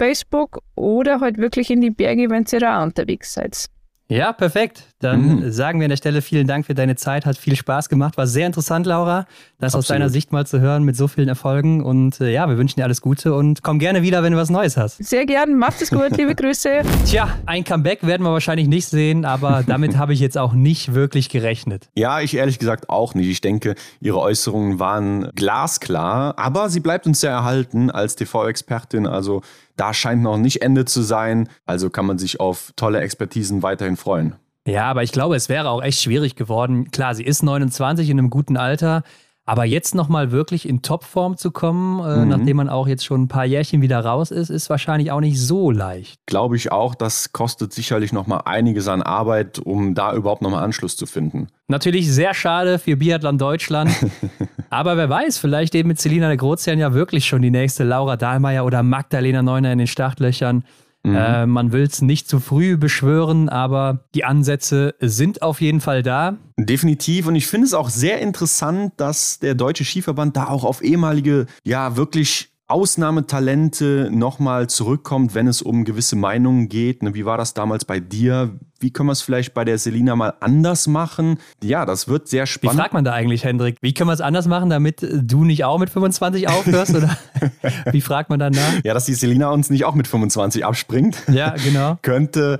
Facebook 0.00 0.62
oder 0.76 1.20
halt 1.20 1.36
wirklich 1.36 1.70
in 1.70 1.82
die 1.82 1.90
Berge, 1.90 2.30
wenn 2.30 2.46
ihr 2.50 2.58
da 2.58 2.82
unterwegs 2.82 3.34
seid. 3.34 3.66
Ja, 4.10 4.32
perfekt. 4.32 4.82
Dann 4.98 5.36
mhm. 5.36 5.52
sagen 5.52 5.78
wir 5.78 5.84
an 5.84 5.90
der 5.90 5.96
Stelle 5.96 6.20
vielen 6.20 6.48
Dank 6.48 6.66
für 6.66 6.74
deine 6.74 6.96
Zeit, 6.96 7.26
hat 7.26 7.38
viel 7.38 7.54
Spaß 7.54 7.88
gemacht, 7.88 8.16
war 8.16 8.26
sehr 8.26 8.44
interessant, 8.44 8.84
Laura, 8.84 9.24
das 9.60 9.74
Absolut. 9.74 9.78
aus 9.78 9.86
deiner 9.86 10.08
Sicht 10.10 10.32
mal 10.32 10.46
zu 10.46 10.58
hören 10.60 10.82
mit 10.82 10.96
so 10.96 11.06
vielen 11.06 11.28
Erfolgen. 11.28 11.82
Und 11.84 12.20
äh, 12.20 12.32
ja, 12.32 12.48
wir 12.48 12.58
wünschen 12.58 12.80
dir 12.80 12.84
alles 12.84 13.02
Gute 13.02 13.34
und 13.34 13.62
komm 13.62 13.78
gerne 13.78 14.02
wieder, 14.02 14.24
wenn 14.24 14.32
du 14.32 14.38
was 14.38 14.50
Neues 14.50 14.76
hast. 14.76 15.02
Sehr 15.02 15.26
gern, 15.26 15.56
macht 15.56 15.80
es 15.80 15.90
gut, 15.90 16.16
liebe 16.16 16.34
Grüße. 16.36 16.80
Tja, 17.06 17.38
ein 17.46 17.62
Comeback 17.62 18.04
werden 18.04 18.24
wir 18.24 18.32
wahrscheinlich 18.32 18.66
nicht 18.66 18.88
sehen, 18.88 19.24
aber 19.24 19.62
damit 19.64 19.96
habe 19.96 20.12
ich 20.12 20.18
jetzt 20.18 20.36
auch 20.36 20.54
nicht 20.54 20.92
wirklich 20.92 21.28
gerechnet. 21.28 21.88
Ja, 21.94 22.20
ich 22.20 22.34
ehrlich 22.34 22.58
gesagt 22.58 22.90
auch 22.90 23.14
nicht. 23.14 23.28
Ich 23.28 23.40
denke, 23.40 23.76
ihre 24.00 24.18
Äußerungen 24.18 24.80
waren 24.80 25.30
glasklar, 25.36 26.36
aber 26.36 26.68
sie 26.68 26.80
bleibt 26.80 27.06
uns 27.06 27.20
sehr 27.20 27.30
erhalten 27.30 27.92
als 27.92 28.16
TV-Expertin. 28.16 29.06
Also 29.06 29.42
da 29.80 29.94
scheint 29.94 30.22
noch 30.22 30.36
nicht 30.36 30.60
Ende 30.60 30.84
zu 30.84 31.00
sein. 31.00 31.48
Also 31.64 31.88
kann 31.88 32.04
man 32.04 32.18
sich 32.18 32.38
auf 32.38 32.72
tolle 32.76 33.00
Expertisen 33.00 33.62
weiterhin 33.62 33.96
freuen. 33.96 34.34
Ja, 34.66 34.84
aber 34.84 35.02
ich 35.02 35.10
glaube, 35.10 35.36
es 35.36 35.48
wäre 35.48 35.70
auch 35.70 35.82
echt 35.82 36.02
schwierig 36.02 36.36
geworden. 36.36 36.90
Klar, 36.90 37.14
sie 37.14 37.24
ist 37.24 37.42
29 37.42 38.10
in 38.10 38.18
einem 38.18 38.28
guten 38.28 38.58
Alter, 38.58 39.02
aber 39.50 39.64
jetzt 39.64 39.96
nochmal 39.96 40.30
wirklich 40.30 40.68
in 40.68 40.80
Topform 40.80 41.36
zu 41.36 41.50
kommen, 41.50 41.98
äh, 41.98 42.18
mhm. 42.18 42.28
nachdem 42.28 42.58
man 42.58 42.68
auch 42.68 42.86
jetzt 42.86 43.04
schon 43.04 43.22
ein 43.22 43.26
paar 43.26 43.44
Jährchen 43.44 43.82
wieder 43.82 43.98
raus 43.98 44.30
ist, 44.30 44.48
ist 44.48 44.70
wahrscheinlich 44.70 45.10
auch 45.10 45.18
nicht 45.18 45.40
so 45.40 45.72
leicht. 45.72 46.20
Glaube 46.26 46.54
ich 46.54 46.70
auch, 46.70 46.94
das 46.94 47.32
kostet 47.32 47.72
sicherlich 47.72 48.12
nochmal 48.12 48.42
einiges 48.44 48.86
an 48.86 49.02
Arbeit, 49.02 49.58
um 49.58 49.96
da 49.96 50.14
überhaupt 50.14 50.42
nochmal 50.42 50.62
Anschluss 50.62 50.96
zu 50.96 51.04
finden. 51.04 51.48
Natürlich 51.66 52.08
sehr 52.12 52.32
schade 52.32 52.78
für 52.78 52.96
Biathlon 52.96 53.38
Deutschland. 53.38 53.90
aber 54.70 54.96
wer 54.96 55.10
weiß, 55.10 55.38
vielleicht 55.38 55.74
eben 55.74 55.88
mit 55.88 56.00
Selina 56.00 56.28
de 56.28 56.36
Grozian 56.36 56.78
ja 56.78 56.94
wirklich 56.94 57.24
schon 57.24 57.42
die 57.42 57.50
nächste 57.50 57.82
Laura 57.82 58.16
Dahlmeier 58.16 58.64
oder 58.64 58.84
Magdalena 58.84 59.42
Neuner 59.42 59.72
in 59.72 59.78
den 59.78 59.88
Startlöchern. 59.88 60.62
Mhm. 61.02 61.16
Äh, 61.16 61.46
man 61.46 61.72
will 61.72 61.82
es 61.82 62.02
nicht 62.02 62.28
zu 62.28 62.40
früh 62.40 62.76
beschwören, 62.76 63.48
aber 63.48 64.04
die 64.14 64.24
Ansätze 64.24 64.94
sind 65.00 65.42
auf 65.42 65.60
jeden 65.60 65.80
Fall 65.80 66.02
da. 66.02 66.36
Definitiv. 66.58 67.26
Und 67.26 67.36
ich 67.36 67.46
finde 67.46 67.66
es 67.66 67.74
auch 67.74 67.88
sehr 67.88 68.20
interessant, 68.20 68.92
dass 68.98 69.38
der 69.38 69.54
Deutsche 69.54 69.84
Skiverband 69.84 70.36
da 70.36 70.48
auch 70.48 70.64
auf 70.64 70.82
ehemalige, 70.82 71.46
ja, 71.64 71.96
wirklich 71.96 72.50
Ausnahmetalente 72.70 74.08
nochmal 74.12 74.68
zurückkommt, 74.68 75.34
wenn 75.34 75.46
es 75.46 75.62
um 75.62 75.84
gewisse 75.84 76.16
Meinungen 76.16 76.68
geht. 76.68 77.02
Ne, 77.02 77.14
wie 77.14 77.24
war 77.24 77.36
das 77.36 77.54
damals 77.54 77.84
bei 77.84 78.00
dir? 78.00 78.58
Wie 78.78 78.90
können 78.90 79.08
wir 79.08 79.12
es 79.12 79.22
vielleicht 79.22 79.52
bei 79.52 79.64
der 79.64 79.78
Selina 79.78 80.16
mal 80.16 80.34
anders 80.40 80.86
machen? 80.86 81.38
Ja, 81.62 81.84
das 81.84 82.08
wird 82.08 82.28
sehr 82.28 82.46
spannend. 82.46 82.78
Wie 82.78 82.80
fragt 82.80 82.94
man 82.94 83.04
da 83.04 83.12
eigentlich, 83.12 83.44
Hendrik? 83.44 83.76
Wie 83.82 83.92
können 83.92 84.08
wir 84.08 84.14
es 84.14 84.20
anders 84.20 84.46
machen, 84.46 84.70
damit 84.70 85.06
du 85.10 85.44
nicht 85.44 85.64
auch 85.64 85.78
mit 85.78 85.90
25 85.90 86.48
aufhörst? 86.48 86.94
oder 86.94 87.16
wie 87.92 88.00
fragt 88.00 88.30
man 88.30 88.38
dann 88.38 88.52
nach? 88.52 88.84
Ja, 88.84 88.94
dass 88.94 89.04
die 89.04 89.14
Selina 89.14 89.50
uns 89.50 89.68
nicht 89.68 89.84
auch 89.84 89.94
mit 89.94 90.08
25 90.08 90.64
abspringt. 90.64 91.22
Ja, 91.30 91.54
genau. 91.62 91.98
Könnte 92.02 92.58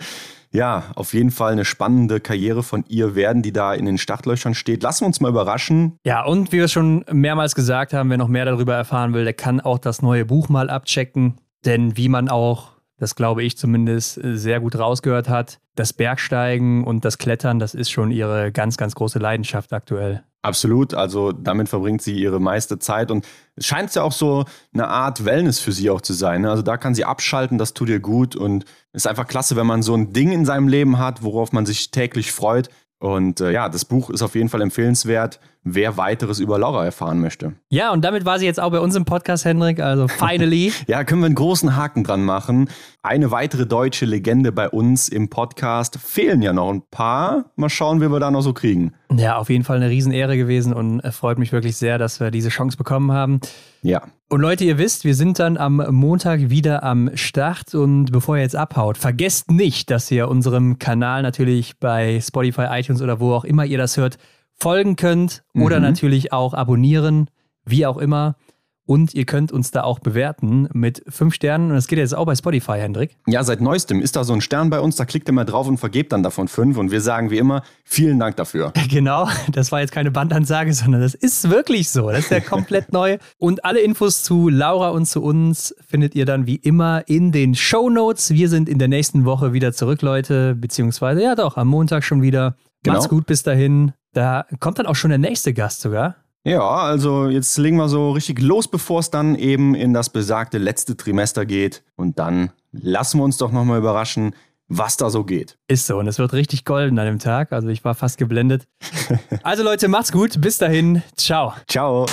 ja, 0.52 0.84
auf 0.96 1.14
jeden 1.14 1.30
Fall 1.30 1.52
eine 1.52 1.64
spannende 1.64 2.20
Karriere 2.20 2.62
von 2.62 2.84
ihr 2.88 3.14
werden, 3.14 3.42
die 3.42 3.52
da 3.52 3.72
in 3.72 3.86
den 3.86 3.98
Startlöchern 3.98 4.54
steht. 4.54 4.82
Lassen 4.82 5.02
wir 5.02 5.06
uns 5.06 5.20
mal 5.20 5.28
überraschen. 5.28 5.98
Ja, 6.04 6.24
und 6.24 6.52
wie 6.52 6.58
wir 6.58 6.68
schon 6.68 7.04
mehrmals 7.10 7.54
gesagt 7.54 7.92
haben, 7.92 8.10
wer 8.10 8.18
noch 8.18 8.28
mehr 8.28 8.44
darüber 8.44 8.74
erfahren 8.74 9.14
will, 9.14 9.24
der 9.24 9.34
kann 9.34 9.60
auch 9.60 9.78
das 9.78 10.02
neue 10.02 10.24
Buch 10.24 10.48
mal 10.48 10.68
abchecken. 10.68 11.40
Denn 11.64 11.96
wie 11.96 12.08
man 12.08 12.28
auch, 12.28 12.72
das 13.00 13.16
glaube 13.16 13.42
ich 13.42 13.56
zumindest, 13.56 14.20
sehr 14.22 14.60
gut 14.60 14.78
rausgehört 14.78 15.28
hat, 15.28 15.58
das 15.74 15.92
Bergsteigen 15.92 16.84
und 16.84 17.04
das 17.04 17.18
Klettern, 17.18 17.58
das 17.58 17.74
ist 17.74 17.90
schon 17.90 18.10
ihre 18.10 18.52
ganz, 18.52 18.76
ganz 18.76 18.94
große 18.94 19.18
Leidenschaft 19.18 19.72
aktuell. 19.72 20.22
Absolut, 20.42 20.94
also 20.94 21.32
damit 21.32 21.68
verbringt 21.68 22.02
sie 22.02 22.14
ihre 22.14 22.40
meiste 22.40 22.78
Zeit 22.78 23.10
und 23.10 23.26
es 23.56 23.66
scheint 23.66 23.94
ja 23.94 24.02
auch 24.02 24.12
so 24.12 24.44
eine 24.72 24.88
Art 24.88 25.24
Wellness 25.24 25.60
für 25.60 25.72
sie 25.72 25.90
auch 25.90 26.02
zu 26.02 26.12
sein. 26.12 26.42
Ne? 26.42 26.50
Also 26.50 26.62
da 26.62 26.76
kann 26.76 26.94
sie 26.94 27.04
abschalten, 27.04 27.58
das 27.58 27.74
tut 27.74 27.88
ihr 27.88 28.00
gut 28.00 28.36
und 28.36 28.64
es 28.92 29.04
ist 29.04 29.06
einfach 29.06 29.26
klasse, 29.26 29.56
wenn 29.56 29.66
man 29.66 29.82
so 29.82 29.94
ein 29.94 30.12
Ding 30.12 30.32
in 30.32 30.44
seinem 30.44 30.68
Leben 30.68 30.98
hat, 30.98 31.22
worauf 31.22 31.52
man 31.52 31.66
sich 31.66 31.90
täglich 31.90 32.32
freut. 32.32 32.68
Und 32.98 33.40
äh, 33.40 33.50
ja, 33.50 33.70
das 33.70 33.86
Buch 33.86 34.10
ist 34.10 34.22
auf 34.22 34.34
jeden 34.34 34.50
Fall 34.50 34.60
empfehlenswert, 34.60 35.40
wer 35.62 35.96
weiteres 35.96 36.40
über 36.40 36.58
Laura 36.58 36.84
erfahren 36.84 37.20
möchte. 37.20 37.54
Ja, 37.68 37.92
und 37.92 38.02
damit 38.04 38.24
war 38.24 38.38
sie 38.38 38.46
jetzt 38.46 38.60
auch 38.60 38.70
bei 38.70 38.80
uns 38.80 38.96
im 38.96 39.04
Podcast, 39.04 39.44
Hendrik. 39.44 39.80
Also 39.80 40.08
finally. 40.08 40.72
ja, 40.86 41.04
können 41.04 41.20
wir 41.20 41.26
einen 41.26 41.34
großen 41.34 41.76
Haken 41.76 42.04
dran 42.04 42.24
machen. 42.24 42.70
Eine 43.02 43.30
weitere 43.30 43.66
deutsche 43.66 44.06
Legende 44.06 44.52
bei 44.52 44.68
uns 44.68 45.08
im 45.08 45.28
Podcast. 45.28 45.98
Fehlen 45.98 46.42
ja 46.42 46.52
noch 46.52 46.70
ein 46.70 46.82
paar. 46.90 47.46
Mal 47.56 47.68
schauen, 47.68 48.00
wie 48.00 48.10
wir 48.10 48.20
da 48.20 48.30
noch 48.30 48.42
so 48.42 48.52
kriegen. 48.52 48.94
Ja, 49.14 49.36
auf 49.36 49.50
jeden 49.50 49.64
Fall 49.64 49.76
eine 49.76 49.90
Riesenehre 49.90 50.36
gewesen 50.36 50.72
und 50.72 51.02
freut 51.12 51.38
mich 51.38 51.52
wirklich 51.52 51.76
sehr, 51.76 51.98
dass 51.98 52.20
wir 52.20 52.30
diese 52.30 52.48
Chance 52.48 52.76
bekommen 52.76 53.12
haben. 53.12 53.40
Ja. 53.82 54.02
Und 54.28 54.40
Leute, 54.40 54.64
ihr 54.64 54.78
wisst, 54.78 55.04
wir 55.04 55.14
sind 55.14 55.40
dann 55.40 55.56
am 55.56 55.84
Montag 55.90 56.50
wieder 56.50 56.84
am 56.84 57.10
Start 57.16 57.74
und 57.74 58.12
bevor 58.12 58.36
ihr 58.36 58.42
jetzt 58.42 58.54
abhaut, 58.54 58.96
vergesst 58.96 59.50
nicht, 59.50 59.90
dass 59.90 60.10
ihr 60.10 60.28
unserem 60.28 60.78
Kanal 60.78 61.22
natürlich 61.22 61.78
bei 61.78 62.20
Spotify, 62.20 62.66
iTunes 62.70 63.02
oder 63.02 63.18
wo 63.18 63.34
auch 63.34 63.44
immer 63.44 63.64
ihr 63.64 63.78
das 63.78 63.96
hört, 63.96 64.18
folgen 64.60 64.96
könnt 64.96 65.42
oder 65.54 65.78
mhm. 65.78 65.84
natürlich 65.84 66.32
auch 66.32 66.54
abonnieren, 66.54 67.28
wie 67.64 67.86
auch 67.86 67.96
immer. 67.96 68.36
Und 68.90 69.14
ihr 69.14 69.24
könnt 69.24 69.52
uns 69.52 69.70
da 69.70 69.84
auch 69.84 70.00
bewerten 70.00 70.68
mit 70.72 71.04
fünf 71.06 71.36
Sternen. 71.36 71.70
Und 71.70 71.76
das 71.76 71.86
geht 71.86 72.00
jetzt 72.00 72.12
auch 72.12 72.26
bei 72.26 72.34
Spotify, 72.34 72.72
Hendrik. 72.78 73.16
Ja, 73.28 73.44
seit 73.44 73.60
neuestem 73.60 74.00
ist 74.00 74.16
da 74.16 74.24
so 74.24 74.32
ein 74.32 74.40
Stern 74.40 74.68
bei 74.68 74.80
uns. 74.80 74.96
Da 74.96 75.04
klickt 75.04 75.28
ihr 75.28 75.32
mal 75.32 75.44
drauf 75.44 75.68
und 75.68 75.78
vergebt 75.78 76.10
dann 76.10 76.24
davon 76.24 76.48
fünf. 76.48 76.76
Und 76.76 76.90
wir 76.90 77.00
sagen 77.00 77.30
wie 77.30 77.38
immer, 77.38 77.62
vielen 77.84 78.18
Dank 78.18 78.34
dafür. 78.34 78.72
Genau, 78.90 79.28
das 79.52 79.70
war 79.70 79.78
jetzt 79.78 79.92
keine 79.92 80.10
Bandansage, 80.10 80.74
sondern 80.74 81.02
das 81.02 81.14
ist 81.14 81.48
wirklich 81.48 81.88
so. 81.90 82.10
Das 82.10 82.24
ist 82.24 82.30
ja 82.32 82.40
komplett 82.40 82.92
neu. 82.92 83.18
Und 83.38 83.64
alle 83.64 83.78
Infos 83.78 84.24
zu 84.24 84.48
Laura 84.48 84.88
und 84.88 85.06
zu 85.06 85.22
uns 85.22 85.72
findet 85.86 86.16
ihr 86.16 86.24
dann 86.24 86.48
wie 86.48 86.56
immer 86.56 87.04
in 87.06 87.30
den 87.30 87.54
Show 87.54 87.88
Notes. 87.88 88.30
Wir 88.30 88.48
sind 88.48 88.68
in 88.68 88.80
der 88.80 88.88
nächsten 88.88 89.24
Woche 89.24 89.52
wieder 89.52 89.72
zurück, 89.72 90.02
Leute. 90.02 90.56
Beziehungsweise, 90.56 91.22
ja 91.22 91.36
doch, 91.36 91.56
am 91.56 91.68
Montag 91.68 92.02
schon 92.02 92.22
wieder. 92.22 92.56
Genau. 92.82 92.96
Macht's 92.96 93.08
gut 93.08 93.26
bis 93.26 93.44
dahin. 93.44 93.92
Da 94.12 94.46
kommt 94.58 94.78
dann 94.78 94.86
auch 94.86 94.96
schon 94.96 95.10
der 95.10 95.18
nächste 95.18 95.52
Gast 95.52 95.80
sogar. 95.80 96.16
Ja, 96.44 96.66
also 96.66 97.28
jetzt 97.28 97.56
legen 97.58 97.76
wir 97.76 97.88
so 97.88 98.12
richtig 98.12 98.40
los, 98.40 98.66
bevor 98.68 99.00
es 99.00 99.10
dann 99.10 99.34
eben 99.34 99.74
in 99.74 99.92
das 99.92 100.08
besagte 100.08 100.58
letzte 100.58 100.96
Trimester 100.96 101.44
geht. 101.44 101.82
Und 101.96 102.18
dann 102.18 102.50
lassen 102.72 103.18
wir 103.18 103.24
uns 103.24 103.36
doch 103.36 103.52
nochmal 103.52 103.78
überraschen, 103.78 104.34
was 104.68 104.96
da 104.96 105.10
so 105.10 105.24
geht. 105.24 105.58
Ist 105.68 105.86
so, 105.86 105.98
und 105.98 106.06
es 106.06 106.18
wird 106.18 106.32
richtig 106.32 106.64
golden 106.64 106.98
an 106.98 107.06
dem 107.06 107.18
Tag. 107.18 107.52
Also 107.52 107.68
ich 107.68 107.84
war 107.84 107.94
fast 107.94 108.16
geblendet. 108.16 108.66
also 109.42 109.62
Leute, 109.62 109.88
macht's 109.88 110.12
gut. 110.12 110.40
Bis 110.40 110.58
dahin. 110.58 111.02
Ciao. 111.16 111.54
Ciao. 111.68 112.06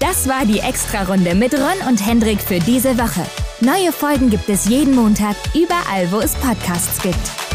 Das 0.00 0.28
war 0.28 0.46
die 0.46 0.60
Extra-Runde 0.60 1.34
mit 1.34 1.54
Ron 1.54 1.88
und 1.88 2.06
Hendrik 2.06 2.40
für 2.40 2.58
diese 2.60 2.96
Woche. 2.96 3.26
Neue 3.60 3.92
Folgen 3.92 4.30
gibt 4.30 4.48
es 4.48 4.68
jeden 4.68 4.94
Montag, 4.94 5.36
überall, 5.54 6.10
wo 6.10 6.18
es 6.20 6.34
Podcasts 6.34 7.02
gibt. 7.02 7.53